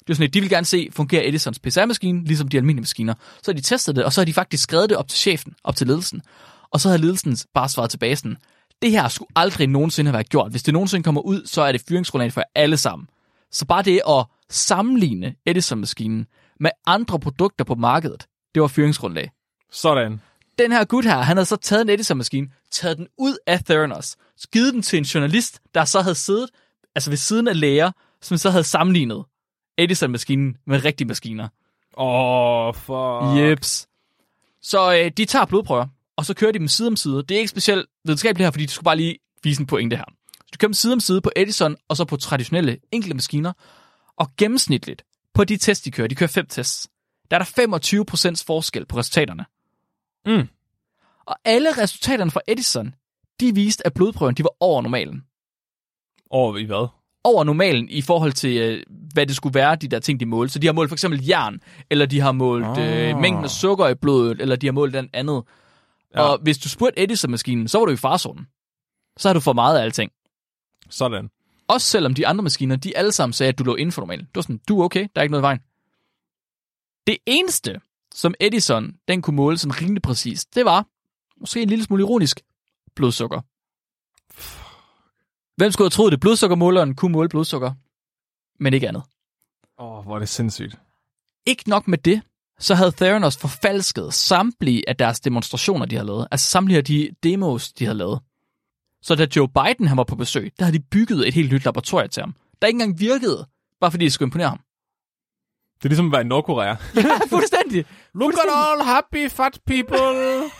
Det 0.00 0.10
er 0.10 0.14
sådan, 0.14 0.28
at 0.28 0.34
de 0.34 0.40
vil 0.40 0.50
gerne 0.50 0.66
se, 0.66 0.88
fungerer 0.92 1.28
Edisons 1.28 1.58
PCR-maskine, 1.58 2.24
ligesom 2.24 2.48
de 2.48 2.56
almindelige 2.56 2.82
maskiner. 2.82 3.14
Så 3.42 3.50
har 3.50 3.52
de 3.52 3.60
testet 3.60 3.96
det, 3.96 4.04
og 4.04 4.12
så 4.12 4.20
har 4.20 4.24
de 4.24 4.32
faktisk 4.32 4.62
skrevet 4.62 4.90
det 4.90 4.98
op 4.98 5.08
til 5.08 5.18
chefen, 5.18 5.54
op 5.64 5.76
til 5.76 5.86
ledelsen. 5.86 6.22
Og 6.70 6.80
så 6.80 6.88
har 6.90 6.96
ledelsen 6.96 7.36
bare 7.54 7.68
svaret 7.68 7.90
tilbage 7.90 8.16
sådan, 8.16 8.36
det 8.82 8.90
her 8.90 9.08
skulle 9.08 9.28
aldrig 9.36 9.66
nogensinde 9.66 10.08
have 10.08 10.14
været 10.14 10.28
gjort. 10.28 10.50
Hvis 10.50 10.62
det 10.62 10.74
nogensinde 10.74 11.02
kommer 11.02 11.20
ud, 11.20 11.46
så 11.46 11.62
er 11.62 11.72
det 11.72 11.82
fyringsgrundlag 11.88 12.32
for 12.32 12.42
alle 12.54 12.76
sammen. 12.76 13.08
Så 13.50 13.66
bare 13.66 13.82
det 13.82 14.00
at 14.08 14.26
sammenligne 14.50 15.34
Edison-maskinen 15.46 16.26
med 16.60 16.70
andre 16.86 17.20
produkter 17.20 17.64
på 17.64 17.74
markedet, 17.74 18.26
det 18.54 18.62
var 18.62 18.68
fyringsgrundlag. 18.68 19.30
Sådan. 19.70 20.20
Den 20.58 20.72
her 20.72 20.84
gut 20.84 21.04
her, 21.04 21.16
han 21.16 21.36
havde 21.36 21.46
så 21.46 21.56
taget 21.56 21.82
en 21.82 21.88
Edison-maskine, 21.88 22.48
taget 22.70 22.98
den 22.98 23.08
ud 23.18 23.36
af 23.46 23.64
Theranos, 23.64 24.16
givet 24.52 24.74
den 24.74 24.82
til 24.82 24.96
en 24.96 25.04
journalist, 25.04 25.60
der 25.74 25.84
så 25.84 26.00
havde 26.00 26.14
siddet 26.14 26.50
altså 26.94 27.10
ved 27.10 27.16
siden 27.16 27.48
af 27.48 27.60
læger, 27.60 27.90
som 28.22 28.36
så 28.36 28.50
havde 28.50 28.64
sammenlignet 28.64 29.24
Edison-maskinen 29.78 30.56
med 30.66 30.84
rigtige 30.84 31.08
maskiner. 31.08 31.48
Åh, 31.96 32.66
oh, 32.66 32.74
fuck. 32.74 33.40
Jeps. 33.40 33.88
Så 34.62 34.94
øh, 34.94 35.10
de 35.16 35.24
tager 35.24 35.44
blodprøver, 35.44 35.86
og 36.16 36.24
så 36.24 36.34
kører 36.34 36.52
de 36.52 36.58
dem 36.58 36.68
side 36.68 36.88
om 36.88 36.96
side. 36.96 37.22
Det 37.22 37.30
er 37.30 37.38
ikke 37.38 37.48
specielt 37.48 37.86
videnskabeligt 38.04 38.46
her, 38.46 38.50
fordi 38.50 38.66
de 38.66 38.70
skulle 38.70 38.84
bare 38.84 38.96
lige 38.96 39.18
vise 39.42 39.60
en 39.60 39.66
pointe 39.66 39.96
her. 39.96 40.04
Så 40.38 40.48
de 40.52 40.58
kører 40.58 40.68
dem 40.68 40.74
side 40.74 40.92
om 40.92 41.00
side 41.00 41.20
på 41.20 41.30
Edison, 41.36 41.76
og 41.88 41.96
så 41.96 42.04
på 42.04 42.16
traditionelle 42.16 42.78
enkelte 42.92 43.14
maskiner. 43.14 43.52
Og 44.18 44.36
gennemsnitligt 44.36 45.04
på 45.34 45.44
de 45.44 45.56
tests, 45.56 45.84
de 45.84 45.90
kører, 45.90 46.08
de 46.08 46.14
kører 46.14 46.28
fem 46.28 46.46
tests, 46.46 46.88
der 47.30 47.38
er 47.38 47.42
der 47.42 48.36
25% 48.38 48.44
forskel 48.46 48.86
på 48.86 48.98
resultaterne. 48.98 49.44
Mm. 50.26 50.48
Og 51.26 51.36
alle 51.44 51.82
resultaterne 51.82 52.30
fra 52.30 52.40
Edison, 52.48 52.94
de 53.40 53.54
viste, 53.54 53.86
at 53.86 53.94
blodprøven 53.94 54.34
de 54.34 54.42
var 54.42 54.54
over 54.60 54.82
normalen. 54.82 55.24
Over 56.30 56.56
i 56.56 56.64
hvad? 56.64 56.88
Over 57.24 57.44
normalen 57.44 57.88
i 57.88 58.02
forhold 58.02 58.32
til, 58.32 58.56
øh, 58.56 58.82
hvad 59.12 59.26
det 59.26 59.36
skulle 59.36 59.54
være, 59.54 59.76
de 59.76 59.88
der 59.88 59.98
ting, 59.98 60.20
de 60.20 60.26
målte. 60.26 60.52
Så 60.52 60.58
de 60.58 60.66
har 60.66 60.74
målt 60.74 60.90
for 60.90 60.94
eksempel 60.94 61.26
jern, 61.26 61.60
eller 61.90 62.06
de 62.06 62.20
har 62.20 62.32
målt 62.32 62.78
øh, 62.78 63.18
mængden 63.18 63.44
af 63.44 63.50
sukker 63.50 63.88
i 63.88 63.94
blodet, 63.94 64.40
eller 64.40 64.56
de 64.56 64.66
har 64.66 64.72
målt 64.72 64.94
den 64.94 65.10
andet. 65.12 65.42
Ja. 66.14 66.22
Og 66.22 66.38
hvis 66.42 66.58
du 66.58 66.68
spurgte 66.68 67.02
Edison-maskinen, 67.02 67.68
så 67.68 67.78
var 67.78 67.84
du 67.84 67.92
i 67.92 67.96
farzonen. 67.96 68.46
Så 69.16 69.28
har 69.28 69.32
du 69.34 69.40
for 69.40 69.52
meget 69.52 69.78
af 69.78 69.82
alting. 69.82 70.12
Sådan. 70.90 71.28
Også 71.68 71.86
selvom 71.86 72.14
de 72.14 72.26
andre 72.26 72.42
maskiner, 72.42 72.76
de 72.76 72.96
alle 72.96 73.12
sammen 73.12 73.32
sagde, 73.32 73.48
at 73.48 73.58
du 73.58 73.64
lå 73.64 73.74
inden 73.74 73.92
for 73.92 74.02
normalen. 74.02 74.24
Du 74.24 74.30
var 74.34 74.42
sådan, 74.42 74.60
du 74.68 74.80
er 74.80 74.84
okay, 74.84 75.00
der 75.00 75.20
er 75.20 75.22
ikke 75.22 75.30
noget 75.30 75.42
i 75.42 75.48
vejen. 75.48 75.60
Det 77.06 77.18
eneste, 77.26 77.80
som 78.14 78.34
Edison 78.40 78.94
den 79.08 79.22
kunne 79.22 79.36
måle 79.36 79.58
sådan 79.58 79.82
rimelig 79.82 80.02
præcis, 80.02 80.44
det 80.44 80.64
var, 80.64 80.86
måske 81.40 81.62
en 81.62 81.68
lille 81.68 81.84
smule 81.84 82.02
ironisk, 82.02 82.40
blodsukker. 82.94 83.40
Hvem 85.56 85.72
skulle 85.72 85.84
have 85.84 85.90
troet, 85.90 86.12
at 86.12 86.20
blodsukkermåleren 86.20 86.94
kunne 86.94 87.12
måle 87.12 87.28
blodsukker, 87.28 87.72
men 88.60 88.74
ikke 88.74 88.88
andet. 88.88 89.02
Åh, 89.78 89.98
oh, 89.98 90.04
hvor 90.04 90.14
er 90.14 90.18
det 90.18 90.28
sindssygt. 90.28 90.78
Ikke 91.46 91.68
nok 91.68 91.88
med 91.88 91.98
det, 91.98 92.22
så 92.58 92.74
havde 92.74 92.92
Theranos 92.92 93.36
forfalsket 93.36 94.14
samtlige 94.14 94.88
af 94.88 94.96
deres 94.96 95.20
demonstrationer, 95.20 95.86
de 95.86 95.96
havde 95.96 96.06
lavet. 96.06 96.28
Altså 96.30 96.50
samtlige 96.50 96.78
af 96.78 96.84
de 96.84 97.10
demos, 97.22 97.72
de 97.72 97.84
havde 97.84 97.98
lavet. 97.98 98.20
Så 99.04 99.14
da 99.14 99.26
Joe 99.36 99.48
Biden 99.48 99.88
han 99.88 99.96
var 99.96 100.04
på 100.04 100.16
besøg, 100.16 100.52
der 100.58 100.64
havde 100.64 100.78
de 100.78 100.82
bygget 100.90 101.28
et 101.28 101.34
helt 101.34 101.52
nyt 101.52 101.64
laboratorium 101.64 102.08
til 102.08 102.20
ham, 102.20 102.34
der 102.62 102.68
ikke 102.68 102.76
engang 102.76 103.00
virkede, 103.00 103.46
bare 103.80 103.90
fordi 103.90 104.04
de 104.04 104.10
skulle 104.10 104.26
imponere 104.26 104.48
ham. 104.48 104.60
Det 105.76 105.84
er 105.84 105.88
ligesom 105.88 106.06
at 106.06 106.12
være 106.12 106.20
i 106.20 106.24
Nordkorea. 106.24 106.68
Ja, 106.96 107.18
fuldstændig. 107.28 107.84
Look 108.14 108.32
at 108.32 108.38
all 108.54 108.82
happy 108.82 109.30
fat 109.30 109.60
people. 109.66 110.50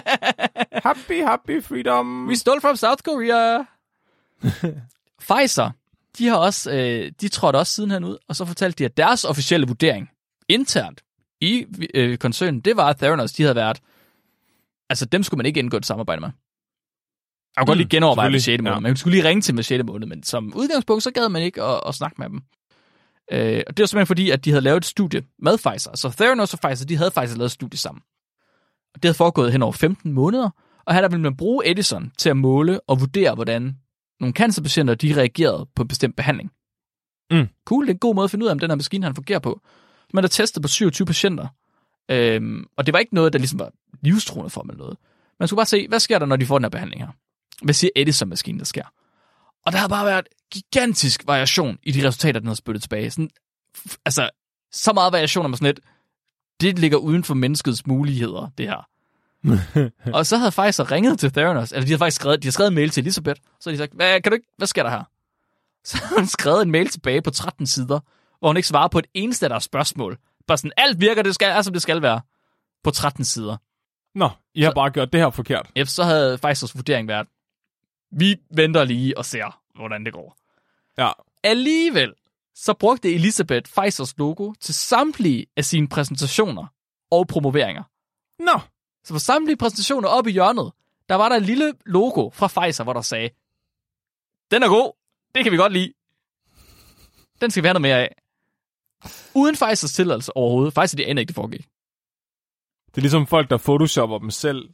happy, 0.88 1.22
happy 1.22 1.62
freedom. 1.62 2.28
We 2.28 2.36
stole 2.36 2.60
from 2.60 2.76
South 2.76 3.02
Korea. 3.02 3.64
Pfizer, 5.26 5.70
de 6.18 6.26
har 6.26 6.36
også, 6.36 6.70
øh, 6.72 7.12
de 7.20 7.28
trådte 7.28 7.56
også 7.56 7.72
sidenhen 7.72 8.04
ud, 8.04 8.16
og 8.28 8.36
så 8.36 8.44
fortalte 8.44 8.78
de, 8.78 8.84
at 8.84 8.96
deres 8.96 9.24
officielle 9.24 9.66
vurdering 9.66 10.10
internt 10.48 11.00
i 11.40 11.66
øh, 11.94 12.18
koncernen, 12.18 12.60
det 12.60 12.76
var, 12.76 12.88
at 12.88 12.96
Theranos, 12.96 13.32
de 13.32 13.42
havde 13.42 13.56
været, 13.56 13.80
altså 14.90 15.04
dem 15.04 15.22
skulle 15.22 15.38
man 15.38 15.46
ikke 15.46 15.60
indgå 15.60 15.76
et 15.76 15.86
samarbejde 15.86 16.20
med. 16.20 16.30
Jeg 17.56 17.62
kunne 17.62 17.66
godt 17.66 17.76
Mm, 17.76 17.78
lige 17.78 17.88
genoverveje 17.88 18.32
det 18.32 18.34
6. 18.34 18.44
selvfølgelig, 18.44 18.64
måned. 18.72 18.76
ja. 18.76 18.88
Man 18.88 18.96
skulle 18.96 19.16
lige 19.16 19.28
ringe 19.28 19.40
til 19.40 19.54
med 19.54 19.62
6. 19.62 19.84
måned, 19.84 20.06
men 20.06 20.22
som 20.22 20.52
udgangspunkt, 20.56 21.02
så 21.02 21.10
gad 21.10 21.28
man 21.28 21.42
ikke 21.42 21.62
at, 21.62 21.80
at 21.88 21.94
snakke 21.94 22.14
med 22.18 22.28
dem. 22.28 22.40
Øh, 23.32 23.62
og 23.66 23.76
det 23.76 23.82
var 23.82 23.86
simpelthen 23.86 24.06
fordi, 24.06 24.30
at 24.30 24.44
de 24.44 24.50
havde 24.50 24.62
lavet 24.62 24.76
et 24.76 24.84
studie 24.84 25.22
med 25.38 25.58
Pfizer. 25.58 25.96
Så 25.96 26.10
Theranos 26.10 26.54
og 26.54 26.60
Pfizer, 26.60 26.86
de 26.86 26.96
havde 26.96 27.10
faktisk 27.10 27.36
lavet 27.36 27.46
et 27.48 27.52
studie 27.52 27.78
sammen. 27.78 28.02
Og 28.94 29.02
det 29.02 29.04
havde 29.08 29.16
foregået 29.16 29.52
hen 29.52 29.62
over 29.62 29.72
15 29.72 30.12
måneder, 30.12 30.50
og 30.86 30.94
her 30.94 31.00
der 31.00 31.08
ville 31.08 31.22
man 31.22 31.36
bruge 31.36 31.70
Edison 31.70 32.12
til 32.18 32.28
at 32.30 32.36
måle 32.36 32.80
og 32.88 33.00
vurdere, 33.00 33.34
hvordan 33.34 33.76
nogle 34.20 34.32
cancerpatienter, 34.34 34.94
de 34.94 35.16
reagerede 35.16 35.66
på 35.76 35.82
en 35.82 35.88
bestemt 35.88 36.16
behandling. 36.16 36.50
Mm. 37.30 37.48
Cool, 37.64 37.84
det 37.84 37.90
er 37.90 37.94
en 37.94 37.98
god 37.98 38.14
måde 38.14 38.24
at 38.24 38.30
finde 38.30 38.44
ud 38.44 38.48
af, 38.48 38.52
om 38.52 38.58
den 38.58 38.70
her 38.70 38.76
maskine, 38.76 39.04
han 39.06 39.14
fungerer 39.14 39.38
på. 39.38 39.60
Man 40.14 40.24
har 40.24 40.28
testet 40.28 40.62
på 40.62 40.68
27 40.68 41.06
patienter, 41.06 41.46
øhm, 42.10 42.64
og 42.76 42.86
det 42.86 42.92
var 42.92 42.98
ikke 42.98 43.14
noget, 43.14 43.32
der 43.32 43.38
ligesom 43.38 43.58
var 43.58 43.70
livstruende 44.02 44.50
for 44.50 44.60
dem 44.60 44.70
eller 44.70 44.78
noget. 44.84 44.96
Man 45.38 45.48
skulle 45.48 45.58
bare 45.58 45.66
se, 45.66 45.88
hvad 45.88 46.00
sker 46.00 46.18
der, 46.18 46.26
når 46.26 46.36
de 46.36 46.46
får 46.46 46.58
den 46.58 46.64
her 46.64 46.68
behandling 46.70 47.02
her? 47.02 47.08
Hvad 47.62 47.74
siger 47.74 47.90
Edison-maskinen, 47.96 48.58
der 48.58 48.64
sker? 48.64 48.84
Og 49.66 49.72
der 49.72 49.78
har 49.78 49.88
bare 49.88 50.06
været 50.06 50.26
gigantisk 50.50 51.22
variation 51.26 51.78
i 51.82 51.92
de 51.92 52.08
resultater, 52.08 52.40
den 52.40 52.46
har 52.46 52.54
spyttet 52.54 52.82
tilbage. 52.82 53.10
Sådan, 53.10 53.30
altså, 54.04 54.30
så 54.72 54.92
meget 54.92 55.12
variation, 55.12 55.44
at 55.44 55.50
man 55.50 55.56
sådan 55.56 55.74
lidt, 55.74 55.80
det 56.60 56.78
ligger 56.78 56.98
uden 56.98 57.24
for 57.24 57.34
menneskets 57.34 57.86
muligheder, 57.86 58.50
det 58.58 58.66
her. 58.66 58.88
og 60.16 60.26
så 60.26 60.36
havde 60.36 60.50
Pfizer 60.50 60.92
ringet 60.92 61.18
til 61.18 61.32
Theranos, 61.32 61.72
eller 61.72 61.86
de 61.86 61.90
har 61.90 61.98
faktisk 61.98 62.20
skrevet, 62.20 62.42
de 62.42 62.46
har 62.46 62.52
skrevet 62.52 62.68
en 62.68 62.74
mail 62.74 62.90
til 62.90 63.00
Elisabeth, 63.00 63.40
så 63.60 63.70
har 63.70 63.74
de 63.74 63.78
sagt, 63.78 63.92
hvad, 63.94 64.20
kan 64.20 64.32
du 64.32 64.34
ikke, 64.34 64.48
hvad 64.56 64.66
sker 64.66 64.82
der 64.82 64.90
her? 64.90 65.02
Så 65.84 65.96
har 65.96 66.16
hun 66.16 66.26
skrevet 66.26 66.62
en 66.62 66.70
mail 66.70 66.88
tilbage 66.88 67.22
på 67.22 67.30
13 67.30 67.66
sider, 67.66 68.00
hvor 68.38 68.48
hun 68.48 68.56
ikke 68.56 68.68
svarer 68.68 68.88
på 68.88 68.98
et 68.98 69.06
eneste 69.14 69.46
af 69.46 69.50
deres 69.50 69.64
spørgsmål. 69.64 70.18
Bare 70.46 70.58
sådan, 70.58 70.72
alt 70.76 71.00
virker, 71.00 71.22
det 71.22 71.34
skal, 71.34 71.48
er, 71.48 71.62
som 71.62 71.72
det 71.72 71.82
skal 71.82 72.02
være. 72.02 72.20
På 72.84 72.90
13 72.90 73.24
sider. 73.24 73.56
Nå, 74.14 74.30
I 74.54 74.62
har 74.62 74.72
bare 74.72 74.90
gjort 74.90 75.12
det 75.12 75.20
her 75.20 75.30
forkert. 75.30 75.70
Efter 75.76 75.92
så 75.92 76.04
havde 76.04 76.38
Pfizers 76.38 76.74
vurdering 76.74 77.08
været, 77.08 77.26
vi 78.10 78.36
venter 78.50 78.84
lige 78.84 79.18
og 79.18 79.24
ser, 79.24 79.60
hvordan 79.74 80.04
det 80.04 80.12
går. 80.12 80.36
Ja. 80.98 81.12
Alligevel, 81.42 82.14
så 82.54 82.74
brugte 82.74 83.14
Elisabeth 83.14 83.70
Pfizers 83.72 84.18
logo 84.18 84.52
til 84.60 84.74
samtlige 84.74 85.46
af 85.56 85.64
sine 85.64 85.88
præsentationer 85.88 86.66
og 87.10 87.28
promoveringer. 87.28 87.82
Nå. 88.38 88.60
Så 89.04 89.14
på 89.14 89.18
samtlige 89.18 89.56
præsentationer 89.56 90.08
oppe 90.08 90.30
i 90.30 90.32
hjørnet, 90.32 90.72
der 91.08 91.14
var 91.14 91.28
der 91.28 91.36
et 91.36 91.42
lille 91.42 91.74
logo 91.86 92.30
fra 92.30 92.46
Pfizer, 92.48 92.84
hvor 92.84 92.92
der 92.92 93.00
sagde, 93.00 93.30
den 94.50 94.62
er 94.62 94.68
god, 94.68 94.92
det 95.34 95.42
kan 95.42 95.52
vi 95.52 95.56
godt 95.56 95.72
lide. 95.72 95.92
Den 97.40 97.50
skal 97.50 97.62
vi 97.62 97.66
have 97.66 97.80
noget 97.80 97.82
mere 97.82 98.00
af. 98.00 98.16
Uden 99.34 99.54
Pfizers 99.54 99.92
tilladelse 99.92 100.36
overhovedet. 100.36 100.74
Pfizer, 100.74 100.96
de 100.96 101.06
aner 101.06 101.20
ikke, 101.20 101.28
det 101.28 101.34
foregik. 101.34 101.68
Det 102.86 102.96
er 102.96 103.00
ligesom 103.00 103.26
folk, 103.26 103.50
der 103.50 103.56
photoshopper 103.56 104.18
dem 104.18 104.30
selv 104.30 104.70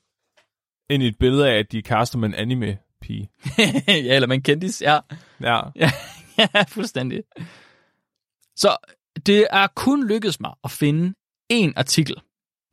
ind 0.90 1.02
i 1.02 1.06
et 1.06 1.18
billede 1.18 1.50
af, 1.50 1.58
at 1.58 1.72
de 1.72 1.82
kaster 1.82 2.18
med 2.18 2.28
en 2.28 2.34
anime-pige. 3.02 3.30
ja, 4.08 4.14
eller 4.14 4.26
man 4.28 4.42
kendis, 4.42 4.82
ja. 4.82 4.98
Ja. 5.40 5.60
ja, 6.38 6.62
fuldstændig. 6.68 7.22
Så 8.56 8.76
det 9.26 9.46
er 9.50 9.66
kun 9.66 10.08
lykkedes 10.08 10.40
mig 10.40 10.52
at 10.64 10.70
finde 10.70 11.14
en 11.48 11.72
artikel 11.76 12.16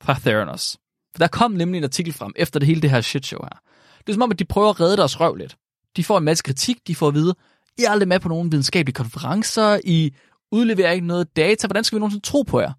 fra 0.01 0.13
Theranos. 0.13 0.77
For 1.11 1.19
der 1.19 1.27
kom 1.27 1.51
nemlig 1.51 1.77
en 1.77 1.83
artikel 1.83 2.13
frem 2.13 2.33
efter 2.35 2.59
det 2.59 2.67
hele 2.67 2.81
det 2.81 2.89
her 2.89 3.01
shitshow 3.01 3.39
her. 3.43 3.59
Det 3.97 4.09
er 4.09 4.13
som 4.13 4.21
om, 4.21 4.31
at 4.31 4.39
de 4.39 4.45
prøver 4.45 4.69
at 4.69 4.79
redde 4.79 4.97
deres 4.97 5.19
røv 5.19 5.35
lidt. 5.35 5.57
De 5.95 6.03
får 6.03 6.17
en 6.17 6.23
masse 6.23 6.43
kritik, 6.43 6.87
de 6.87 6.95
får 6.95 7.07
at 7.07 7.13
vide, 7.13 7.35
I 7.77 7.83
er 7.83 7.89
aldrig 7.89 8.07
med 8.07 8.19
på 8.19 8.29
nogle 8.29 8.51
videnskabelige 8.51 8.93
konferencer, 8.93 9.79
I 9.83 10.15
udleverer 10.51 10.91
ikke 10.91 11.07
noget 11.07 11.35
data, 11.35 11.67
hvordan 11.67 11.83
skal 11.83 11.95
vi 11.95 11.99
nogensinde 11.99 12.25
tro 12.25 12.41
på 12.41 12.59
jer? 12.59 12.73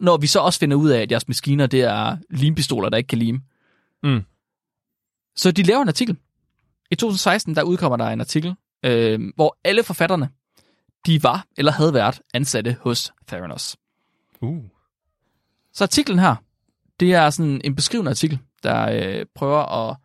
Når 0.00 0.16
vi 0.16 0.26
så 0.26 0.40
også 0.40 0.58
finder 0.58 0.76
ud 0.76 0.90
af, 0.90 1.02
at 1.02 1.10
jeres 1.10 1.28
maskiner, 1.28 1.66
det 1.66 1.80
er 1.80 2.16
limpistoler, 2.30 2.88
der 2.88 2.96
ikke 2.96 3.08
kan 3.08 3.18
lime. 3.18 3.40
Mm. 4.02 4.22
Så 5.36 5.50
de 5.50 5.62
laver 5.62 5.82
en 5.82 5.88
artikel. 5.88 6.16
I 6.90 6.94
2016, 6.94 7.56
der 7.56 7.62
udkommer 7.62 7.96
der 7.96 8.06
en 8.06 8.20
artikel, 8.20 8.54
øh, 8.84 9.20
hvor 9.34 9.58
alle 9.64 9.82
forfatterne, 9.82 10.30
de 11.06 11.22
var 11.22 11.46
eller 11.56 11.72
havde 11.72 11.94
været 11.94 12.20
ansatte 12.34 12.76
hos 12.80 13.12
Theranos. 13.28 13.76
Uh. 14.40 14.64
Så 15.72 15.84
artiklen 15.84 16.18
her, 16.18 16.34
det 17.00 17.14
er 17.14 17.30
sådan 17.30 17.60
en 17.64 17.74
beskrivende 17.74 18.10
artikel, 18.10 18.38
der 18.62 18.90
øh, 18.90 19.26
prøver 19.34 19.90
at... 19.90 19.96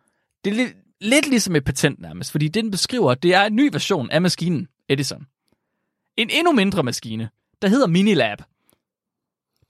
Det 0.44 0.50
er 0.50 0.54
lidt, 0.54 0.72
lidt 1.00 1.28
ligesom 1.28 1.56
et 1.56 1.64
patent 1.64 2.00
nærmest, 2.00 2.30
fordi 2.30 2.48
det, 2.48 2.64
den 2.64 2.70
beskriver, 2.70 3.14
det 3.14 3.34
er 3.34 3.44
en 3.44 3.56
ny 3.56 3.68
version 3.72 4.10
af 4.10 4.22
maskinen 4.22 4.68
Edison. 4.88 5.26
En 6.16 6.30
endnu 6.32 6.52
mindre 6.52 6.82
maskine, 6.82 7.30
der 7.62 7.68
hedder 7.68 7.86
Minilab. 7.86 8.38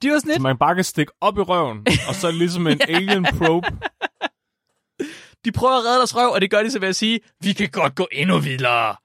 De 0.03 0.11
var 0.11 0.19
sådan 0.19 0.21
Så 0.21 0.33
lidt, 0.33 0.43
man 0.43 0.59
bare 0.59 0.75
kan 0.75 0.85
stikke 0.85 1.13
op 1.21 1.39
i 1.39 1.41
røven, 1.41 1.87
og 2.09 2.15
så 2.15 2.31
ligesom 2.31 2.67
en 2.67 2.81
alien 2.95 3.25
probe. 3.39 3.67
De 5.45 5.53
prøver 5.53 5.75
at 5.79 5.85
redde 5.85 5.99
deres 5.99 6.17
røv, 6.17 6.31
og 6.31 6.41
det 6.41 6.51
gør 6.51 6.63
de 6.63 6.71
så 6.71 6.79
ved 6.79 6.89
at 6.89 6.97
sige, 6.97 7.21
vi 7.43 7.53
kan 7.53 7.69
godt 7.69 7.95
gå 7.95 8.09
endnu 8.13 8.39
vildere. 8.39 8.97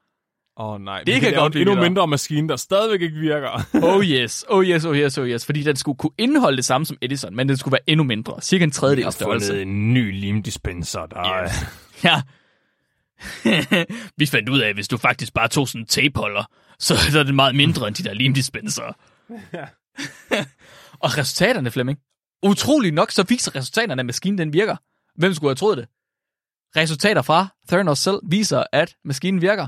Åh 0.60 0.70
oh, 0.70 0.82
nej, 0.82 1.04
Det 1.04 1.22
kan 1.22 1.32
lave 1.32 1.42
godt 1.42 1.56
en 1.56 1.62
endnu 1.62 1.76
blive 1.76 1.84
mindre 1.84 2.08
maskine, 2.08 2.50
der 2.50 2.56
stadigvæk 2.56 3.02
ikke 3.02 3.20
virker. 3.20 3.62
Oh 3.84 4.04
yes, 4.04 4.46
oh 4.50 4.66
yes, 4.66 4.86
oh 4.86 4.98
yes, 4.98 5.18
oh 5.18 5.28
yes, 5.28 5.46
fordi 5.46 5.64
den 5.64 5.76
skulle 5.76 5.98
kunne 5.98 6.12
indeholde 6.18 6.58
det 6.58 6.66
samme 6.66 6.86
som 6.86 6.98
Edison, 7.02 7.36
men 7.36 7.50
den 7.50 7.58
skulle 7.58 7.72
være 7.72 7.90
endnu 7.90 8.04
mindre. 8.04 8.42
Cirka 8.42 8.64
en 8.64 8.72
tredjedel 8.72 9.06
af 9.06 9.14
størrelse. 9.14 9.62
en 9.62 9.94
ny 9.94 10.20
limdispenser, 10.22 11.06
der 11.06 11.20
Ja. 11.44 11.50
Ja. 12.04 12.22
Vi 14.18 14.26
fandt 14.26 14.50
ud 14.50 14.60
af, 14.60 14.70
at 14.70 14.76
hvis 14.76 14.88
du 14.88 14.98
faktisk 14.98 15.34
bare 15.34 15.48
tog 15.48 15.68
sådan 15.68 15.82
en 15.82 15.86
tapeholder, 15.86 16.44
så 16.80 16.98
så 17.12 17.20
er 17.20 17.24
det 17.24 17.36
meget 17.36 17.56
mindre 17.56 17.88
end 17.88 17.96
de 17.96 18.04
der 18.04 18.14
limdispenser. 18.14 18.84
og 21.00 21.18
resultaterne, 21.18 21.72
Flemming. 21.72 22.00
Utrolig 22.44 22.92
nok, 22.92 23.12
så 23.12 23.24
viser 23.24 23.56
resultaterne, 23.56 24.00
at 24.00 24.06
maskinen 24.06 24.38
den 24.38 24.54
virker. 24.54 24.76
Hvem 25.16 25.34
skulle 25.34 25.50
have 25.50 25.56
troet 25.56 25.78
det? 25.78 25.88
Resultater 26.76 27.22
fra 27.22 27.48
Theranos 27.68 28.00
selv 28.00 28.20
viser, 28.24 28.64
at 28.72 28.96
maskinen 29.04 29.42
virker. 29.42 29.68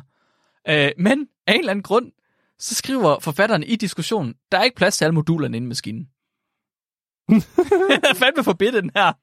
Øh, 0.68 0.92
men 0.98 1.28
af 1.48 1.54
en 1.54 1.60
eller 1.60 1.72
anden 1.72 1.84
grund, 1.84 2.12
så 2.60 2.76
skriver 2.76 3.20
forfatteren 3.20 3.64
i 3.64 3.76
diskussionen, 3.76 4.36
der 4.52 4.58
er 4.58 4.64
ikke 4.64 4.76
plads 4.76 4.98
til 4.98 5.06
alle 5.06 5.16
modulerne 5.16 5.58
inde 5.58 5.66
i 5.66 5.68
maskinen. 5.68 6.08
Fandme 8.16 8.44
forbidt 8.44 8.74
den 8.74 8.92
her. 8.96 9.14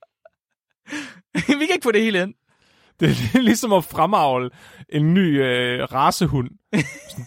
Vi 1.58 1.66
kan 1.66 1.74
ikke 1.74 1.84
få 1.84 1.92
det 1.92 2.02
hele 2.02 2.22
ind. 2.22 2.34
Det 3.00 3.10
er 3.10 3.38
ligesom 3.50 3.72
at 3.72 3.84
fremavle 3.84 4.50
en 4.88 5.14
ny 5.14 5.44
øh, 5.44 5.82
racehund. 5.82 6.50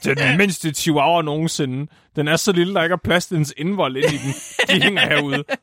Den 0.04 0.38
mindste 0.38 0.72
chihuahua 0.72 1.22
nogensinde. 1.22 1.92
Den 2.16 2.28
er 2.28 2.36
så 2.36 2.52
lille, 2.52 2.74
der 2.74 2.84
ikke 2.84 2.94
er 2.94 2.98
plads 3.04 3.28
til 3.28 3.38
dens 3.38 3.54
indvold 3.58 3.98
ind 3.98 4.06
i 4.06 4.18
den. 4.18 4.34
De 4.68 4.84
hænger 4.84 5.08
herude. 5.08 5.44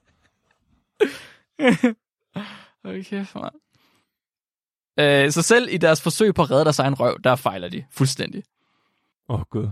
Okay, 2.84 3.26
for 3.26 3.54
øh, 5.00 5.32
Så 5.32 5.42
selv 5.42 5.68
i 5.70 5.76
deres 5.76 6.00
forsøg 6.00 6.34
på 6.34 6.42
at 6.42 6.50
redde 6.50 6.64
deres 6.64 6.78
egen 6.78 6.94
røv, 6.94 7.18
der 7.24 7.36
fejler 7.36 7.68
de 7.68 7.84
fuldstændig. 7.90 8.42
Åh, 9.28 9.38
oh, 9.38 9.44
gud. 9.50 9.68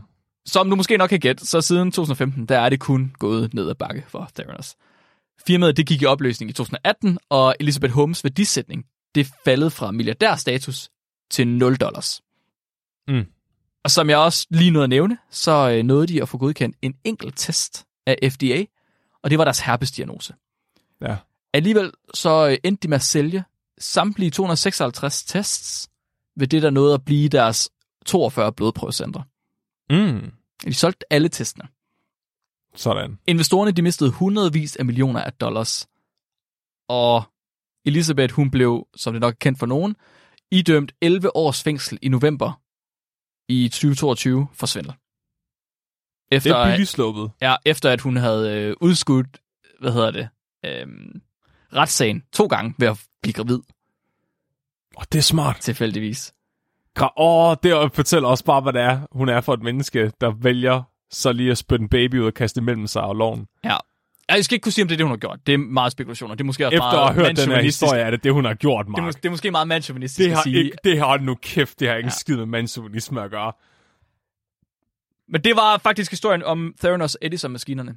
Som 0.46 0.70
du 0.70 0.76
måske 0.76 0.96
nok 0.96 1.08
kan 1.08 1.20
gætte, 1.20 1.46
så 1.46 1.60
siden 1.60 1.92
2015, 1.92 2.46
der 2.46 2.58
er 2.58 2.68
det 2.68 2.80
kun 2.80 3.14
gået 3.18 3.54
ned 3.54 3.68
ad 3.70 3.74
bakke 3.74 4.04
for 4.08 4.30
Theranos. 4.34 4.76
Firmaet 5.46 5.76
det 5.76 5.86
gik 5.86 6.02
i 6.02 6.06
opløsning 6.06 6.50
i 6.50 6.52
2018, 6.52 7.18
og 7.28 7.56
Elizabeth 7.60 7.94
Holmes 7.94 8.24
værdisætning, 8.24 8.84
det 9.14 9.28
faldet 9.44 9.72
fra 9.72 9.90
milliardærstatus 9.90 10.90
til 11.30 11.48
0 11.48 11.76
dollars. 11.76 12.22
Mm. 13.08 13.26
Og 13.84 13.90
som 13.90 14.10
jeg 14.10 14.18
også 14.18 14.46
lige 14.50 14.70
nåede 14.70 14.84
at 14.84 14.90
nævne, 14.90 15.18
så 15.30 15.70
øh, 15.70 15.82
nåede 15.82 16.06
de 16.06 16.22
at 16.22 16.28
få 16.28 16.38
godkendt 16.38 16.76
en 16.82 16.94
enkelt 17.04 17.34
test 17.36 17.84
af 18.06 18.32
FDA, 18.32 18.64
og 19.22 19.30
det 19.30 19.38
var 19.38 19.44
deres 19.44 19.60
herpesdiagnose. 19.60 20.34
Ja. 21.00 21.16
Alligevel 21.52 21.92
så 22.14 22.48
øh, 22.48 22.58
endte 22.64 22.82
de 22.82 22.88
med 22.88 22.96
at 22.96 23.02
sælge 23.02 23.44
samtlige 23.78 24.30
256 24.30 25.24
tests 25.24 25.88
ved 26.36 26.46
det, 26.46 26.62
der 26.62 26.70
nåede 26.70 26.94
at 26.94 27.04
blive 27.04 27.28
deres 27.28 27.70
42 28.06 28.52
blodprøvecentre. 28.52 29.24
Mm. 29.90 30.32
De 30.64 30.74
solgte 30.74 31.12
alle 31.12 31.28
testene. 31.28 31.68
Sådan. 32.74 33.18
Investorerne 33.26 33.72
de 33.72 33.82
mistede 33.82 34.10
hundredvis 34.12 34.76
af 34.76 34.84
millioner 34.84 35.22
af 35.22 35.32
dollars. 35.32 35.88
Og 36.88 37.22
Elisabeth, 37.84 38.34
hun 38.34 38.50
blev, 38.50 38.86
som 38.96 39.12
det 39.14 39.20
nok 39.20 39.34
er 39.34 39.38
kendt 39.38 39.58
for 39.58 39.66
nogen, 39.66 39.96
idømt 40.50 40.92
11 41.00 41.36
års 41.36 41.62
fængsel 41.62 41.98
i 42.02 42.08
november 42.08 42.62
i 43.48 43.68
2022 43.68 44.48
for 44.52 44.66
svindel. 44.66 44.92
Det 44.92 46.36
Efter, 46.36 46.56
er 46.56 46.70
billigt 46.70 46.88
sluppet. 46.88 47.30
ja, 47.40 47.56
efter 47.66 47.90
at 47.90 48.00
hun 48.00 48.16
havde 48.16 48.60
øh, 48.60 48.76
udskudt, 48.80 49.40
hvad 49.80 49.92
hedder 49.92 50.10
det, 50.10 50.28
øh, 50.64 50.86
retssagen 51.74 52.22
to 52.32 52.46
gange 52.46 52.74
ved 52.78 52.88
at 52.88 53.00
blive 53.22 53.32
gravid, 53.32 53.58
Åh, 54.98 55.02
det 55.12 55.18
er 55.18 55.22
smart. 55.22 55.56
tilfældigvis. 55.60 56.32
Åh, 57.00 57.08
oh, 57.16 57.56
det 57.62 57.92
fortæller 57.94 58.28
også 58.28 58.44
bare, 58.44 58.60
hvad 58.60 58.72
det 58.72 58.82
er, 58.82 59.00
hun 59.12 59.28
er 59.28 59.40
for 59.40 59.54
et 59.54 59.62
menneske, 59.62 60.12
der 60.20 60.30
vælger 60.30 60.82
så 61.10 61.32
lige 61.32 61.50
at 61.50 61.58
spytte 61.58 61.82
en 61.82 61.88
baby 61.88 62.20
ud 62.20 62.26
og 62.26 62.34
kaste 62.34 62.60
imellem 62.60 62.86
sig 62.86 63.02
og 63.02 63.16
loven. 63.16 63.46
Ja. 63.64 63.76
Jeg 64.28 64.44
skal 64.44 64.54
ikke 64.54 64.62
kunne 64.62 64.72
sige, 64.72 64.82
om 64.82 64.88
det 64.88 64.94
er 64.94 64.96
det, 64.96 65.06
hun 65.06 65.10
har 65.10 65.16
gjort. 65.16 65.38
Det 65.46 65.54
er 65.54 65.58
meget 65.58 65.92
spekulationer. 65.92 66.34
Det 66.34 66.40
er 66.40 66.44
måske 66.44 66.66
også 66.66 66.76
Efter 66.76 66.86
at 66.86 67.14
have 67.14 67.26
hørt 67.26 67.36
den 67.36 67.48
her 67.50 67.62
historie, 67.62 68.00
er 68.02 68.10
det 68.10 68.24
det, 68.24 68.32
hun 68.32 68.44
har 68.44 68.54
gjort, 68.54 68.86
Det 68.86 68.92
er, 68.98 69.02
Mark. 69.02 69.14
mås- 69.14 69.16
det 69.20 69.24
er 69.26 69.30
måske 69.30 69.50
meget 69.50 69.68
mandsjuvenistisk 69.68 70.24
Det 70.24 70.30
at 70.30 70.36
har, 70.36 70.42
sige. 70.42 70.64
ikke, 70.64 70.76
det 70.84 70.98
har 70.98 71.18
nu 71.18 71.34
kæft, 71.34 71.80
det 71.80 71.88
har 71.88 71.94
ikke 71.96 72.06
ja. 72.06 72.10
skid 72.10 72.36
med 72.36 72.46
mandsjuvenisme 72.46 73.22
at 73.22 73.30
gøre. 73.30 73.52
Men 75.28 75.44
det 75.44 75.56
var 75.56 75.78
faktisk 75.78 76.10
historien 76.12 76.42
om 76.42 76.74
Theranos 76.80 77.16
Edison-maskinerne. 77.22 77.96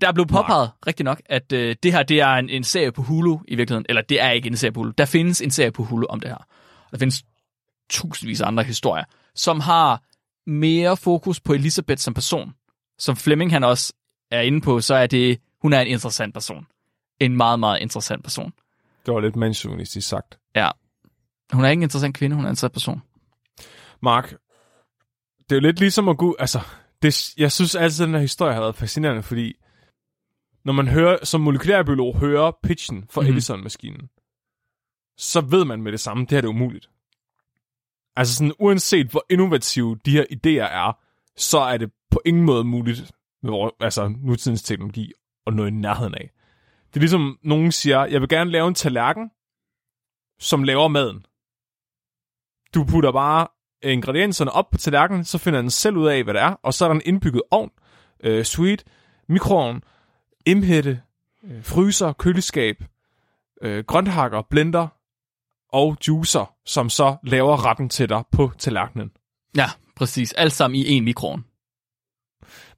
Der 0.00 0.12
blev 0.12 0.26
påpeget 0.26 0.70
rigtig 0.86 1.04
nok, 1.04 1.22
at 1.26 1.52
øh, 1.52 1.76
det 1.82 1.92
her 1.92 2.02
det 2.02 2.20
er 2.20 2.28
en, 2.28 2.48
en 2.48 2.64
serie 2.64 2.92
på 2.92 3.02
Hulu 3.02 3.38
i 3.48 3.54
virkeligheden. 3.54 3.86
Eller 3.88 4.02
det 4.02 4.20
er 4.20 4.30
ikke 4.30 4.46
en 4.46 4.56
serie 4.56 4.72
på 4.72 4.80
Hulu. 4.80 4.92
Der 4.98 5.04
findes 5.04 5.40
en 5.40 5.50
serie 5.50 5.70
på 5.70 5.82
Hulu 5.82 6.06
om 6.06 6.20
det 6.20 6.30
her. 6.30 6.46
Der 6.90 6.98
findes 6.98 7.24
tusindvis 7.90 8.40
af 8.40 8.46
andre 8.46 8.62
historier, 8.62 9.04
som 9.34 9.60
har 9.60 10.02
mere 10.46 10.96
fokus 10.96 11.40
på 11.40 11.52
Elisabeth 11.52 12.00
som 12.00 12.14
person. 12.14 12.54
Som 12.98 13.16
Flemming 13.16 13.52
han 13.52 13.64
også 13.64 13.92
er 14.30 14.40
inde 14.40 14.60
på, 14.60 14.80
så 14.80 14.94
er 14.94 15.06
det, 15.06 15.40
hun 15.62 15.72
er 15.72 15.80
en 15.80 15.86
interessant 15.86 16.34
person. 16.34 16.66
En 17.20 17.36
meget, 17.36 17.60
meget 17.60 17.80
interessant 17.80 18.22
person. 18.22 18.52
Det 19.06 19.14
var 19.14 19.20
lidt 19.20 19.36
mandsjuvenistisk 19.36 20.08
sagt. 20.08 20.38
Ja. 20.56 20.70
Hun 21.52 21.64
er 21.64 21.68
ikke 21.68 21.80
en 21.80 21.82
interessant 21.82 22.16
kvinde, 22.16 22.36
hun 22.36 22.44
er 22.44 22.48
en 22.48 22.52
interessant 22.52 22.72
person. 22.72 23.02
Mark, 24.02 24.30
det 25.38 25.52
er 25.52 25.56
jo 25.56 25.60
lidt 25.60 25.80
ligesom 25.80 26.08
at 26.08 26.18
gå... 26.18 26.36
Altså, 26.38 26.60
det, 27.02 27.34
jeg 27.38 27.52
synes 27.52 27.74
altid, 27.74 28.04
at 28.04 28.06
den 28.06 28.14
her 28.14 28.20
historie 28.20 28.54
har 28.54 28.60
været 28.60 28.76
fascinerende, 28.76 29.22
fordi 29.22 29.56
når 30.64 30.72
man 30.72 30.88
hører, 30.88 31.24
som 31.24 31.40
molekylærbiolog 31.40 32.16
hører 32.16 32.52
pitchen 32.62 33.06
for 33.10 33.20
mm-hmm. 33.20 33.34
Edison-maskinen, 33.34 34.08
så 35.18 35.40
ved 35.40 35.64
man 35.64 35.82
med 35.82 35.92
det 35.92 36.00
samme, 36.00 36.22
det 36.22 36.30
her 36.30 36.40
det 36.40 36.48
er 36.48 36.52
umuligt. 36.52 36.90
Altså 38.16 38.34
sådan, 38.34 38.52
uanset 38.58 39.06
hvor 39.06 39.24
innovative 39.30 39.96
de 40.04 40.10
her 40.10 40.24
idéer 40.32 40.72
er, 40.72 40.98
så 41.36 41.58
er 41.58 41.76
det 41.76 41.92
på 42.10 42.22
ingen 42.24 42.44
måde 42.44 42.64
muligt 42.64 43.12
med 43.42 43.50
vores, 43.50 43.72
altså, 43.80 44.14
nutidens 44.22 44.62
teknologi 44.62 45.12
at 45.46 45.54
nå 45.54 45.66
i 45.66 45.70
nærheden 45.70 46.14
af. 46.14 46.30
Det 46.88 46.96
er 46.96 47.00
ligesom, 47.00 47.38
nogen 47.42 47.72
siger, 47.72 48.04
jeg 48.04 48.20
vil 48.20 48.28
gerne 48.28 48.50
lave 48.50 48.68
en 48.68 48.74
tallerken, 48.74 49.30
som 50.38 50.62
laver 50.62 50.88
maden. 50.88 51.26
Du 52.74 52.84
putter 52.84 53.12
bare 53.12 53.46
ingredienserne 53.82 54.50
op 54.50 54.70
på 54.70 54.78
tallerkenen, 54.78 55.24
så 55.24 55.38
finder 55.38 55.60
den 55.60 55.70
selv 55.70 55.96
ud 55.96 56.06
af, 56.06 56.24
hvad 56.24 56.34
det 56.34 56.42
er, 56.42 56.54
og 56.62 56.74
så 56.74 56.84
er 56.84 56.88
der 56.88 56.94
en 56.94 57.02
indbygget 57.04 57.42
ovn, 57.50 57.70
øh, 58.20 58.44
sweet, 58.44 58.84
mikroovn, 59.28 59.82
imhætte, 60.46 61.02
øh, 61.44 61.64
fryser, 61.64 62.12
køleskab, 62.12 62.84
øh, 63.62 63.84
grønthakker, 63.84 64.42
blender, 64.42 64.88
og 65.72 65.96
juicer, 66.08 66.54
som 66.66 66.90
så 66.90 67.16
laver 67.22 67.64
retten 67.66 67.88
til 67.88 68.08
dig 68.08 68.22
på 68.32 68.52
tallerkenen. 68.58 69.10
Ja, 69.56 69.70
præcis. 69.96 70.32
Alt 70.32 70.52
sammen 70.52 70.80
i 70.80 70.88
en 70.88 71.04
mikron. 71.04 71.44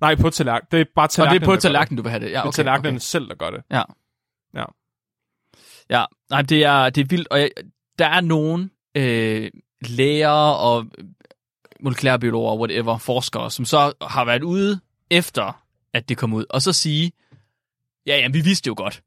Nej, 0.01 0.15
på 0.15 0.31
tallerkenen. 0.31 0.69
Det 0.71 0.81
er 0.81 0.85
bare 0.95 1.07
Og 1.07 1.11
tallerkenen, 1.11 1.41
det 1.41 1.49
er 1.49 1.55
på 1.55 1.61
tallerkenen, 1.61 1.97
du 1.97 2.03
vil 2.03 2.11
have 2.11 2.21
det. 2.21 2.27
Ja, 2.27 2.29
Det. 2.31 2.35
Det 2.35 2.39
er 2.39 2.49
okay, 2.49 2.57
tallerkenen 2.57 2.95
okay. 2.95 3.01
selv, 3.01 3.29
der 3.29 3.35
gør 3.35 3.51
det. 3.51 3.63
Ja. 3.71 3.83
Ja. 4.55 4.65
Ja, 5.91 6.05
nej, 6.31 6.43
det 6.43 6.65
er, 6.65 6.91
det 6.91 7.01
er 7.01 7.07
vildt. 7.11 7.29
Og 7.29 7.41
jeg, 7.41 7.51
der 7.99 8.07
er 8.07 8.21
nogen 8.21 8.71
øh, 8.95 9.51
læger 9.81 10.29
og 10.53 10.87
molekylærbiologer, 11.81 12.57
whatever, 12.57 12.99
forskere, 12.99 13.51
som 13.51 13.65
så 13.65 13.93
har 14.03 14.25
været 14.25 14.43
ude 14.43 14.81
efter, 15.11 15.63
at 15.93 16.09
det 16.09 16.19
kom 16.19 16.33
ud, 16.33 16.45
og 16.51 16.63
så 16.63 16.73
sige, 16.73 17.13
ja, 18.07 18.17
ja, 18.17 18.29
vi 18.29 18.41
vidste 18.41 18.69
jo 18.69 18.75
godt. 18.77 19.03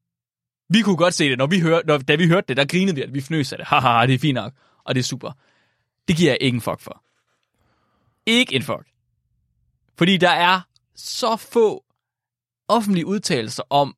Vi 0.69 0.81
kunne 0.81 0.97
godt 0.97 1.13
se 1.13 1.29
det, 1.29 1.37
når 1.37 1.47
vi 1.47 1.59
hørte, 1.59 1.87
når, 1.87 1.97
da 1.97 2.15
vi 2.15 2.27
hørte 2.27 2.47
det, 2.47 2.57
der 2.57 2.65
grinede 2.65 2.95
vi, 2.95 3.01
at 3.01 3.13
vi 3.13 3.21
fnøs 3.21 3.51
af 3.51 3.57
det. 3.57 3.67
Haha, 3.67 4.05
det 4.05 4.13
er 4.13 4.19
fint 4.19 4.35
nok, 4.35 4.53
og 4.83 4.95
det 4.95 4.99
er 4.99 5.03
super. 5.03 5.31
Det 6.07 6.17
giver 6.17 6.31
jeg 6.31 6.37
ikke 6.41 6.55
en 6.55 6.61
fuck 6.61 6.79
for. 6.79 7.03
Ikke 8.25 8.55
en 8.55 8.63
fuck. 8.63 8.87
Fordi 9.97 10.17
der 10.17 10.29
er 10.29 10.61
så 10.95 11.35
få 11.35 11.83
offentlige 12.67 13.05
udtalelser 13.05 13.63
om, 13.69 13.95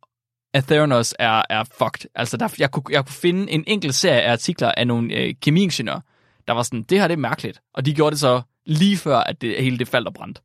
at 0.54 0.64
Theranos 0.64 1.14
er, 1.20 1.42
er 1.50 1.64
fucked. 1.64 2.10
Altså, 2.16 2.38
der, 2.38 2.56
jeg, 2.60 2.72
kunne, 2.72 2.84
jeg 2.90 3.06
kunne 3.06 3.14
finde 3.14 3.52
en 3.52 3.64
enkelt 3.68 3.96
serie 3.96 4.22
af 4.22 4.32
artikler 4.32 4.72
af 4.78 4.88
nogle 4.88 5.14
øh, 5.14 5.36
kemiingeniører, 5.42 6.02
der 6.48 6.54
var 6.54 6.64
sådan, 6.64 6.84
det 6.84 7.00
her 7.00 7.08
det 7.08 7.14
er 7.14 7.18
mærkeligt. 7.18 7.62
Og 7.74 7.86
de 7.86 7.94
gjorde 7.94 8.12
det 8.12 8.20
så 8.20 8.42
lige 8.66 8.98
før, 8.98 9.18
at 9.18 9.42
det 9.42 9.64
hele 9.64 9.78
det 9.78 9.88
faldt 9.88 10.08
og 10.08 10.14
brændte. 10.14 10.42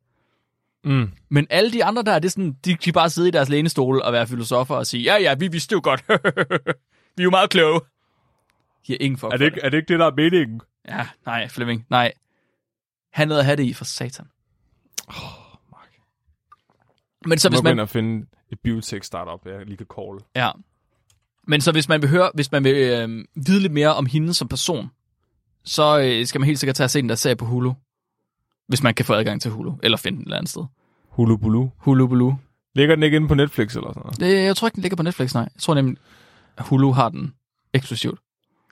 Mm. 0.87 1.11
Men 1.29 1.47
alle 1.51 1.73
de 1.73 1.85
andre 1.85 2.03
der, 2.03 2.19
det 2.19 2.29
er 2.29 2.31
sådan, 2.31 2.57
de 2.65 2.77
kan 2.77 2.93
bare 2.93 3.11
sidde 3.11 3.29
i 3.29 3.31
deres 3.31 3.49
lænestole 3.49 4.05
og 4.05 4.13
være 4.13 4.27
filosofer 4.27 4.75
og 4.75 4.87
sige, 4.87 5.03
ja, 5.03 5.17
ja, 5.17 5.35
vi 5.35 5.49
vidste 5.49 5.73
jo 5.73 5.81
godt. 5.83 6.05
vi 7.17 7.23
er 7.23 7.25
jo 7.25 7.31
meget 7.31 7.51
kloge. 7.51 7.81
De 8.87 8.93
har 8.93 8.97
ingen 9.01 9.19
fuck 9.19 9.33
Er, 9.33 9.37
det 9.37 9.45
ikke, 9.45 9.61
er 9.61 9.69
det 9.69 9.77
ikke 9.79 9.89
det, 9.89 9.99
der 9.99 10.07
er 10.07 10.15
meningen? 10.17 10.61
Ja, 10.89 11.09
nej, 11.27 11.49
Flemming, 11.49 11.87
nej. 11.91 12.13
Han 13.13 13.29
noget 13.29 13.39
at 13.39 13.45
have 13.45 13.57
det 13.57 13.63
i 13.63 13.73
for 13.73 13.85
satan. 13.85 14.27
Mark. 15.73 15.93
Men 17.27 17.39
så 17.39 17.49
hvis 17.49 17.63
man... 17.63 17.79
at 17.79 17.89
finde 17.89 18.27
et 18.53 18.61
biotech-startup, 18.61 19.47
jeg 19.47 19.67
lige 19.67 19.77
kan 19.77 19.87
call. 19.95 20.19
ja. 20.37 20.51
Men 21.49 21.61
så 21.61 21.73
hvis 21.73 21.89
man 21.89 22.03
vil 22.03 22.11
høre, 22.11 22.31
hvis 22.35 22.53
man 22.53 22.65
vil 22.65 22.75
øh, 22.75 23.25
vide 23.35 23.61
lidt 23.61 23.73
mere 23.73 23.95
om 23.95 24.07
hende 24.07 24.35
som 24.35 24.49
person, 24.49 24.91
så 25.65 26.01
øh, 26.01 26.27
skal 26.27 26.41
man 26.41 26.47
helt 26.47 26.59
sikkert 26.59 26.77
tage 26.77 26.87
og 26.87 26.91
se 26.91 27.01
den 27.01 27.09
der 27.09 27.15
serie 27.15 27.37
på 27.37 27.45
Hulu. 27.45 27.73
Hvis 28.69 28.83
man 28.83 28.95
kan 28.95 29.05
få 29.05 29.15
adgang 29.15 29.43
til 29.43 29.51
Hulu, 29.51 29.73
eller 29.83 29.99
finde 29.99 30.17
den 30.17 30.23
et 30.23 30.27
eller 30.27 30.37
andet 30.37 30.51
sted. 30.51 30.65
Hulu 31.17 31.37
Bulu. 31.37 31.69
Hulu 31.77 32.07
Bulu. 32.07 32.33
Ligger 32.75 32.95
den 32.95 33.03
ikke 33.03 33.17
inde 33.17 33.29
på 33.29 33.35
Netflix 33.35 33.77
eller 33.77 33.89
sådan 33.93 34.01
noget? 34.05 34.21
Det, 34.21 34.45
jeg 34.45 34.57
tror 34.57 34.69
ikke, 34.69 34.75
den 34.77 34.83
ligger 34.83 34.97
på 34.97 35.03
Netflix, 35.03 35.35
nej. 35.35 35.43
Jeg 35.55 35.61
tror 35.61 35.75
nemlig, 35.75 35.97
at 36.57 36.65
Hulu 36.67 36.93
har 36.93 37.09
den 37.09 37.35
eksklusivt. 37.75 38.21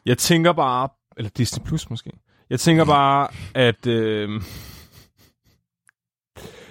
Jeg 0.07 0.19
tænker 0.19 0.53
bare, 0.53 0.89
eller 1.17 1.31
Disney 1.31 1.65
Plus 1.67 1.91
måske. 1.91 2.11
Jeg 2.51 2.61
tænker 2.61 2.85
bare, 2.85 3.29
at 3.55 3.87
øh, 3.87 4.43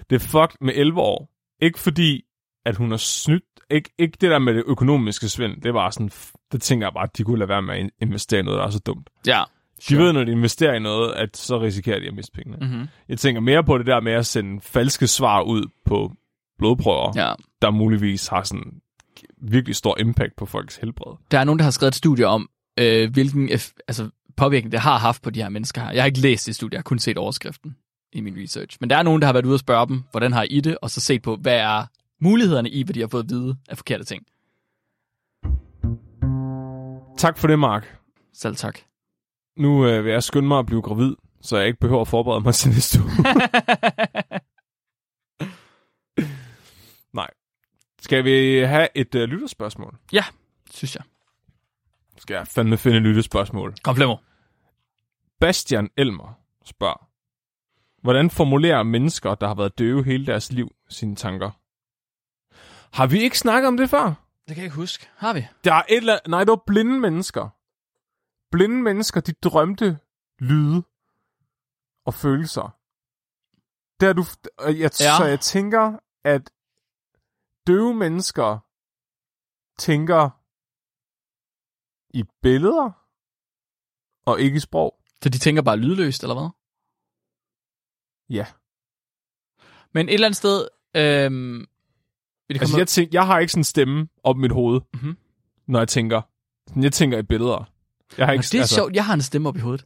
det 0.09 0.15
er 0.15 0.19
fucked 0.19 0.57
med 0.61 0.73
11 0.75 1.01
år. 1.01 1.29
Ikke 1.61 1.79
fordi, 1.79 2.21
at 2.65 2.75
hun 2.75 2.89
har 2.91 2.97
snydt. 2.97 3.43
Ikke, 3.69 3.89
ikke 3.97 4.17
det 4.21 4.31
der 4.31 4.39
med 4.39 4.53
det 4.53 4.63
økonomiske 4.67 5.29
svind. 5.29 5.61
Det 5.61 5.73
var 5.73 5.89
sådan, 5.89 6.11
det 6.51 6.61
tænker 6.61 6.87
jeg 6.87 6.93
bare, 6.93 7.03
at 7.03 7.17
de 7.17 7.23
kunne 7.23 7.39
lade 7.39 7.49
være 7.49 7.61
med 7.61 7.75
at 7.75 7.79
in- 7.79 7.89
investere 8.01 8.39
i 8.39 8.43
noget, 8.43 8.57
der 8.57 8.65
er 8.65 8.69
så 8.69 8.79
dumt. 8.79 9.09
Ja. 9.27 9.43
De 9.89 9.97
ved, 9.97 10.13
når 10.13 10.23
de 10.23 10.31
investerer 10.31 10.73
i 10.73 10.79
noget, 10.79 11.13
at 11.13 11.37
så 11.37 11.61
risikerer 11.61 11.99
de 11.99 12.07
at 12.07 12.13
miste 12.13 12.31
pengene. 12.31 12.57
Mm-hmm. 12.61 12.87
Jeg 13.09 13.17
tænker 13.19 13.41
mere 13.41 13.63
på 13.63 13.77
det 13.77 13.85
der 13.85 13.99
med 14.01 14.11
at 14.13 14.25
sende 14.25 14.61
falske 14.61 15.07
svar 15.07 15.41
ud 15.41 15.65
på 15.85 16.11
blodprøver, 16.57 17.11
Ja. 17.15 17.33
der 17.61 17.71
muligvis 17.71 18.27
har 18.27 18.43
sådan 18.43 18.73
virkelig 19.41 19.75
stor 19.75 19.99
impact 19.99 20.35
på 20.37 20.45
folks 20.45 20.75
helbred. 20.77 21.17
Der 21.31 21.39
er 21.39 21.43
nogen, 21.43 21.59
der 21.59 21.63
har 21.63 21.71
skrevet 21.71 21.91
et 21.91 21.95
studie 21.95 22.27
om, 22.27 22.49
øh, 22.79 23.11
hvilken 23.11 23.49
eff- 23.49 23.75
altså, 23.87 24.09
påvirkning 24.37 24.71
det 24.71 24.79
har 24.79 24.97
haft 24.97 25.21
på 25.21 25.29
de 25.29 25.41
her 25.41 25.49
mennesker 25.49 25.81
her. 25.81 25.91
Jeg 25.91 26.01
har 26.01 26.05
ikke 26.07 26.19
læst 26.19 26.45
det 26.45 26.55
studie, 26.55 26.73
jeg 26.75 26.79
har 26.79 26.83
kun 26.83 26.99
set 26.99 27.17
overskriften 27.17 27.75
i 28.13 28.21
min 28.21 28.37
research. 28.43 28.77
Men 28.81 28.89
der 28.89 28.97
er 28.97 29.03
nogen, 29.03 29.21
der 29.21 29.25
har 29.25 29.33
været 29.33 29.45
ude 29.45 29.53
og 29.55 29.59
spørge 29.59 29.87
dem, 29.87 30.03
hvordan 30.11 30.33
har 30.33 30.43
I 30.49 30.59
det, 30.59 30.77
og 30.81 30.89
så 30.89 31.01
set 31.01 31.21
på, 31.21 31.35
hvad 31.35 31.57
er 31.57 31.85
mulighederne 32.21 32.69
i, 32.69 32.83
hvad 32.83 32.93
de 32.93 32.99
har 32.99 33.07
fået 33.07 33.23
at 33.23 33.29
vide 33.29 33.55
af 33.69 33.77
forkerte 33.77 34.03
ting. 34.03 34.23
Tak 37.17 37.37
for 37.37 37.47
det, 37.47 37.59
Mark. 37.59 37.97
Selv 38.33 38.55
tak. 38.55 38.79
Nu 39.57 39.87
øh, 39.87 40.05
vil 40.05 40.11
jeg 40.11 40.23
skynde 40.23 40.47
mig 40.47 40.59
at 40.59 40.65
blive 40.65 40.81
gravid, 40.81 41.15
så 41.41 41.57
jeg 41.57 41.67
ikke 41.67 41.79
behøver 41.79 42.01
at 42.01 42.07
forberede 42.07 42.41
mig 42.41 42.53
til 42.55 42.69
næste 42.69 42.99
uge. 42.99 43.11
Nej. 47.13 47.29
Skal 48.01 48.23
vi 48.23 48.59
have 48.59 48.87
et 48.95 49.15
øh, 49.15 49.29
lytterspørgsmål? 49.29 49.97
Synes 50.71 50.95
jeg. 50.95 51.03
Skal 52.17 52.33
jeg 52.33 52.47
fandme 52.47 52.77
finde 52.77 52.97
et 52.97 53.03
lytterspørgsmål. 53.03 53.73
Kom, 53.83 53.95
Flemmer. 53.95 54.17
Bastian 55.39 55.89
Elmer 55.97 56.39
spørger, 56.65 57.09
hvordan 58.01 58.29
formulerer 58.29 58.83
mennesker, 58.83 59.35
der 59.35 59.47
har 59.47 59.55
været 59.55 59.79
døve 59.79 60.03
hele 60.03 60.25
deres 60.25 60.51
liv, 60.51 60.71
sine 60.89 61.15
tanker? 61.15 61.51
Har 62.93 63.07
vi 63.07 63.21
ikke 63.21 63.39
snakket 63.39 63.67
om 63.67 63.77
det 63.77 63.89
før? 63.89 64.05
Det 64.47 64.55
kan 64.55 64.57
jeg 64.57 64.63
ikke 64.63 64.75
huske. 64.75 65.09
Har 65.17 65.33
vi? 65.33 65.45
Der 65.63 65.73
er 65.73 65.83
et 65.89 65.97
eller 65.97 66.19
Nej, 66.27 66.39
det 66.39 66.49
var 66.49 66.61
blinde 66.67 66.99
mennesker. 66.99 67.49
Blinde 68.53 68.81
mennesker, 68.81 69.21
de 69.21 69.33
drømte 69.33 69.99
lyde 70.39 70.83
og 72.05 72.13
følelser. 72.13 72.67
Der 73.99 74.13
du, 74.13 74.23
jeg, 74.59 74.73
ja. 74.75 74.89
Så 75.17 75.25
jeg 75.25 75.39
tænker, 75.39 75.99
at 76.23 76.51
døve 77.67 77.93
mennesker 77.93 78.59
tænker 79.79 80.29
i 82.17 82.23
billeder 82.41 82.91
og 84.25 84.41
ikke 84.41 84.57
i 84.57 84.59
sprog. 84.59 84.99
Så 85.23 85.29
de 85.29 85.37
tænker 85.37 85.61
bare 85.61 85.77
lydløst, 85.77 86.23
eller 86.23 86.35
hvad? 86.35 86.49
Ja. 88.37 88.45
Men 89.93 90.09
et 90.09 90.13
eller 90.13 90.27
andet 90.27 90.37
sted... 90.37 90.67
Øhm, 90.95 91.67
det 92.49 92.61
Altså, 92.61 92.77
jeg, 92.77 92.87
tænk, 92.87 93.13
jeg 93.13 93.27
har 93.27 93.39
ikke 93.39 93.51
sådan 93.51 93.59
en 93.59 93.63
stemme 93.63 94.07
op 94.23 94.35
i 94.37 94.39
mit 94.39 94.51
hoved, 94.51 94.81
Mhm. 94.93 95.17
når 95.67 95.79
jeg 95.79 95.87
tænker. 95.87 96.21
Jeg 96.81 96.93
tænker 96.93 97.17
i 97.17 97.23
billeder. 97.23 97.72
Jeg 98.17 98.25
har 98.25 98.33
Nå, 98.33 98.33
ikke, 98.33 98.43
det 98.43 98.53
er 98.55 98.59
altså... 98.61 98.75
sjovt. 98.75 98.95
Jeg 98.95 99.05
har 99.05 99.13
en 99.13 99.21
stemme 99.21 99.49
op 99.49 99.57
i 99.57 99.59
hovedet. 99.59 99.85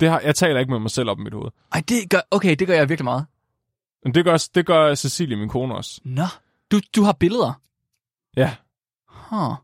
Det 0.00 0.08
har, 0.08 0.20
jeg 0.20 0.34
taler 0.34 0.60
ikke 0.60 0.72
med 0.72 0.78
mig 0.80 0.90
selv 0.90 1.10
op 1.10 1.18
i 1.18 1.22
mit 1.22 1.32
hoved. 1.34 1.50
Ej, 1.72 1.82
det 1.88 2.10
gør... 2.10 2.20
Okay, 2.30 2.56
det 2.58 2.66
gør 2.66 2.74
jeg 2.74 2.88
virkelig 2.88 3.04
meget. 3.04 3.26
Men 4.04 4.14
det 4.14 4.24
gør, 4.24 4.48
det 4.54 4.66
gør 4.66 4.94
Cecilie, 4.94 5.36
min 5.36 5.48
kone 5.48 5.74
også. 5.74 6.00
Nå. 6.04 6.22
Du, 6.70 6.80
du 6.96 7.02
har 7.02 7.12
billeder. 7.12 7.60
Ja. 8.36 8.56
Huh. 9.08 9.56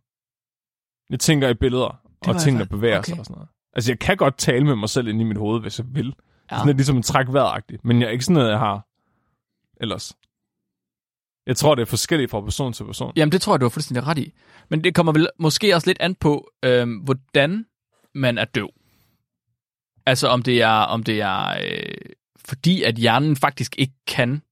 Jeg 1.10 1.20
tænker 1.20 1.48
i 1.48 1.54
billeder, 1.54 2.00
og 2.26 2.40
ting, 2.40 2.58
der 2.58 2.64
fa- 2.64 2.68
bevæger 2.68 2.98
okay. 2.98 3.10
sig 3.10 3.18
og 3.18 3.24
sådan 3.24 3.34
noget. 3.34 3.48
Altså, 3.72 3.90
jeg 3.92 3.98
kan 3.98 4.16
godt 4.16 4.38
tale 4.38 4.64
med 4.64 4.76
mig 4.76 4.88
selv 4.88 5.08
inde 5.08 5.20
i 5.20 5.24
mit 5.24 5.36
hoved, 5.36 5.60
hvis 5.60 5.78
jeg 5.78 5.86
vil. 5.90 6.14
Ja. 6.51 6.56
Sådan 6.56 6.66
lidt 6.66 6.76
ligesom 6.76 6.97
en 6.97 7.02
træk 7.02 7.26
vejragtigt. 7.28 7.84
Men 7.84 8.01
jeg 8.01 8.06
er 8.06 8.10
ikke 8.10 8.24
sådan 8.24 8.34
noget, 8.34 8.51
jeg 8.51 8.59
har 8.59 8.86
ellers. 9.80 10.16
Jeg 11.47 11.56
tror, 11.56 11.74
det 11.74 11.82
er 11.82 11.86
forskelligt 11.86 12.31
fra 12.31 12.40
person 12.40 12.73
til 12.73 12.85
person. 12.85 13.12
Jamen, 13.16 13.32
det 13.32 13.40
tror 13.40 13.52
jeg, 13.52 13.60
du 13.60 13.64
har 13.64 13.70
fuldstændig 13.70 14.06
ret 14.06 14.19
i. 14.19 14.32
Men 14.69 14.85
det 14.85 14.94
kommer 14.94 15.12
vel 15.12 15.28
måske 15.39 15.74
også 15.74 15.86
lidt 15.86 16.01
an 16.01 16.14
på, 16.14 16.51
øhm, 16.64 16.94
hvordan 16.94 17.66
man 18.14 18.39
er 18.39 18.44
døv. 18.44 18.70
Altså, 20.06 20.28
om 20.28 20.43
det 20.43 20.62
er, 20.62 20.69
om 20.69 21.02
det 21.02 21.20
er 21.20 21.48
øh, 21.48 21.94
fordi, 22.44 22.82
at 22.82 22.94
hjernen 22.94 23.36
faktisk 23.36 23.74
ikke 23.78 23.94
kan 24.06 24.43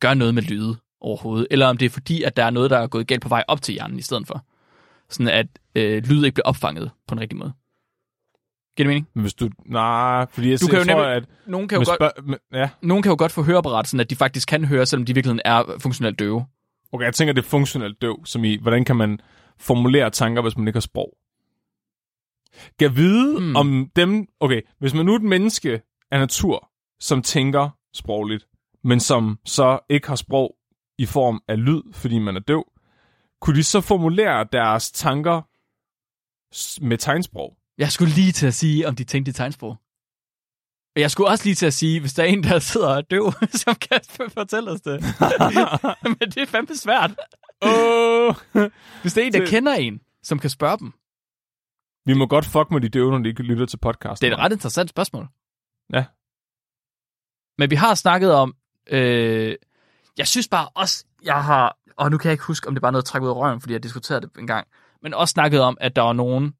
gøre 0.00 0.14
noget 0.14 0.34
med 0.34 0.42
lyde 0.42 0.76
overhovedet, 1.00 1.46
eller 1.50 1.66
om 1.66 1.76
det 1.76 1.86
er 1.86 1.90
fordi, 1.90 2.22
at 2.22 2.36
der 2.36 2.44
er 2.44 2.50
noget, 2.50 2.70
der 2.70 2.78
er 2.78 2.86
gået 2.86 3.06
galt 3.06 3.22
på 3.22 3.28
vej 3.28 3.44
op 3.48 3.62
til 3.62 3.72
hjernen 3.72 3.98
i 3.98 4.02
stedet 4.02 4.26
for. 4.26 4.44
Sådan 5.08 5.28
at 5.28 5.46
øh, 5.74 6.02
lyd 6.02 6.24
ikke 6.24 6.34
bliver 6.34 6.46
opfanget 6.46 6.90
på 7.08 7.14
en 7.14 7.20
rigtig 7.20 7.38
måde. 7.38 7.52
Giver 8.76 8.84
det 8.84 8.86
mening? 8.88 9.08
Men 9.14 9.22
hvis 9.22 9.34
du... 9.34 9.50
Nej, 9.66 10.26
fordi 10.30 10.50
jeg, 10.50 10.60
Du 10.60 10.66
kan 10.66 10.74
jeg 10.78 10.86
jo 10.88 10.92
tror, 10.92 11.02
nemlig- 11.02 11.16
at... 11.16 11.24
Nogen 11.46 11.68
kan, 11.68 11.78
jo 11.78 11.84
godt, 11.86 11.96
spørg- 12.00 12.26
med, 12.28 12.38
ja, 12.52 12.70
nogen 12.82 13.02
kan 13.02 13.10
jo 13.10 13.16
godt 13.18 13.32
få 13.32 13.42
høreapparat, 13.42 13.86
sådan 13.88 14.00
at 14.00 14.10
de 14.10 14.16
faktisk 14.16 14.48
kan 14.48 14.64
høre, 14.64 14.86
selvom 14.86 15.06
de 15.06 15.12
i 15.12 15.14
virkeligheden 15.14 15.40
er 15.44 15.78
funktionelt 15.78 16.18
døve. 16.18 16.46
okay, 16.92 17.04
jeg 17.04 17.14
tænker, 17.14 17.32
det 17.34 17.44
er 17.44 17.48
funktionelt 17.48 18.02
døv, 18.02 18.26
som 18.26 18.44
i, 18.44 18.58
hvordan 18.62 18.84
kan 18.84 18.96
man 18.96 19.18
formulere 19.58 20.10
tanker, 20.10 20.42
hvis 20.42 20.56
man 20.56 20.66
ikke 20.68 20.76
har 20.76 20.80
sprog? 20.80 21.16
Kan 22.78 22.96
vide 22.96 23.38
hmm. 23.38 23.56
om 23.56 23.90
dem... 23.96 24.26
Okay, 24.40 24.60
hvis 24.78 24.94
man 24.94 25.06
nu 25.06 25.12
er 25.12 25.16
et 25.16 25.22
menneske 25.22 25.80
af 26.10 26.18
natur, 26.20 26.70
som 27.00 27.22
tænker 27.22 27.68
sprogligt, 27.94 28.46
men 28.84 29.00
som 29.00 29.38
så 29.44 29.78
ikke 29.88 30.08
har 30.08 30.14
sprog 30.16 30.56
i 30.98 31.06
form 31.06 31.42
af 31.48 31.64
lyd, 31.64 31.82
fordi 31.92 32.18
man 32.18 32.36
er 32.36 32.40
døv, 32.40 32.64
kunne 33.40 33.56
de 33.56 33.62
så 33.62 33.80
formulere 33.80 34.46
deres 34.52 34.90
tanker 34.92 35.42
med 36.86 36.98
tegnsprog? 36.98 37.56
Jeg 37.82 37.92
skulle 37.92 38.14
lige 38.14 38.32
til 38.32 38.46
at 38.46 38.54
sige, 38.54 38.88
om 38.88 38.96
de 38.96 39.04
tænkte 39.04 39.30
i 39.30 39.32
tegnsprog. 39.32 39.76
Og 40.96 41.00
Jeg 41.00 41.10
skulle 41.10 41.28
også 41.28 41.44
lige 41.44 41.54
til 41.54 41.66
at 41.66 41.74
sige, 41.74 42.00
hvis 42.00 42.12
der 42.14 42.22
er 42.22 42.26
en, 42.26 42.42
der 42.42 42.58
sidder 42.58 42.88
og 42.88 42.96
er 42.96 43.00
døv, 43.00 43.32
som 43.62 43.74
kan 43.74 44.00
fortælle 44.28 44.70
os 44.70 44.80
det. 44.80 45.00
Men 46.18 46.30
det 46.30 46.36
er 46.36 46.46
fandme 46.46 46.76
svært. 46.76 47.10
Åh! 47.62 48.34
Hvis 49.02 49.12
det 49.14 49.22
er 49.22 49.26
en, 49.26 49.32
der 49.32 49.46
kender 49.46 49.74
en, 49.74 50.00
som 50.22 50.38
kan 50.38 50.50
spørge 50.50 50.78
dem. 50.78 50.92
Vi 52.06 52.14
må 52.14 52.26
godt 52.26 52.46
fuck 52.46 52.70
med 52.70 52.80
de 52.80 52.88
døve, 52.88 53.10
når 53.10 53.18
de 53.18 53.28
ikke 53.28 53.42
lytter 53.42 53.66
til 53.66 53.76
podcast. 53.76 54.22
Det 54.22 54.28
er 54.28 54.32
et 54.32 54.38
ret 54.38 54.52
interessant 54.52 54.90
spørgsmål. 54.90 55.28
Ja. 55.92 56.04
Men 57.58 57.70
vi 57.70 57.74
har 57.74 57.94
snakket 57.94 58.34
om... 58.34 58.54
Øh, 58.86 59.56
jeg 60.18 60.26
synes 60.28 60.48
bare 60.48 60.68
også, 60.74 61.04
jeg 61.24 61.44
har... 61.44 61.76
Og 61.96 62.10
nu 62.10 62.18
kan 62.18 62.28
jeg 62.28 62.32
ikke 62.32 62.44
huske, 62.44 62.68
om 62.68 62.74
det 62.74 62.82
bare 62.82 62.88
er 62.88 62.92
noget 62.92 63.02
at 63.02 63.06
trække 63.06 63.24
ud 63.26 63.30
af 63.30 63.36
røven, 63.36 63.60
fordi 63.60 63.72
jeg 63.72 63.82
diskuterede 63.82 64.20
det 64.20 64.30
en 64.38 64.46
gang. 64.46 64.66
Men 65.02 65.14
også 65.14 65.32
snakket 65.32 65.60
om, 65.60 65.76
at 65.80 65.96
der 65.96 66.02
var 66.02 66.12
nogen, 66.12 66.54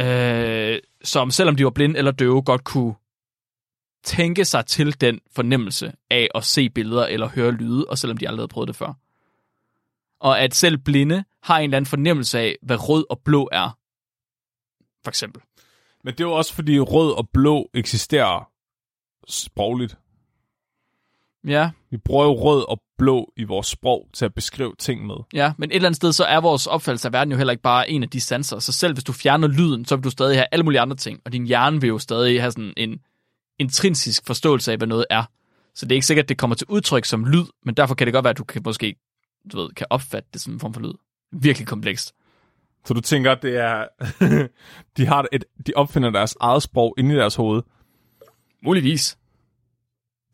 øh, 0.00 0.78
som 1.04 1.30
selvom 1.30 1.56
de 1.56 1.64
var 1.64 1.70
blinde 1.70 1.98
eller 1.98 2.10
døve, 2.10 2.42
godt 2.42 2.64
kunne 2.64 2.94
tænke 4.04 4.44
sig 4.44 4.66
til 4.66 5.00
den 5.00 5.20
fornemmelse 5.32 5.92
af 6.10 6.28
at 6.34 6.44
se 6.44 6.70
billeder 6.70 7.06
eller 7.06 7.28
høre 7.28 7.52
lyde, 7.52 7.84
og 7.88 7.98
selvom 7.98 8.16
de 8.16 8.28
aldrig 8.28 8.40
havde 8.40 8.48
prøvet 8.48 8.68
det 8.68 8.76
før. 8.76 8.92
Og 10.20 10.40
at 10.40 10.54
selv 10.54 10.78
blinde 10.78 11.24
har 11.42 11.58
en 11.58 11.64
eller 11.64 11.76
anden 11.76 11.88
fornemmelse 11.88 12.38
af, 12.38 12.56
hvad 12.62 12.88
rød 12.88 13.04
og 13.10 13.20
blå 13.24 13.48
er. 13.52 13.78
For 15.04 15.08
eksempel. 15.08 15.42
Men 16.04 16.14
det 16.14 16.20
er 16.20 16.28
jo 16.28 16.32
også, 16.32 16.54
fordi 16.54 16.80
rød 16.80 17.12
og 17.12 17.28
blå 17.32 17.70
eksisterer 17.74 18.50
sprogligt. 19.28 19.98
Ja, 21.48 21.70
Vi 21.90 21.96
bruger 21.96 22.24
jo 22.24 22.32
rød 22.32 22.68
og 22.68 22.80
blå 22.98 23.32
i 23.36 23.44
vores 23.44 23.66
sprog 23.66 24.08
til 24.12 24.24
at 24.24 24.34
beskrive 24.34 24.74
ting 24.78 25.06
med. 25.06 25.14
ja, 25.32 25.52
men 25.58 25.70
et 25.70 25.74
eller 25.74 25.88
andet 25.88 25.96
sted, 25.96 26.12
så 26.12 26.24
er 26.24 26.40
vores 26.40 26.66
opfattelse 26.66 27.08
af 27.08 27.12
verden 27.12 27.32
jo 27.32 27.36
heller 27.36 27.50
ikke 27.50 27.62
bare 27.62 27.90
en 27.90 28.02
af 28.02 28.08
de 28.08 28.20
sanser. 28.20 28.58
Så 28.58 28.72
selv 28.72 28.92
hvis 28.92 29.04
du 29.04 29.12
fjerner 29.12 29.48
lyden, 29.48 29.84
så 29.84 29.96
vil 29.96 30.04
du 30.04 30.10
stadig 30.10 30.36
have 30.36 30.46
alle 30.52 30.62
mulige 30.62 30.80
andre 30.80 30.96
ting, 30.96 31.20
og 31.24 31.32
din 31.32 31.46
hjerne 31.46 31.80
vil 31.80 31.88
jo 31.88 31.98
stadig 31.98 32.40
have 32.40 32.52
sådan 32.52 32.74
en 32.76 32.98
intrinsisk 33.58 34.26
forståelse 34.26 34.72
af, 34.72 34.78
hvad 34.78 34.88
noget 34.88 35.04
er. 35.10 35.24
Så 35.74 35.86
det 35.86 35.92
er 35.92 35.96
ikke 35.96 36.06
sikkert, 36.06 36.24
at 36.24 36.28
det 36.28 36.38
kommer 36.38 36.56
til 36.56 36.66
udtryk 36.70 37.04
som 37.04 37.24
lyd, 37.24 37.44
men 37.64 37.74
derfor 37.74 37.94
kan 37.94 38.06
det 38.06 38.14
godt 38.14 38.24
være, 38.24 38.30
at 38.30 38.38
du 38.38 38.44
kan 38.44 38.62
måske 38.64 38.96
du 39.52 39.60
ved, 39.60 39.70
kan 39.70 39.86
opfatte 39.90 40.28
det 40.32 40.40
som 40.40 40.52
en 40.52 40.60
form 40.60 40.74
for 40.74 40.80
lyd. 40.80 40.94
Virkelig 41.32 41.68
komplekst. 41.68 42.14
Så 42.84 42.94
du 42.94 43.00
tænker, 43.00 43.32
at 43.32 43.42
det 43.42 43.56
er... 43.56 43.86
de, 44.96 45.06
har 45.06 45.26
et, 45.32 45.44
de 45.66 45.72
opfinder 45.76 46.10
deres 46.10 46.36
eget 46.40 46.62
sprog 46.62 46.94
inde 46.98 47.14
i 47.14 47.18
deres 47.18 47.34
hoved. 47.34 47.62
Muligvis. 48.62 49.18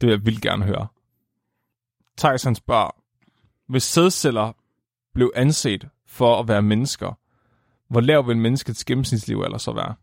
Det 0.01 0.07
vil 0.07 0.12
jeg 0.15 0.27
vildt 0.27 0.43
gerne 0.43 0.65
høre. 0.65 0.86
Han 2.23 2.55
spørger, 2.55 2.91
hvis 3.69 3.82
sædceller 3.82 4.53
blev 5.15 5.32
anset 5.35 5.89
for 6.07 6.41
at 6.41 6.49
være 6.49 6.62
mennesker, 6.62 7.12
hvor 7.89 8.01
lav 8.01 8.27
vil 8.27 8.36
menneskets 8.36 8.85
gennemsnitsliv 8.85 9.45
så 9.59 9.73
være? 9.73 9.95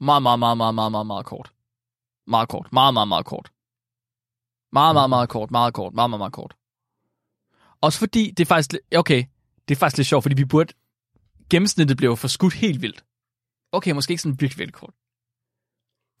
Meget, 0.00 0.22
meget, 0.22 0.38
meget, 0.38 0.56
meget, 0.56 0.74
meget, 0.74 0.92
meget, 0.92 1.06
meget 1.06 1.26
kort. 1.26 1.52
Meget 2.26 2.48
kort. 2.48 2.72
Meget, 2.72 2.94
meget, 2.94 3.08
meget 3.08 3.26
kort. 3.26 3.52
Meget, 4.72 4.94
meget, 4.94 5.10
meget 5.10 5.28
kort. 5.28 5.50
Meget 5.50 5.74
kort. 5.74 5.94
Meget, 5.94 6.10
meget, 6.10 6.20
meget 6.20 6.32
kort. 6.32 6.56
Også 7.80 7.98
fordi, 7.98 8.30
det 8.30 8.40
er 8.40 8.46
faktisk... 8.46 8.74
Okay, 8.96 9.24
det 9.68 9.74
er 9.74 9.78
faktisk 9.78 9.96
lidt 9.96 10.08
sjovt, 10.08 10.24
fordi 10.24 10.34
vi 10.34 10.44
burde... 10.44 10.72
Gennemsnittet 11.50 11.96
blev 11.96 12.16
forskudt 12.16 12.54
helt 12.54 12.82
vildt. 12.82 13.04
Okay, 13.72 13.90
måske 13.90 14.12
ikke 14.12 14.22
sådan 14.22 14.40
virkelig, 14.40 14.58
virkelig 14.58 14.74
kort. 14.74 14.94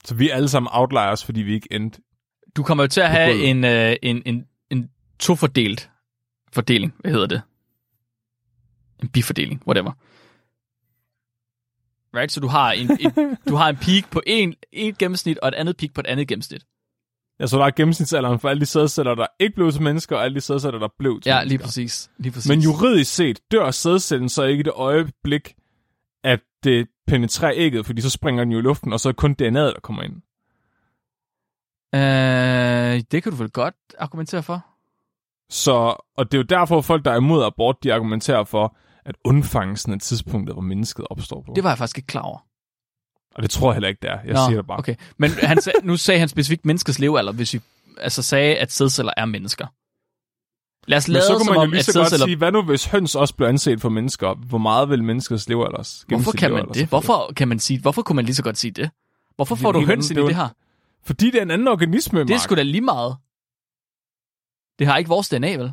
Så 0.04 0.14
vi 0.14 0.30
er 0.30 0.34
alle 0.34 0.48
sammen 0.48 0.70
outliers, 0.72 1.24
fordi 1.24 1.40
vi 1.40 1.54
ikke 1.54 1.68
endte. 1.70 2.02
Du 2.56 2.62
kommer 2.62 2.84
jo 2.84 2.88
til 2.88 3.00
at 3.00 3.10
have 3.10 3.34
en, 3.44 3.64
øh, 3.64 3.96
en, 4.02 4.22
en, 4.26 4.46
en 4.70 4.90
tofordelt 5.18 5.90
fordeling. 6.52 6.94
Hvad 6.98 7.12
hedder 7.12 7.26
det? 7.26 7.42
En 9.02 9.08
bifordeling, 9.08 9.62
whatever. 9.66 9.92
Right? 12.16 12.32
Så 12.32 12.40
du 12.40 12.46
har 12.48 12.72
en, 12.72 12.90
en, 13.00 13.12
du 13.48 13.54
har 13.54 13.68
en 13.68 13.76
peak 13.76 14.10
på 14.10 14.22
en, 14.26 14.54
en 14.72 14.94
gennemsnit, 14.98 15.38
og 15.38 15.48
et 15.48 15.54
andet 15.54 15.76
peak 15.76 15.92
på 15.94 16.00
et 16.00 16.06
andet 16.06 16.28
gennemsnit. 16.28 16.64
Ja, 17.40 17.46
så 17.46 17.58
der 17.58 17.64
er 17.64 17.70
gennemsnitsalderen 17.70 18.40
for 18.40 18.48
alle 18.48 18.60
de 18.60 18.66
sædceller, 18.66 19.14
der 19.14 19.26
ikke 19.40 19.54
blev 19.54 19.72
til 19.72 19.82
mennesker, 19.82 20.16
og 20.16 20.24
alle 20.24 20.34
de 20.34 20.40
sædceller, 20.40 20.78
der 20.78 20.88
blev 20.98 21.20
til 21.20 21.30
Ja, 21.30 21.34
mennesker. 21.40 21.48
lige 21.48 21.58
præcis. 21.58 22.10
Lige 22.18 22.32
præcis. 22.32 22.48
Men 22.48 22.60
juridisk 22.60 23.14
set 23.14 23.40
dør 23.50 23.70
sædcellen 23.70 24.28
så 24.28 24.42
ikke 24.44 24.60
i 24.60 24.62
det 24.62 24.72
øjeblik, 24.76 25.54
at 26.24 26.40
det 26.64 26.88
penetrerer 27.06 27.52
ægget, 27.56 27.86
fordi 27.86 28.00
så 28.00 28.10
springer 28.10 28.44
den 28.44 28.52
jo 28.52 28.58
i 28.58 28.62
luften, 28.62 28.92
og 28.92 29.00
så 29.00 29.08
er 29.08 29.12
det 29.12 29.16
kun 29.18 29.36
DNA'et, 29.42 29.74
der 29.74 29.80
kommer 29.82 30.02
ind. 30.02 30.22
Øh, 31.96 33.02
det 33.10 33.22
kan 33.22 33.32
du 33.32 33.36
vel 33.36 33.50
godt 33.50 33.74
argumentere 33.98 34.42
for. 34.42 34.66
Så, 35.50 35.72
og 36.16 36.32
det 36.32 36.34
er 36.34 36.38
jo 36.38 36.42
derfor, 36.42 36.80
folk, 36.80 37.04
der 37.04 37.10
er 37.10 37.16
imod 37.16 37.44
abort, 37.44 37.76
de 37.82 37.94
argumenterer 37.94 38.44
for, 38.44 38.76
at 39.04 39.14
undfangelsen 39.24 39.92
er 39.92 39.98
tidspunktet, 39.98 40.54
hvor 40.54 40.62
mennesket 40.62 41.06
opstår 41.10 41.42
på. 41.46 41.52
Det 41.56 41.64
var 41.64 41.70
jeg 41.70 41.78
faktisk 41.78 41.98
ikke 41.98 42.06
klar 42.06 42.22
over. 42.22 42.38
Og 43.34 43.42
det 43.42 43.50
tror 43.50 43.70
jeg 43.70 43.74
heller 43.74 43.88
ikke, 43.88 43.98
det 44.02 44.10
er. 44.10 44.18
Jeg 44.24 44.34
Nå, 44.34 44.40
siger 44.48 44.56
det 44.56 44.66
bare. 44.66 44.78
Okay. 44.78 44.94
Men 45.16 45.30
han 45.30 45.62
sag, 45.62 45.72
nu 45.82 45.96
sagde 45.96 46.20
han 46.20 46.28
specifikt 46.28 46.66
menneskets 46.66 46.98
levealder, 46.98 47.32
hvis 47.32 47.54
vi 47.54 47.60
altså 47.98 48.22
sagde, 48.22 48.56
at 48.56 48.72
sædceller 48.72 49.12
er 49.16 49.24
mennesker. 49.24 49.66
Lad 50.86 50.98
os 50.98 51.08
Men 51.08 51.12
lade 51.12 51.24
så 51.24 51.36
kunne 51.38 51.54
man 51.54 51.66
jo 51.66 51.70
lige 51.70 51.82
så 51.82 51.98
godt 51.98 52.20
sige, 52.20 52.36
hvad 52.36 52.52
nu 52.52 52.62
hvis 52.62 52.86
høns 52.86 53.14
også 53.14 53.34
blev 53.34 53.48
anset 53.48 53.80
for 53.80 53.88
mennesker? 53.88 54.34
Hvor 54.34 54.58
meget 54.58 54.90
vil 54.90 55.04
menneskets 55.04 55.48
levealder? 55.48 56.04
Hvorfor 56.08 56.32
kan 56.32 56.52
man 56.52 56.68
det? 56.68 56.88
Hvorfor 56.88 57.32
kan 57.36 57.48
man 57.48 57.58
sige, 57.58 57.80
hvorfor 57.80 58.02
kunne 58.02 58.16
man 58.16 58.24
lige 58.24 58.34
så 58.34 58.42
godt 58.42 58.58
sige 58.58 58.70
det? 58.70 58.90
Hvorfor 59.36 59.54
får 59.54 59.72
du 59.72 59.80
høns 59.86 60.10
ind 60.10 60.20
i 60.20 60.22
det 60.22 60.36
her? 60.36 60.48
Fordi 61.06 61.26
det 61.30 61.38
er 61.38 61.42
en 61.42 61.50
anden 61.50 61.68
organisme, 61.68 62.20
Det 62.20 62.30
er 62.30 62.34
Mark. 62.34 62.40
sgu 62.40 62.54
da 62.54 62.62
lige 62.62 62.80
meget. 62.80 63.16
Det 64.78 64.86
har 64.86 64.96
ikke 64.98 65.08
vores 65.08 65.28
DNA, 65.28 65.56
vel? 65.56 65.72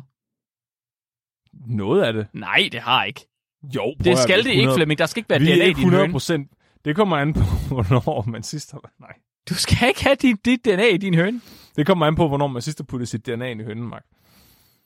Noget 1.52 2.02
af 2.02 2.12
det. 2.12 2.26
Nej, 2.32 2.68
det 2.72 2.80
har 2.80 3.04
ikke. 3.04 3.28
Jo, 3.74 3.94
Det 4.04 4.18
skal 4.18 4.38
det 4.38 4.46
er 4.46 4.50
ikke, 4.50 4.60
100 4.62 4.78
Flemming. 4.78 4.98
Der 4.98 5.06
skal 5.06 5.20
ikke 5.20 5.30
være 5.30 5.38
Vi 5.40 5.46
DNA 5.46 5.64
i 5.64 5.68
din 5.68 5.76
100 5.76 6.02
høne. 6.02 6.12
procent. 6.12 6.52
Det 6.84 6.96
kommer 6.96 7.16
an 7.16 7.32
på, 7.32 7.40
hvornår 7.68 8.24
man 8.30 8.42
sidst 8.42 8.72
har... 8.72 8.90
Nej. 9.00 9.12
Du 9.48 9.54
skal 9.54 9.88
ikke 9.88 10.04
have 10.04 10.14
dit, 10.16 10.44
dit 10.44 10.64
DNA 10.64 10.86
i 10.88 10.96
din 10.96 11.14
høne. 11.14 11.40
Det 11.76 11.86
kommer 11.86 12.06
an 12.06 12.14
på, 12.16 12.28
hvornår 12.28 12.46
man 12.46 12.62
sidst 12.62 12.78
har 12.78 12.84
puttet 12.84 13.08
sit 13.08 13.26
DNA 13.26 13.50
i 13.50 13.62
hønnen, 13.62 13.88
Mark. 13.88 14.04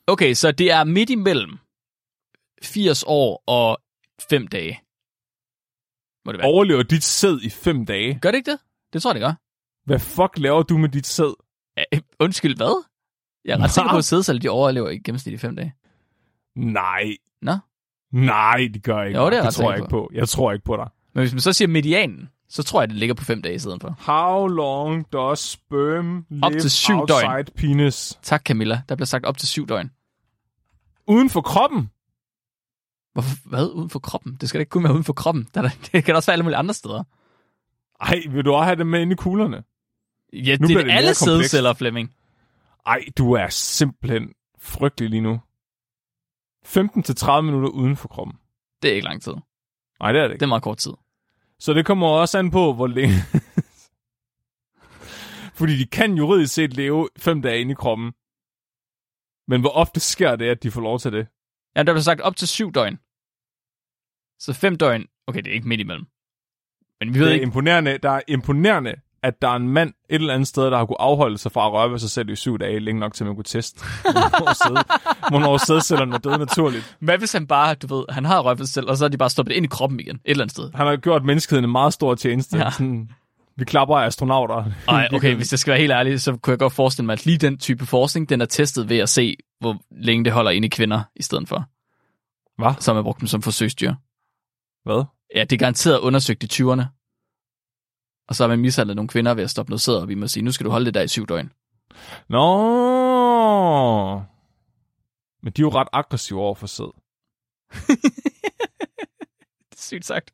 Okay, 0.07 0.35
så 0.35 0.53
det 0.53 0.71
er 0.73 0.85
midt 0.85 1.11
imellem 1.11 1.59
80 2.63 3.05
år 3.07 3.43
og 3.47 3.79
5 4.31 4.47
dage. 4.49 4.81
Må 6.25 6.33
det 6.33 6.39
være. 6.39 6.49
Overlever 6.49 6.83
dit 6.83 7.05
sæd 7.05 7.39
i 7.43 7.51
fem 7.51 7.87
dage? 7.87 8.19
Gør 8.23 8.31
det 8.31 8.39
ikke 8.39 8.51
det? 8.51 8.61
Det 8.93 9.03
tror 9.03 9.11
jeg, 9.11 9.15
det 9.15 9.23
gør. 9.23 9.35
Hvad 9.89 9.99
fuck 9.99 10.39
laver 10.39 10.63
du 10.63 10.79
med 10.79 10.89
dit 10.89 11.07
sæd? 11.07 11.35
Undskyld, 12.21 12.57
hvad? 12.57 12.85
Jeg 13.45 13.59
er 13.59 13.63
ret 13.63 13.71
sikker 13.71 13.91
på, 13.91 13.97
at 13.97 14.05
sædceller 14.05 14.41
de 14.41 14.49
overlever 14.49 14.89
i 14.89 14.99
gennemsnit 14.99 15.35
i 15.35 15.37
5 15.37 15.57
dage. 15.57 15.75
Nej. 16.57 17.17
Nå. 17.43 17.53
Nej, 18.13 18.69
det 18.75 18.83
gør 18.83 18.99
jeg 18.99 19.07
ikke. 19.07 19.21
Jo, 19.21 19.27
det 19.27 19.33
er 19.33 19.37
jeg 19.37 19.45
det 19.47 19.55
tror 19.55 19.71
jeg 19.71 19.79
ikke 19.79 19.91
på. 19.91 20.11
Jeg 20.15 20.29
tror 20.29 20.53
ikke 20.53 20.65
på 20.65 20.77
dig. 20.77 20.89
Men 21.15 21.23
hvis 21.23 21.33
man 21.33 21.41
så 21.41 21.53
siger 21.53 21.69
medianen, 21.69 22.29
så 22.49 22.63
tror 22.63 22.81
jeg, 22.83 22.89
det 22.89 22.97
ligger 22.97 23.15
på 23.15 23.25
5 23.25 23.43
dage 23.43 23.55
i 23.55 23.59
stedet 23.59 23.81
for. 23.81 23.97
How 23.99 24.47
long 24.47 25.13
does 25.13 25.39
sperm 25.39 26.27
Op 26.43 26.51
live 26.53 26.61
til 26.61 26.71
syv 26.71 26.95
outside 26.95 27.21
døgn. 27.21 27.45
penis? 27.57 28.19
Tak, 28.23 28.43
Camilla. 28.45 28.83
Der 28.89 28.95
bliver 28.95 29.07
sagt 29.07 29.25
op 29.27 29.39
til 29.39 29.49
7 29.49 29.67
døgn. 29.67 29.91
Uden 31.07 31.31
for 31.31 31.41
kroppen? 31.41 31.91
Hvorfor, 33.13 33.37
hvad? 33.49 33.67
Uden 33.75 33.91
for 33.91 33.99
kroppen? 33.99 34.37
Det 34.41 34.49
skal 34.49 34.59
da 34.59 34.61
ikke 34.61 34.71
kun 34.71 34.85
være 34.85 34.93
uden 34.93 35.05
for 35.05 35.13
kroppen. 35.13 35.49
Der, 35.55 35.63
der, 35.63 35.69
det 35.93 36.05
kan 36.05 36.17
også 36.17 36.27
være 36.27 36.33
alle 36.33 36.43
mulige 36.43 36.57
andre 36.57 36.75
steder. 36.75 37.05
Ej, 38.01 38.23
vil 38.31 38.45
du 38.45 38.53
også 38.53 38.65
have 38.65 38.77
det 38.77 38.87
med 38.87 39.01
inde 39.03 39.13
i 39.13 39.17
kuglerne? 39.17 39.63
Ja, 40.33 40.57
Nu 40.57 40.67
det 40.69 40.77
er 40.77 40.85
det 40.85 40.91
alle 40.91 41.15
sædceller, 41.15 41.75
Flemming. 41.75 42.15
Ej, 42.87 43.05
du 43.19 43.33
er 43.33 43.49
simpelthen 43.49 44.35
frygtelig 44.59 45.11
lige 45.11 45.21
nu. 45.21 45.41
15-30 46.67 47.41
minutter 47.41 47.69
uden 47.69 47.97
for 47.97 48.09
kroppen. 48.09 48.37
Det 48.83 48.91
er 48.91 48.95
ikke 48.95 49.05
lang 49.09 49.23
tid. 49.23 49.35
Nej, 50.01 50.13
det 50.13 50.21
er 50.21 50.25
det 50.25 50.31
ikke. 50.31 50.41
Det 50.41 50.47
er 50.47 50.49
meget 50.49 50.63
kort 50.63 50.79
tid. 50.79 50.93
Så 51.59 51.73
det 51.73 51.87
kommer 51.87 52.07
også 52.07 52.39
an 52.39 52.51
på, 52.51 52.73
hvor 52.75 52.87
længe... 52.87 53.15
Fordi 55.59 55.79
de 55.79 55.87
kan 55.87 56.15
juridisk 56.15 56.55
set 56.55 56.75
leve 56.75 57.09
fem 57.19 57.43
dage 57.43 57.61
inde 57.61 57.73
i 57.73 57.75
kroppen. 57.75 58.13
Men 59.49 59.61
hvor 59.61 59.71
ofte 59.71 60.01
sker 60.01 60.37
det, 60.37 60.49
at 60.49 60.63
de 60.63 60.71
får 60.71 60.81
lov 60.81 60.99
til 60.99 61.13
det? 61.13 61.27
Ja, 61.77 61.83
der 61.83 61.93
bliver 61.93 62.03
sagt 62.03 62.21
op 62.21 62.37
til 62.37 62.49
7 62.49 62.73
døgn. 62.73 62.99
Så 64.39 64.53
5 64.53 64.77
døgn. 64.77 65.07
Okay, 65.27 65.43
det 65.43 65.51
er 65.51 65.55
ikke 65.55 65.69
midt 65.69 65.81
imellem. 65.81 66.07
Men 67.01 67.15
vi 67.15 67.19
ved 67.19 67.27
Det 67.27 67.31
er 67.31 67.35
ikke, 67.35 67.43
imponerende, 67.43 67.99
der 67.99 68.11
er 68.11 68.21
imponerende, 68.29 68.95
at 69.23 69.43
der 69.43 69.49
er 69.49 69.57
en 69.57 69.69
mand 69.69 69.89
et 70.11 70.15
eller 70.15 70.35
andet 70.35 70.49
sted, 70.49 70.65
der 70.71 70.77
har 70.79 70.85
kunne 70.87 71.01
afholde 71.01 71.39
sig 71.39 71.53
fra 71.53 71.67
at 71.67 71.73
røre 71.73 71.91
ved 71.91 71.99
sig 71.99 72.11
selv 72.11 72.29
i 72.31 72.37
syv 72.37 72.59
dage, 72.59 72.79
længe 72.79 73.01
nok 73.01 73.15
til, 73.15 73.25
at 73.25 73.27
man 73.27 73.35
kunne 73.37 73.45
teste, 73.45 73.81
hvornår 74.03 74.53
sæd- 74.55 75.29
hvornår 75.31 75.57
sædcellerne 75.57 76.15
er 76.15 76.19
døde 76.19 76.39
naturligt. 76.39 76.97
hvad 77.01 77.19
hvis 77.19 77.33
han 77.33 77.47
bare, 77.47 77.75
du 77.75 77.97
ved, 77.97 78.05
han 78.09 78.25
har 78.25 78.41
røget 78.41 78.59
sig 78.59 78.69
selv, 78.69 78.89
og 78.89 78.97
så 78.97 79.05
er 79.05 79.09
de 79.09 79.19
bare 79.19 79.31
stoppet 79.31 79.55
ind 79.55 79.65
i 79.65 79.69
kroppen 79.69 80.01
igen, 80.01 80.17
et 80.17 80.21
eller 80.25 80.45
andet 80.45 80.57
sted. 80.57 80.71
Han 80.75 80.87
har 80.87 80.97
gjort 80.97 81.25
menneskeheden 81.25 81.65
en 81.65 81.73
meget 81.73 81.93
stor 81.93 82.15
tjeneste. 82.15 82.59
Ja. 82.59 82.71
Sådan, 82.71 83.11
vi 83.57 83.65
klapper 83.65 83.97
af 83.97 84.07
astronauter. 84.07 84.65
Nej, 84.87 85.09
okay, 85.15 85.35
hvis 85.35 85.53
jeg 85.53 85.59
skal 85.59 85.71
være 85.71 85.81
helt 85.81 85.93
ærlig, 85.93 86.21
så 86.21 86.37
kunne 86.37 86.53
jeg 86.53 86.59
godt 86.59 86.73
forestille 86.73 87.07
mig, 87.07 87.13
at 87.13 87.27
lige 87.27 87.39
den 87.39 87.59
type 87.59 87.87
forskning, 87.87 88.29
den 88.29 88.41
er 88.41 88.47
testet 88.47 88.89
ved 88.89 88.99
at 88.99 89.09
se, 89.09 89.37
hvor 89.61 89.77
længe 89.91 90.25
det 90.25 90.33
holder 90.33 90.51
inde 90.51 90.67
i 90.67 90.69
kvinder, 90.69 91.03
i 91.17 91.23
stedet 91.23 91.49
for, 91.49 91.65
Hvad? 92.63 92.75
som 92.81 92.97
er 92.97 93.03
brugt 93.03 93.21
dem 93.21 93.27
som 93.29 93.43
forsøgsdyr. 93.43 93.95
Hvad? 94.85 95.05
Ja, 95.35 95.41
det 95.45 95.53
er 95.53 95.57
garanteret 95.59 95.99
undersøgt 95.99 96.43
i 96.59 96.63
20'erne. 96.63 96.83
Og 98.29 98.35
så 98.35 98.43
har 98.43 98.49
man 98.49 98.59
mishandlet 98.59 98.97
nogle 98.97 99.09
kvinder 99.09 99.35
ved 99.35 99.45
at 99.45 99.51
stoppe 99.51 99.71
noget 99.71 99.81
sæd, 99.81 99.95
og 99.95 100.09
vi 100.09 100.15
må 100.15 100.27
sige, 100.27 100.45
nu 100.45 100.53
skal 100.53 100.67
du 100.67 100.71
holde 100.71 100.87
det 100.87 100.95
der 100.95 101.03
i 101.03 101.09
syv 101.09 101.27
døgn. 101.27 101.53
Nå. 102.29 102.45
Men 105.43 105.53
de 105.53 105.63
er 105.63 105.65
jo 105.65 105.69
ret 105.69 105.89
aggressive 105.93 106.41
over 106.41 106.55
for 106.55 106.67
sæd. 106.67 106.93
Det 109.71 109.79
er 109.79 109.83
sygt 109.83 110.07
sagt. 110.07 110.31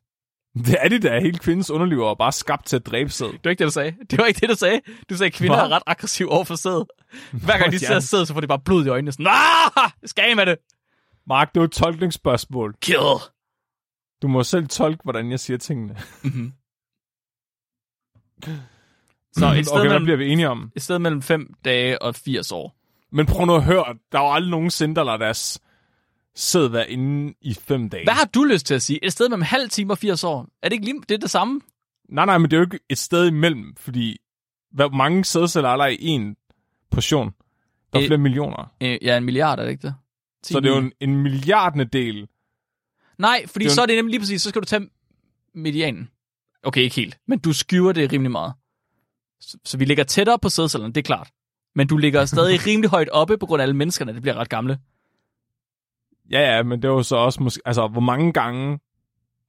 Det 0.55 0.77
er 0.79 0.89
de 0.89 0.99
da. 0.99 1.19
Hele 1.19 1.37
kvindens 1.37 1.71
underliv 1.71 2.01
er 2.01 2.13
bare 2.13 2.31
skabt 2.31 2.65
til 2.65 2.75
at 2.75 2.85
dræbe 2.85 3.09
sæd. 3.09 3.27
Det 3.27 3.39
var 3.43 3.49
ikke 3.49 3.59
det, 3.59 3.67
du 3.67 3.71
sagde. 3.71 3.95
Det 4.09 4.19
var 4.19 4.25
ikke 4.25 4.39
det, 4.39 4.49
du 4.49 4.55
sagde. 4.55 4.81
Du 5.09 5.17
sagde, 5.17 5.27
at 5.27 5.33
kvinder 5.33 5.55
Hvad? 5.55 5.65
er 5.65 5.75
ret 5.75 5.83
aggressive 5.85 6.31
over 6.31 6.43
for 6.43 6.55
sæd. 6.55 6.85
Hver 7.31 7.57
gang 7.57 7.71
de 7.71 7.79
ser 7.79 7.99
sæd, 7.99 8.25
så 8.25 8.33
får 8.33 8.41
de 8.41 8.47
bare 8.47 8.59
blod 8.59 8.85
i 8.85 8.89
øjnene. 8.89 9.11
Sådan, 9.11 9.27
ah, 9.27 9.91
skal 10.05 10.35
med 10.35 10.45
det. 10.45 10.57
Mark, 11.27 11.49
det 11.53 11.57
er 11.57 11.61
jo 11.61 11.65
et 11.65 11.71
tolkningsspørgsmål. 11.71 12.75
Kill. 12.81 12.99
Du 14.21 14.27
må 14.27 14.43
selv 14.43 14.67
tolke, 14.67 15.03
hvordan 15.03 15.31
jeg 15.31 15.39
siger 15.39 15.57
tingene. 15.57 15.97
Mm-hmm. 16.23 16.53
Så 19.33 19.53
et 19.53 19.65
sted, 19.65 19.77
okay, 19.79 19.87
mellem, 19.87 20.03
bliver 20.03 20.17
vi 20.17 20.27
enige 20.27 20.49
om? 20.49 20.71
et 20.75 20.81
sted 20.81 20.99
mellem 20.99 21.21
5 21.21 21.53
dage 21.65 22.01
og 22.01 22.15
80 22.15 22.51
år. 22.51 22.75
Men 23.11 23.25
prøv 23.25 23.45
nu 23.45 23.55
at 23.55 23.63
høre, 23.63 23.85
der 24.11 24.19
er 24.19 24.23
jo 24.23 24.33
aldrig 24.33 24.51
nogen 24.51 24.69
der 24.69 25.03
lader 25.03 25.17
deres 25.17 25.59
sæd 26.35 26.67
være 26.67 26.89
inde 26.91 27.33
i 27.41 27.53
fem 27.53 27.89
dage. 27.89 28.03
Hvad 28.03 28.13
har 28.13 28.25
du 28.25 28.43
lyst 28.43 28.65
til 28.65 28.73
at 28.73 28.81
sige? 28.81 29.05
Et 29.05 29.11
sted 29.11 29.29
mellem 29.29 29.41
halv 29.41 29.69
time 29.69 29.93
og 29.93 29.97
80 29.97 30.23
år. 30.23 30.47
Er 30.61 30.69
det 30.69 30.73
ikke 30.73 30.85
lige, 30.85 31.01
det 31.09 31.15
er 31.15 31.19
det 31.19 31.29
samme? 31.29 31.61
Nej, 32.09 32.25
nej, 32.25 32.37
men 32.37 32.51
det 32.51 32.57
er 32.57 32.59
jo 32.59 32.65
ikke 32.65 32.79
et 32.89 32.97
sted 32.97 33.27
imellem, 33.27 33.75
fordi 33.77 34.17
hvor 34.71 34.89
mange 34.89 35.25
sædceller 35.25 35.69
er 35.69 35.77
der 35.77 35.85
i 35.85 36.05
en 36.07 36.35
portion? 36.91 37.31
Der 37.93 37.99
er 37.99 38.03
Øh, 38.03 38.07
flere 38.07 38.17
millioner. 38.17 38.71
Øh, 38.81 38.97
ja, 39.01 39.17
en 39.17 39.23
milliard, 39.23 39.59
er 39.59 39.63
det 39.63 39.71
ikke 39.71 39.81
det? 39.81 39.95
Så 40.43 40.59
det 40.59 40.69
er 40.69 40.75
jo 40.75 40.81
en, 40.81 40.91
en 40.99 41.15
milliardende 41.23 41.85
del. 41.85 42.27
Nej, 43.17 43.47
fordi 43.47 43.65
det 43.65 43.71
så 43.71 43.81
er 43.81 43.85
det 43.85 43.95
nemlig 43.95 44.11
lige 44.11 44.19
præcis, 44.19 44.41
så 44.41 44.49
skal 44.49 44.61
du 44.61 44.65
tage 44.65 44.89
medianen. 45.53 46.09
Okay, 46.65 46.81
ikke 46.81 46.95
helt, 46.95 47.17
men 47.27 47.39
du 47.39 47.53
skyver 47.53 47.91
det 47.91 48.11
rimelig 48.11 48.31
meget. 48.31 48.53
Så, 49.39 49.57
så 49.65 49.77
vi 49.77 49.85
ligger 49.85 50.03
tættere 50.03 50.39
på 50.39 50.49
sædcellerne, 50.49 50.93
det 50.93 51.01
er 51.01 51.05
klart. 51.05 51.31
Men 51.75 51.87
du 51.87 51.97
ligger 51.97 52.25
stadig 52.25 52.59
rimelig 52.67 52.89
højt 52.89 53.09
oppe 53.09 53.37
på 53.37 53.45
grund 53.45 53.61
af 53.61 53.63
alle 53.63 53.75
menneskerne, 53.75 54.13
det 54.13 54.21
bliver 54.21 54.35
ret 54.35 54.49
gamle. 54.49 54.79
Ja, 56.31 56.55
ja, 56.55 56.63
men 56.63 56.81
det 56.81 56.87
er 56.87 56.93
jo 56.93 57.03
så 57.03 57.15
også 57.15 57.43
måske... 57.43 57.61
Altså, 57.65 57.87
hvor 57.87 58.01
mange 58.01 58.33
gange... 58.33 58.79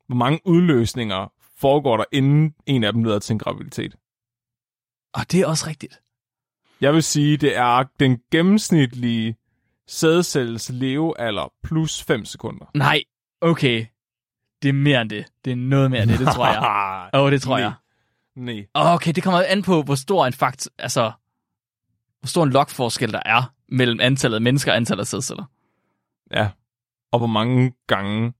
Hvor 0.06 0.16
mange 0.16 0.40
udløsninger 0.44 1.32
foregår 1.59 1.97
der, 1.97 2.05
inden 2.12 2.55
en 2.66 2.84
af 2.84 2.93
dem 2.93 3.05
leder 3.05 3.18
til 3.18 3.32
en 3.32 3.38
graviditet? 3.38 3.97
Og 5.12 5.32
det 5.32 5.40
er 5.40 5.47
også 5.47 5.66
rigtigt. 5.66 6.01
Jeg 6.80 6.94
vil 6.94 7.02
sige, 7.02 7.36
det 7.36 7.56
er 7.56 7.84
den 8.01 8.20
gennemsnitlige 8.30 9.36
sædcelles 9.86 10.70
levealder 10.70 11.52
plus 11.62 12.02
5 12.02 12.24
sekunder. 12.24 12.70
Nej, 12.74 13.02
okay. 13.40 13.86
Det 14.62 14.68
er 14.68 14.72
mere 14.72 15.00
end 15.02 15.10
det. 15.10 15.26
Det 15.44 15.50
er 15.50 15.56
noget 15.56 15.90
mere 15.90 16.02
end 16.02 16.10
det, 16.10 16.18
det 16.18 16.28
tror 16.28 16.46
jeg. 16.46 17.10
Åh, 17.14 17.20
oh, 17.20 17.32
det 17.32 17.42
tror 17.42 17.58
Nej. 17.58 17.64
jeg. 17.64 17.72
Nej. 18.36 18.66
Okay, 18.74 19.12
det 19.12 19.22
kommer 19.22 19.42
an 19.48 19.62
på, 19.62 19.82
hvor 19.82 19.94
stor 19.94 20.26
en 20.26 20.32
fakt, 20.32 20.68
altså, 20.78 21.12
hvor 22.20 22.26
stor 22.26 22.44
en 22.44 22.50
logforskel 22.50 23.12
der 23.12 23.22
er 23.24 23.52
mellem 23.68 24.00
antallet 24.00 24.34
af 24.34 24.42
mennesker 24.42 24.72
og 24.72 24.76
antallet 24.76 25.00
af 25.00 25.06
sædceller. 25.06 25.44
Ja. 26.32 26.48
Og 27.12 27.18
hvor 27.18 27.26
mange 27.26 27.72
gange, 27.86 28.32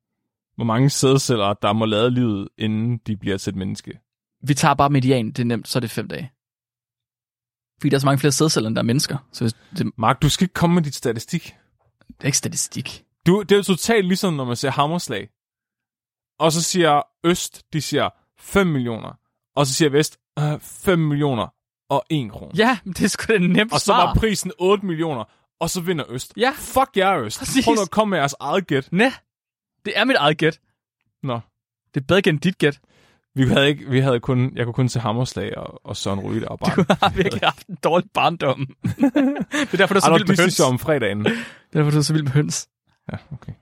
hvor 0.57 0.65
mange 0.65 0.91
sædceller, 0.91 1.55
der 1.55 1.73
må 1.73 1.85
lade 1.85 2.11
livet, 2.11 2.49
inden 2.59 2.99
de 3.07 3.17
bliver 3.17 3.37
til 3.37 3.51
et 3.51 3.57
menneske. 3.57 3.99
Vi 4.43 4.55
tager 4.55 4.75
bare 4.75 4.91
median, 4.91 5.27
det 5.27 5.39
er 5.39 5.45
nemt, 5.45 5.69
så 5.69 5.79
er 5.79 5.81
det 5.81 5.91
fem 5.91 6.09
dage. 6.09 6.33
Fordi 7.81 7.91
der 7.91 7.97
er 7.97 8.01
så 8.01 8.07
mange 8.07 8.19
flere 8.19 8.33
sædceller, 8.33 8.69
end 8.69 8.77
der 8.77 8.83
er 8.83 8.87
mennesker. 8.87 9.17
Så 9.33 9.45
hvis 9.45 9.55
det, 9.79 9.93
Mark, 9.99 10.23
du 10.23 10.29
skal 10.29 10.45
ikke 10.45 10.55
komme 10.55 10.75
med 10.75 10.83
dit 10.83 10.95
statistik. 10.95 11.55
det 12.09 12.15
er 12.21 12.25
ikke 12.27 12.39
statistik. 12.39 13.05
Du, 13.27 13.43
det 13.43 13.53
er 13.53 13.57
jo 13.57 13.63
totalt 13.63 14.07
ligesom, 14.07 14.35
når 14.35 14.45
man 14.45 14.57
ser 14.57 14.71
hammerslag. 14.71 15.29
Og 16.39 16.53
så 16.53 16.63
siger 16.63 17.03
Øst, 17.25 17.63
de 17.73 17.81
siger 17.83 18.11
5 18.39 18.67
millioner. 18.67 19.19
Og 19.57 19.67
så 19.67 19.75
siger 19.75 19.91
Vest, 19.91 20.19
øh, 20.39 20.61
5 20.61 20.99
millioner 20.99 21.47
og 21.91 22.05
1 22.11 22.31
krone. 22.33 22.53
Ja, 22.57 22.79
men 22.85 22.93
det 22.93 23.05
er 23.05 23.09
sgu 23.09 23.33
da 23.33 23.39
nemt 23.39 23.73
Og 23.73 23.81
så 23.81 23.85
svar. 23.85 24.07
var 24.07 24.15
prisen 24.15 24.53
8 24.59 24.87
millioner, 24.87 25.25
og 25.61 25.71
så 25.71 25.81
vinder 25.81 26.05
Øst. 26.09 26.33
Ja. 26.37 26.53
Fuck 26.57 26.97
jer, 26.97 27.19
Øst. 27.19 27.39
Præcis. 27.39 27.65
Prøv 27.65 27.75
nu 27.75 27.81
at 27.83 27.91
komme 27.91 28.11
med 28.11 28.19
jeres 28.19 28.35
eget 28.41 28.67
gæt. 28.67 28.89
Næ, 28.93 29.11
det 29.85 29.99
er 29.99 30.05
mit 30.05 30.17
eget 30.17 30.39
gæt. 30.39 30.61
Nå. 31.23 31.41
Det 31.95 32.01
er 32.01 32.05
bedre 32.05 32.23
end 32.29 32.41
dit 32.41 32.59
gæt. 32.59 32.81
Vi 33.35 33.49
havde, 33.49 33.69
ikke, 33.69 33.91
vi 33.91 34.01
havde 34.01 34.21
kun, 34.21 34.53
jeg 34.57 34.65
kunne 34.65 34.75
kun 34.75 34.89
se 34.89 35.01
Hammerslag 35.01 35.59
og, 35.59 35.87
og 35.87 35.97
Søren 35.97 36.21
Ryge 36.21 36.41
der 36.41 36.49
og 36.49 36.59
barn. 36.59 36.77
Du 36.77 36.95
har 37.01 37.11
virkelig 37.11 37.41
haft 37.43 37.67
en 37.67 37.79
dårlig 37.85 38.11
barndom. 38.15 38.67
det 38.67 39.73
er 39.73 39.77
derfor, 39.77 39.95
du 39.95 39.99
er 39.99 40.01
så 40.01 40.11
Ej, 40.11 40.17
vild 40.17 40.29
med 40.29 40.37
høns. 40.39 40.61
Om 40.61 40.79
fredagen. 40.79 41.25
Det 41.25 41.33
er 41.73 41.79
derfor, 41.79 41.91
du 41.91 41.97
er 41.99 42.03
så 42.03 42.13
vild 42.13 42.23
med 42.25 42.33
høns. 42.33 42.69
Ja, 43.13 43.17
okay. 43.33 43.53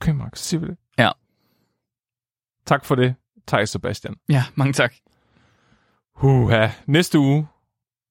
Okay, 0.00 0.12
Mark, 0.12 0.36
så 0.36 0.44
siger 0.44 0.60
vi 0.60 0.66
det. 0.66 0.76
Ja. 0.98 1.10
Tak 2.66 2.84
for 2.84 2.94
det, 2.94 3.14
Thijs 3.46 3.70
Sebastian. 3.70 4.16
Ja, 4.28 4.44
mange 4.54 4.72
tak. 4.72 4.94
Huha. 6.14 6.68
Næste 6.86 7.18
uge, 7.18 7.48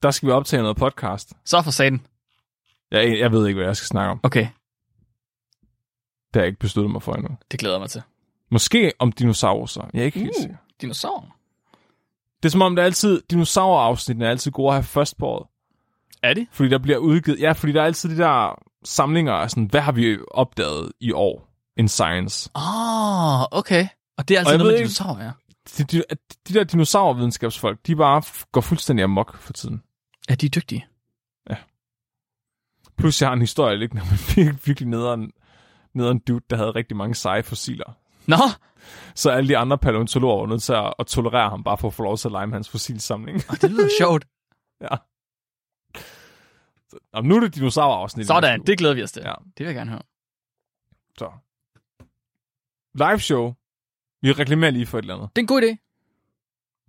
der 0.03 0.11
skal 0.11 0.27
vi 0.27 0.31
optage 0.31 0.61
noget 0.61 0.77
podcast. 0.77 1.33
Så 1.45 1.61
for 1.61 1.71
satan. 1.71 2.05
Jeg, 2.91 3.19
jeg 3.19 3.31
ved 3.31 3.47
ikke, 3.47 3.57
hvad 3.57 3.65
jeg 3.67 3.77
skal 3.77 3.87
snakke 3.87 4.11
om. 4.11 4.19
Okay, 4.23 4.47
Det 6.27 6.33
har 6.33 6.41
jeg 6.41 6.47
ikke 6.47 6.59
besluttet 6.59 6.91
mig 6.91 7.01
for 7.01 7.13
endnu. 7.13 7.29
det 7.51 7.59
glæder 7.59 7.75
jeg 7.75 7.79
mig 7.81 7.89
til. 7.89 8.01
Måske 8.51 8.91
om 8.99 9.11
dinosaurer. 9.11 9.89
Jeg 9.93 10.01
er 10.01 10.05
ikke 10.05 10.19
helt 10.19 10.31
Uh. 10.37 10.41
sikker. 10.41 10.55
Dinosaurer. 10.81 11.37
Det 12.43 12.49
er 12.49 12.51
som 12.51 12.61
om, 12.61 12.75
det 12.75 12.81
er 12.81 12.85
altid, 12.85 13.21
dinosaurafsnittene 13.31 14.25
er 14.25 14.29
altid 14.29 14.51
gode 14.51 14.67
at 14.67 14.73
have 14.73 14.83
først 14.83 15.17
på 15.17 15.25
året. 15.27 15.47
Er 16.23 16.33
de? 16.33 16.47
Fordi 16.51 16.69
der 16.69 16.77
bliver 16.77 16.97
udgivet, 16.97 17.39
ja, 17.39 17.51
fordi 17.51 17.71
der 17.73 17.81
er 17.81 17.85
altid 17.85 18.09
de 18.09 18.17
der 18.17 18.61
samlinger 18.83 19.33
af 19.33 19.49
sådan, 19.49 19.65
hvad 19.65 19.81
har 19.81 19.91
vi 19.91 20.17
opdaget 20.31 20.91
i 20.99 21.11
år 21.11 21.49
in 21.77 21.87
science? 21.87 22.49
Åh, 22.55 23.41
oh, 23.41 23.47
okay. 23.51 23.87
Og 24.17 24.27
det 24.27 24.37
er 24.37 24.39
Og 24.39 24.39
altid 24.39 24.51
jeg 24.51 24.57
noget 24.57 24.71
med 24.73 24.79
ikke- 24.79 24.83
dinosaurer, 24.87 25.23
ja. 25.23 25.31
De, 25.77 25.83
de, 25.83 26.03
de 26.47 26.53
der 26.53 26.63
dinosaurvidenskabsfolk, 26.63 27.87
de 27.87 27.95
bare 27.95 28.23
går 28.51 28.61
fuldstændig 28.61 29.03
amok 29.03 29.37
for 29.37 29.53
tiden. 29.53 29.83
Ja, 30.29 30.35
de 30.35 30.45
er 30.45 30.49
dygtige. 30.49 30.87
Plus 32.97 33.21
jeg 33.21 33.29
har 33.29 33.33
en 33.33 33.39
historie 33.41 33.77
liggende 33.77 34.01
om 34.01 34.07
en 34.07 34.13
virkelig, 34.35 34.59
virkelig 34.65 34.89
nederen, 34.89 35.31
nederen 35.93 36.19
dude, 36.19 36.41
der 36.49 36.55
havde 36.57 36.71
rigtig 36.71 36.97
mange 36.97 37.15
seje 37.15 37.43
fossiler. 37.43 37.93
Nå, 38.27 38.35
Så 39.15 39.31
alle 39.31 39.49
de 39.49 39.57
andre 39.57 39.77
paleontologer 39.77 40.39
var 40.39 40.47
nødt 40.47 40.63
til 40.63 40.73
at, 40.73 40.93
at 40.99 41.07
tolerere 41.07 41.49
ham, 41.49 41.63
bare 41.63 41.77
for 41.77 41.87
at 41.87 41.93
få 41.93 42.03
lov 42.03 42.17
til 42.17 42.27
at 42.27 42.31
lege 42.31 42.47
med 42.47 42.53
hans 42.53 42.69
fossilsamling. 42.69 43.35
oh, 43.49 43.55
det 43.61 43.71
lyder 43.71 43.89
sjovt. 43.99 44.25
ja. 44.81 44.95
Så, 46.89 46.97
og 47.13 47.23
nu 47.25 47.35
er 47.35 47.39
det 47.39 47.55
dinosaurafsnit. 47.55 48.27
Sådan, 48.27 48.63
det 48.65 48.77
glæder 48.77 48.93
vi 48.93 49.03
os 49.03 49.11
til. 49.11 49.21
Ja. 49.25 49.33
Det 49.45 49.59
vil 49.59 49.65
jeg 49.65 49.75
gerne 49.75 49.91
høre. 49.91 50.01
Så. 51.17 51.31
Live 52.95 53.19
show. 53.19 53.53
Vi 54.23 54.31
reklamerer 54.31 54.71
lige 54.71 54.85
for 54.85 54.97
et 54.97 55.01
eller 55.03 55.15
andet. 55.15 55.29
Det 55.35 55.41
er 55.41 55.43
en 55.43 55.47
god 55.47 55.61
idé. 55.61 55.77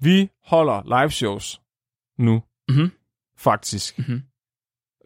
Vi 0.01 0.31
holder 0.45 1.01
live 1.01 1.11
shows 1.11 1.61
nu, 2.19 2.43
Mhm. 2.69 2.91
faktisk. 3.39 3.99
Mhm. 3.99 4.23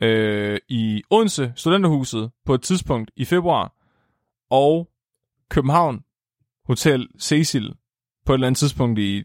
Øh, 0.02 0.58
I 0.68 1.02
Odense 1.10 1.52
Studenterhuset 1.56 2.30
på 2.46 2.54
et 2.54 2.62
tidspunkt 2.62 3.10
i 3.16 3.24
februar, 3.24 3.72
og 4.50 4.88
København 5.50 6.04
Hotel 6.64 7.08
Cecil 7.20 7.74
på 8.26 8.32
et 8.32 8.36
eller 8.36 8.46
andet 8.46 8.58
tidspunkt 8.58 8.98
i 8.98 9.22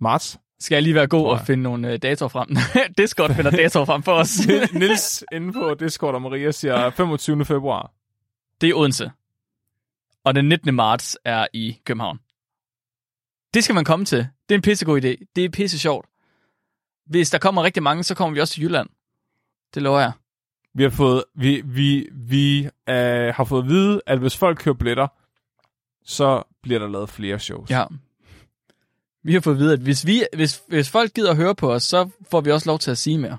marts. 0.00 0.38
Skal 0.60 0.76
jeg 0.76 0.82
lige 0.82 0.94
være 0.94 1.06
god 1.06 1.26
og 1.30 1.40
finde 1.46 1.62
nogle 1.62 1.88
uh, 1.92 1.96
datoer 2.02 2.28
frem? 2.28 2.48
Discord 2.98 3.34
finder 3.34 3.50
datoer 3.62 3.84
frem 3.84 4.02
for 4.02 4.12
os. 4.12 4.38
Nils 4.72 5.24
inde 5.32 5.52
på 5.52 5.74
Discord 5.74 6.14
og 6.14 6.22
Maria 6.22 6.50
siger 6.50 6.90
25. 6.90 7.44
februar. 7.44 7.92
det 8.60 8.68
er 8.70 8.74
Odense. 8.74 9.10
Og 10.24 10.34
den 10.34 10.48
19. 10.48 10.74
marts 10.74 11.18
er 11.24 11.46
i 11.52 11.78
København. 11.84 12.18
Det 13.54 13.64
skal 13.64 13.74
man 13.74 13.84
komme 13.84 14.04
til. 14.04 14.18
Det 14.18 14.54
er 14.54 14.58
en 14.58 14.62
pissegod 14.62 15.04
idé. 15.04 15.24
Det 15.36 15.44
er 15.44 15.48
pisse 15.48 15.78
sjovt. 15.78 16.06
Hvis 17.06 17.30
der 17.30 17.38
kommer 17.38 17.62
rigtig 17.62 17.82
mange, 17.82 18.02
så 18.02 18.14
kommer 18.14 18.34
vi 18.34 18.40
også 18.40 18.54
til 18.54 18.62
Jylland. 18.62 18.88
Det 19.74 19.82
lover 19.82 20.00
jeg. 20.00 20.12
Vi 20.74 20.82
har 20.82 20.90
fået, 20.90 21.24
vi, 21.34 21.62
vi, 21.64 22.08
vi 22.12 22.64
øh, 22.64 23.34
har 23.34 23.44
fået 23.44 23.62
at 23.62 23.68
vide, 23.68 24.00
at 24.06 24.18
hvis 24.18 24.36
folk 24.36 24.58
køber 24.58 24.78
billetter, 24.78 25.08
så 26.04 26.42
bliver 26.62 26.78
der 26.78 26.88
lavet 26.88 27.08
flere 27.08 27.38
shows. 27.38 27.70
Ja. 27.70 27.84
Vi 29.24 29.32
har 29.32 29.40
fået 29.40 29.54
at 29.54 29.60
vide, 29.60 29.72
at 29.72 29.80
hvis, 29.80 30.06
vi, 30.06 30.22
hvis, 30.34 30.62
hvis 30.68 30.90
folk 30.90 31.14
gider 31.14 31.30
at 31.30 31.36
høre 31.36 31.54
på 31.54 31.72
os, 31.72 31.82
så 31.82 32.10
får 32.30 32.40
vi 32.40 32.50
også 32.50 32.70
lov 32.70 32.78
til 32.78 32.90
at 32.90 32.98
sige 32.98 33.18
mere. 33.18 33.38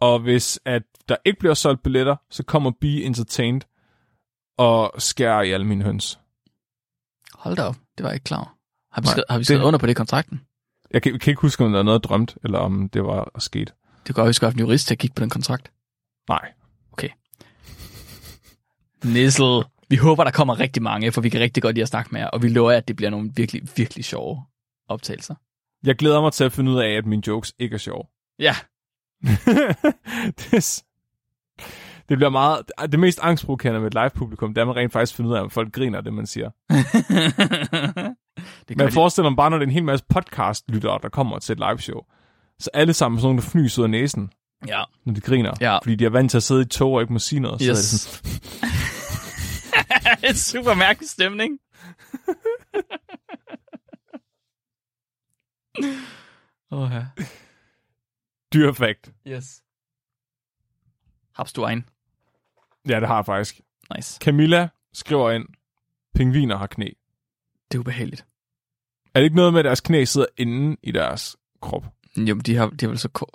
Og 0.00 0.18
hvis 0.18 0.60
at 0.64 0.82
der 1.08 1.16
ikke 1.24 1.38
bliver 1.38 1.54
solgt 1.54 1.82
billetter, 1.82 2.16
så 2.30 2.42
kommer 2.42 2.70
Be 2.80 3.02
Entertained 3.02 3.60
og 4.58 4.92
skærer 5.02 5.42
i 5.42 5.50
alle 5.52 5.66
mine 5.66 5.84
høns. 5.84 6.18
Hold 7.34 7.56
da 7.56 7.62
op, 7.62 7.76
det 7.98 8.04
var 8.04 8.10
jeg 8.10 8.14
ikke 8.16 8.24
klar. 8.24 8.54
Har 8.92 9.00
vi 9.02 9.04
Nej, 9.04 9.12
skrevet, 9.12 9.24
har 9.30 9.38
vi 9.38 9.44
skrevet 9.44 9.60
det- 9.60 9.66
under 9.66 9.78
på 9.78 9.86
det 9.86 9.90
i 9.90 9.94
kontrakten? 9.94 10.40
Jeg 10.90 11.02
kan, 11.02 11.18
kan 11.18 11.30
ikke 11.30 11.40
huske, 11.40 11.64
om 11.64 11.72
der 11.72 11.78
er 11.78 11.82
noget 11.82 12.04
drømt, 12.04 12.36
eller 12.44 12.58
om 12.58 12.88
det 12.88 13.04
var 13.04 13.30
sket. 13.38 13.74
Det 14.06 14.14
går 14.14 14.22
jo 14.22 14.28
ikke 14.28 14.46
en 14.46 14.58
jurist 14.58 14.86
til 14.86 14.94
at 14.94 14.98
kigge 14.98 15.14
på 15.14 15.20
den 15.20 15.30
kontrakt. 15.30 15.72
Nej. 16.28 16.52
Nissel. 19.04 19.62
Vi 19.88 19.96
håber, 19.96 20.24
der 20.24 20.30
kommer 20.30 20.60
rigtig 20.60 20.82
mange, 20.82 21.12
for 21.12 21.20
vi 21.20 21.28
kan 21.28 21.40
rigtig 21.40 21.62
godt 21.62 21.74
lide 21.74 21.82
at 21.82 21.88
snakke 21.88 22.08
med 22.12 22.20
jer, 22.20 22.26
og 22.26 22.42
vi 22.42 22.48
lover, 22.48 22.72
at 22.72 22.88
det 22.88 22.96
bliver 22.96 23.10
nogle 23.10 23.32
virkelig, 23.36 23.62
virkelig 23.76 24.04
sjove 24.04 24.44
optagelser. 24.88 25.34
Jeg 25.86 25.96
glæder 25.96 26.20
mig 26.20 26.32
til 26.32 26.44
at 26.44 26.52
finde 26.52 26.70
ud 26.70 26.78
af, 26.80 26.88
at 26.90 27.06
mine 27.06 27.22
jokes 27.26 27.54
ikke 27.58 27.74
er 27.74 27.78
sjove. 27.78 28.04
Ja, 28.38 28.56
det, 30.38 30.52
er 30.52 30.82
det 32.08 32.18
bliver 32.18 32.30
meget... 32.30 32.62
Det 32.92 33.00
mest 33.00 33.18
angstprovokerende 33.22 33.80
med 33.80 33.86
et 33.86 33.94
live-publikum, 33.94 34.54
det 34.54 34.58
er, 34.58 34.62
at 34.62 34.68
man 34.68 34.76
rent 34.76 34.92
faktisk 34.92 35.16
finder 35.16 35.30
ud 35.30 35.36
af, 35.36 35.40
om 35.40 35.50
folk 35.50 35.72
griner 35.72 36.00
det, 36.00 36.12
man 36.12 36.26
siger. 36.26 36.50
det 38.68 38.76
Men 38.76 38.92
forestiller 38.92 39.30
mig 39.30 39.36
bare, 39.36 39.50
når 39.50 39.58
det 39.58 39.64
er 39.64 39.68
en 39.68 39.72
hel 39.72 39.84
masse 39.84 40.04
podcast-lyttere, 40.08 40.98
der 41.02 41.08
kommer 41.08 41.38
til 41.38 41.52
et 41.52 41.58
liveshow. 41.58 42.00
Så 42.58 42.70
alle 42.74 42.92
sammen 42.92 43.16
er 43.16 43.20
sådan 43.20 43.28
nogle, 43.28 43.42
der 43.42 43.48
fnys 43.48 43.78
ud 43.78 43.84
af 43.84 43.90
næsen, 43.90 44.30
Ja, 44.66 44.84
når 45.04 45.14
de 45.14 45.20
griner. 45.20 45.54
Ja. 45.60 45.78
Fordi 45.78 45.94
de 45.94 46.04
er 46.04 46.10
vant 46.10 46.30
til 46.30 46.36
at 46.36 46.42
sidde 46.42 46.62
i 46.62 46.64
tog 46.64 46.92
og 46.92 47.00
ikke 47.00 47.12
må 47.12 47.18
sige 47.18 47.40
noget. 47.40 47.60
Så 47.60 47.70
er 47.70 47.74
det 47.74 47.78
yes. 47.78 47.90
sådan, 47.90 48.30
en 50.30 50.34
super 50.52 50.74
mærkelig 50.74 51.10
stemning. 51.10 51.58
Åh, 56.70 56.90
ja. 56.92 57.06
dyr 58.54 58.72
fact. 58.72 59.12
Yes. 59.26 59.62
Habst 61.34 61.56
du 61.56 61.66
en? 61.66 61.88
Ja, 62.88 63.00
det 63.00 63.08
har 63.08 63.16
jeg 63.16 63.26
faktisk. 63.26 63.60
Nice. 63.96 64.18
Camilla 64.22 64.68
skriver 64.92 65.30
ind, 65.30 65.44
pingviner 66.14 66.56
har 66.56 66.66
knæ. 66.66 66.88
Det 67.72 67.74
er 67.74 67.80
ubehageligt. 67.80 68.26
Er 69.14 69.20
det 69.20 69.24
ikke 69.24 69.36
noget 69.36 69.52
med, 69.52 69.60
at 69.60 69.64
deres 69.64 69.80
knæ 69.80 70.04
sidder 70.04 70.26
inde 70.36 70.76
i 70.82 70.92
deres 70.92 71.36
krop? 71.62 71.84
Jo, 72.16 72.34
de 72.34 72.56
har, 72.56 72.66
de 72.66 72.84
har 72.84 72.88
vel 72.88 72.98
så... 72.98 73.26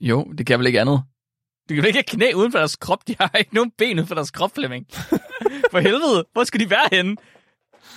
Jo, 0.00 0.24
det 0.38 0.46
kan 0.46 0.58
vel 0.58 0.66
ikke 0.66 0.80
andet. 0.80 1.02
Du 1.68 1.74
kan 1.74 1.76
vel 1.76 1.86
ikke 1.86 1.96
have 1.96 2.18
knæ 2.18 2.32
uden 2.32 2.52
for 2.52 2.58
deres 2.58 2.76
krop? 2.76 3.08
De 3.08 3.16
har 3.20 3.30
ikke 3.38 3.54
nogen 3.54 3.70
ben 3.70 3.98
uden 3.98 4.06
for 4.06 4.14
deres 4.14 4.30
krop, 4.30 4.54
Flemming. 4.54 4.86
For 5.70 5.78
helvede, 5.78 6.24
hvor 6.32 6.44
skal 6.44 6.60
de 6.60 6.70
være 6.70 6.88
henne? 6.92 7.16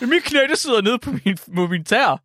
Mit 0.02 0.24
knæ, 0.24 0.40
det 0.50 0.58
sidder 0.58 0.82
nede 0.82 1.00
på 1.00 1.12
min, 1.12 1.38
på 1.56 1.68
min 1.68 1.84
tær. 1.84 2.22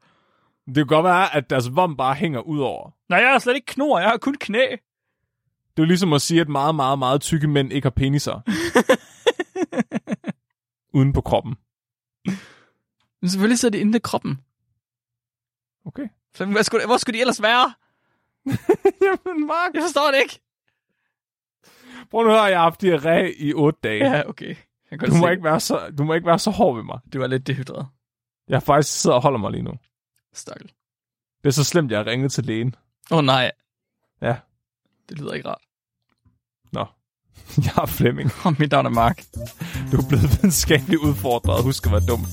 Det 0.66 0.74
kan 0.74 0.86
godt 0.86 1.05
være, 1.05 1.36
at 1.36 1.51
deres 1.51 1.77
vom 1.77 1.97
bare 1.97 2.15
hænger 2.15 2.40
ud 2.40 2.61
over. 2.61 2.90
Nej, 3.09 3.19
jeg 3.19 3.31
har 3.31 3.39
slet 3.39 3.55
ikke 3.55 3.66
knor, 3.66 3.98
jeg 3.98 4.09
har 4.09 4.16
kun 4.16 4.35
knæ. 4.40 4.66
Det 5.77 5.83
er 5.83 5.87
jo 5.87 5.89
ligesom 5.89 6.13
at 6.13 6.23
sige, 6.23 6.41
at 6.41 6.49
meget, 6.49 6.75
meget, 6.75 6.99
meget 6.99 7.21
tykke 7.21 7.49
mænd 7.49 7.73
ikke 7.73 7.85
har 7.85 7.91
peniser. 7.91 8.41
Uden 10.97 11.13
på 11.13 11.21
kroppen. 11.21 11.55
Men 13.21 13.31
selvfølgelig 13.31 13.59
sidder 13.59 13.79
de 13.79 13.81
inde 13.81 13.97
i 13.99 14.01
kroppen. 14.05 14.41
Okay. 15.87 16.09
Flemming, 16.35 16.55
hvad 16.55 16.65
skulle, 16.65 16.87
hvor 16.87 16.97
skulle 16.97 17.17
de 17.17 17.21
ellers 17.21 17.43
være? 17.43 17.75
Jamen, 19.05 19.47
Mark. 19.47 19.75
Jeg 19.75 19.83
forstår 19.83 20.11
det 20.11 20.19
ikke. 20.23 20.41
Prøv 22.11 22.23
nu 22.23 22.29
at 22.31 22.35
høre, 22.35 22.43
jeg 22.45 22.59
har 22.59 22.63
haft 22.65 22.83
diarré 22.85 23.45
i 23.45 23.53
otte 23.55 23.79
dage. 23.83 24.11
Ja, 24.11 24.29
okay. 24.29 24.57
Jeg 24.91 24.99
kan 24.99 25.09
Du 25.09 25.15
må, 25.15 25.27
se, 25.27 25.31
ikke 25.31 25.45
være 25.45 25.61
så, 25.61 25.91
du 25.99 26.05
må 26.05 26.15
ikke 26.15 26.27
være 26.27 26.39
så 26.39 26.51
hård 26.51 26.77
ved 26.77 26.83
mig. 26.85 26.99
du 27.13 27.23
er 27.23 27.27
lidt 27.27 27.47
dehydreret. 27.47 27.87
Jeg 28.49 28.63
faktisk 28.63 29.01
sidder 29.01 29.17
og 29.17 29.23
holder 29.23 29.39
mig 29.39 29.51
lige 29.51 29.63
nu. 29.63 29.73
Stakkel. 30.33 30.67
Det 31.43 31.47
er 31.49 31.51
så 31.51 31.65
slemt, 31.65 31.91
jeg 31.91 31.99
har 31.99 32.07
ringet 32.07 32.33
til 32.33 32.45
lægen. 32.45 32.75
Åh 33.11 33.19
oh, 33.19 33.25
nej, 33.25 33.51
Ja. 34.23 34.37
Det 35.09 35.19
lyder 35.19 35.33
ikke 35.33 35.49
rart. 35.49 35.63
Nå. 36.73 36.87
Jeg 37.65 37.83
er 37.83 37.87
Flemming. 37.87 38.31
Og 38.45 38.55
mit 38.59 38.71
navn 38.71 38.87
er 38.87 38.91
Mark. 38.91 39.23
Du 39.93 39.97
er 39.97 40.09
blevet 40.09 40.31
videnskabeligt 40.31 41.01
udfordret. 41.03 41.63
Husk 41.63 41.87
at 41.87 41.93
være 41.93 42.07
dum. 42.09 42.27